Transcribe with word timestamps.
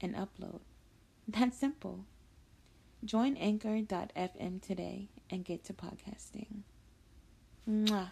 and 0.00 0.14
upload. 0.14 0.60
That's 1.28 1.58
simple. 1.58 2.04
Join 3.04 3.36
anchor.fm 3.36 4.62
today 4.62 5.08
and 5.30 5.44
get 5.44 5.64
to 5.64 5.72
podcasting. 5.72 6.62
Mwah. 7.68 8.10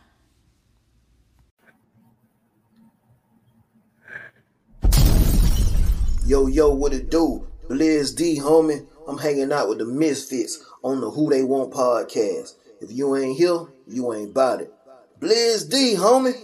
Yo, 6.27 6.47
yo, 6.47 6.70
what 6.75 6.92
it 6.92 7.11
do? 7.11 7.47
Blizz 7.69 8.16
D, 8.16 8.39
homie. 8.41 8.87
I'm 9.06 9.19
hanging 9.19 9.53
out 9.53 9.69
with 9.69 9.78
the 9.78 9.84
Misfits 9.84 10.64
on 10.83 11.01
the 11.01 11.11
Who 11.11 11.28
They 11.30 11.45
Want 11.45 11.73
podcast. 11.73 12.55
If 12.80 12.91
you 12.91 13.14
ain't 13.16 13.37
here, 13.37 13.66
you 13.87 14.12
ain't 14.14 14.30
about 14.30 14.62
it. 14.62 14.73
Blizz 15.20 15.70
D, 15.70 15.95
homie. 15.97 16.34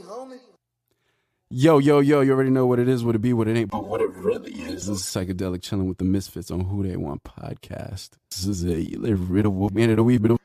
Yo, 1.52 1.80
yo, 1.80 1.98
yo, 1.98 2.20
you 2.20 2.32
already 2.32 2.48
know 2.48 2.64
what 2.64 2.78
it 2.78 2.88
is, 2.88 3.02
what 3.02 3.16
it 3.16 3.18
be, 3.18 3.32
what 3.32 3.48
it 3.48 3.56
ain't, 3.56 3.72
but 3.72 3.84
what 3.84 4.00
it 4.00 4.08
really 4.10 4.52
is. 4.52 4.86
This 4.86 5.00
is 5.00 5.02
Psychedelic 5.02 5.62
Chilling 5.62 5.88
with 5.88 5.98
the 5.98 6.04
Misfits 6.04 6.48
on 6.48 6.60
Who 6.60 6.84
They 6.84 6.96
Want 6.96 7.24
podcast. 7.24 8.10
This 8.30 8.46
is 8.46 8.64
a 8.64 8.84
little 8.96 9.68
man 9.70 9.90
of 9.90 9.96
the 9.96 10.04
week, 10.04 10.22
but 10.22 10.38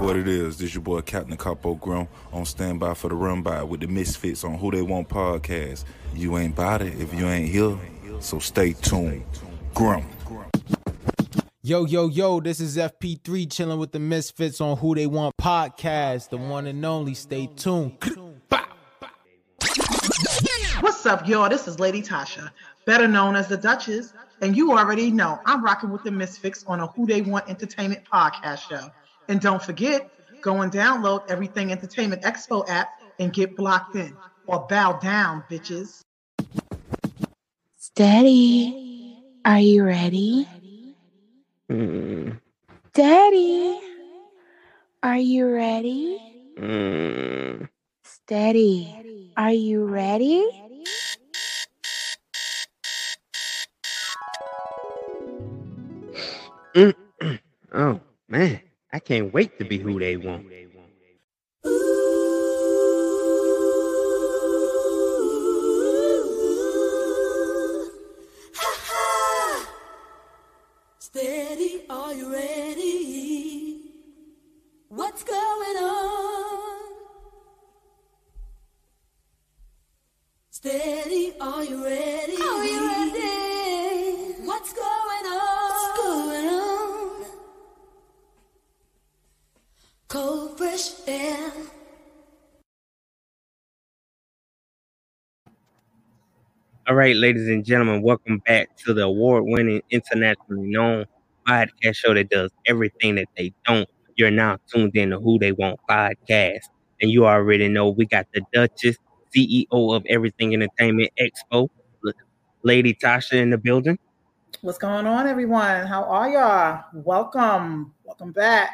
What 0.00 0.16
it 0.16 0.26
is, 0.26 0.58
this 0.58 0.74
your 0.74 0.82
boy 0.82 1.02
Captain 1.02 1.36
Capo 1.36 1.76
Grum 1.76 2.08
on 2.32 2.44
standby 2.44 2.94
for 2.94 3.08
the 3.08 3.14
run 3.14 3.42
by 3.42 3.62
with 3.62 3.78
the 3.78 3.86
Misfits 3.86 4.42
on 4.42 4.58
Who 4.58 4.72
They 4.72 4.82
Want 4.82 5.08
podcast. 5.08 5.84
You 6.16 6.36
ain't 6.36 6.54
about 6.54 6.82
it 6.82 7.00
if 7.00 7.14
you 7.14 7.28
ain't 7.28 7.48
here, 7.48 7.78
so 8.18 8.40
stay 8.40 8.72
tuned. 8.72 9.24
Grum. 9.72 10.04
Yo, 11.62 11.84
yo, 11.84 12.08
yo, 12.08 12.40
this 12.40 12.58
is 12.58 12.76
FP3 12.76 13.52
chilling 13.52 13.78
with 13.78 13.92
the 13.92 14.00
Misfits 14.00 14.60
on 14.60 14.76
Who 14.78 14.96
They 14.96 15.06
Want 15.06 15.36
podcast. 15.36 16.30
The 16.30 16.38
one 16.38 16.66
and 16.66 16.84
only. 16.84 17.14
Stay 17.14 17.48
tuned. 17.54 17.98
What's 20.80 21.04
up, 21.06 21.26
y'all? 21.26 21.48
This 21.48 21.66
is 21.66 21.80
Lady 21.80 22.00
Tasha, 22.02 22.50
better 22.84 23.08
known 23.08 23.34
as 23.34 23.48
the 23.48 23.56
Duchess, 23.56 24.12
and 24.40 24.56
you 24.56 24.70
already 24.78 25.10
know 25.10 25.40
I'm 25.44 25.64
rocking 25.64 25.90
with 25.90 26.04
the 26.04 26.12
Misfits 26.12 26.64
on 26.68 26.78
a 26.78 26.86
Who 26.88 27.04
They 27.04 27.20
Want 27.20 27.48
Entertainment 27.48 28.04
podcast 28.04 28.68
show. 28.68 28.88
And 29.28 29.40
don't 29.40 29.60
forget, 29.60 30.08
go 30.40 30.60
and 30.60 30.70
download 30.70 31.28
Everything 31.28 31.72
Entertainment 31.72 32.22
Expo 32.22 32.64
app 32.68 32.90
and 33.18 33.32
get 33.32 33.56
blocked 33.56 33.96
in 33.96 34.16
or 34.46 34.66
bow 34.68 34.92
down, 35.00 35.42
bitches. 35.50 36.00
Steady. 37.76 39.16
Are 39.44 39.58
you 39.58 39.82
ready? 39.82 40.46
Daddy. 42.92 43.80
Are 45.02 45.18
you 45.18 45.52
ready? 45.52 46.18
Mm. 46.56 47.68
Steady. 48.04 49.32
Are 49.36 49.52
you 49.52 49.84
ready? 49.84 50.44
Mm. 50.52 50.67
Oh 56.78 58.00
man, 58.28 58.60
I 58.92 59.00
can't 59.00 59.34
wait 59.34 59.58
to 59.58 59.64
be 59.64 59.78
who 59.78 59.98
they 59.98 60.16
want. 60.16 60.46
Steady, 71.00 71.82
are 71.90 72.14
you 72.14 72.32
ready? 72.32 73.80
What's 74.88 75.24
going 75.24 75.76
on? 75.78 76.78
Steady, 80.50 81.32
are 81.40 81.64
you 81.64 81.84
ready? 81.84 82.27
All 96.88 96.94
right, 96.94 97.14
ladies 97.14 97.48
and 97.48 97.62
gentlemen, 97.66 98.00
welcome 98.00 98.38
back 98.46 98.74
to 98.78 98.94
the 98.94 99.02
award-winning, 99.02 99.82
internationally 99.90 100.70
known 100.70 101.04
podcast 101.46 101.96
show 101.96 102.14
that 102.14 102.30
does 102.30 102.50
everything 102.64 103.16
that 103.16 103.28
they 103.36 103.52
don't. 103.66 103.86
You're 104.16 104.30
now 104.30 104.56
tuned 104.72 104.96
in 104.96 105.10
to 105.10 105.20
Who 105.20 105.38
They 105.38 105.52
Want 105.52 105.78
podcast, 105.86 106.62
and 107.02 107.10
you 107.10 107.26
already 107.26 107.68
know 107.68 107.90
we 107.90 108.06
got 108.06 108.26
the 108.32 108.40
Duchess, 108.54 108.96
CEO 109.36 109.66
of 109.70 110.02
Everything 110.08 110.54
Entertainment 110.54 111.10
Expo, 111.20 111.68
Lady 112.62 112.94
Tasha 112.94 113.34
in 113.34 113.50
the 113.50 113.58
building. 113.58 113.98
What's 114.62 114.78
going 114.78 115.06
on, 115.06 115.26
everyone? 115.26 115.84
How 115.86 116.04
are 116.04 116.30
y'all? 116.30 116.84
Welcome. 116.94 117.92
Welcome 118.04 118.32
back. 118.32 118.70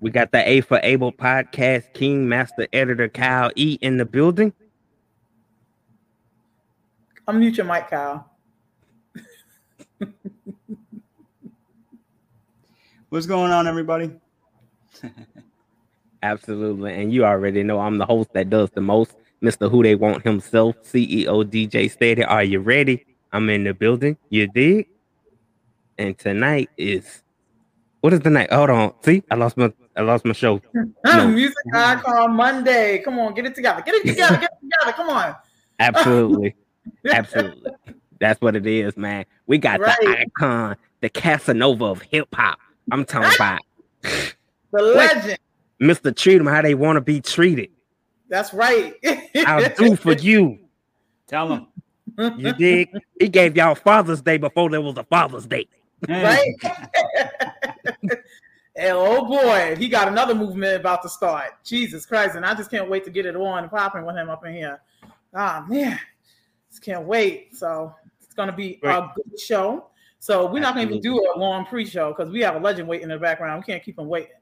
We 0.00 0.10
got 0.10 0.32
the 0.32 0.46
A 0.46 0.60
for 0.60 0.78
Able 0.82 1.12
podcast 1.12 1.94
King 1.94 2.28
Master 2.28 2.68
Editor 2.74 3.08
Kyle 3.08 3.50
E 3.56 3.78
in 3.80 3.96
the 3.96 4.04
building. 4.04 4.52
Unmute 7.30 7.58
your 7.58 7.66
mic, 7.66 7.88
Kyle. 7.88 8.28
What's 13.08 13.26
going 13.26 13.52
on, 13.52 13.68
everybody? 13.68 14.10
Absolutely. 16.24 17.00
And 17.00 17.12
you 17.12 17.24
already 17.24 17.62
know 17.62 17.78
I'm 17.78 17.98
the 17.98 18.04
host 18.04 18.32
that 18.32 18.50
does 18.50 18.70
the 18.70 18.80
most, 18.80 19.14
Mr. 19.40 19.70
Who 19.70 19.84
They 19.84 19.94
Want 19.94 20.24
himself, 20.24 20.74
CEO 20.82 21.44
DJ 21.44 21.88
Steady. 21.88 22.24
Are 22.24 22.42
you 22.42 22.58
ready? 22.58 23.06
I'm 23.32 23.48
in 23.48 23.62
the 23.62 23.74
building. 23.74 24.16
You 24.30 24.48
dig? 24.48 24.88
And 25.98 26.18
tonight 26.18 26.68
is 26.76 27.22
what 28.00 28.12
is 28.12 28.20
the 28.20 28.30
night? 28.30 28.52
Hold 28.52 28.70
on. 28.70 28.94
See, 29.04 29.22
I 29.30 29.36
lost 29.36 29.56
my 29.56 29.72
I 29.96 30.00
lost 30.00 30.24
my 30.24 30.32
show. 30.32 30.60
No. 31.04 31.28
Music 31.28 31.56
Icon 31.72 32.34
Monday. 32.34 33.02
Come 33.04 33.20
on, 33.20 33.34
get 33.34 33.46
it 33.46 33.54
together. 33.54 33.82
Get 33.82 33.94
it 33.94 34.06
together. 34.06 34.36
Get 34.36 34.50
it 34.50 34.64
together. 34.64 34.96
Come 34.96 35.10
on. 35.10 35.36
Absolutely. 35.78 36.56
Absolutely. 37.10 37.72
That's 38.20 38.40
what 38.40 38.54
it 38.56 38.66
is, 38.66 38.96
man. 38.96 39.24
We 39.46 39.58
got 39.58 39.80
the 39.80 40.26
icon, 40.38 40.76
the 41.00 41.08
Casanova 41.08 41.86
of 41.86 42.02
hip 42.02 42.28
hop. 42.34 42.58
I'm 42.92 43.04
talking 43.04 43.34
about 43.34 43.60
The 44.02 44.82
legend. 44.82 45.38
Mr. 45.80 46.14
Treat 46.14 46.38
them 46.38 46.46
how 46.46 46.60
they 46.62 46.74
want 46.74 46.96
to 46.96 47.00
be 47.00 47.20
treated. 47.20 47.70
That's 48.28 48.52
right. 48.52 48.94
I'll 49.46 49.68
do 49.74 49.96
for 49.96 50.12
you. 50.12 50.58
Tell 51.26 51.48
them. 51.48 51.66
You 52.38 52.52
dig? 52.52 52.90
He 53.18 53.28
gave 53.28 53.56
y'all 53.56 53.74
Father's 53.74 54.20
Day 54.20 54.36
before 54.36 54.68
there 54.68 54.80
was 54.80 54.96
a 54.98 55.04
Father's 55.04 55.46
Day. 55.46 55.66
right? 56.08 56.54
and 58.76 58.92
oh 58.92 59.24
boy, 59.24 59.76
he 59.78 59.88
got 59.88 60.08
another 60.08 60.34
movement 60.34 60.76
about 60.76 61.02
to 61.02 61.08
start. 61.08 61.52
Jesus 61.64 62.04
Christ. 62.06 62.36
And 62.36 62.44
I 62.44 62.54
just 62.54 62.70
can't 62.70 62.88
wait 62.88 63.04
to 63.04 63.10
get 63.10 63.26
it 63.26 63.36
on 63.36 63.62
and 63.62 63.70
popping 63.70 64.04
with 64.04 64.16
him 64.16 64.28
up 64.28 64.44
in 64.44 64.52
here. 64.52 64.80
Ah 65.34 65.64
man, 65.68 65.98
just 66.70 66.82
can't 66.82 67.04
wait. 67.04 67.56
So 67.56 67.94
it's 68.22 68.34
gonna 68.34 68.52
be 68.52 68.80
a 68.82 69.08
good 69.14 69.38
show. 69.38 69.86
So 70.18 70.46
we're 70.46 70.60
not 70.60 70.74
gonna 70.74 70.86
even 70.86 71.00
do 71.00 71.18
a 71.34 71.38
long 71.38 71.66
pre-show 71.66 72.14
because 72.14 72.32
we 72.32 72.40
have 72.40 72.56
a 72.56 72.58
legend 72.58 72.88
waiting 72.88 73.04
in 73.04 73.08
the 73.10 73.18
background. 73.18 73.62
We 73.66 73.72
can't 73.72 73.82
keep 73.82 73.98
him 73.98 74.08
waiting. 74.08 74.32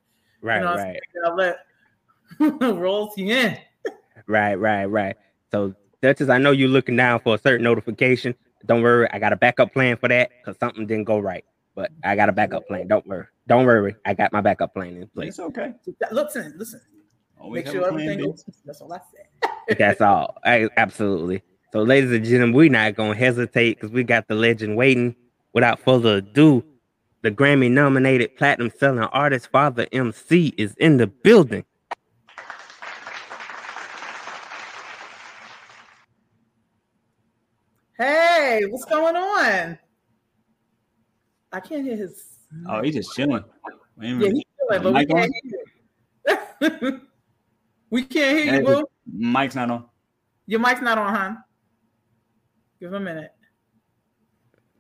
Right, 0.40 0.58
you 0.58 0.64
know 0.64 0.70
what 0.70 0.80
I'm 0.80 1.38
right, 1.38 1.56
let 2.40 2.78
royalty 2.78 3.30
in. 3.30 3.58
right, 4.26 4.54
right, 4.54 4.84
right. 4.86 5.16
So 5.50 5.75
Duchess, 6.02 6.28
I 6.28 6.38
know 6.38 6.52
you're 6.52 6.69
looking 6.69 6.96
down 6.96 7.20
for 7.20 7.34
a 7.34 7.38
certain 7.38 7.64
notification. 7.64 8.34
Don't 8.66 8.82
worry, 8.82 9.08
I 9.12 9.19
got 9.19 9.32
a 9.32 9.36
backup 9.36 9.72
plan 9.72 9.96
for 9.96 10.08
that 10.08 10.31
because 10.38 10.58
something 10.58 10.86
didn't 10.86 11.04
go 11.04 11.19
right. 11.19 11.44
But 11.74 11.92
I 12.02 12.16
got 12.16 12.28
a 12.28 12.32
backup 12.32 12.66
plan. 12.66 12.88
Don't 12.88 13.06
worry. 13.06 13.26
Don't 13.46 13.64
worry. 13.64 13.94
I 14.04 14.14
got 14.14 14.32
my 14.32 14.40
backup 14.40 14.74
plan 14.74 14.96
in 14.96 15.06
place. 15.08 15.28
It's 15.31 15.40
okay. 15.40 15.74
Listen, 16.10 16.54
listen. 16.56 16.81
Always 17.40 17.64
Make 17.64 17.72
sure 17.72 17.86
everything 17.86 18.19
B. 18.19 18.24
goes. 18.24 18.44
That's 18.64 18.81
all 18.81 18.92
I 18.92 19.00
said. 19.14 19.78
That's 19.78 20.00
all. 20.00 20.36
I, 20.44 20.69
absolutely. 20.76 21.42
So, 21.70 21.82
ladies 21.82 22.12
and 22.12 22.25
gentlemen, 22.25 22.56
we're 22.56 22.70
not 22.70 22.94
gonna 22.94 23.15
hesitate 23.15 23.75
because 23.75 23.91
we 23.91 24.03
got 24.03 24.26
the 24.26 24.35
legend 24.35 24.76
waiting. 24.76 25.15
Without 25.53 25.81
further 25.81 26.17
ado, 26.17 26.65
the 27.23 27.31
Grammy 27.31 27.70
nominated 27.70 28.37
platinum 28.37 28.70
selling 28.79 29.00
artist 29.00 29.50
Father 29.50 29.87
MC 29.93 30.55
is 30.56 30.75
in 30.76 30.97
the 30.99 31.06
building. 31.06 31.65
Hey, 37.99 38.62
what's 38.69 38.85
going 38.85 39.17
on? 39.17 39.79
I 41.53 41.61
can't 41.61 41.85
hear 41.85 41.97
his. 41.97 42.25
Oh, 42.67 42.82
he's 42.82 42.94
just 42.94 43.15
chilling. 43.15 43.44
Wait 43.97 44.12
a 44.12 44.17
Yeah, 44.17 44.31
he's 44.31 44.44
chilling, 44.59 44.82
but 44.82 44.85
we 44.85 44.93
Mic 44.93 45.11
on? 45.11 45.17
can't 45.17 45.32
hear 46.61 46.79
you. 46.81 47.00
we 47.91 48.05
can't 48.05 48.38
hear 48.38 48.55
you, 48.55 48.65
boo. 48.65 48.87
Mike's 49.06 49.55
not 49.55 49.70
on. 49.70 49.85
Your 50.47 50.61
mic's 50.61 50.81
not 50.81 50.97
on, 50.97 51.15
huh? 51.15 51.35
Give 52.80 52.92
him 52.92 53.02
a 53.02 53.04
minute. 53.04 53.32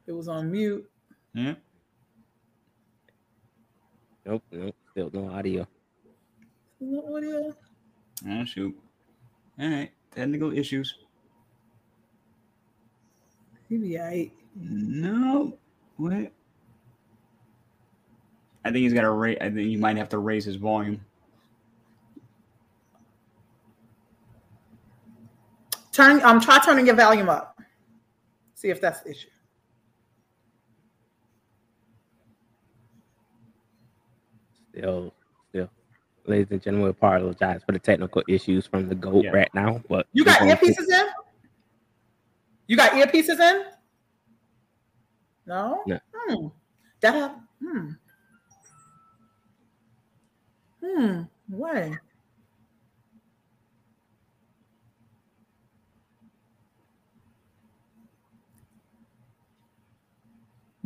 It 0.06 0.12
was 0.12 0.28
on 0.28 0.50
mute. 0.50 0.88
Yeah. 1.34 1.54
Nope, 4.24 4.42
nope, 4.52 4.74
still 4.90 5.10
no 5.12 5.30
audio. 5.30 5.66
No 6.80 7.16
audio. 7.16 7.54
Oh 8.28 8.44
shoot. 8.44 8.78
All 9.58 9.68
right. 9.68 9.90
Technical 10.14 10.56
issues. 10.56 10.94
He 13.68 13.76
be 13.76 13.98
alright. 13.98 14.32
No. 14.54 15.58
What? 15.96 16.32
I 18.64 18.70
think 18.70 18.82
he's 18.82 18.92
got 18.92 19.02
to 19.02 19.10
raise. 19.10 19.38
I 19.40 19.50
think 19.50 19.70
you 19.70 19.78
might 19.78 19.96
have 19.96 20.08
to 20.10 20.18
raise 20.18 20.44
his 20.44 20.56
volume. 20.56 21.00
Turn 25.92 26.22
um 26.22 26.40
try 26.40 26.58
turning 26.64 26.86
your 26.86 26.94
volume 26.94 27.28
up. 27.28 27.57
See 28.58 28.70
if 28.70 28.80
that's 28.80 29.02
the 29.02 29.10
issue. 29.12 29.28
Still, 34.72 35.14
still. 35.48 35.70
Ladies 36.26 36.48
and 36.50 36.60
gentlemen, 36.60 36.86
we 36.86 36.90
apologize 36.90 37.60
for 37.64 37.70
the 37.70 37.78
technical 37.78 38.24
issues 38.26 38.66
from 38.66 38.88
the 38.88 38.96
GOAT 38.96 39.26
Yeah. 39.26 39.30
right 39.30 39.54
now. 39.54 39.80
But 39.88 40.08
You 40.12 40.24
got 40.24 40.40
gonna 40.40 40.56
earpieces 40.56 40.90
in? 40.90 41.06
You 42.66 42.76
got 42.76 42.90
earpieces 42.94 43.38
in? 43.38 43.66
No? 45.46 45.84
No. 45.86 46.00
Hmm. 46.12 46.46
That 47.00 47.38
hmm. 47.62 47.90
Hmm. 50.84 51.22
Why? 51.46 51.96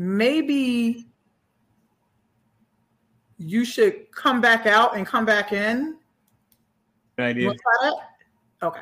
Maybe 0.03 1.07
you 3.39 3.65
should 3.65 4.11
come 4.11 4.41
back 4.41 4.67
out 4.67 4.97
and 4.97 5.07
come 5.07 5.25
back 5.25 5.53
in. 5.53 5.97
Good 7.17 7.23
You 7.23 7.29
idea. 7.29 7.47
want 7.47 7.59
to 7.59 7.63
try 7.63 7.91
that? 7.91 8.67
Okay. 8.67 8.81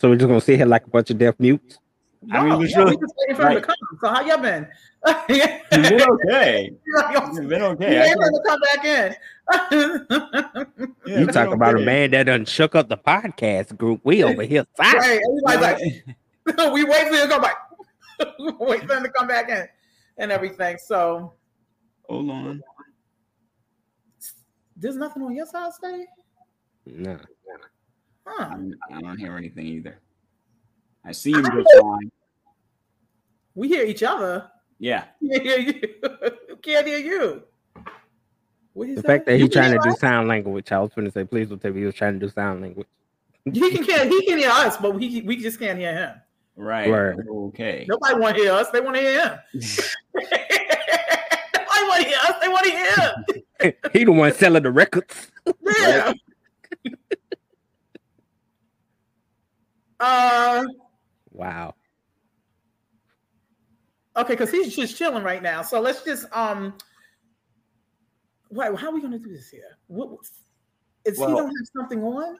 So 0.00 0.08
we're 0.08 0.16
just 0.16 0.26
gonna 0.26 0.40
sit 0.40 0.56
here 0.56 0.66
like 0.66 0.84
a 0.88 0.90
bunch 0.90 1.10
of 1.10 1.18
deaf 1.18 1.38
mutes. 1.38 1.78
I 2.30 2.40
mean, 2.40 2.48
No, 2.50 2.56
we 2.58 2.68
yeah, 2.68 2.78
really- 2.78 2.96
we 2.96 3.00
just 3.02 3.14
waiting 3.18 3.36
for 3.36 3.42
him 3.42 3.48
to 3.48 3.54
right. 3.56 3.62
come. 3.64 3.76
So 4.00 4.08
how 4.08 4.20
y'all 4.24 4.38
been? 4.38 4.68
It's 5.28 5.88
been 5.90 6.02
okay. 6.10 6.70
It's 6.86 7.40
been 7.40 7.62
okay. 7.62 8.00
I 8.00 8.04
Yeah, 8.06 8.14
can- 8.14 8.32
to 8.32 8.42
come 8.46 8.60
back 8.60 8.84
in. 8.84 9.16
yeah, 11.06 11.18
you 11.20 11.26
talk 11.26 11.46
been 11.46 11.52
about 11.54 11.76
a 11.76 11.80
man 11.84 12.12
that 12.12 12.24
done 12.24 12.44
shook 12.44 12.74
up 12.76 12.88
the 12.88 12.96
podcast 12.96 13.76
group. 13.76 14.00
We 14.04 14.22
over 14.22 14.42
here 14.44 14.64
silent. 14.76 14.98
right, 14.98 15.20
everybody's 15.50 16.06
like, 16.46 16.72
we 16.72 16.84
wait 16.84 17.08
for 17.08 17.14
him 17.14 17.22
to 17.22 17.28
come 17.28 17.42
back. 17.42 17.56
wait 18.60 18.86
for 18.86 18.94
him 18.96 19.02
to 19.02 19.08
come 19.10 19.26
back 19.26 19.48
in 19.48 19.66
and 20.18 20.30
everything. 20.30 20.76
So 20.78 21.32
Hold 22.08 22.30
on. 22.30 22.62
there's 24.76 24.96
nothing 24.96 25.22
on 25.24 25.34
your 25.34 25.46
side, 25.46 25.72
Steady? 25.72 26.06
No. 26.86 27.18
Huh. 28.26 28.56
I 28.92 29.00
don't 29.00 29.18
hear 29.18 29.36
anything 29.36 29.66
either. 29.66 29.98
I 31.04 31.12
see 31.12 31.32
him 31.32 31.44
just 31.44 31.68
fine. 31.80 32.10
We 33.54 33.68
hear 33.68 33.84
each 33.84 34.02
other. 34.02 34.50
Yeah. 34.78 35.04
We 35.20 35.28
can't 35.30 35.42
hear 35.42 35.58
you. 35.58 35.88
We 36.48 36.56
can't 36.56 36.86
hear 36.86 36.98
you. 36.98 37.42
What 38.72 38.88
The 38.88 38.96
say? 38.96 39.02
fact 39.02 39.26
that 39.26 39.38
he's 39.38 39.50
trying 39.50 39.72
to 39.72 39.78
hear 39.78 39.82
do 39.82 39.90
us? 39.90 40.00
sign 40.00 40.28
language, 40.28 40.70
I 40.72 40.78
was 40.78 40.90
going 40.94 41.06
to 41.06 41.10
say, 41.12 41.24
please 41.24 41.48
don't 41.48 41.60
tell 41.60 41.72
me 41.72 41.80
he 41.80 41.86
was 41.86 41.94
trying 41.94 42.18
to 42.18 42.26
do 42.26 42.28
sign 42.32 42.60
language. 42.60 42.86
He 43.44 43.58
can, 43.72 43.84
can 43.84 44.08
he 44.08 44.24
can 44.26 44.38
hear 44.38 44.50
us, 44.50 44.76
but 44.76 44.94
we 44.94 45.22
we 45.22 45.36
just 45.36 45.58
can't 45.58 45.76
hear 45.78 45.92
him. 45.92 46.14
Right. 46.54 46.88
Right. 46.88 47.16
Okay. 47.28 47.84
Nobody 47.88 48.20
want 48.20 48.36
to 48.36 48.42
hear 48.42 48.52
us. 48.52 48.70
They 48.70 48.80
want 48.80 48.94
to 48.96 49.02
hear 49.02 49.20
him. 49.20 49.38
Nobody 50.14 51.82
want 51.88 52.02
to 52.02 52.08
hear 52.08 52.18
us. 52.22 52.34
They 52.40 52.48
want 52.48 52.64
to 52.64 52.70
hear 52.70 52.92
him. 52.92 53.74
he 53.92 54.04
the 54.04 54.12
one 54.12 54.32
selling 54.32 54.62
the 54.62 54.70
records. 54.70 55.32
Yeah. 55.66 56.12
uh, 59.98 60.64
Wow. 61.32 61.74
okay, 64.16 64.34
because 64.34 64.50
he's 64.50 64.76
just 64.76 64.96
chilling 64.96 65.24
right 65.24 65.42
now. 65.42 65.62
So 65.62 65.80
let's 65.80 66.02
just 66.02 66.26
um. 66.32 66.74
Wait, 68.50 68.74
how 68.76 68.88
are 68.88 68.94
we 68.94 69.00
gonna 69.00 69.18
do 69.18 69.32
this 69.32 69.48
here? 69.48 69.78
What 69.86 70.10
is 71.04 71.18
he 71.18 71.24
don't 71.24 71.46
have 71.46 71.68
something 71.74 72.02
on? 72.02 72.36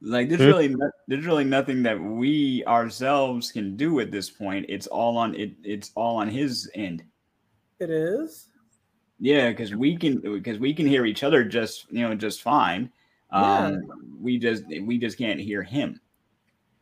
Like 0.00 0.28
there's 0.28 0.40
really 0.40 0.68
no, 0.68 0.90
there's 1.08 1.26
really 1.26 1.44
nothing 1.44 1.82
that 1.82 2.00
we 2.00 2.64
ourselves 2.66 3.50
can 3.50 3.76
do 3.76 3.98
at 4.00 4.10
this 4.10 4.30
point. 4.30 4.66
It's 4.68 4.86
all 4.86 5.16
on 5.16 5.34
it. 5.34 5.52
It's 5.64 5.90
all 5.96 6.16
on 6.16 6.28
his 6.28 6.70
end. 6.74 7.02
It 7.80 7.90
is. 7.90 8.48
Yeah, 9.18 9.50
because 9.50 9.74
we 9.74 9.96
can 9.96 10.20
because 10.20 10.58
we 10.58 10.72
can 10.72 10.86
hear 10.86 11.04
each 11.04 11.24
other 11.24 11.44
just 11.44 11.90
you 11.90 12.08
know 12.08 12.14
just 12.14 12.42
fine. 12.42 12.92
Um, 13.30 13.80
we 14.20 14.38
just 14.38 14.64
we 14.82 14.98
just 14.98 15.18
can't 15.18 15.40
hear 15.40 15.62
him. 15.62 16.00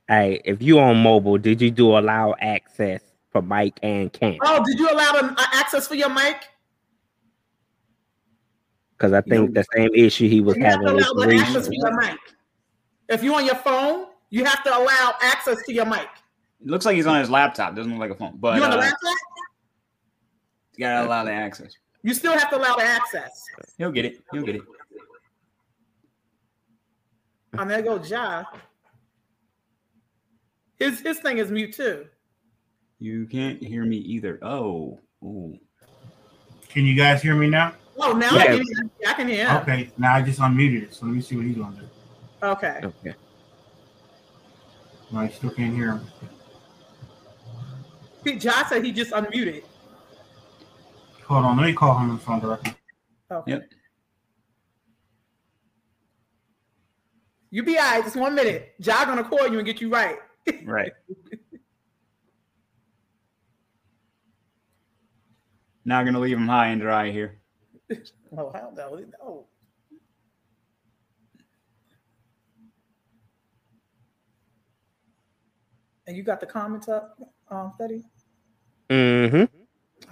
Hey, 0.08 0.40
if 0.44 0.62
you 0.62 0.78
on 0.78 0.98
mobile, 0.98 1.36
did 1.36 1.60
you 1.60 1.70
do 1.70 1.98
allow 1.98 2.34
access 2.40 3.00
for 3.30 3.42
Mike 3.42 3.78
and 3.82 4.12
Cam? 4.12 4.38
Oh, 4.42 4.62
did 4.64 4.78
you 4.78 4.90
allow 4.90 5.12
them 5.12 5.34
uh, 5.36 5.46
access 5.52 5.88
for 5.88 5.96
your 5.96 6.10
mic? 6.10 6.44
Because 8.96 9.12
I 9.12 9.20
think 9.20 9.52
the 9.54 9.64
same 9.74 9.90
issue 9.94 10.28
he 10.28 10.40
was 10.40 10.56
You 10.56 10.64
have 10.64 10.80
to 10.80 10.86
having 10.86 10.96
with 10.96 11.06
allow 11.06 11.26
the 11.26 11.36
access 11.36 11.66
for 11.66 11.72
your 11.72 12.00
mic. 12.00 12.18
If 13.08 13.22
you're 13.22 13.34
on 13.34 13.44
your 13.44 13.56
phone, 13.56 14.06
you 14.30 14.44
have 14.44 14.62
to 14.64 14.76
allow 14.76 15.14
access 15.20 15.58
to 15.66 15.72
your 15.72 15.86
mic. 15.86 16.08
It 16.60 16.68
looks 16.68 16.86
like 16.86 16.96
he's 16.96 17.06
on 17.06 17.18
his 17.20 17.28
laptop. 17.28 17.74
Doesn't 17.76 17.92
look 17.92 18.00
like 18.00 18.10
a 18.10 18.14
phone, 18.14 18.38
but 18.38 18.56
you 18.56 18.62
on 18.62 18.70
the 18.70 18.76
uh, 18.76 18.80
laptop? 18.80 19.14
you 20.76 20.84
gotta 20.84 21.06
allow 21.06 21.24
the 21.24 21.32
access. 21.32 21.74
You 22.02 22.14
still 22.14 22.32
have 22.32 22.48
to 22.50 22.56
allow 22.56 22.76
the 22.76 22.84
access. 22.84 23.42
He'll 23.76 23.92
get 23.92 24.04
it. 24.04 24.22
He'll 24.32 24.42
get 24.42 24.56
it. 24.56 24.62
And 27.52 27.70
there 27.70 27.82
go 27.82 28.02
Ja. 28.02 28.44
His 30.78 31.00
his 31.00 31.18
thing 31.18 31.38
is 31.38 31.50
mute 31.50 31.74
too. 31.74 32.06
You 32.98 33.26
can't 33.26 33.62
hear 33.62 33.84
me 33.84 33.96
either. 33.96 34.38
Oh, 34.42 34.98
ooh. 35.22 35.58
Can 36.68 36.84
you 36.84 36.94
guys 36.94 37.22
hear 37.22 37.34
me 37.34 37.48
now? 37.48 37.74
Oh, 37.98 38.12
now 38.12 38.34
Yeah. 38.34 38.42
I, 38.42 38.46
can 38.46 38.56
hear, 38.56 38.90
I 39.06 39.12
can 39.14 39.28
hear. 39.28 39.48
Okay, 39.62 39.90
now 39.96 40.14
I 40.14 40.22
just 40.22 40.40
unmuted 40.40 40.82
it, 40.84 40.94
so 40.94 41.06
let 41.06 41.14
me 41.14 41.20
see 41.20 41.36
what 41.36 41.44
he's 41.46 41.56
gonna 41.56 41.80
do. 41.80 41.88
Okay. 42.42 42.80
Okay. 42.82 43.14
No, 45.10 45.20
I 45.20 45.28
still 45.28 45.50
can't 45.50 45.74
hear 45.74 45.92
him. 45.92 46.06
He- 48.24 48.32
Ja 48.34 48.66
said 48.66 48.84
he 48.84 48.92
just 48.92 49.12
unmuted. 49.12 49.62
Hold 51.24 51.44
on, 51.44 51.56
let 51.56 51.66
me 51.66 51.72
call 51.72 51.96
him 51.98 52.10
on 52.10 52.16
the 52.16 52.22
phone 52.22 52.40
directly. 52.40 52.74
Okay. 53.30 53.52
Yep. 53.52 53.70
You 57.50 57.62
be 57.62 57.78
all 57.78 57.84
right. 57.84 58.04
Just 58.04 58.16
one 58.16 58.34
minute. 58.34 58.74
Ja 58.78 59.04
gonna 59.04 59.24
call 59.24 59.48
you 59.48 59.58
and 59.58 59.66
get 59.66 59.80
you 59.80 59.88
right. 59.88 60.18
Right. 60.64 60.92
Not 65.84 66.04
gonna 66.04 66.18
leave 66.18 66.36
him 66.36 66.48
high 66.48 66.68
and 66.68 66.80
dry 66.80 67.10
here. 67.10 67.38
Oh 68.36 68.50
hell 68.52 68.72
no, 68.76 68.96
no. 69.20 69.46
And 76.06 76.16
you 76.16 76.22
got 76.22 76.40
the 76.40 76.46
comments 76.46 76.88
up, 76.88 77.18
um, 77.50 77.72
Betty? 77.78 78.04
Mm-hmm. 78.90 79.44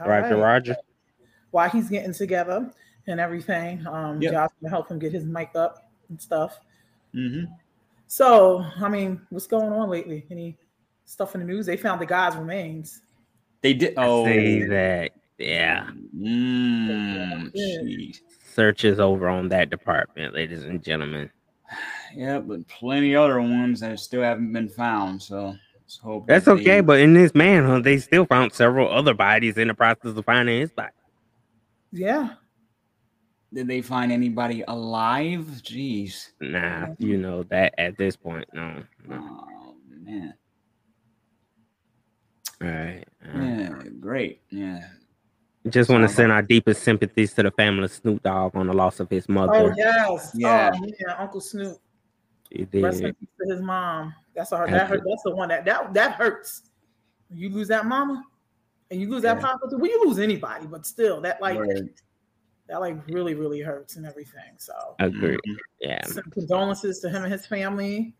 All 0.00 0.08
Roger, 0.08 0.36
right. 0.36 0.42
Roger. 0.42 0.76
While 1.50 1.70
he's 1.70 1.88
getting 1.88 2.12
together 2.12 2.70
and 3.06 3.20
everything, 3.20 3.86
um, 3.86 4.20
Yep. 4.20 4.32
Josh 4.32 4.50
gonna 4.60 4.70
help 4.70 4.90
him 4.90 4.98
get 4.98 5.12
his 5.12 5.24
mic 5.24 5.50
up 5.54 5.90
and 6.08 6.20
stuff. 6.20 6.58
Mm-hmm. 7.14 7.52
So, 8.06 8.64
I 8.80 8.88
mean, 8.88 9.20
what's 9.30 9.46
going 9.46 9.72
on 9.72 9.88
lately? 9.88 10.26
Any 10.30 10.56
stuff 11.04 11.34
in 11.34 11.40
the 11.40 11.46
news? 11.46 11.66
They 11.66 11.76
found 11.76 12.00
the 12.00 12.06
guy's 12.06 12.36
remains. 12.36 13.02
They 13.62 13.74
did. 13.74 13.94
Oh, 13.96 14.24
Say 14.24 14.62
that. 14.64 15.12
Yeah. 15.38 15.88
Mm, 16.16 17.50
Yeah. 17.54 17.78
jeez. 17.82 18.20
Search 18.52 18.84
is 18.84 19.00
over 19.00 19.28
on 19.28 19.48
that 19.48 19.70
department, 19.70 20.34
ladies 20.34 20.64
and 20.64 20.82
gentlemen. 20.82 21.30
Yeah, 22.16 22.38
but 22.38 22.68
plenty 22.68 23.16
other 23.16 23.40
ones 23.40 23.80
that 23.80 23.98
still 23.98 24.22
haven't 24.22 24.52
been 24.52 24.68
found. 24.68 25.20
So 25.20 25.56
let's 25.82 25.96
hope 25.98 26.28
That's 26.28 26.44
that 26.44 26.54
they- 26.54 26.60
okay, 26.60 26.80
but 26.80 27.00
in 27.00 27.12
this 27.12 27.34
manhunt, 27.34 27.82
they 27.82 27.98
still 27.98 28.24
found 28.24 28.52
several 28.52 28.88
other 28.88 29.14
bodies 29.14 29.58
in 29.58 29.66
the 29.66 29.74
process 29.74 30.16
of 30.16 30.24
finding 30.24 30.60
his 30.60 30.70
body. 30.70 30.92
Yeah. 31.90 32.34
Did 33.54 33.68
they 33.68 33.80
find 33.82 34.10
anybody 34.10 34.64
alive? 34.66 35.46
Jeez. 35.62 36.30
Nah, 36.40 36.88
you 36.98 37.16
know 37.16 37.44
that 37.44 37.72
at 37.78 37.96
this 37.96 38.16
point, 38.16 38.46
no. 38.52 38.82
no. 39.08 39.16
Oh 39.16 39.74
man. 39.88 40.34
All 42.60 42.68
right. 42.68 43.04
uh, 43.24 43.38
Yeah, 43.40 43.70
great. 44.00 44.40
Yeah. 44.50 44.80
Just 45.68 45.88
want 45.88 46.02
to 46.06 46.14
send 46.14 46.30
our 46.32 46.42
deepest 46.42 46.82
sympathies 46.82 47.32
to 47.34 47.42
the 47.44 47.50
family 47.52 47.84
of 47.84 47.92
Snoop 47.92 48.22
Dogg 48.22 48.54
on 48.56 48.66
the 48.66 48.72
loss 48.74 48.98
of 49.00 49.08
his 49.08 49.28
mother. 49.28 49.52
Oh 49.54 49.72
yes. 49.76 50.32
Yeah. 50.34 50.72
Oh 50.74 50.86
yeah, 51.00 51.14
Uncle 51.16 51.40
Snoop. 51.40 51.78
He 52.50 52.64
Rest 52.80 53.00
in 53.00 53.06
did. 53.06 53.20
peace 53.20 53.28
to 53.40 53.52
his 53.54 53.62
mom. 53.62 54.14
That's 54.34 54.52
a, 54.52 54.66
that 54.68 54.88
hurt, 54.88 55.02
that's 55.08 55.22
the 55.22 55.34
one 55.34 55.48
that 55.48 55.64
that 55.64 55.94
that 55.94 56.12
hurts. 56.12 56.62
You 57.30 57.48
lose 57.50 57.68
that 57.68 57.86
mama, 57.86 58.22
and 58.90 59.00
you 59.00 59.08
lose 59.08 59.22
that 59.22 59.36
Yeah. 59.36 59.42
papa. 59.42 59.68
too. 59.70 59.78
When 59.78 59.90
you 59.90 60.04
lose 60.06 60.18
anybody, 60.18 60.66
but 60.66 60.84
still, 60.86 61.20
that 61.22 61.40
like 61.40 61.56
Word. 61.56 61.90
That 62.68 62.80
like 62.80 62.96
really 63.08 63.34
really 63.34 63.60
hurts 63.60 63.96
and 63.96 64.06
everything. 64.06 64.54
So 64.58 64.96
Agree. 64.98 65.36
Mhm. 65.46 65.56
Yeah. 65.80 66.06
some 66.06 66.24
condolences 66.30 67.00
to 67.00 67.08
him 67.10 67.24
and 67.24 67.32
his 67.32 67.46
family. 67.46 68.14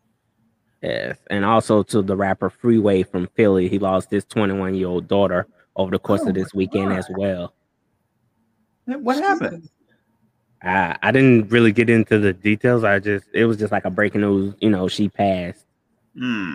Yes. 0.81 1.17
And 1.29 1.43
also 1.43 1.81
to 1.83 2.01
the 2.01 2.15
rapper 2.15 2.49
Freeway 2.49 3.03
from 3.03 3.27
Philly. 3.35 3.67
He 3.67 3.79
lost 3.79 4.11
his 4.11 4.25
21 4.25 4.75
year 4.75 4.87
old 4.87 5.07
daughter 5.07 5.47
over 5.75 5.91
the 5.91 5.99
course 5.99 6.21
Oh 6.23 6.29
of 6.29 6.35
this 6.35 6.53
my 6.53 6.59
weekend 6.59 6.93
as 6.93 7.09
well. 7.09 7.53
What 8.85 9.17
happened? 9.17 9.69
I, 10.61 10.97
I 11.01 11.11
didn't 11.11 11.49
really 11.49 11.71
get 11.71 11.89
into 11.89 12.19
the 12.19 12.33
details. 12.33 12.83
I 12.83 12.99
just, 12.99 13.25
it 13.33 13.45
was 13.45 13.57
just 13.57 13.71
like 13.71 13.85
a 13.85 13.89
breaking 13.89 14.21
news, 14.21 14.55
you 14.61 14.69
know, 14.69 14.87
she 14.87 15.09
passed. 15.09 15.65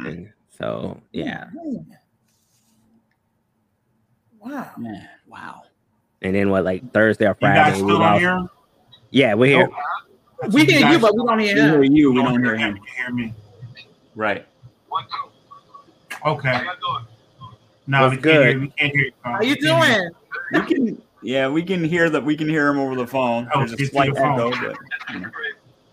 And 0.07 0.33
so, 0.59 1.01
yeah. 1.13 1.49
Wow. 4.39 4.71
Yeah. 4.81 5.07
Wow. 5.27 5.63
And 6.23 6.35
then 6.35 6.50
what, 6.50 6.65
like 6.65 6.93
Thursday 6.93 7.27
or 7.27 7.37
You 7.41 7.47
guys 7.49 7.71
Friday? 7.71 7.83
we 7.83 7.89
still 7.89 8.03
on 8.03 8.19
here? 8.19 8.49
Yeah, 9.11 9.35
we're 9.35 9.47
here. 9.59 9.71
We 10.53 10.65
can 10.67 10.71
hear 10.71 10.79
you, 10.79 10.83
guys- 10.95 11.00
but 11.00 11.15
we 11.15 11.25
don't 11.27 11.39
hear 11.39 11.55
We 11.55 11.61
hear 11.61 11.83
him. 11.85 11.93
you. 11.97 12.12
We 12.12 12.23
don't 12.23 12.43
hear 12.45 12.57
him. 12.57 12.77
You 12.77 12.83
hear 12.97 13.11
me? 13.15 13.35
Right. 14.15 14.47
Okay. 16.27 16.61
No, 17.87 18.03
What's 18.03 18.11
we 18.17 18.17
can't 18.17 18.23
good? 18.23 18.47
hear. 18.49 18.61
We 18.61 18.69
can't 18.69 18.93
hear. 18.95 19.11
uh, 19.25 19.31
How 19.33 19.41
you 19.43 19.49
we 19.50 19.57
can't 19.57 19.85
hear. 19.87 19.99
doing? 20.53 20.67
We 20.69 20.75
can. 20.75 21.03
Yeah, 21.23 21.49
we 21.49 21.62
can 21.62 21.85
hear 21.85 22.09
that. 22.11 22.25
We 22.25 22.37
can 22.37 22.49
hear 22.49 22.69
him 22.69 22.79
over 22.79 22.95
the 22.97 23.07
phone. 23.07 23.49
Oh, 23.55 23.59
There's 23.61 23.73
a 23.73 23.77
it's 23.83 23.91
slight 23.91 24.07
through 24.07 24.15
the 24.15 24.21
phone. 24.21 24.55
echo, 24.55 24.69
but 25.07 25.15
you 25.15 25.21
know. 25.21 25.31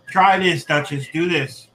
Try 0.10 0.38
this, 0.39 0.63
Duchess. 0.63 1.07
Do 1.12 1.27
this. 1.27 1.67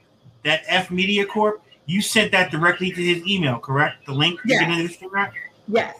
That 0.44 0.62
F 0.66 0.90
Media 0.90 1.26
Corp. 1.26 1.62
You 1.87 2.00
sent 2.00 2.32
that 2.32 2.50
directly 2.50 2.90
to 2.92 3.02
his 3.02 3.26
email, 3.26 3.59
correct? 3.59 4.06
The 4.06 4.12
link. 4.12 4.38
you 4.44 4.54
Yeah. 4.54 4.61
get 4.61 4.71
into 4.71 4.88
this 4.88 4.97
thing, 4.97 5.11
right? 5.11 5.30
Yes. 5.68 5.97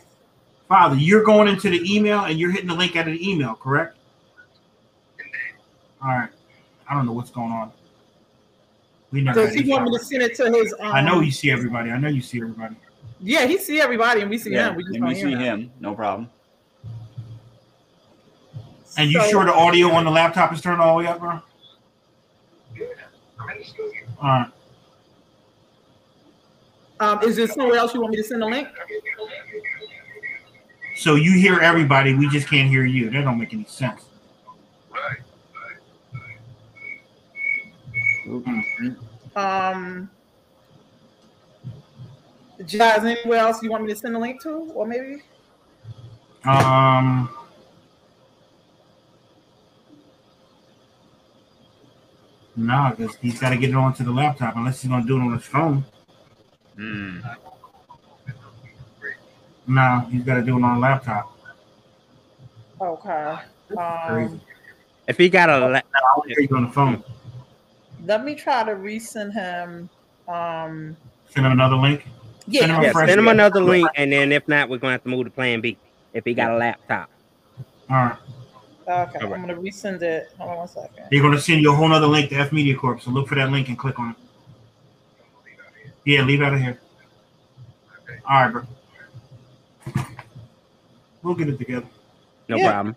Father, 0.73 0.97
you're 0.97 1.23
going 1.23 1.49
into 1.49 1.69
the 1.69 1.83
email 1.95 2.21
and 2.21 2.41
you're 2.41 2.51
hitting 2.51 2.69
the 2.69 2.75
link 2.75 2.97
out 2.97 3.07
of 3.07 3.13
the 3.13 3.29
email, 3.31 3.55
correct? 3.57 3.95
All 6.03 6.09
right. 6.09 6.31
I 6.89 6.95
don't 6.95 7.05
know 7.05 7.13
what's 7.13 7.31
going 7.31 7.53
on. 7.53 7.71
We 9.11 9.21
never. 9.21 9.45
Does 9.45 9.55
he 9.55 9.71
want 9.71 9.85
me 9.85 9.99
to 9.99 10.03
send 10.03 10.23
it 10.23 10.35
to 10.37 10.51
his? 10.51 10.75
Um, 10.81 10.93
I 10.95 11.03
know 11.03 11.21
you 11.21 11.31
see 11.31 11.51
everybody. 11.51 11.91
I 11.91 11.99
know 11.99 12.09
you 12.09 12.23
see 12.23 12.39
everybody. 12.41 12.75
Yeah, 13.21 13.45
he 13.45 13.59
see 13.59 13.83
everybody, 13.83 14.23
and 14.23 14.31
we 14.31 14.39
see 14.39 14.53
Yeah, 14.53 14.71
him. 14.71 14.77
We 14.77 14.85
just 14.85 14.95
and 14.95 15.07
we 15.07 15.15
see 15.15 15.33
him. 15.33 15.39
him. 15.41 15.71
No 15.79 15.95
problem. 15.95 16.31
And 18.97 19.11
you 19.11 19.21
So- 19.21 19.29
sure 19.29 19.45
the 19.45 19.53
audio 19.53 19.91
on 19.91 20.07
the 20.07 20.11
laptop 20.11 20.55
is 20.55 20.63
turned 20.63 20.81
all 20.81 20.97
the 20.97 21.05
way 21.05 21.07
up, 21.11 21.21
bro? 21.21 21.33
All 21.33 21.43
right. 24.23 24.51
Um, 26.99 27.23
is 27.25 27.37
there 27.37 27.47
somewhere 27.49 27.77
else 27.77 27.93
you 27.93 28.01
want 28.01 28.13
me 28.13 28.17
to 28.17 28.25
send 28.25 28.41
the 28.41 28.47
link? 28.47 28.69
So 31.03 31.17
you 31.17 31.33
hear 31.33 31.59
everybody, 31.59 32.15
we 32.15 32.29
just 32.29 32.49
can't 32.49 32.69
hear 32.71 32.85
you. 32.85 33.11
That 33.11 33.23
don't 33.23 33.37
make 33.37 33.53
any 33.53 33.65
sense. 33.65 34.05
Right. 34.89 35.19
Um, 39.35 40.09
Jazz, 42.65 43.05
anywhere 43.05 43.41
else 43.41 43.61
you 43.65 43.71
want 43.71 43.83
me 43.83 43.93
to 43.93 43.99
send 43.99 44.15
a 44.15 44.19
link 44.21 44.41
to, 44.43 44.51
or 44.51 44.87
maybe? 44.87 45.25
Um. 46.45 47.29
No, 52.55 52.95
because 52.97 53.17
he's 53.17 53.41
got 53.41 53.51
to 53.51 53.57
get 53.57 53.71
it 53.71 53.75
onto 53.75 54.05
the 54.05 54.13
laptop 54.13 54.55
unless 54.55 54.83
he's 54.83 54.89
going 54.89 55.03
to 55.03 55.09
do 55.09 55.17
it 55.17 55.21
on 55.21 55.33
his 55.33 55.43
phone. 55.43 55.85
Hmm. 56.77 57.19
No, 59.67 60.07
he's 60.11 60.23
got 60.25 60.35
to 60.37 60.43
do 60.43 60.59
it 60.59 60.63
on 60.63 60.77
a 60.77 60.81
laptop. 60.81 61.37
Okay. 62.81 63.37
Crazy. 64.07 64.35
Um, 64.35 64.41
If 65.07 65.17
he 65.19 65.29
got 65.29 65.49
a, 65.51 65.59
la- 65.59 65.77
I 65.77 65.83
don't 66.17 66.29
hear 66.29 66.41
you 66.41 66.57
on 66.57 66.65
the 66.67 66.71
phone. 66.73 67.03
let 68.05 68.25
me 68.25 68.35
try 68.35 68.65
to 68.65 68.73
resend 68.73 69.33
him. 69.33 69.89
Um, 70.29 70.97
Send 71.31 71.47
him 71.47 71.53
another 71.53 71.77
link. 71.77 72.07
yeah, 72.47 72.61
Send 72.63 72.73
him 72.73 72.83
yeah, 72.83 72.93
send 72.93 73.11
him 73.19 73.29
another 73.29 73.61
link, 73.63 73.89
and 73.97 74.13
then 74.13 74.33
if 74.33 74.47
not, 74.49 74.69
we're 74.69 74.79
gonna 74.79 74.93
have 74.93 75.03
to 75.05 75.09
move 75.09 75.25
to 75.25 75.31
Plan 75.31 75.61
B. 75.61 75.77
If 76.13 76.25
he 76.25 76.35
got 76.35 76.51
a 76.51 76.57
laptop, 76.57 77.09
All 77.89 77.97
right. 77.97 78.17
okay. 78.83 78.89
All 78.89 79.07
right. 79.07 79.23
I'm 79.23 79.41
gonna 79.41 79.55
resend 79.55 80.03
it. 80.03 80.29
Hold 80.39 80.51
on 80.51 80.57
one 80.59 80.69
second. 80.69 81.05
They're 81.11 81.23
going 81.23 81.33
to 81.35 81.41
send 81.41 81.63
you 81.63 81.73
a 81.73 81.75
whole 81.75 81.89
nother 81.89 82.07
link 82.07 82.29
to 82.31 82.37
F 82.37 82.53
Media 82.53 82.77
Corp. 82.77 83.01
So 83.01 83.11
look 83.11 83.29
for 83.29 83.35
that 83.37 83.51
link 83.51 83.69
and 83.69 83.79
click 83.79 83.99
on 83.99 84.11
it. 84.11 84.17
Yeah, 86.05 86.23
leave 86.23 86.43
out 86.43 86.53
of 86.53 86.61
here. 86.61 86.81
All 88.29 88.43
right, 88.43 88.53
bro. 88.53 88.63
We'll 91.23 91.35
get 91.35 91.49
it 91.49 91.59
together. 91.59 91.87
no 92.49 92.57
Yeah. 92.57 92.71
problem. 92.73 92.97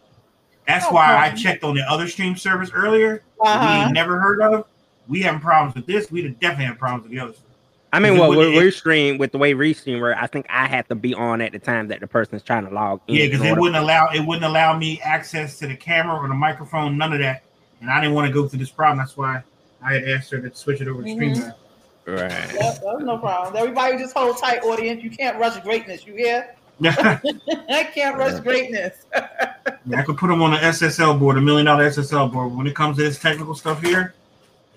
That's 0.67 0.85
No 0.85 0.91
why 0.93 1.15
I 1.17 1.29
checked 1.31 1.63
on 1.63 1.75
the 1.75 1.83
other 1.89 2.07
stream 2.07 2.35
service 2.35 2.71
earlier. 2.73 3.21
We 3.39 3.47
Uh-huh. 3.47 3.83
ain't 3.83 3.93
never 3.93 4.19
heard 4.19 4.41
of. 4.41 4.65
We 5.07 5.21
having 5.21 5.39
problems 5.39 5.75
with 5.75 5.85
this. 5.85 6.09
We'd 6.11 6.39
definitely 6.39 6.65
have 6.65 6.79
problems 6.79 7.03
with 7.03 7.11
the 7.11 7.19
others. 7.19 7.35
I 7.93 7.99
mean, 7.99 8.17
well, 8.17 8.31
we're, 8.31 8.51
it- 8.51 8.55
we're 8.55 8.71
stream 8.71 9.17
with 9.19 9.31
the 9.31 9.37
way 9.37 9.53
restream 9.53 10.01
where 10.01 10.17
I 10.19 10.25
think 10.27 10.47
I 10.49 10.67
have 10.67 10.87
to 10.89 10.95
be 10.95 11.13
on 11.13 11.39
at 11.41 11.51
the 11.53 11.59
time 11.59 11.87
that 11.89 11.99
the 12.01 12.07
person's 12.07 12.41
trying 12.43 12.67
to 12.67 12.73
log 12.73 12.99
in. 13.07 13.15
Yeah, 13.15 13.25
because 13.27 13.41
it 13.43 13.55
wouldn't 13.57 13.77
allow 13.81 14.09
it 14.09 14.19
wouldn't 14.25 14.43
allow 14.45 14.75
me 14.77 14.99
access 15.01 15.59
to 15.59 15.67
the 15.67 15.75
camera 15.75 16.17
or 16.17 16.27
the 16.27 16.33
microphone, 16.33 16.97
none 16.97 17.13
of 17.13 17.19
that. 17.19 17.43
And 17.81 17.89
I 17.89 18.01
didn't 18.01 18.15
want 18.15 18.27
to 18.27 18.33
go 18.33 18.47
through 18.47 18.59
this 18.59 18.71
problem. 18.71 18.97
That's 18.97 19.15
why 19.15 19.43
I 19.83 19.93
had 19.93 20.09
asked 20.09 20.31
her 20.31 20.39
to 20.41 20.53
switch 20.55 20.81
it 20.81 20.87
over 20.87 21.03
to 21.03 21.07
Mhm. 21.07 21.17
StreamYard. 21.37 21.53
Right. 22.07 22.31
Yep, 22.31 22.53
that's 22.59 22.81
no 23.03 23.17
problem. 23.17 23.55
Everybody 23.55 23.97
just 23.97 24.15
hold 24.17 24.37
tight, 24.39 24.61
audience. 24.63 25.03
You 25.03 25.09
can't 25.11 25.37
rush 25.39 25.57
greatness. 25.61 26.05
You 26.05 26.15
hear? 26.15 26.55
Yeah, 26.79 27.19
I 27.69 27.83
can't 27.93 28.17
rush 28.17 28.39
greatness. 28.41 29.05
I 29.13 30.01
could 30.03 30.17
put 30.17 30.29
him 30.29 30.41
on 30.41 30.51
the 30.51 30.57
SSL 30.57 31.17
board, 31.19 31.37
a 31.37 31.41
million 31.41 31.65
dollar 31.65 31.89
SSL 31.89 32.31
board. 32.31 32.53
When 32.53 32.67
it 32.67 32.75
comes 32.75 32.97
to 32.97 33.03
this 33.03 33.17
technical 33.17 33.55
stuff 33.55 33.81
here, 33.81 34.13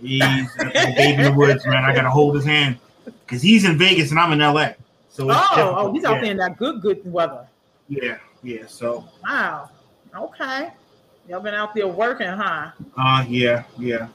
he's 0.01 0.23
a 0.23 0.93
babe 0.97 1.19
in 1.19 1.25
the 1.25 1.33
woods, 1.33 1.67
man. 1.67 1.85
I 1.85 1.95
gotta 1.95 2.11
hold 2.11 2.37
his 2.37 2.45
hand 2.45 2.79
because 3.05 3.43
he's 3.43 3.65
in 3.65 3.79
Vegas 3.79 4.11
and 4.11 4.21
I'm 4.21 4.33
in 4.33 4.39
LA. 4.39 4.71
So 5.11 5.27
Oh, 5.31 5.47
oh, 5.53 5.93
he's 5.93 6.05
out 6.05 6.15
yeah. 6.17 6.21
there 6.21 6.31
in 6.31 6.37
that 6.37 6.57
good, 6.57 6.81
good 6.81 7.01
weather. 7.05 7.47
Yeah, 7.89 8.19
yeah. 8.43 8.67
So 8.69 9.09
Wow. 9.25 9.71
Okay. 10.17 10.71
Y'all 11.29 11.41
been 11.41 11.55
out 11.55 11.75
there 11.75 11.89
working, 11.89 12.29
huh? 12.29 12.71
uh 12.97 13.25
yeah, 13.29 13.65
yeah. 13.79 14.09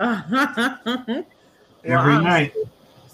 Every 0.00 1.24
Every 1.84 2.24
night. 2.24 2.54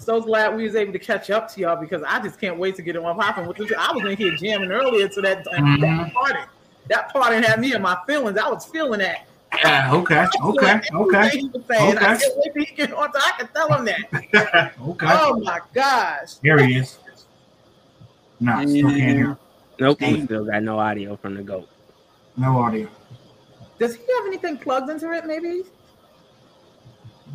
So 0.03 0.19
glad 0.21 0.55
we 0.55 0.63
was 0.63 0.75
able 0.75 0.91
to 0.93 0.99
catch 0.99 1.29
up 1.29 1.47
to 1.53 1.61
y'all 1.61 1.79
because 1.79 2.03
I 2.05 2.19
just 2.19 2.39
can't 2.39 2.57
wait 2.57 2.75
to 2.75 2.81
get 2.81 2.95
it 2.95 3.03
on 3.03 3.15
popping. 3.15 3.47
With 3.47 3.57
this, 3.57 3.71
I 3.77 3.93
was 3.93 4.03
in 4.05 4.17
here 4.17 4.35
jamming 4.35 4.71
earlier 4.71 5.07
to 5.07 5.21
that, 5.21 5.45
Mhm. 5.45 5.79
that 5.81 6.13
party. 6.13 6.39
That 6.89 7.13
party 7.13 7.45
had 7.45 7.59
me 7.61 7.73
in 7.73 7.81
my 7.81 7.97
feelings. 8.05 8.37
I 8.37 8.49
was 8.49 8.65
feeling 8.65 8.99
that. 8.99 9.25
Yeah, 9.63 9.93
okay, 9.93 10.25
okay, 10.43 10.67
Everything 10.67 10.95
okay, 10.95 11.29
he 11.29 11.47
was 11.53 11.63
saying. 11.69 11.97
I 11.99 12.17
can't 12.17 12.33
wait 12.37 12.53
till 12.53 12.63
he 12.65 12.75
get 12.75 12.91
on. 12.91 13.13
so 13.13 13.19
I 13.19 13.31
can 13.37 13.47
tell 13.53 13.71
him 13.73 13.85
that. 13.85 14.73
okay. 14.81 15.07
Oh 15.09 15.39
my 15.39 15.59
gosh. 15.73 16.39
Here 16.41 16.57
he 16.65 16.77
is. 16.77 16.97
Nah, 18.39 18.65
still 18.65 18.89
can't 18.89 18.99
hear. 18.99 19.37
Nope, 19.79 20.01
we 20.01 20.25
still 20.25 20.45
got 20.45 20.63
no 20.63 20.79
audio 20.79 21.15
from 21.15 21.35
the 21.35 21.43
goat. 21.43 21.69
No 22.35 22.57
audio. 22.59 22.87
Does 23.79 23.95
he 23.95 24.01
have 24.17 24.25
anything 24.25 24.57
plugged 24.57 24.89
into 24.89 25.11
it? 25.13 25.25
Maybe. 25.25 25.63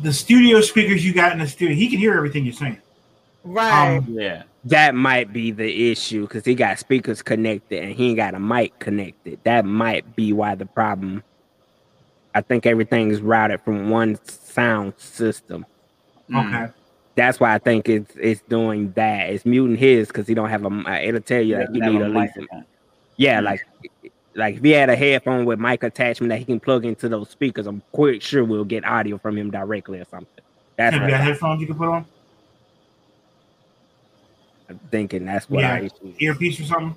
The 0.01 0.13
studio 0.13 0.61
speakers 0.61 1.05
you 1.05 1.13
got 1.13 1.33
in 1.33 1.39
the 1.39 1.47
studio, 1.47 1.75
he 1.75 1.89
can 1.89 1.99
hear 1.99 2.13
everything 2.15 2.45
you're 2.45 2.53
saying. 2.53 2.77
Right. 3.43 3.97
Um, 3.97 4.05
Yeah. 4.09 4.43
That 4.65 4.93
might 4.93 5.31
be 5.31 5.51
the 5.51 5.89
issue 5.91 6.23
because 6.23 6.43
he 6.43 6.53
got 6.53 6.79
speakers 6.79 7.21
connected 7.21 7.81
and 7.81 7.93
he 7.93 8.09
ain't 8.09 8.17
got 8.17 8.33
a 8.35 8.39
mic 8.39 8.77
connected. 8.79 9.39
That 9.45 9.63
might 9.63 10.15
be 10.17 10.33
why 10.33 10.55
the 10.55 10.65
problem. 10.65 11.23
I 12.35 12.41
think 12.41 12.65
everything 12.65 13.09
is 13.09 13.21
routed 13.21 13.61
from 13.61 13.89
one 13.89 14.19
sound 14.25 14.93
system. 14.97 15.65
Okay. 16.35 16.67
That's 17.15 17.39
why 17.39 17.55
I 17.55 17.57
think 17.57 17.87
it's 17.89 18.13
it's 18.17 18.41
doing 18.49 18.91
that. 18.93 19.29
It's 19.29 19.45
muting 19.45 19.77
his 19.77 20.07
because 20.07 20.27
he 20.27 20.33
don't 20.33 20.49
have 20.49 20.65
a. 20.65 21.07
It'll 21.07 21.21
tell 21.21 21.41
you 21.41 21.57
Yeah, 21.57 21.65
that 21.65 21.75
you 21.75 21.81
need 21.81 22.01
a 22.01 22.05
at 22.05 22.11
least. 22.11 22.35
microphone. 22.35 22.65
Yeah, 23.17 23.39
like 23.39 23.61
like 24.39 24.55
if 24.55 24.63
he 24.63 24.71
had 24.71 24.89
a 24.89 24.95
headphone 24.95 25.45
with 25.45 25.59
mic 25.59 25.83
attachment 25.83 26.29
that 26.29 26.39
he 26.39 26.45
can 26.45 26.59
plug 26.59 26.85
into 26.85 27.09
those 27.09 27.29
speakers, 27.29 27.67
I'm 27.67 27.83
quite 27.91 28.23
sure 28.23 28.43
we'll 28.43 28.65
get 28.65 28.85
audio 28.85 29.17
from 29.17 29.37
him 29.37 29.51
directly 29.51 29.99
or 29.99 30.05
something. 30.05 30.43
That's 30.77 30.95
yeah, 30.95 31.01
right. 31.01 31.11
got 31.11 31.21
headphones 31.21 31.61
you 31.61 31.67
can 31.67 31.75
put 31.75 31.89
on. 31.89 32.05
I'm 34.69 34.79
thinking 34.91 35.25
that's 35.25 35.49
what 35.49 35.61
yeah. 35.61 35.73
I 35.73 35.89
earpiece 36.19 36.59
or 36.59 36.63
something. 36.63 36.95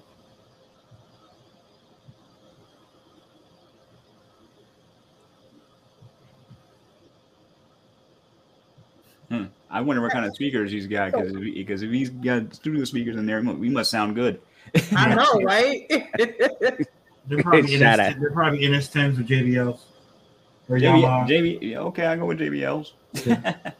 Hmm. 9.30 9.44
I 9.70 9.80
wonder 9.80 10.02
what 10.02 10.12
kind 10.12 10.26
of 10.26 10.34
speakers 10.34 10.70
he's 10.70 10.86
got 10.86 11.12
because 11.12 11.32
because 11.32 11.82
if, 11.82 11.90
he, 11.90 12.02
if 12.02 12.10
he's 12.10 12.10
got 12.10 12.54
studio 12.54 12.84
speakers 12.84 13.16
in 13.16 13.26
there, 13.26 13.40
we 13.40 13.70
must 13.70 13.90
sound 13.90 14.14
good. 14.14 14.40
I 14.92 15.14
know, 15.14 15.40
right? 15.42 16.86
They're 17.26 17.42
probably, 17.42 17.76
Shout 17.78 17.98
NS, 17.98 18.06
out. 18.14 18.20
they're 18.20 18.30
probably 18.32 18.60
NS10s 18.60 19.18
or 19.18 19.22
JBLs. 19.22 19.80
Or 20.68 20.76
JB, 20.78 21.02
Yamaha. 21.02 21.28
JB, 21.28 21.58
yeah, 21.70 21.78
okay, 21.80 22.06
I 22.06 22.16
go 22.16 22.26
with 22.26 22.38
JBLs. 22.40 22.92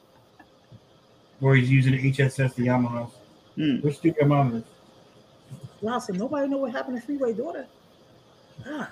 Or 1.41 1.57
he's 1.57 1.69
using 1.69 1.91
the 1.93 2.13
HSS, 2.13 2.55
the 2.55 2.67
Yamahas. 2.69 3.11
Hmm. 3.57 3.79
Which 3.81 3.97
studio 3.97 4.27
monitors? 4.27 4.63
wow, 5.81 5.99
so 5.99 6.13
nobody 6.13 6.47
know 6.47 6.59
what 6.59 6.71
happened 6.71 7.01
to 7.01 7.03
Freeway 7.05 7.33
daughter. 7.33 7.67
Gosh, 8.65 8.89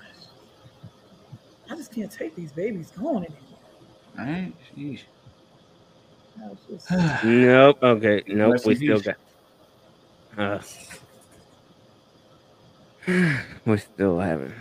I 1.70 1.76
just 1.76 1.94
can't 1.94 2.10
take 2.10 2.34
these 2.34 2.50
babies 2.50 2.90
going 2.90 3.24
anymore. 3.26 3.38
Right? 4.18 4.52
Sheesh. 4.76 5.02
I 6.42 6.48
was 6.48 6.58
just- 6.68 6.90
Nope. 7.24 7.78
Okay. 7.84 8.24
Nope. 8.26 8.52
Rest 8.54 8.66
We 8.66 8.74
still 8.74 8.96
peace. 9.00 9.06
got. 10.36 10.42
Uh, 10.42 10.60
we 13.66 13.76
still 13.78 14.18
haven't. 14.20 14.54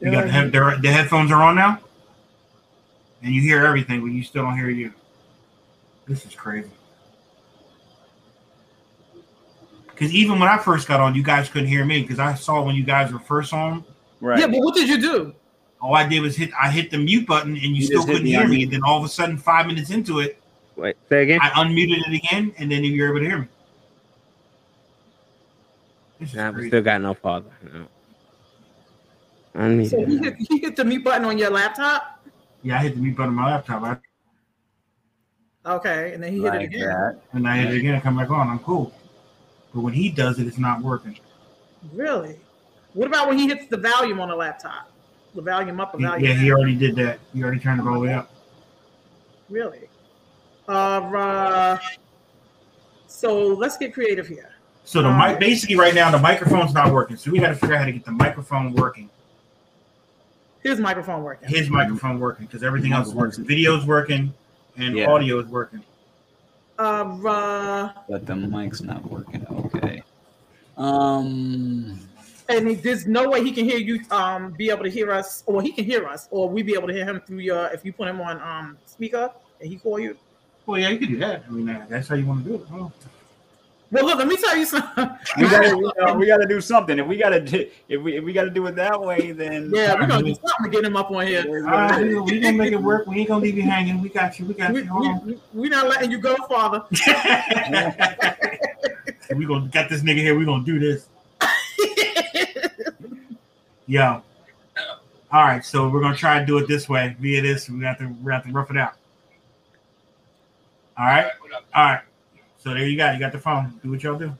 You 0.00 0.10
got 0.12 0.26
the, 0.26 0.50
the, 0.50 0.78
the 0.82 0.92
headphones 0.92 1.32
are 1.32 1.42
on 1.42 1.56
now, 1.56 1.80
and 3.22 3.34
you 3.34 3.40
hear 3.40 3.64
everything, 3.66 4.00
but 4.00 4.06
you 4.06 4.22
still 4.22 4.44
don't 4.44 4.56
hear 4.56 4.70
you. 4.70 4.92
This 6.06 6.24
is 6.24 6.34
crazy. 6.34 6.70
Because 9.88 10.14
even 10.14 10.38
when 10.38 10.48
I 10.48 10.58
first 10.58 10.86
got 10.86 11.00
on, 11.00 11.16
you 11.16 11.24
guys 11.24 11.48
couldn't 11.48 11.66
hear 11.66 11.84
me 11.84 12.02
because 12.02 12.20
I 12.20 12.34
saw 12.34 12.62
when 12.62 12.76
you 12.76 12.84
guys 12.84 13.12
were 13.12 13.18
first 13.18 13.52
on. 13.52 13.84
Right. 14.20 14.38
Yeah, 14.38 14.46
but 14.46 14.58
what 14.60 14.76
did 14.76 14.88
you 14.88 15.00
do? 15.00 15.34
All 15.80 15.94
I 15.94 16.06
did 16.06 16.20
was 16.20 16.36
hit. 16.36 16.50
I 16.60 16.70
hit 16.70 16.92
the 16.92 16.98
mute 16.98 17.26
button, 17.26 17.52
and 17.52 17.60
you, 17.60 17.76
You 17.76 17.82
still 17.82 18.04
couldn't 18.04 18.26
hear 18.26 18.46
me. 18.46 18.58
unmute. 18.58 18.62
And 18.64 18.72
then 18.74 18.80
all 18.84 18.98
of 18.98 19.04
a 19.04 19.08
sudden, 19.08 19.36
five 19.36 19.66
minutes 19.66 19.90
into 19.90 20.20
it, 20.20 20.40
Wait. 20.78 20.96
Say 21.08 21.24
again. 21.24 21.40
I 21.42 21.50
unmuted 21.50 22.06
it 22.06 22.14
again, 22.14 22.54
and 22.56 22.70
then 22.70 22.84
you 22.84 23.02
were 23.02 23.08
able 23.08 23.18
to 23.18 23.24
hear 23.26 23.38
me. 23.40 23.48
This 26.18 26.30
is 26.30 26.34
Nah, 26.34 26.50
we 26.50 26.68
still 26.68 26.82
got 26.82 27.00
no 27.00 27.14
father. 27.14 27.50
No. 27.72 27.86
I 29.54 29.68
need 29.68 29.90
So 29.90 30.04
he 30.04 30.18
hit, 30.18 30.36
he 30.38 30.58
hit 30.58 30.76
the 30.76 30.84
mute 30.84 31.04
button 31.04 31.24
on 31.24 31.38
your 31.38 31.50
laptop. 31.50 32.24
Yeah, 32.62 32.78
I 32.78 32.82
hit 32.82 32.94
the 32.94 33.00
mute 33.00 33.16
button 33.16 33.30
on 33.30 33.34
my 33.36 33.50
laptop, 33.52 33.82
I, 33.82 33.96
Okay, 35.66 36.14
and 36.14 36.22
then 36.22 36.32
he 36.32 36.40
hit 36.40 36.54
it 36.54 36.62
again. 36.62 36.88
that. 36.88 37.20
and 37.32 37.46
I 37.46 37.58
hit 37.58 37.74
it 37.74 37.78
again. 37.78 37.94
I 37.94 38.00
come 38.00 38.16
back 38.16 38.30
on. 38.30 38.48
I'm 38.48 38.58
cool. 38.60 38.92
But 39.74 39.82
when 39.82 39.92
he 39.92 40.08
does 40.08 40.38
it, 40.38 40.46
it's 40.46 40.58
not 40.58 40.80
working. 40.80 41.18
Really? 41.92 42.40
What 42.94 43.06
about 43.06 43.28
when 43.28 43.38
he 43.38 43.48
hits 43.48 43.66
the 43.66 43.76
volume 43.76 44.18
on 44.18 44.28
the 44.28 44.34
laptop? 44.34 44.90
The 45.34 45.42
volume 45.42 45.78
up, 45.78 45.92
the 45.92 45.98
volume 45.98 46.24
yeah, 46.24 46.34
down? 46.34 46.42
he 46.42 46.50
already 46.52 46.74
did 46.74 46.96
that. 46.96 47.18
He 47.34 47.42
already 47.42 47.60
turned 47.60 47.80
it 47.80 47.86
all 47.86 47.94
the 47.94 48.00
way 48.00 48.14
up. 48.14 48.30
Really? 49.50 49.88
Uh, 50.68 50.72
uh, 50.72 51.78
so 53.06 53.48
let's 53.48 53.76
get 53.76 53.92
creative 53.92 54.26
here. 54.26 54.50
So 54.88 55.02
the 55.02 55.12
mic, 55.12 55.38
basically, 55.38 55.76
right 55.76 55.94
now 55.94 56.10
the 56.10 56.18
microphone's 56.18 56.72
not 56.72 56.90
working. 56.94 57.18
So 57.18 57.30
we 57.30 57.40
got 57.40 57.48
to 57.48 57.54
figure 57.56 57.74
out 57.74 57.80
how 57.80 57.84
to 57.84 57.92
get 57.92 58.06
the 58.06 58.10
microphone 58.10 58.72
working. 58.72 59.10
His 60.62 60.80
microphone 60.80 61.22
working. 61.22 61.46
His 61.46 61.68
microphone 61.68 62.18
working 62.18 62.46
because 62.46 62.62
everything 62.62 62.94
else 62.94 63.12
works. 63.12 63.36
Video's 63.36 63.84
working 63.84 64.32
and 64.78 64.96
Yeah. 64.96 65.10
audio 65.10 65.40
is 65.40 65.46
working. 65.48 65.82
Uh, 66.78 67.18
uh, 67.28 67.92
But 68.08 68.24
the 68.24 68.34
mic's 68.34 68.80
not 68.80 69.04
working. 69.10 69.46
Okay. 69.50 70.02
Um. 70.78 72.00
and 72.48 72.70
there's 72.82 73.06
no 73.06 73.28
way 73.28 73.44
he 73.44 73.52
can 73.52 73.66
hear 73.66 73.76
you. 73.76 74.00
Um, 74.10 74.52
be 74.52 74.70
able 74.70 74.84
to 74.84 74.90
hear 74.90 75.12
us, 75.12 75.42
or 75.44 75.60
he 75.60 75.70
can 75.70 75.84
hear 75.84 76.08
us, 76.08 76.28
or 76.30 76.48
we 76.48 76.62
be 76.62 76.72
able 76.72 76.88
to 76.88 76.94
hear 76.94 77.04
him 77.04 77.20
through 77.26 77.40
your. 77.40 77.66
If 77.74 77.84
you 77.84 77.92
put 77.92 78.08
him 78.08 78.22
on 78.22 78.40
um 78.40 78.78
speaker 78.86 79.30
and 79.60 79.68
he 79.68 79.76
call 79.76 79.98
you. 80.00 80.16
Well, 80.64 80.80
yeah, 80.80 80.88
you 80.88 80.98
could 80.98 81.08
do 81.10 81.18
that. 81.18 81.44
I 81.46 81.50
mean, 81.50 81.68
uh, 81.68 81.84
that's 81.90 82.08
how 82.08 82.14
you 82.14 82.24
want 82.24 82.44
to 82.44 82.48
do 82.48 82.54
it. 82.54 82.62
Oh. 82.72 82.90
Well, 83.90 84.04
look, 84.04 84.18
let 84.18 84.28
me 84.28 84.36
tell 84.36 84.54
you 84.54 84.66
something. 84.66 85.08
We 85.38 85.44
gotta, 85.44 85.68
you 85.68 85.80
know, 85.98 86.06
uh, 86.06 86.14
we 86.14 86.26
gotta 86.26 86.46
do 86.46 86.60
something. 86.60 86.98
If 86.98 87.06
we 87.06 87.16
gotta, 87.16 87.40
do, 87.40 87.70
if 87.88 88.02
we, 88.02 88.18
if 88.18 88.24
we 88.24 88.34
gotta 88.34 88.50
do 88.50 88.66
it 88.66 88.74
that 88.76 89.00
way, 89.00 89.32
then 89.32 89.70
Yeah, 89.74 89.94
we're 89.94 90.06
gonna 90.06 90.24
do 90.24 90.34
something 90.34 90.64
to 90.64 90.68
get 90.68 90.84
him 90.84 90.94
up 90.94 91.10
on 91.10 91.26
here. 91.26 91.40
It 91.40 91.46
is 91.46 91.64
right, 91.64 92.02
we, 92.02 92.18
is. 92.18 92.22
we 92.22 92.40
gonna 92.40 92.56
make 92.56 92.72
it 92.72 92.82
work. 92.82 93.06
We 93.06 93.20
ain't 93.20 93.28
gonna 93.28 93.42
leave 93.42 93.56
you 93.56 93.62
hanging. 93.62 94.02
We 94.02 94.10
got 94.10 94.38
you. 94.38 94.44
We 94.44 94.54
got 94.54 94.72
We, 94.72 94.82
you. 94.82 94.88
Hold 94.88 95.06
on. 95.06 95.26
we, 95.26 95.40
we 95.54 95.68
not 95.70 95.88
letting 95.88 96.10
you 96.10 96.18
go, 96.18 96.36
Father. 96.48 96.84
we 99.34 99.46
gonna 99.46 99.68
got 99.68 99.88
this 99.88 100.02
nigga 100.02 100.18
here. 100.18 100.38
We 100.38 100.44
gonna 100.44 100.64
do 100.64 100.78
this. 100.78 101.08
Yo. 103.86 104.22
All 105.30 105.42
right, 105.42 105.64
so 105.64 105.88
we're 105.88 106.02
gonna 106.02 106.16
try 106.16 106.36
and 106.38 106.46
do 106.46 106.58
it 106.58 106.68
this 106.68 106.90
way 106.90 107.16
via 107.20 107.40
this. 107.40 107.70
We 107.70 107.84
have 107.84 107.98
to 107.98 108.08
we 108.22 108.32
have 108.32 108.44
to 108.44 108.52
rough 108.52 108.70
it 108.70 108.76
out. 108.76 108.94
All 110.98 111.06
right, 111.06 111.30
all 111.74 111.84
right. 111.84 112.00
So 112.58 112.70
there 112.74 112.86
you 112.86 112.96
got. 112.96 113.14
You 113.14 113.20
got 113.20 113.32
the 113.32 113.38
phone. 113.38 113.78
Do 113.82 113.90
what 113.90 114.02
y'all 114.02 114.18
do. 114.18 114.36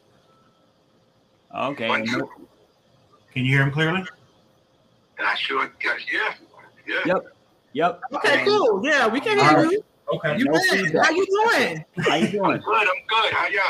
Okay. 1.56 1.88
One. 1.88 2.04
Can 2.04 3.44
you 3.44 3.52
hear 3.52 3.62
him 3.62 3.70
clearly? 3.70 4.04
I 5.20 5.34
sure, 5.36 5.70
yeah, 5.82 5.94
yeah. 6.86 7.00
Yep. 7.06 7.24
Yep. 7.72 8.00
Okay, 8.14 8.38
And 8.38 8.46
cool. 8.48 8.80
Yeah, 8.84 9.06
we 9.06 9.20
can 9.20 9.38
hear 9.38 9.64
right. 9.64 9.70
you. 9.70 9.84
Okay. 10.14 10.38
You 10.38 10.44
No 10.46 10.52
good? 10.52 10.96
How 10.96 11.10
you 11.10 11.26
doing? 11.26 11.84
How 11.98 12.14
you 12.16 12.28
doing? 12.28 12.44
I'm 12.52 12.60
good. 12.60 12.88
I'm 12.88 13.06
good. 13.08 13.32
How 13.32 13.46
y'all? 13.48 13.62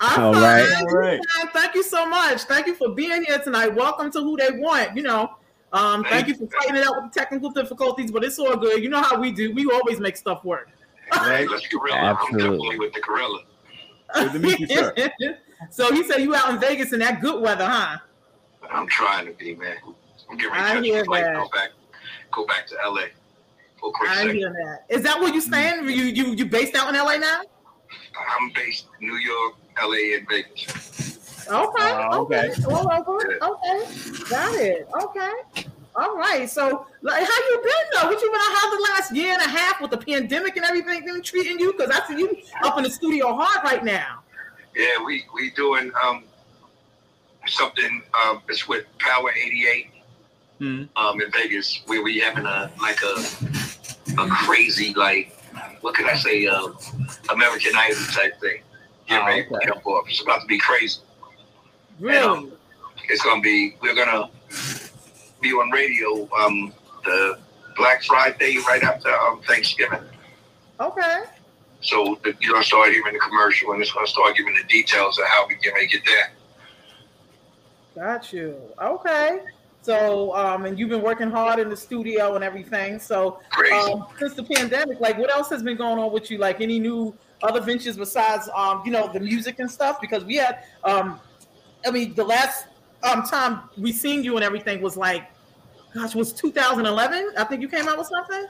I'm 0.00 0.22
All 0.22 0.32
fine. 0.34 0.42
right. 0.42 0.76
All 0.80 0.94
right. 0.94 1.20
Thank 1.52 1.74
you 1.74 1.82
so 1.82 2.06
much. 2.06 2.42
Thank 2.42 2.66
you 2.66 2.74
for 2.74 2.90
being 2.90 3.24
here 3.24 3.38
tonight. 3.38 3.68
Welcome 3.68 4.10
to 4.12 4.20
Who 4.20 4.36
They 4.36 4.50
Want. 4.52 4.96
You 4.96 5.02
know, 5.02 5.30
um, 5.72 6.04
thank 6.04 6.28
you 6.28 6.34
for 6.34 6.46
fighting 6.46 6.76
it 6.76 6.86
out 6.86 7.02
with 7.02 7.12
the 7.12 7.18
technical 7.18 7.50
difficulties, 7.50 8.10
but 8.10 8.22
it's 8.22 8.38
all 8.38 8.56
good. 8.56 8.82
You 8.82 8.88
know 8.88 9.02
how 9.02 9.18
we 9.18 9.32
do. 9.32 9.52
We 9.52 9.66
always 9.66 10.00
make 10.00 10.16
stuff 10.16 10.44
work. 10.44 10.68
Right. 11.12 11.48
Let's 11.48 11.66
gorilla. 11.68 11.96
Absolutely. 11.96 12.44
I'm 12.44 12.52
definitely 12.52 12.78
with 12.78 12.92
the 12.92 13.00
gorilla. 13.00 13.40
Good 14.12 14.32
to 14.32 14.38
meet 14.38 14.60
you, 14.60 14.66
sir. 14.66 14.94
so 15.70 15.92
he 15.92 16.04
said 16.04 16.18
you 16.18 16.34
out 16.34 16.50
in 16.50 16.60
Vegas 16.60 16.92
in 16.92 17.00
that 17.00 17.20
good 17.20 17.40
weather, 17.40 17.66
huh? 17.66 17.98
I'm 18.70 18.86
trying 18.88 19.26
to 19.26 19.32
be, 19.32 19.54
man. 19.54 19.76
I'm 20.30 20.36
getting 20.36 20.52
I 20.52 20.74
ready 20.74 20.88
to 20.88 20.94
hear 20.94 21.04
flight, 21.04 21.24
that. 21.24 21.34
go 21.36 21.48
back, 21.52 21.70
go 22.32 22.46
back 22.46 22.66
to 22.68 22.76
LA 22.86 23.02
for 23.78 23.90
a 23.90 23.92
quick 23.92 24.10
I 24.10 24.16
second. 24.16 24.36
hear 24.36 24.52
that. 24.52 24.94
Is 24.94 25.02
that 25.02 25.20
where 25.20 25.32
you 25.32 25.40
mm. 25.40 25.46
staying? 25.46 25.84
You 25.88 26.04
you 26.04 26.34
you 26.34 26.46
based 26.46 26.74
out 26.74 26.88
in 26.88 26.94
LA 26.94 27.16
now? 27.16 27.42
I'm 28.38 28.50
based 28.54 28.86
in 29.00 29.08
New 29.08 29.16
York, 29.16 29.54
LA, 29.82 30.16
and 30.16 30.28
Vegas. 30.28 31.46
Okay. 31.46 31.58
Oh, 31.76 32.22
okay. 32.22 32.50
okay. 32.50 32.64
All 32.64 32.90
over. 32.90 33.38
Okay. 33.42 34.30
Got 34.30 34.54
it. 34.54 34.88
Okay. 35.02 35.66
All 35.96 36.16
right. 36.16 36.48
So, 36.50 36.86
like, 37.02 37.22
how 37.24 37.48
you 37.50 37.60
been 37.62 37.72
though? 38.02 38.08
What 38.08 38.20
you 38.20 38.30
been? 38.30 38.40
How's 38.40 38.76
the 38.76 38.82
last 38.92 39.14
year 39.14 39.32
and 39.32 39.42
a 39.42 39.48
half 39.48 39.80
with 39.80 39.90
the 39.92 39.98
pandemic 39.98 40.56
and 40.56 40.64
everything 40.66 41.04
been 41.04 41.22
treating 41.22 41.58
you? 41.58 41.72
Because 41.72 41.90
I 41.90 42.06
see 42.08 42.18
you 42.18 42.36
up 42.64 42.76
in 42.78 42.84
the 42.84 42.90
studio 42.90 43.34
hard 43.36 43.64
right 43.64 43.84
now. 43.84 44.20
Yeah, 44.74 45.04
we 45.04 45.24
we 45.34 45.50
doing 45.50 45.92
um 46.04 46.24
something. 47.46 48.02
Um, 48.26 48.42
it's 48.48 48.66
with 48.68 48.84
Power 48.98 49.30
88 49.30 49.90
Hmm. 50.60 50.84
um 50.96 51.20
in 51.20 51.30
Vegas, 51.32 51.82
where 51.86 52.02
we 52.02 52.18
having 52.20 52.46
a 52.46 52.70
like 52.80 53.00
a 53.02 54.22
a 54.22 54.28
crazy 54.28 54.94
like 54.94 55.36
what 55.80 55.94
can 55.94 56.06
I 56.06 56.14
say 56.14 56.46
uh, 56.46 56.68
American 57.30 57.72
Idol 57.76 58.02
type 58.12 58.40
thing. 58.40 58.62
Get 59.08 59.20
Oh, 59.22 59.26
ready 59.26 59.46
okay. 59.50 59.66
jump 59.66 59.86
off. 59.86 60.08
It's 60.08 60.22
about 60.22 60.40
to 60.40 60.46
be 60.46 60.58
crazy. 60.58 61.00
Really? 62.00 62.50
It's 63.08 63.22
gonna 63.22 63.40
be. 63.42 63.76
We're 63.82 63.94
gonna 63.94 64.30
be 65.44 65.52
on 65.52 65.70
radio 65.70 66.28
um 66.40 66.72
the 67.04 67.38
Black 67.76 68.02
Friday 68.02 68.56
right 68.66 68.82
after 68.82 69.10
um 69.10 69.40
Thanksgiving. 69.42 70.00
Okay. 70.80 71.24
So 71.80 72.18
the, 72.24 72.34
you're 72.40 72.54
gonna 72.54 72.64
start 72.64 72.90
hearing 72.90 73.12
the 73.12 73.20
commercial, 73.20 73.72
and 73.72 73.82
it's 73.82 73.92
gonna 73.92 74.06
start 74.06 74.36
giving 74.36 74.54
the 74.54 74.66
details 74.68 75.18
of 75.18 75.26
how 75.26 75.46
we 75.46 75.56
can 75.56 75.74
make 75.74 75.92
it 75.94 76.02
there. 76.06 76.32
Got 77.94 78.32
you. 78.32 78.56
Okay. 78.80 79.40
So, 79.82 80.34
um, 80.34 80.64
and 80.64 80.78
you've 80.78 80.88
been 80.88 81.02
working 81.02 81.30
hard 81.30 81.58
in 81.58 81.68
the 81.68 81.76
studio 81.76 82.36
and 82.36 82.42
everything. 82.42 82.98
So, 82.98 83.40
um, 83.74 84.06
since 84.18 84.32
the 84.32 84.42
pandemic, 84.42 84.98
like, 84.98 85.18
what 85.18 85.30
else 85.30 85.50
has 85.50 85.62
been 85.62 85.76
going 85.76 85.98
on 85.98 86.10
with 86.10 86.30
you? 86.30 86.38
Like, 86.38 86.62
any 86.62 86.80
new 86.80 87.14
other 87.42 87.60
ventures 87.60 87.98
besides, 87.98 88.48
um, 88.56 88.80
you 88.86 88.90
know, 88.90 89.12
the 89.12 89.20
music 89.20 89.58
and 89.58 89.70
stuff? 89.70 90.00
Because 90.00 90.24
we 90.24 90.36
had, 90.36 90.64
um, 90.84 91.20
I 91.86 91.90
mean, 91.90 92.14
the 92.14 92.24
last 92.24 92.66
um 93.02 93.24
time 93.24 93.60
we 93.76 93.92
seen 93.92 94.24
you 94.24 94.36
and 94.36 94.44
everything 94.44 94.80
was 94.80 94.96
like, 94.96 95.24
gosh, 95.94 96.14
was 96.14 96.32
2011? 96.32 97.32
I 97.38 97.44
think 97.44 97.62
you 97.62 97.68
came 97.68 97.88
out 97.88 97.98
with 97.98 98.08
something. 98.08 98.46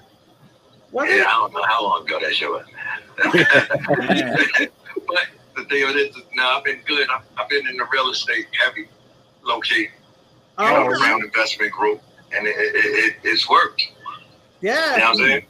Was 0.93 1.09
yeah, 1.09 1.17
it? 1.17 1.27
I 1.27 1.31
don't 1.31 1.53
know 1.53 1.63
how 1.65 1.83
long 1.83 2.07
ago 2.07 2.19
that 2.21 2.35
show 2.35 2.53
was. 2.53 2.67
but 5.07 5.27
the 5.57 5.65
deal 5.69 5.89
is, 5.89 5.97
it 5.97 6.17
is, 6.17 6.23
no, 6.35 6.47
I've 6.49 6.65
been 6.65 6.81
good. 6.87 7.09
I've, 7.11 7.23
I've 7.37 7.49
been 7.49 7.67
in 7.67 7.77
the 7.77 7.87
real 7.93 8.11
estate 8.11 8.47
heavy, 8.53 8.89
low 9.45 9.61
key, 9.61 9.81
you 9.81 9.89
know, 10.59 10.85
Oh, 10.85 10.87
around 10.87 11.25
investment 11.25 11.73
group, 11.73 12.01
and 12.33 12.47
it, 12.47 12.55
it, 12.57 12.75
it, 12.75 13.15
it's 13.25 13.49
worked. 13.49 13.83
You 14.61 14.71
know 14.71 14.77
what 14.77 14.99
yeah. 14.99 15.09
I'm 15.09 15.17
saying? 15.17 15.47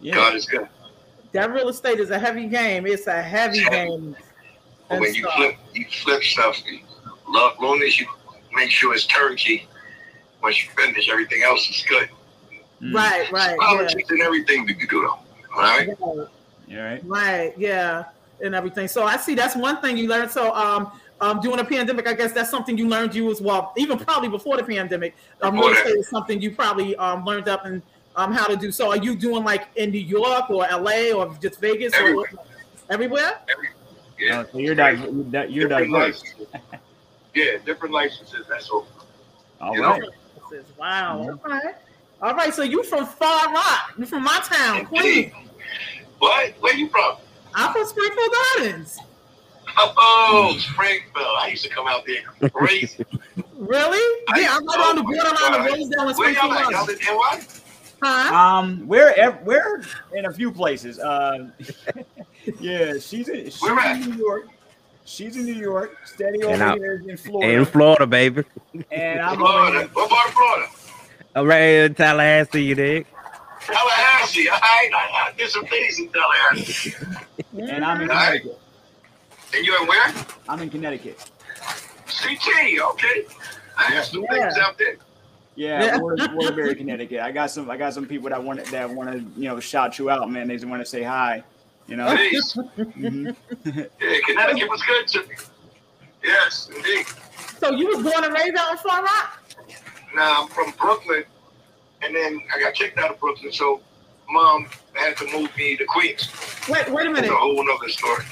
Yeah. 0.00 0.14
God 0.14 0.34
is 0.36 0.46
good. 0.46 0.68
That 1.32 1.52
real 1.52 1.68
estate 1.68 1.98
is 1.98 2.10
a 2.10 2.18
heavy 2.18 2.46
game. 2.46 2.86
It's 2.86 3.08
a 3.08 3.20
heavy 3.20 3.64
game. 3.64 4.16
But 4.88 4.94
and 4.94 5.00
when 5.00 5.14
you 5.14 5.28
flip, 5.34 5.56
you 5.72 5.86
flip 5.90 6.22
stuff. 6.22 6.62
Lo- 7.28 7.52
Long 7.60 7.82
as 7.82 7.98
you 7.98 8.06
make 8.54 8.70
sure 8.70 8.94
it's 8.94 9.06
turnkey. 9.06 9.66
Once 10.44 10.62
you 10.62 10.70
finish, 10.76 11.08
everything 11.08 11.42
else 11.42 11.68
is 11.70 11.82
good. 11.88 12.08
Mm. 12.82 12.94
Right, 12.94 13.32
right. 13.32 13.56
Yeah. 13.58 13.66
Politics 13.66 14.10
and 14.10 14.20
everything 14.20 14.66
we 14.66 14.74
can 14.74 14.86
do 14.88 15.00
though. 15.00 15.08
All 15.56 15.62
right. 15.62 15.88
Right. 15.88 16.28
You 16.68 16.78
all 16.78 16.84
right? 16.84 17.02
Right, 17.06 17.54
yeah, 17.56 18.04
and 18.42 18.54
everything. 18.54 18.86
So 18.86 19.04
I 19.04 19.16
see 19.16 19.34
that's 19.34 19.56
one 19.56 19.80
thing 19.80 19.96
you 19.96 20.06
learned. 20.06 20.30
So 20.30 20.54
um, 20.54 20.92
um, 21.22 21.40
during 21.40 21.56
the 21.56 21.64
pandemic, 21.64 22.06
I 22.06 22.12
guess 22.12 22.32
that's 22.32 22.50
something 22.50 22.76
you 22.76 22.88
learned 22.88 23.14
you 23.14 23.30
as 23.30 23.40
well. 23.40 23.72
Even 23.78 23.98
probably 23.98 24.28
before 24.28 24.58
the 24.58 24.64
pandemic, 24.64 25.14
um, 25.40 25.54
Before 25.54 25.70
real 25.70 25.74
that. 25.76 25.86
estate 25.86 25.98
is 26.00 26.08
something 26.10 26.40
you 26.42 26.50
probably 26.54 26.94
um 26.96 27.24
learned 27.24 27.48
up 27.48 27.64
and 27.64 27.80
um 28.16 28.30
how 28.32 28.46
to 28.46 28.54
do. 28.56 28.70
So 28.70 28.90
are 28.90 28.98
you 28.98 29.16
doing 29.16 29.44
like 29.44 29.68
in 29.76 29.90
New 29.92 29.98
York 30.00 30.50
or 30.50 30.66
LA 30.70 31.12
or 31.12 31.34
just 31.40 31.58
Vegas 31.58 31.94
Everywhere. 31.94 32.30
or 32.36 32.44
everywhere? 32.90 33.38
Yeah. 34.18 34.44
Oh, 34.46 34.52
so 34.52 34.58
you're 34.58 34.74
di- 34.74 35.46
you're 35.48 35.68
di- 35.68 35.86
diverse. 35.86 36.22
yeah, 37.34 37.56
different 37.64 37.94
licenses. 37.94 38.44
That's 38.46 38.68
all. 38.68 38.86
All 39.60 39.74
You 39.74 39.82
right. 39.84 40.02
Know? 40.52 40.64
Wow. 40.78 41.28
Okay. 41.44 41.70
All 42.22 42.34
right. 42.34 42.52
So 42.54 42.62
you 42.62 42.82
from 42.82 43.06
Far 43.06 43.52
Rock? 43.52 43.94
You 43.98 44.06
from 44.06 44.24
my 44.24 44.40
town, 44.44 44.86
Queens? 44.86 45.32
What? 46.18 46.52
Where 46.60 46.74
you 46.74 46.88
from? 46.88 47.16
I'm 47.54 47.72
from 47.72 47.86
Springfield 47.86 48.30
Gardens. 48.56 48.98
Oh, 49.76 50.56
Springfield. 50.58 51.26
I 51.40 51.48
used 51.48 51.64
to 51.64 51.70
come 51.70 51.86
out 51.88 52.04
there 52.06 52.50
crazy. 52.50 53.04
Really? 53.56 54.24
Yeah, 54.36 54.48
I'm 54.56 54.66
right 54.66 54.78
on 54.90 54.96
the 54.96 55.02
borderline 55.02 55.54
of 55.54 55.64
Rosedale 55.66 56.08
and 56.08 56.18
Where 56.18 56.30
y'all 56.32 56.52
Springfield 56.52 56.52
at? 56.52 56.70
Y'all 56.70 56.86
Gardens. 56.86 57.00
in 57.00 57.14
NY? 57.14 57.44
Huh? 58.02 58.34
Um, 58.36 58.86
we're 58.86 59.12
ev- 59.16 59.38
we're 59.44 59.82
in 60.12 60.26
a 60.26 60.32
few 60.32 60.52
places. 60.52 60.98
Uh, 60.98 61.50
yeah, 62.60 62.94
she's 62.98 63.28
in, 63.28 63.44
she's 63.46 63.62
Where 63.62 63.78
at? 63.78 64.02
in 64.02 64.10
New 64.10 64.16
York. 64.18 64.48
She's 65.04 65.36
in 65.36 65.44
New 65.44 65.52
York. 65.54 65.96
Steady 66.06 66.42
over 66.44 66.62
I- 66.62 66.76
here 66.76 67.02
in 67.06 67.16
Florida. 67.16 67.52
In 67.52 67.64
Florida, 67.64 68.06
baby. 68.06 68.42
and 68.90 69.20
I'm 69.20 69.34
over 69.42 69.52
Florida. 69.52 69.78
here. 69.80 69.88
What 69.92 70.10
part 70.10 70.28
of 70.28 70.34
Florida? 70.34 70.66
I'm 71.34 71.46
right 71.46 71.60
here 71.60 71.84
in 71.86 71.94
Tallahassee, 71.94 72.62
you 72.62 72.74
dig? 72.74 73.06
Tallahassee. 73.60 74.48
All 74.48 74.58
right. 74.58 74.90
I, 74.94 75.28
I 75.28 75.32
did 75.36 75.50
some 75.50 75.66
things 75.66 75.98
in 75.98 76.08
Tallahassee. 76.10 76.94
And 77.56 77.84
I'm 77.84 78.00
in 78.00 78.10
All 78.10 78.16
right. 78.16 78.40
Connecticut. 78.42 78.58
And 79.54 79.64
you 79.64 79.80
in 79.80 79.86
where? 79.86 80.12
I'm 80.48 80.60
in 80.60 80.70
Connecticut. 80.70 81.18
CT. 82.08 82.80
Okay. 82.92 83.24
I 83.78 83.82
have 83.84 84.04
some 84.06 84.22
Yeah. 84.24 84.32
things 84.48 84.58
out 84.58 84.76
there. 84.78 84.96
Yeah, 85.54 85.84
Yeah. 85.84 85.98
we're 85.98 86.16
we're 86.36 86.52
very 86.52 86.74
Connecticut. 86.74 87.20
I 87.20 87.30
got 87.30 87.52
some 87.52 87.70
I 87.70 87.76
got 87.76 87.94
some 87.94 88.06
people 88.06 88.28
that 88.30 88.42
want 88.42 88.64
that 88.66 88.90
want 88.90 89.12
to 89.12 89.18
you 89.40 89.48
know 89.48 89.60
shout 89.60 89.98
you 90.00 90.10
out, 90.10 90.28
man. 90.30 90.48
They 90.48 90.54
just 90.56 90.66
want 90.66 90.82
to 90.82 90.86
say 90.86 91.02
hi. 91.04 91.44
You 91.86 91.96
know. 91.96 92.14
Please. 92.16 92.54
Mhm. 92.76 93.36
Yeah, 93.64 94.16
Connecticut 94.26 94.68
was 94.70 94.82
good 94.82 95.08
to 95.08 95.28
me. 95.28 95.34
Yes, 96.22 96.70
indeed. 96.74 97.06
So 97.58 97.70
you 97.70 97.88
was 97.88 98.02
born 98.02 98.24
and 98.24 98.32
raised 98.32 98.56
out 98.56 98.72
in 98.72 98.78
Far 98.78 99.02
Rock? 99.02 99.42
Now 100.14 100.42
I'm 100.42 100.48
from 100.48 100.72
Brooklyn, 100.80 101.24
and 102.02 102.14
then 102.14 102.40
I 102.54 102.60
got 102.60 102.74
kicked 102.74 102.98
out 102.98 103.10
of 103.10 103.20
Brooklyn, 103.20 103.52
so 103.52 103.80
mom 104.30 104.66
had 104.94 105.16
to 105.18 105.26
move 105.32 105.54
me 105.56 105.76
to 105.76 105.84
Queens. 105.84 106.30
Wait, 106.68 106.88
wait 106.90 107.06
a 107.06 107.10
That's 107.12 107.20
minute. 107.22 107.32
a 107.32 107.36
whole 107.36 107.64
nother 107.66 107.88
story. 107.90 108.24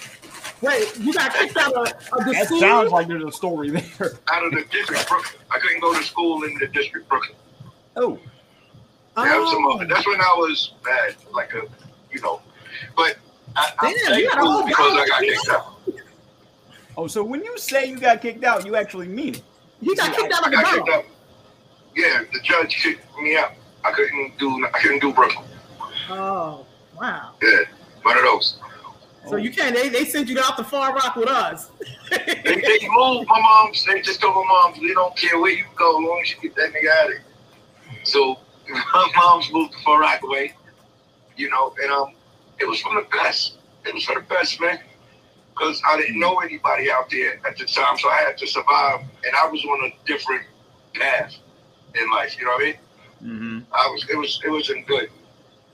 Wait, 0.63 0.97
you 0.99 1.13
got 1.13 1.35
kicked 1.35 1.57
out 1.57 1.75
of, 1.75 1.89
of 1.89 2.25
the 2.25 2.33
That 2.33 2.47
school? 2.47 2.61
sounds 2.61 2.91
like 2.93 3.09
there's 3.09 3.25
a 3.25 3.33
story 3.33 3.71
there. 3.71 4.13
Out 4.33 4.47
of 4.47 4.53
the 4.53 4.65
district 4.71 5.09
Brooklyn. 5.09 5.43
I 5.51 5.59
couldn't 5.59 5.81
go 5.81 5.93
to 5.93 6.03
school 6.05 6.45
in 6.45 6.55
the 6.59 6.69
district 6.69 7.09
Brooklyn. 7.09 7.37
Oh, 7.97 8.19
Yeah, 9.17 9.25
I'm 9.25 9.47
some 9.49 9.65
Oh. 9.67 9.85
That's 9.87 10.07
when 10.07 10.21
I 10.21 10.35
was 10.39 10.73
bad, 10.85 11.17
like 11.33 11.53
a, 11.55 11.63
you 12.13 12.21
know. 12.23 12.41
But 12.97 13.17
I, 13.57 13.73
I'm 13.79 13.95
Damn, 14.07 14.19
you 14.19 14.29
got 14.29 14.39
a 14.39 14.45
whole 14.45 14.67
because 14.67 14.93
I 14.93 15.07
got 15.09 15.21
kicked 15.21 15.49
out. 15.51 15.79
oh, 16.97 17.07
so 17.07 17.23
when 17.23 17.43
you 17.45 17.59
say 17.59 17.87
you 17.87 17.99
got 17.99 18.21
kicked 18.21 18.45
out, 18.45 18.67
you 18.67 18.77
actually 18.77 19.09
mean 19.09 19.35
it. 19.35 19.43
You 19.81 19.97
got 19.97 20.15
kicked 20.15 20.33
out 20.33 20.43
I 20.43 20.47
of 20.47 20.51
the 20.53 20.57
got 20.57 20.75
kicked 20.75 20.89
out. 20.89 21.05
Yeah, 21.95 22.23
the 22.33 22.41
judge 22.41 22.77
kicked 22.83 23.05
me 23.21 23.37
out. 23.37 23.53
I 23.85 23.93
couldn't 23.93 24.39
do. 24.39 24.67
I 24.73 24.79
couldn't 24.79 25.01
do 25.01 25.13
Brooklyn. 25.13 25.45
Oh, 26.09 26.67
wow. 26.99 27.33
Yeah, 27.43 27.61
one 28.03 28.17
of 28.17 28.25
those. 28.25 28.59
So 29.29 29.37
you 29.37 29.53
can't, 29.53 29.75
they, 29.75 29.89
they 29.89 30.05
sent 30.05 30.29
you 30.29 30.39
out 30.41 30.57
to 30.57 30.65
Far 30.65 30.95
Rock 30.95 31.17
with 31.17 31.29
us. 31.29 31.71
They, 32.11 32.61
they 32.61 32.89
moved 32.91 33.27
my 33.29 33.41
mom. 33.41 33.73
They 33.87 34.03
just 34.03 34.21
told 34.21 34.35
my 34.35 34.45
mom, 34.47 34.79
"We 34.81 34.93
don't 34.93 35.17
care 35.17 35.41
where 35.41 35.51
you 35.53 35.65
go, 35.77 35.99
as 35.99 36.09
long 36.09 36.21
as 36.23 36.31
you 36.31 36.41
get 36.43 36.55
that 36.57 36.73
nigga 36.75 36.91
out 36.91 37.07
of 37.07 37.13
here." 37.13 37.25
So 38.03 38.39
my 38.69 39.13
mom's 39.17 39.51
moved 39.51 39.73
to 39.73 39.79
Far 39.79 40.01
Rockaway, 40.01 40.53
you 41.37 41.49
know, 41.49 41.75
and 41.83 41.91
um, 41.91 42.13
it 42.63 42.69
was 42.69 42.81
for 42.81 42.95
the 42.95 43.07
best. 43.11 43.59
It 43.85 43.93
was 43.93 44.05
for 44.05 44.15
the 44.15 44.27
best, 44.27 44.61
man, 44.61 44.79
because 45.51 45.83
I 45.87 45.97
didn't 45.99 46.19
know 46.19 46.39
anybody 46.39 46.91
out 46.91 47.11
there 47.11 47.41
at 47.47 47.59
the 47.59 47.65
time, 47.65 47.99
so 47.99 48.09
I 48.09 48.23
had 48.27 48.39
to 48.39 48.47
survive, 48.47 49.01
and 49.01 49.35
I 49.37 49.49
was 49.49 49.65
on 49.65 49.91
a 49.91 50.07
different 50.07 50.43
path 50.95 51.35
in 51.95 52.11
life. 52.11 52.39
You 52.39 52.45
know 52.45 52.53
what 52.53 52.63
I 52.63 52.65
mean? 52.65 52.77
Mm-hmm. 53.23 53.59
I 53.73 53.87
was. 53.89 54.07
It 54.09 54.17
was. 54.17 54.41
It 54.45 54.51
wasn't 54.51 54.87
good. 54.87 55.11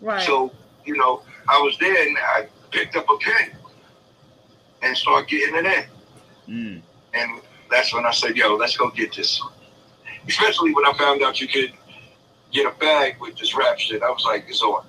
Right. 0.00 0.24
So, 0.24 0.52
you 0.84 0.96
know, 0.96 1.22
I 1.48 1.60
was 1.60 1.76
there 1.78 2.06
and 2.06 2.16
I 2.16 2.46
picked 2.70 2.96
up 2.96 3.06
a 3.10 3.18
pen 3.18 3.56
and 4.82 4.96
started 4.96 5.28
getting 5.28 5.56
it 5.56 5.66
in. 5.66 5.84
Mm. 6.48 6.82
And 7.14 7.40
that's 7.70 7.92
when 7.92 8.06
I 8.06 8.12
said, 8.12 8.36
yo, 8.36 8.54
let's 8.54 8.76
go 8.76 8.90
get 8.90 9.16
this. 9.16 9.42
Especially 10.26 10.72
when 10.72 10.86
I 10.86 10.92
found 10.96 11.22
out 11.22 11.40
you 11.40 11.48
could 11.48 11.72
get 12.52 12.66
a 12.66 12.78
bag 12.78 13.16
with 13.20 13.36
this 13.38 13.56
rap 13.56 13.78
shit. 13.78 14.02
I 14.02 14.10
was 14.10 14.24
like, 14.24 14.44
it's 14.48 14.62
on, 14.62 14.84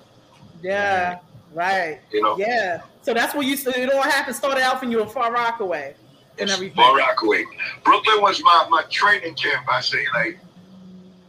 yeah, 0.62 1.18
right. 1.52 2.00
you 2.12 2.22
know? 2.22 2.36
Yeah. 2.38 2.82
So 3.02 3.14
that's 3.14 3.34
where 3.34 3.42
you, 3.42 3.54
it 3.54 3.92
all 3.92 4.02
happened, 4.02 4.36
started 4.36 4.62
out 4.62 4.80
when 4.80 4.90
you 4.90 4.98
were 4.98 5.06
Far 5.06 5.32
Rockaway 5.32 5.94
and 6.38 6.50
everything. 6.50 6.76
Far 6.76 6.96
Rockaway. 6.96 7.44
Brooklyn 7.84 8.20
was 8.20 8.42
my, 8.42 8.66
my 8.70 8.82
training 8.90 9.34
camp, 9.34 9.66
I 9.68 9.80
say. 9.80 10.04
Like, 10.14 10.38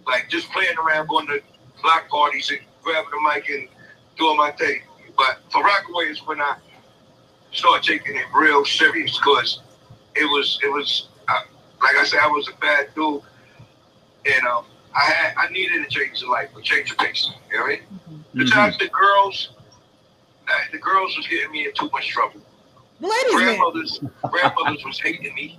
like 0.06 0.30
just 0.30 0.50
playing 0.52 0.78
around, 0.78 1.08
going 1.08 1.28
to 1.28 1.42
block 1.82 2.10
parties 2.10 2.50
and 2.50 2.60
grabbing 2.84 3.12
the 3.12 3.30
mic 3.34 3.50
and 3.50 3.68
doing 4.18 4.38
my 4.38 4.52
thing. 4.52 4.82
But 5.18 5.40
Far 5.52 5.64
Rockaway 5.64 6.06
is 6.06 6.20
when 6.26 6.42
I 6.42 6.58
started 7.52 7.84
taking 7.84 8.16
it 8.16 8.26
real 8.34 8.66
serious 8.66 9.18
because 9.18 9.62
it 10.16 10.26
was, 10.26 10.60
it 10.64 10.72
was, 10.72 11.08
uh, 11.28 11.42
like 11.82 11.96
I 11.96 12.04
said, 12.04 12.20
I 12.22 12.28
was 12.28 12.48
a 12.50 12.58
bad 12.60 12.88
dude. 12.96 13.22
And 14.26 14.46
um, 14.46 14.66
I 14.96 15.04
had, 15.06 15.34
I 15.38 15.52
needed 15.52 15.82
a 15.82 15.90
change 15.90 16.22
of 16.22 16.30
life, 16.30 16.50
a 16.58 16.62
change 16.62 16.92
of 16.92 16.98
pace. 16.98 17.30
You 17.50 17.58
know 17.58 17.64
what 17.64 17.72
I 17.72 18.12
mean? 18.12 18.26
Besides 18.36 18.78
the 18.78 18.88
girls, 18.90 19.50
uh, 20.52 20.72
the 20.72 20.78
girls 20.78 21.16
was 21.18 21.28
getting 21.28 21.52
me 21.52 21.66
in 21.66 21.74
too 21.74 21.90
much 21.92 22.08
trouble. 22.10 22.42
Ladies, 23.00 23.34
man. 23.34 23.46
Grandmothers, 23.46 24.00
grandmothers 24.30 24.84
was 24.86 25.00
hating 25.00 25.34
me 25.34 25.58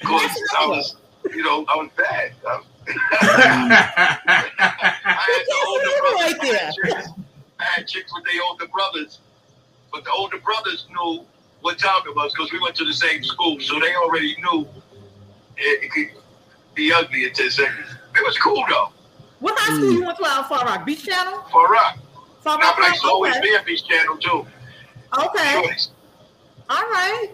because 0.00 0.30
I 0.58 0.66
was, 0.66 0.96
you 1.32 1.42
know, 1.42 1.64
I 1.68 1.76
was 1.76 1.90
bad. 1.96 2.32
I, 2.46 2.60
I 4.58 5.24
had 5.26 5.44
the 5.46 5.56
older 5.66 5.90
brothers. 6.00 6.20
right 6.20 6.40
there. 6.42 6.60
I 6.60 6.64
had 6.64 6.74
chicks- 6.74 7.10
I 7.58 7.64
had 7.64 7.86
chicks 7.88 8.12
with 8.14 8.24
their 8.24 8.42
older 8.48 8.66
brothers, 8.68 9.20
but 9.92 10.04
the 10.04 10.10
older 10.10 10.38
brothers 10.38 10.86
knew 10.90 11.24
what 11.62 11.78
time 11.78 12.02
it 12.06 12.14
was 12.14 12.32
because 12.32 12.52
we 12.52 12.60
went 12.60 12.74
to 12.76 12.84
the 12.84 12.92
same 12.92 13.22
school, 13.24 13.58
so 13.60 13.80
they 13.80 13.94
already 13.94 14.36
knew 14.42 14.68
it, 15.56 15.84
it 15.84 15.90
could 15.90 16.10
be 16.74 16.92
ugly 16.92 17.24
in 17.24 17.32
10 17.32 17.50
seconds. 17.50 17.88
It 18.14 18.24
was 18.24 18.36
cool 18.38 18.62
though. 18.68 18.90
What 19.40 19.58
high 19.58 19.74
school 19.76 19.92
you 19.92 20.04
went 20.04 20.18
to 20.18 20.24
out 20.26 20.40
of 20.40 20.46
Far 20.48 20.64
Rock? 20.66 20.84
Beach 20.86 21.04
Channel? 21.04 21.40
Far 21.50 21.70
Rock? 21.72 21.98
But 22.54 22.84
I 22.84 22.88
used 22.88 23.02
to 23.02 23.08
always 23.08 23.36
Okay. 23.36 23.48
be 23.48 23.54
at 23.54 23.66
Beach 23.66 23.86
Channel 23.86 24.16
too. 24.18 24.46
Okay. 25.18 25.62
Choice. 25.62 25.90
All 26.68 26.76
right. 26.76 27.28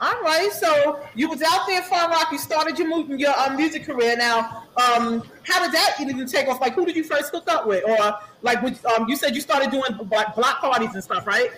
All 0.00 0.20
right. 0.22 0.50
So 0.52 1.04
you 1.14 1.28
was 1.28 1.42
out 1.42 1.66
there 1.66 1.78
in 1.78 1.88
Far 1.88 2.08
Rock. 2.08 2.28
You 2.32 2.38
started 2.38 2.78
your 2.78 2.88
moving 2.88 3.18
your 3.18 3.38
um, 3.38 3.56
music 3.56 3.84
career. 3.86 4.16
Now, 4.16 4.64
um, 4.76 5.22
how 5.44 5.62
did 5.62 5.72
that 5.72 5.96
even 6.00 6.26
take 6.26 6.48
off? 6.48 6.60
Like, 6.60 6.74
who 6.74 6.84
did 6.86 6.96
you 6.96 7.04
first 7.04 7.30
hook 7.32 7.44
up 7.48 7.66
with, 7.66 7.84
or 7.88 8.14
like, 8.42 8.60
with, 8.62 8.84
um, 8.86 9.08
you 9.08 9.16
said 9.16 9.34
you 9.34 9.40
started 9.40 9.70
doing 9.70 9.92
like 10.10 10.34
block 10.34 10.60
parties 10.60 10.94
and 10.94 11.02
stuff, 11.04 11.26
right? 11.26 11.50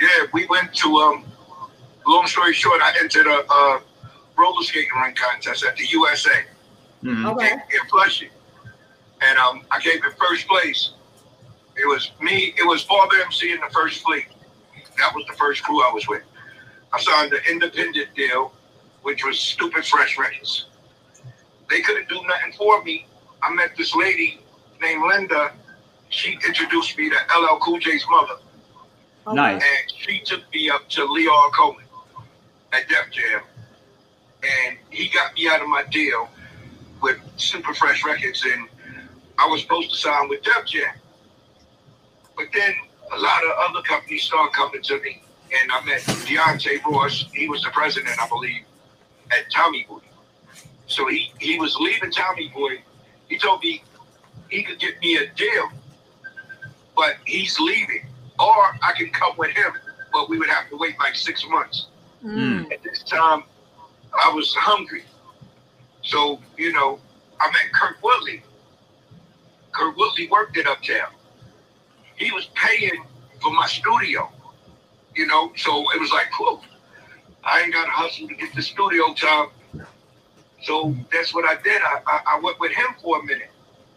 Yeah, 0.00 0.08
we 0.32 0.46
went 0.46 0.74
to 0.74 0.88
um. 0.96 1.24
Long 2.06 2.26
story 2.26 2.54
short, 2.54 2.80
I 2.80 2.94
entered 3.02 3.26
a, 3.26 3.52
a 3.52 3.82
roller 4.38 4.62
skating 4.62 4.88
rink 5.02 5.14
contest 5.18 5.62
at 5.62 5.76
the 5.76 5.84
USA 5.88 6.30
Okay. 7.06 7.52
in, 7.52 7.58
in 7.58 7.88
Flushing, 7.90 8.30
and 9.20 9.38
um, 9.38 9.62
I 9.70 9.78
came 9.78 10.02
in 10.02 10.10
first 10.18 10.48
place. 10.48 10.92
It 11.80 11.86
was 11.86 12.10
me. 12.20 12.54
It 12.58 12.66
was 12.66 12.84
Bob 12.84 13.10
MC 13.24 13.52
in 13.52 13.60
the 13.60 13.70
first 13.72 14.02
fleet. 14.02 14.26
That 14.98 15.14
was 15.14 15.24
the 15.26 15.34
first 15.34 15.62
crew 15.62 15.80
I 15.82 15.92
was 15.92 16.08
with. 16.08 16.22
I 16.92 17.00
signed 17.00 17.32
an 17.32 17.40
independent 17.48 18.14
deal, 18.14 18.52
which 19.02 19.24
was 19.24 19.38
Stupid 19.38 19.84
Fresh 19.86 20.18
Records. 20.18 20.66
They 21.70 21.80
couldn't 21.82 22.08
do 22.08 22.20
nothing 22.26 22.52
for 22.56 22.82
me. 22.82 23.06
I 23.42 23.52
met 23.52 23.76
this 23.76 23.94
lady 23.94 24.40
named 24.80 25.04
Linda. 25.06 25.52
She 26.08 26.32
introduced 26.46 26.98
me 26.98 27.10
to 27.10 27.16
LL 27.38 27.58
Cool 27.58 27.78
J's 27.78 28.04
mother. 28.10 28.34
Oh, 29.26 29.34
nice. 29.34 29.62
And 29.62 29.92
she 29.98 30.20
took 30.20 30.40
me 30.52 30.70
up 30.70 30.88
to 30.90 31.02
Lyor 31.02 31.52
Cohen 31.52 31.84
at 32.72 32.88
Def 32.88 33.10
Jam. 33.12 33.42
And 34.42 34.78
he 34.90 35.08
got 35.10 35.34
me 35.34 35.48
out 35.48 35.60
of 35.60 35.68
my 35.68 35.84
deal 35.90 36.28
with 37.02 37.18
Super 37.36 37.74
Fresh 37.74 38.04
Records. 38.04 38.44
And 38.44 38.68
I 39.38 39.46
was 39.46 39.60
supposed 39.60 39.90
to 39.90 39.96
sign 39.96 40.28
with 40.28 40.42
Def 40.42 40.66
Jam. 40.66 40.94
But 42.38 42.46
then 42.54 42.72
a 43.12 43.18
lot 43.18 43.44
of 43.44 43.50
other 43.68 43.82
companies 43.82 44.22
started 44.22 44.54
coming 44.54 44.80
to 44.82 45.00
me. 45.02 45.22
And 45.60 45.72
I 45.72 45.84
met 45.84 46.06
Dante 46.26 46.78
Ross. 46.88 47.26
He 47.34 47.48
was 47.48 47.62
the 47.62 47.70
president, 47.70 48.16
I 48.18 48.28
believe, 48.28 48.62
at 49.30 49.50
Tommy 49.50 49.84
Boy. 49.88 49.98
So 50.86 51.06
he, 51.08 51.32
he 51.38 51.58
was 51.58 51.76
leaving 51.76 52.10
Tommy 52.10 52.48
Boy. 52.54 52.82
He 53.28 53.38
told 53.38 53.62
me 53.62 53.82
he 54.48 54.62
could 54.62 54.78
get 54.78 54.98
me 55.02 55.16
a 55.16 55.26
deal, 55.34 55.68
but 56.96 57.16
he's 57.26 57.58
leaving. 57.58 58.06
Or 58.38 58.78
I 58.82 58.92
can 58.96 59.10
come 59.10 59.32
with 59.36 59.50
him 59.50 59.72
but 60.12 60.28
we 60.28 60.38
would 60.38 60.48
have 60.48 60.68
to 60.70 60.76
wait 60.76 60.98
like 60.98 61.14
six 61.14 61.46
months. 61.48 61.86
Mm. 62.24 62.72
At 62.72 62.82
this 62.82 63.02
time, 63.02 63.44
I 64.12 64.32
was 64.32 64.54
hungry. 64.54 65.04
So, 66.02 66.40
you 66.56 66.72
know, 66.72 66.98
I 67.40 67.46
met 67.48 67.72
Kurt 67.72 68.02
Woodley. 68.02 68.42
Kurt 69.72 69.96
Woodley 69.96 70.28
worked 70.28 70.56
at 70.56 70.66
Uptown. 70.66 71.12
He 72.18 72.30
was 72.32 72.46
paying 72.54 73.04
for 73.40 73.52
my 73.52 73.66
studio, 73.66 74.30
you 75.14 75.26
know, 75.26 75.52
so 75.56 75.90
it 75.92 76.00
was 76.00 76.10
like, 76.12 76.26
whew, 76.38 76.60
I 77.44 77.60
ain't 77.62 77.72
got 77.72 77.84
to 77.84 77.90
hustle 77.90 78.28
to 78.28 78.34
get 78.34 78.54
the 78.54 78.62
studio 78.62 79.14
time. 79.14 79.48
So 80.64 80.94
that's 81.12 81.32
what 81.32 81.44
I 81.44 81.60
did. 81.62 81.80
I, 81.82 82.00
I, 82.06 82.20
I 82.36 82.40
went 82.40 82.58
with 82.58 82.72
him 82.72 82.86
for 83.00 83.20
a 83.20 83.24
minute. 83.24 83.50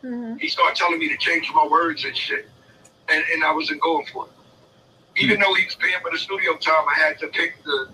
Mhm. 0.03 0.39
He 0.39 0.47
started 0.47 0.75
telling 0.75 0.99
me 0.99 1.09
to 1.09 1.17
change 1.17 1.51
my 1.53 1.65
words 1.67 2.05
and 2.05 2.15
shit. 2.15 2.47
And, 3.09 3.23
and 3.33 3.43
I 3.43 3.51
wasn't 3.53 3.81
going 3.81 4.05
for 4.13 4.27
it. 4.27 4.31
Even 5.23 5.39
though 5.39 5.53
he 5.55 5.65
was 5.65 5.75
paying 5.75 5.99
for 6.01 6.11
the 6.11 6.17
studio 6.17 6.55
time, 6.57 6.85
I 6.87 6.99
had 6.99 7.19
to 7.19 7.27
pick 7.27 7.61
the 7.63 7.89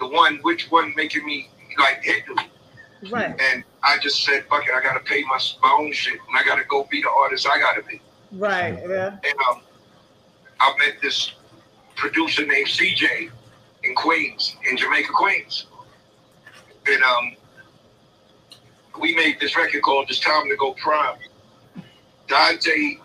the 0.00 0.08
one, 0.08 0.38
which 0.42 0.70
one 0.70 0.92
making 0.96 1.24
me 1.24 1.48
like 1.78 2.02
hit 2.02 2.26
me. 2.28 3.10
Right. 3.10 3.40
And 3.40 3.62
I 3.84 3.98
just 3.98 4.24
said, 4.24 4.44
fuck 4.46 4.64
it, 4.66 4.72
I 4.74 4.82
gotta 4.82 5.00
pay 5.00 5.22
my, 5.22 5.38
my 5.62 5.76
own 5.78 5.92
shit. 5.92 6.14
And 6.28 6.36
I 6.36 6.42
gotta 6.44 6.64
go 6.64 6.84
be 6.90 7.00
the 7.00 7.10
artist 7.10 7.46
I 7.48 7.58
gotta 7.60 7.82
be. 7.82 8.00
Right. 8.32 8.78
Yeah. 8.88 9.16
And 9.24 9.38
um, 9.50 9.62
I 10.60 10.74
met 10.78 11.00
this 11.02 11.32
producer 11.96 12.44
named 12.46 12.68
CJ 12.68 13.30
in 13.84 13.94
Queens, 13.94 14.56
in 14.68 14.76
Jamaica, 14.76 15.12
Queens. 15.12 15.66
And 16.86 17.02
um, 17.02 17.36
we 19.00 19.14
made 19.14 19.40
this 19.40 19.56
record 19.56 19.82
called 19.82 20.06
It's 20.08 20.20
Time 20.20 20.48
to 20.48 20.56
Go 20.56 20.74
Prime. 20.74 21.18
Dante, 22.28 22.96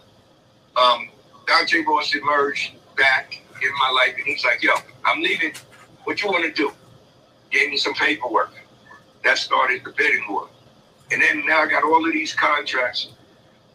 um, 0.76 1.10
Dante 1.48 1.84
Ross 1.84 2.14
emerged 2.16 2.74
back 2.98 3.42
in 3.62 3.70
my 3.80 3.92
life, 3.92 4.16
and 4.16 4.26
he's 4.26 4.44
like, 4.44 4.64
yo, 4.64 4.74
I'm 5.06 5.22
leaving. 5.22 5.54
What 6.04 6.22
you 6.24 6.30
want 6.30 6.46
to 6.46 6.52
do? 6.52 6.72
Gave 7.52 7.70
me 7.70 7.78
some 7.78 7.94
paperwork. 7.94 8.52
That 9.24 9.38
started 9.38 9.84
the 9.84 9.92
bidding 9.92 10.26
war. 10.30 10.50
And 11.12 11.22
then 11.22 11.46
now 11.46 11.62
I 11.62 11.68
got 11.68 11.84
all 11.84 12.06
of 12.06 12.14
these 12.14 12.34
contracts. 12.34 13.10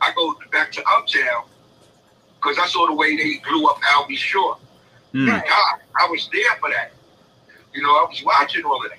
I 0.05 0.13
go 0.15 0.35
back 0.53 0.71
to 0.73 0.83
Uptown 0.87 1.45
because 2.37 2.59
I 2.59 2.67
saw 2.67 2.87
the 2.87 2.95
way 2.95 3.17
they 3.17 3.41
blew 3.49 3.67
up 3.67 3.79
Al 3.93 4.07
B. 4.07 4.17
Sure. 4.17 4.59
Mm. 5.15 5.31
Thank 5.31 5.45
God, 5.45 5.79
I 5.99 6.07
was 6.11 6.29
there 6.33 6.57
for 6.61 6.69
that. 6.71 6.93
You 7.73 7.83
know, 7.83 7.91
I 7.91 8.07
was 8.09 8.23
watching 8.25 8.65
all 8.65 8.85
of 8.85 8.91
that. 8.91 8.99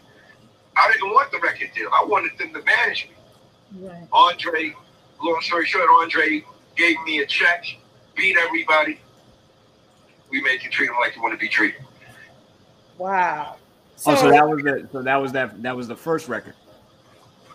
I 0.77 0.91
didn't 0.91 1.09
want 1.09 1.31
the 1.31 1.39
record 1.39 1.69
deal. 1.75 1.89
I 1.93 2.03
wanted 2.05 2.37
them 2.37 2.53
to 2.53 2.61
manage 2.63 3.07
me. 3.07 3.87
Right. 3.87 4.07
Andre, 4.11 4.73
long 5.21 5.41
story 5.41 5.65
short, 5.65 5.89
Andre 6.01 6.43
gave 6.75 6.95
me 7.05 7.19
a 7.19 7.25
check, 7.25 7.65
beat 8.15 8.37
everybody. 8.37 8.99
We 10.29 10.41
make 10.41 10.63
you 10.63 10.71
treat 10.71 10.87
them 10.87 10.95
like 10.99 11.15
you 11.15 11.21
want 11.21 11.33
to 11.33 11.37
be 11.37 11.47
treated. 11.47 11.81
Wow. 12.97 13.55
oh, 14.05 14.15
so 14.15 14.29
that 14.29 14.47
was 14.47 14.63
the 14.63 14.87
so 14.91 15.01
that 15.01 15.15
was 15.17 15.31
that 15.33 15.61
that 15.61 15.75
was 15.75 15.87
the 15.87 15.95
first 15.95 16.27
record. 16.27 16.55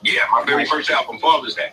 Yeah, 0.03 0.23
my 0.31 0.45
very 0.45 0.65
first 0.65 0.91
album, 0.91 1.19
Father's 1.19 1.55
Day. 1.55 1.73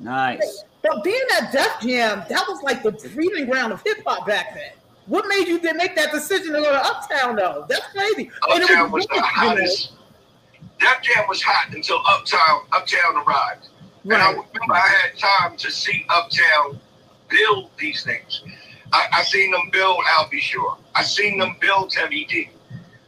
Nice. 0.00 0.64
But 0.82 1.02
being 1.02 1.20
at 1.38 1.52
Def 1.52 1.80
Jam, 1.80 2.24
that 2.28 2.44
was 2.48 2.62
like 2.62 2.82
the 2.82 2.92
breeding 3.14 3.46
ground 3.46 3.72
of 3.72 3.82
hip 3.82 3.98
hop 4.06 4.26
back 4.26 4.54
then. 4.54 4.72
What 5.06 5.26
made 5.26 5.48
you 5.48 5.58
then 5.58 5.76
make 5.76 5.96
that 5.96 6.12
decision 6.12 6.52
to 6.52 6.60
go 6.60 6.70
to 6.70 6.84
Uptown 6.84 7.36
though? 7.36 7.64
That's 7.68 7.86
crazy. 7.92 8.30
And 8.50 8.62
it 8.62 8.70
Uptown 8.70 8.92
was 8.92 9.06
the 9.06 9.14
you 9.14 9.20
know, 9.20 9.26
hottest. 9.26 9.92
Def 10.78 11.02
Jam 11.02 11.24
was 11.28 11.42
hot 11.42 11.74
until 11.74 12.00
Uptown 12.06 12.62
Uptown 12.72 13.16
arrived. 13.26 13.68
And 14.04 14.14
I 14.14 14.30
remember 14.30 14.74
I 14.74 14.88
had 14.88 15.18
time 15.18 15.56
to 15.56 15.70
see 15.70 16.06
Uptown 16.08 16.78
build 17.28 17.70
these 17.78 18.04
things. 18.04 18.42
I, 18.92 19.06
I 19.12 19.22
seen 19.22 19.50
them 19.50 19.68
build 19.70 19.98
Al 20.16 20.28
B. 20.30 20.40
Sure. 20.40 20.78
I 20.94 21.02
seen 21.02 21.38
them 21.38 21.56
build 21.60 21.94
Heavy 21.94 22.24
D. 22.24 22.50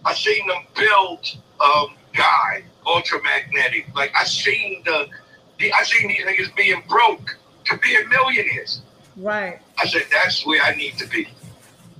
I 0.04 0.14
seen 0.14 0.46
them 0.46 0.64
build 0.76 1.26
um, 1.60 1.94
Guy, 2.14 2.62
Ultramagnetic. 2.84 3.94
Like 3.94 4.12
I 4.18 4.24
seen 4.24 4.82
the, 4.84 5.06
the 5.06 5.29
I 5.62 5.82
seen 5.84 6.08
these 6.08 6.22
niggas 6.22 6.54
being 6.56 6.82
broke 6.88 7.36
to 7.66 7.76
being 7.78 8.08
millionaires. 8.08 8.82
Right. 9.16 9.58
I 9.78 9.86
said 9.86 10.02
that's 10.10 10.46
where 10.46 10.62
I 10.62 10.74
need 10.74 10.96
to 10.98 11.06
be. 11.06 11.28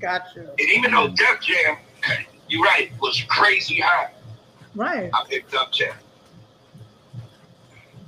Gotcha. 0.00 0.40
And 0.58 0.70
even 0.70 0.92
though 0.92 1.08
Def 1.08 1.40
Jam, 1.40 1.76
you're 2.48 2.62
right, 2.62 2.90
was 3.00 3.22
crazy 3.28 3.80
high, 3.80 4.10
Right. 4.74 5.10
I 5.12 5.24
picked 5.28 5.54
up 5.54 5.72
Jam. 5.72 5.94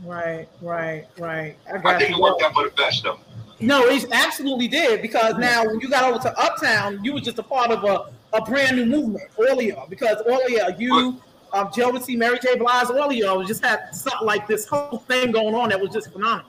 Right. 0.05 0.49
Right. 0.61 1.07
Right. 1.19 1.57
I 1.73 1.77
I 1.77 1.99
think 1.99 2.11
you. 2.11 2.17
it 2.17 2.21
worked 2.21 2.43
out 2.43 2.55
for 2.55 2.65
the 2.65 2.71
best 2.71 3.03
though. 3.03 3.19
No, 3.61 3.85
it 3.87 4.07
absolutely 4.13 4.67
did 4.67 5.03
because 5.03 5.35
now 5.37 5.65
when 5.65 5.79
you 5.81 5.89
got 5.89 6.03
over 6.05 6.19
to 6.23 6.37
Uptown, 6.41 7.03
you 7.05 7.13
were 7.15 7.21
just 7.21 7.39
a 7.39 7.43
part 7.45 7.71
of 7.71 7.85
a, 7.85 8.11
a 8.37 8.43
brand 8.43 8.77
new 8.77 8.87
movement 8.87 9.31
earlier 9.39 9.77
because 9.89 10.17
earlier 10.27 10.75
you, 10.79 11.21
um, 11.53 11.69
Jodeci, 11.69 12.17
Mary 12.17 12.39
J. 12.43 12.57
Blige, 12.57 12.91
all 12.91 13.11
of 13.11 13.13
y'all 13.13 13.45
just 13.45 13.65
had 13.65 13.95
something 13.95 14.27
like 14.27 14.47
this 14.47 14.67
whole 14.67 14.99
thing 15.07 15.33
going 15.33 15.55
on 15.55 15.69
that 15.69 15.81
was 15.81 15.91
just 15.91 16.13
phenomenal. 16.13 16.47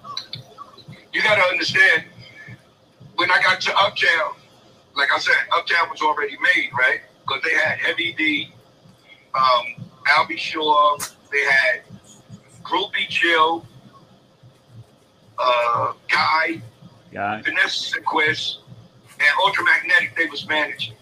you 1.12 1.22
got 1.22 1.36
to 1.36 1.42
understand 1.42 2.06
when 3.16 3.30
I 3.30 3.42
got 3.42 3.62
to 3.62 3.78
Uptown, 3.78 4.34
like 4.96 5.12
I 5.12 5.20
said, 5.20 5.36
Uptown 5.56 5.90
was 5.90 6.02
already 6.02 6.38
made, 6.56 6.70
right? 6.78 7.02
Because 7.22 7.42
they 7.44 7.54
had 7.54 7.78
Heavy 7.80 8.14
D, 8.14 8.54
um, 9.36 9.86
Al 10.16 10.28
B. 10.28 10.38
Sure, 10.38 10.98
they 11.32 11.44
had 11.44 11.82
Groove 12.64 12.92
B. 12.94 13.06
Chill, 13.10 13.66
uh, 15.38 15.94
Guy, 16.10 16.62
Guy. 17.12 17.42
Vanessa 17.42 18.00
Sequest, 18.00 18.58
and 19.20 19.28
Ultramagnetic, 19.44 20.16
they 20.16 20.28
was 20.28 20.48
managing. 20.48 20.96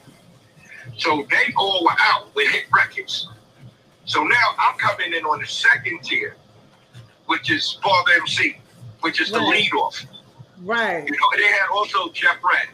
So 0.98 1.26
they 1.30 1.54
all 1.56 1.84
were 1.84 1.96
out 2.00 2.34
with 2.36 2.50
hit 2.50 2.66
records. 2.74 3.28
So 4.06 4.24
now 4.24 4.56
I'm 4.58 4.78
coming 4.78 5.14
in 5.14 5.24
on 5.26 5.40
the 5.40 5.48
second 5.48 6.04
tier, 6.04 6.36
which 7.28 7.52
is 7.52 7.78
Father 7.84 8.12
MC, 8.20 8.58
which 9.02 9.22
is 9.22 9.32
the 9.32 9.40
Right. 9.40 9.50
lead 9.50 9.74
off. 9.74 10.04
Right. 10.64 11.06
You 11.08 11.12
know, 11.12 11.28
they 11.38 11.48
had 11.48 11.68
also 11.72 12.10
Jeff 12.12 12.38
Redd. 12.44 12.68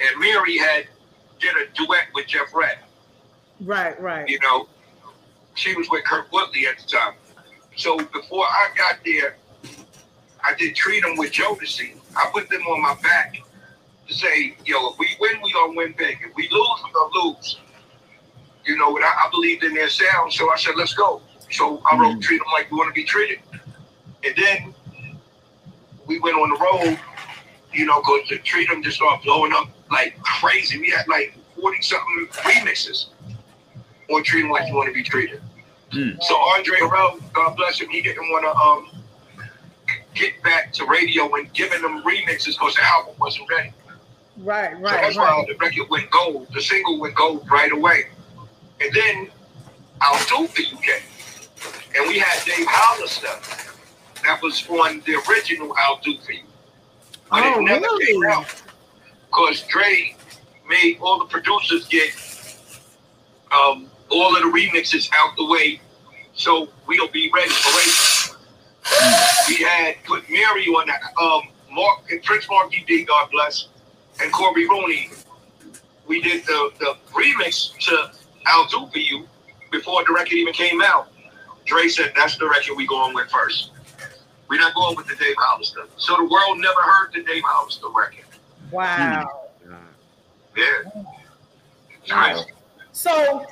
And 0.00 0.18
Mary 0.20 0.56
had 0.58 0.88
did 1.40 1.56
a 1.56 1.66
duet 1.74 2.06
with 2.14 2.26
Jeff 2.26 2.54
Redd. 2.54 2.78
Right. 3.60 4.00
Right. 4.00 4.28
You 4.28 4.38
know, 4.40 4.68
she 5.54 5.74
was 5.74 5.88
with 5.90 6.04
Kurt 6.04 6.30
Woodley 6.32 6.66
at 6.66 6.78
the 6.78 6.86
time. 6.86 7.14
So 7.76 7.98
before 7.98 8.44
I 8.44 8.68
got 8.76 8.96
there, 9.04 9.36
I 10.42 10.54
did 10.54 10.74
treat 10.74 11.02
them 11.02 11.16
with 11.16 11.32
Jodeci. 11.32 11.96
I 12.16 12.30
put 12.32 12.48
them 12.48 12.62
on 12.62 12.80
my 12.80 12.94
back 13.02 13.36
to 14.08 14.14
say, 14.14 14.56
yo, 14.64 14.90
if 14.90 14.98
we 14.98 15.08
win, 15.20 15.40
we 15.42 15.52
gonna 15.52 15.74
win 15.74 15.94
big. 15.96 16.18
If 16.24 16.34
we 16.34 16.48
lose, 16.48 16.80
we 16.84 16.92
gonna 16.92 17.26
lose. 17.26 17.58
You 18.66 18.76
know, 18.76 18.94
and 18.96 19.04
I, 19.04 19.08
I 19.08 19.28
believed 19.30 19.64
in 19.64 19.74
their 19.74 19.88
sound, 19.88 20.32
so 20.32 20.50
I 20.52 20.56
said, 20.56 20.74
let's 20.76 20.94
go. 20.94 21.22
So 21.50 21.82
I 21.90 21.96
wrote 21.98 22.20
treat 22.20 22.38
them 22.38 22.46
like 22.52 22.70
we 22.70 22.76
want 22.76 22.88
to 22.88 22.94
be 22.94 23.04
treated. 23.04 23.40
And 24.24 24.34
then 24.36 24.74
we 26.06 26.20
went 26.20 26.36
on 26.36 26.50
the 26.50 26.56
road, 26.58 26.98
you 27.72 27.86
know, 27.86 28.00
because 28.00 28.28
the 28.28 28.38
treat 28.38 28.68
them 28.68 28.82
just 28.82 28.96
started 28.96 29.24
blowing 29.24 29.52
up 29.54 29.68
like 29.90 30.16
crazy. 30.22 30.78
We 30.78 30.90
had 30.90 31.08
like 31.08 31.34
40 31.60 31.82
something 31.82 32.28
remixes 32.32 33.06
on 34.10 34.22
treat 34.24 34.42
them 34.42 34.50
like 34.50 34.68
you 34.68 34.74
want 34.74 34.88
to 34.88 34.94
be 34.94 35.02
treated. 35.02 35.40
So 36.20 36.36
Andre 36.36 36.76
Harrell, 36.78 37.20
God 37.32 37.56
bless 37.56 37.80
him, 37.80 37.88
he 37.88 38.00
didn't 38.00 38.28
want 38.30 38.44
to 38.44 38.54
um, 38.54 39.02
get 40.14 40.40
back 40.44 40.72
to 40.74 40.84
radio 40.86 41.34
and 41.34 41.52
giving 41.52 41.82
them 41.82 42.02
remixes 42.04 42.52
because 42.58 42.76
the 42.76 42.82
album 42.84 43.14
wasn't 43.18 43.48
ready. 43.50 43.72
Right. 44.36 44.70
So 44.72 44.78
Right. 44.78 45.00
that's 45.02 45.16
why 45.16 45.24
Right. 45.30 45.46
the 45.48 45.54
record 45.56 45.88
went 45.90 46.08
gold. 46.10 46.46
The 46.54 46.62
single 46.62 47.00
went 47.00 47.16
gold 47.16 47.44
right 47.50 47.72
away. 47.72 48.04
And 48.80 48.92
then 48.92 49.30
I'll 50.00 50.18
do 50.26 50.46
for 50.48 50.62
came. 50.62 51.02
And 51.96 52.08
we 52.08 52.18
had 52.18 52.44
Dave 52.44 52.66
Hollister. 52.68 53.28
That 54.24 54.42
was 54.42 54.66
on 54.68 55.02
the 55.06 55.16
original 55.28 55.74
I'll 55.78 55.98
Do 56.02 56.16
For 56.18 56.32
You. 56.32 56.42
But 57.30 57.42
Oh, 57.44 57.58
it 57.60 57.62
never 57.62 57.80
really? 57.80 58.06
came 58.06 58.24
out. 58.26 58.62
Because 59.28 59.62
Dre 59.62 60.14
made 60.68 60.98
all 61.00 61.18
the 61.18 61.24
producers 61.26 61.86
get 61.88 62.10
um, 63.52 63.90
all 64.10 64.36
of 64.36 64.42
the 64.42 64.48
remixes 64.48 65.10
out 65.14 65.36
the 65.36 65.46
way 65.46 65.80
so 66.34 66.68
we'll 66.86 67.08
be 67.08 67.30
ready 67.34 67.50
for 67.50 67.70
radio. 67.76 68.36
We 69.48 69.56
had 69.64 69.96
put 70.04 70.28
Mary 70.30 70.66
on 70.66 70.86
that. 70.86 71.02
Um, 71.20 71.42
Mark 71.70 72.10
and 72.10 72.22
Prince 72.22 72.48
Markie 72.48 72.84
Dee, 72.88 73.04
God 73.04 73.30
bless, 73.30 73.68
and 74.22 74.32
Cory 74.32 74.66
Rooney. 74.68 75.10
We 76.06 76.20
did 76.20 76.44
the, 76.44 76.70
the 76.80 76.96
remix 77.12 77.76
to 77.86 78.10
I'll 78.46 78.66
Do 78.66 78.88
For 78.92 78.98
You 78.98 79.26
before 79.70 80.04
the 80.06 80.12
record 80.12 80.32
even 80.34 80.52
came 80.52 80.82
out. 80.82 81.08
Dre 81.66 81.88
said 81.88 82.12
that's 82.16 82.36
the 82.36 82.48
record 82.48 82.74
we 82.76 82.86
going 82.86 83.14
with 83.14 83.30
first. 83.30 83.70
We're 84.48 84.58
not 84.58 84.74
going 84.74 84.96
with 84.96 85.06
the 85.06 85.14
Dave 85.14 85.36
Hollister. 85.38 85.86
So 85.96 86.16
the 86.16 86.24
world 86.24 86.58
never 86.58 86.80
heard 86.80 87.12
the 87.12 87.22
Dave 87.22 87.42
Hollister 87.46 87.86
record. 87.94 88.24
Wow. 88.72 89.48
Yeah. 90.56 91.02
Nice. 92.08 92.44
So, 92.92 93.46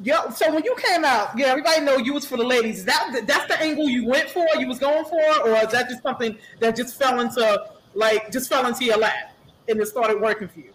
yeah. 0.00 0.28
So 0.30 0.54
when 0.54 0.62
you 0.62 0.76
came 0.76 1.04
out, 1.04 1.36
yeah, 1.36 1.46
everybody 1.46 1.80
know 1.80 1.96
you 1.96 2.14
was 2.14 2.24
for 2.24 2.36
the 2.36 2.44
ladies. 2.44 2.78
Is 2.78 2.84
that 2.84 3.24
that's 3.26 3.46
the 3.46 3.60
angle 3.60 3.88
you 3.88 4.06
went 4.06 4.30
for, 4.30 4.46
you 4.58 4.68
was 4.68 4.78
going 4.78 5.04
for, 5.04 5.48
or 5.48 5.56
is 5.56 5.72
that 5.72 5.88
just 5.88 6.02
something 6.02 6.38
that 6.60 6.76
just 6.76 6.96
fell 6.96 7.20
into 7.20 7.66
like 7.94 8.30
just 8.30 8.48
fell 8.48 8.66
into 8.66 8.84
your 8.84 8.98
lap 8.98 9.34
and 9.68 9.80
it 9.80 9.86
started 9.86 10.20
working 10.20 10.48
for 10.48 10.60
you? 10.60 10.72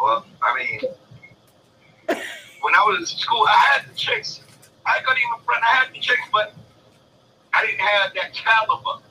Well, 0.00 0.26
I 0.42 0.56
mean, 0.56 0.80
when 2.62 2.74
I 2.74 2.78
was 2.86 2.98
in 3.12 3.18
school, 3.18 3.44
I 3.48 3.56
had 3.56 3.90
the 3.90 3.94
chicks. 3.94 4.40
I 4.86 4.98
couldn't 5.00 5.18
even 5.18 5.44
front. 5.44 5.62
I 5.62 5.66
had 5.76 5.94
the 5.94 6.00
chicks, 6.00 6.20
but 6.32 6.54
I 7.52 7.64
didn't 7.66 7.80
have 7.80 8.14
that 8.14 8.32
caliber. 8.34 9.02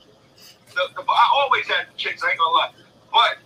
The, 0.74 0.82
the, 0.94 1.02
I 1.02 1.30
always 1.34 1.66
had 1.66 1.86
the 1.92 1.96
chicks. 1.96 2.22
I 2.22 2.30
ain't 2.30 2.38
gonna 2.38 2.52
lie, 2.52 2.70
but 3.12 3.38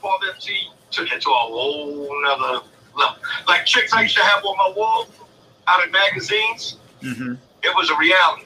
Paul 0.00 0.18
MC 0.34 0.68
took 0.90 1.10
it 1.10 1.20
to 1.22 1.30
a 1.30 1.32
whole 1.34 2.08
nother 2.22 2.64
level. 2.96 3.16
Like 3.48 3.64
chicks 3.66 3.92
I 3.92 4.02
used 4.02 4.16
to 4.16 4.22
have 4.22 4.44
on 4.44 4.56
my 4.56 4.72
wall 4.76 5.06
out 5.68 5.84
of 5.84 5.90
magazines. 5.92 6.76
Mm-hmm. 7.00 7.34
It 7.62 7.74
was 7.76 7.90
a 7.90 7.96
reality. 7.96 8.44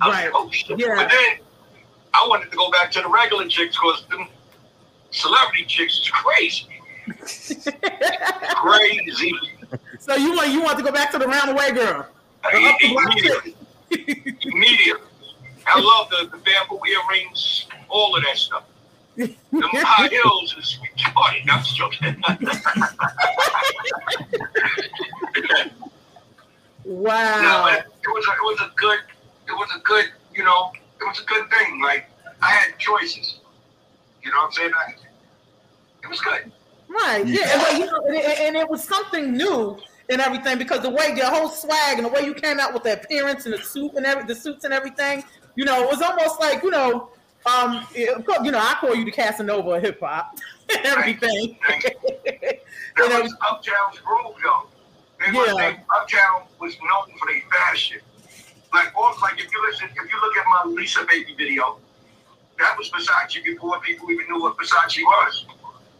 I 0.00 0.08
was 0.08 0.16
Right. 0.16 0.24
like, 0.26 0.32
oh 0.34 0.50
shit. 0.50 0.78
Yeah. 0.78 0.94
But 0.96 1.10
then 1.10 1.38
I 2.14 2.26
wanted 2.28 2.50
to 2.50 2.56
go 2.56 2.70
back 2.70 2.90
to 2.92 3.00
the 3.02 3.08
regular 3.08 3.46
chicks 3.48 3.76
because 3.76 4.04
them 4.08 4.28
celebrity 5.10 5.64
chicks 5.66 5.98
is 6.00 6.08
crazy. 6.10 6.66
Crazy. 8.56 9.32
So 9.98 10.14
you 10.16 10.32
want 10.34 10.50
you 10.50 10.62
want 10.62 10.78
to 10.78 10.84
go 10.84 10.92
back 10.92 11.10
to 11.12 11.18
the 11.18 11.26
round 11.26 11.50
away 11.50 11.72
girl? 11.72 12.06
The 12.52 12.58
the. 12.80 12.86
Immediately. 12.86 13.56
Immediately. 14.42 15.06
I 15.66 15.78
love 15.78 16.10
the, 16.10 16.28
the 16.36 16.38
bamboo 16.42 16.80
earrings, 16.86 17.66
all 17.88 18.16
of 18.16 18.22
that 18.24 18.36
stuff. 18.36 18.64
Them 19.16 19.34
high 19.52 20.08
heels 20.08 20.54
is 20.58 20.78
retarded. 20.96 21.48
I'm 21.50 21.62
just 21.62 21.76
joking. 21.76 22.22
No, 26.86 26.94
Wow. 26.96 27.66
it, 27.66 27.84
it 28.02 28.08
was 28.08 28.26
a, 28.26 28.30
it 28.32 28.42
was 28.42 28.60
a 28.62 28.72
good 28.74 28.98
it 29.46 29.52
was 29.52 29.68
a 29.76 29.78
good 29.80 30.06
you 30.34 30.42
know 30.42 30.72
it 31.00 31.04
was 31.04 31.20
a 31.20 31.24
good 31.24 31.48
thing. 31.50 31.80
Like 31.82 32.08
I 32.42 32.50
had 32.50 32.78
choices. 32.78 33.38
You 34.24 34.30
know 34.30 34.38
what 34.38 34.46
I'm 34.46 34.52
saying? 34.52 34.70
I, 34.74 34.94
it 36.02 36.08
was 36.08 36.20
good. 36.20 36.50
Right. 36.90 37.24
Yeah. 37.26 37.68
And, 37.70 37.78
you 37.78 37.86
know, 37.86 38.00
and, 38.06 38.16
it, 38.16 38.38
and 38.40 38.56
it 38.56 38.68
was 38.68 38.82
something 38.82 39.36
new 39.36 39.78
and 40.08 40.20
everything 40.20 40.58
because 40.58 40.80
the 40.80 40.90
way 40.90 41.12
your 41.16 41.26
whole 41.30 41.48
swag 41.48 41.98
and 41.98 42.04
the 42.06 42.10
way 42.10 42.22
you 42.24 42.34
came 42.34 42.58
out 42.58 42.74
with 42.74 42.82
the 42.82 42.94
appearance 42.94 43.44
and 43.46 43.54
the 43.54 43.58
suit 43.62 43.92
and 43.94 44.04
every 44.04 44.24
the 44.24 44.34
suits 44.34 44.64
and 44.64 44.74
everything, 44.74 45.22
you 45.54 45.64
know, 45.64 45.82
it 45.84 45.88
was 45.88 46.02
almost 46.02 46.40
like 46.40 46.62
you 46.64 46.70
know, 46.70 47.10
um, 47.46 47.86
it- 47.94 48.24
you 48.42 48.50
know, 48.50 48.58
I 48.58 48.74
call 48.80 48.94
you 48.96 49.04
the 49.04 49.12
Casanova 49.12 49.70
of 49.70 49.82
hip 49.82 50.00
hop 50.00 50.36
and 50.76 50.84
everything. 50.86 51.56
That 52.96 53.04
You 53.04 53.08
know, 53.08 53.22
was 53.22 53.36
Uptown's 53.48 53.98
groove 54.00 54.34
though. 54.42 54.66
They 55.20 55.26
Yeah. 55.32 55.54
they, 55.56 55.80
Uptown 55.96 56.42
was 56.58 56.74
known 56.80 57.16
for 57.18 57.26
their 57.32 57.40
fashion. 57.50 57.98
Like 58.72 58.92
also, 58.96 59.20
like 59.20 59.38
if 59.38 59.50
you 59.52 59.66
listen, 59.70 59.88
if 59.90 59.96
you 60.12 60.20
look 60.20 60.36
at 60.36 60.44
my 60.66 60.70
Lisa 60.72 61.04
Baby 61.08 61.34
video, 61.38 61.78
that 62.58 62.76
was 62.76 62.90
Versace 62.90 63.42
before 63.44 63.78
people 63.80 64.10
even 64.10 64.26
knew 64.28 64.40
what 64.42 64.56
Versace 64.56 65.02
was. 65.04 65.46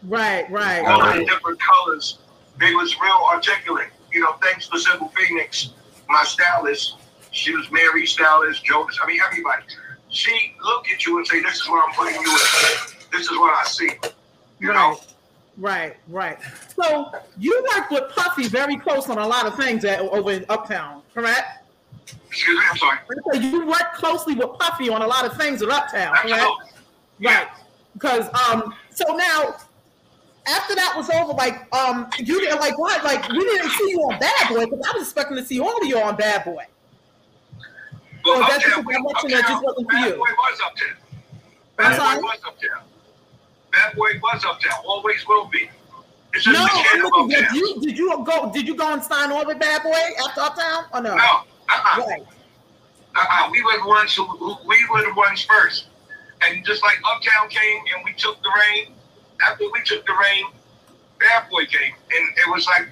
Right, 0.03 0.49
right, 0.49 0.83
all 0.85 1.13
the 1.13 1.25
different 1.25 1.59
colors. 1.59 2.19
They 2.59 2.73
was 2.73 2.99
real 2.99 3.27
articulate. 3.31 3.89
You 4.11 4.21
know, 4.21 4.33
thanks 4.41 4.67
to 4.67 4.79
Sybil 4.79 5.11
Pennix, 5.15 5.71
my 6.09 6.23
stylist. 6.23 6.97
She 7.31 7.55
was 7.55 7.71
Mary 7.71 8.05
stylist, 8.05 8.65
Jonas. 8.65 8.99
I 9.01 9.07
mean, 9.07 9.19
everybody. 9.25 9.63
She 10.09 10.55
look 10.61 10.89
at 10.89 11.05
you 11.05 11.17
and 11.17 11.27
say, 11.27 11.41
"This 11.41 11.61
is 11.61 11.69
where 11.69 11.81
I'm 11.81 11.93
putting 11.93 12.19
you 12.21 12.29
in. 12.29 13.07
This 13.11 13.29
is 13.29 13.37
what 13.37 13.57
I 13.57 13.63
see." 13.69 13.91
You 14.59 14.73
know, 14.73 14.99
Right, 15.57 15.95
right. 16.07 16.39
So 16.75 17.11
you 17.37 17.65
worked 17.75 17.91
with 17.91 18.09
Puffy 18.15 18.47
very 18.47 18.77
close 18.77 19.09
on 19.09 19.17
a 19.17 19.27
lot 19.27 19.45
of 19.45 19.55
things 19.55 19.85
at, 19.85 19.99
over 19.99 20.31
in 20.31 20.45
Uptown, 20.49 21.03
correct? 21.13 21.61
excuse 22.27 22.57
me. 22.57 22.65
I'm 22.69 22.77
sorry. 22.77 22.99
So 23.31 23.39
you 23.39 23.67
worked 23.67 23.95
closely 23.95 24.33
with 24.33 24.57
Puffy 24.57 24.89
on 24.89 25.01
a 25.01 25.07
lot 25.07 25.25
of 25.25 25.37
things 25.37 25.61
at 25.61 25.69
Uptown, 25.69 26.15
correct? 26.15 26.33
Absolutely. 26.33 26.65
Right. 27.19 27.47
Because 27.93 28.27
um, 28.33 28.73
so 28.89 29.15
now 29.15 29.57
after 30.47 30.75
that 30.75 30.93
was 30.95 31.09
over, 31.09 31.33
like 31.33 31.73
um, 31.75 32.09
you 32.17 32.39
didn't 32.39 32.59
like 32.59 32.77
what? 32.77 33.03
Like 33.03 33.27
we 33.29 33.39
didn't 33.39 33.69
see 33.71 33.89
you 33.91 33.99
on 33.99 34.19
Bad 34.19 34.49
Boy 34.49 34.65
because 34.65 34.85
I 34.87 34.97
was 34.97 35.03
expecting 35.03 35.37
to 35.37 35.45
see 35.45 35.59
all 35.59 35.75
of 35.77 35.87
you 35.87 35.99
on 35.99 36.15
Bad 36.15 36.43
Boy. 36.45 36.65
Well, 38.25 38.43
Or 38.43 38.47
that's 38.47 38.63
just 38.63 38.79
a 38.79 38.83
direction 38.83 39.31
that 39.31 39.47
just 39.47 39.63
wasn't 39.63 39.89
for 39.89 39.95
Bad 39.97 40.07
you. 40.09 40.15
Boy 40.15 40.19
was 40.19 40.59
Uptown. 40.65 40.97
I'm 41.79 41.97
Bad? 41.97 42.21
Boy 42.21 42.27
was 42.27 42.39
Uptown. 42.45 42.83
Bad 43.71 43.95
Boy 43.95 44.09
was 44.21 44.45
Uptown. 44.45 44.79
Always 44.85 45.27
will 45.27 45.47
be. 45.47 45.69
It's 46.33 46.45
just 46.45 46.57
No, 46.57 46.65
I'm 46.69 47.01
looking, 47.01 47.27
did 47.29 47.51
you 47.51 47.81
did 47.81 47.97
you 47.97 48.23
go 48.25 48.51
did 48.51 48.67
you 48.67 48.75
go 48.75 48.93
and 48.93 49.03
sign 49.03 49.31
on 49.31 49.45
with 49.47 49.59
Bad 49.59 49.83
Boy 49.83 49.99
after 50.27 50.41
Uptown 50.41 50.85
or 50.93 51.01
no? 51.01 51.15
No, 51.15 51.23
uh-uh. 51.23 52.05
Right. 52.07 52.23
Uh-uh. 53.15 53.49
We 53.51 53.61
were 53.61 53.77
the 53.81 53.87
ones 53.87 54.15
who, 54.15 54.25
who 54.25 54.55
we 54.65 54.77
were 54.91 55.03
the 55.03 55.13
ones 55.13 55.43
first. 55.43 55.87
And 56.41 56.65
just 56.65 56.81
like 56.83 56.97
Uptown 57.05 57.49
came 57.49 57.81
and 57.95 58.03
we 58.05 58.13
took 58.13 58.41
the 58.41 58.49
reign, 58.49 58.93
after 59.47 59.65
we 59.71 59.81
took 59.83 60.05
the 60.05 60.13
reign, 60.13 60.45
Bad 61.19 61.49
Boy 61.49 61.65
came. 61.65 61.93
And 61.93 62.29
it 62.37 62.49
was 62.49 62.65
like 62.67 62.89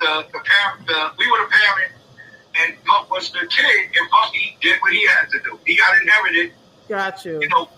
the 0.00 0.26
the 0.32 0.40
parent 0.40 0.86
the 0.86 1.10
we 1.18 1.30
were 1.30 1.38
the 1.38 1.50
parent 1.50 1.92
and 2.60 2.84
Puff 2.84 3.10
was 3.10 3.30
the 3.30 3.46
kid 3.48 3.86
and 3.98 4.10
Puffy 4.10 4.56
did 4.60 4.78
what 4.80 4.92
he 4.92 5.06
had 5.06 5.28
to 5.30 5.38
do. 5.40 5.58
He 5.66 5.76
got 5.76 6.00
inherited, 6.00 6.52
Got 6.88 7.24
you. 7.24 7.40
you 7.40 7.48
know, 7.48 7.68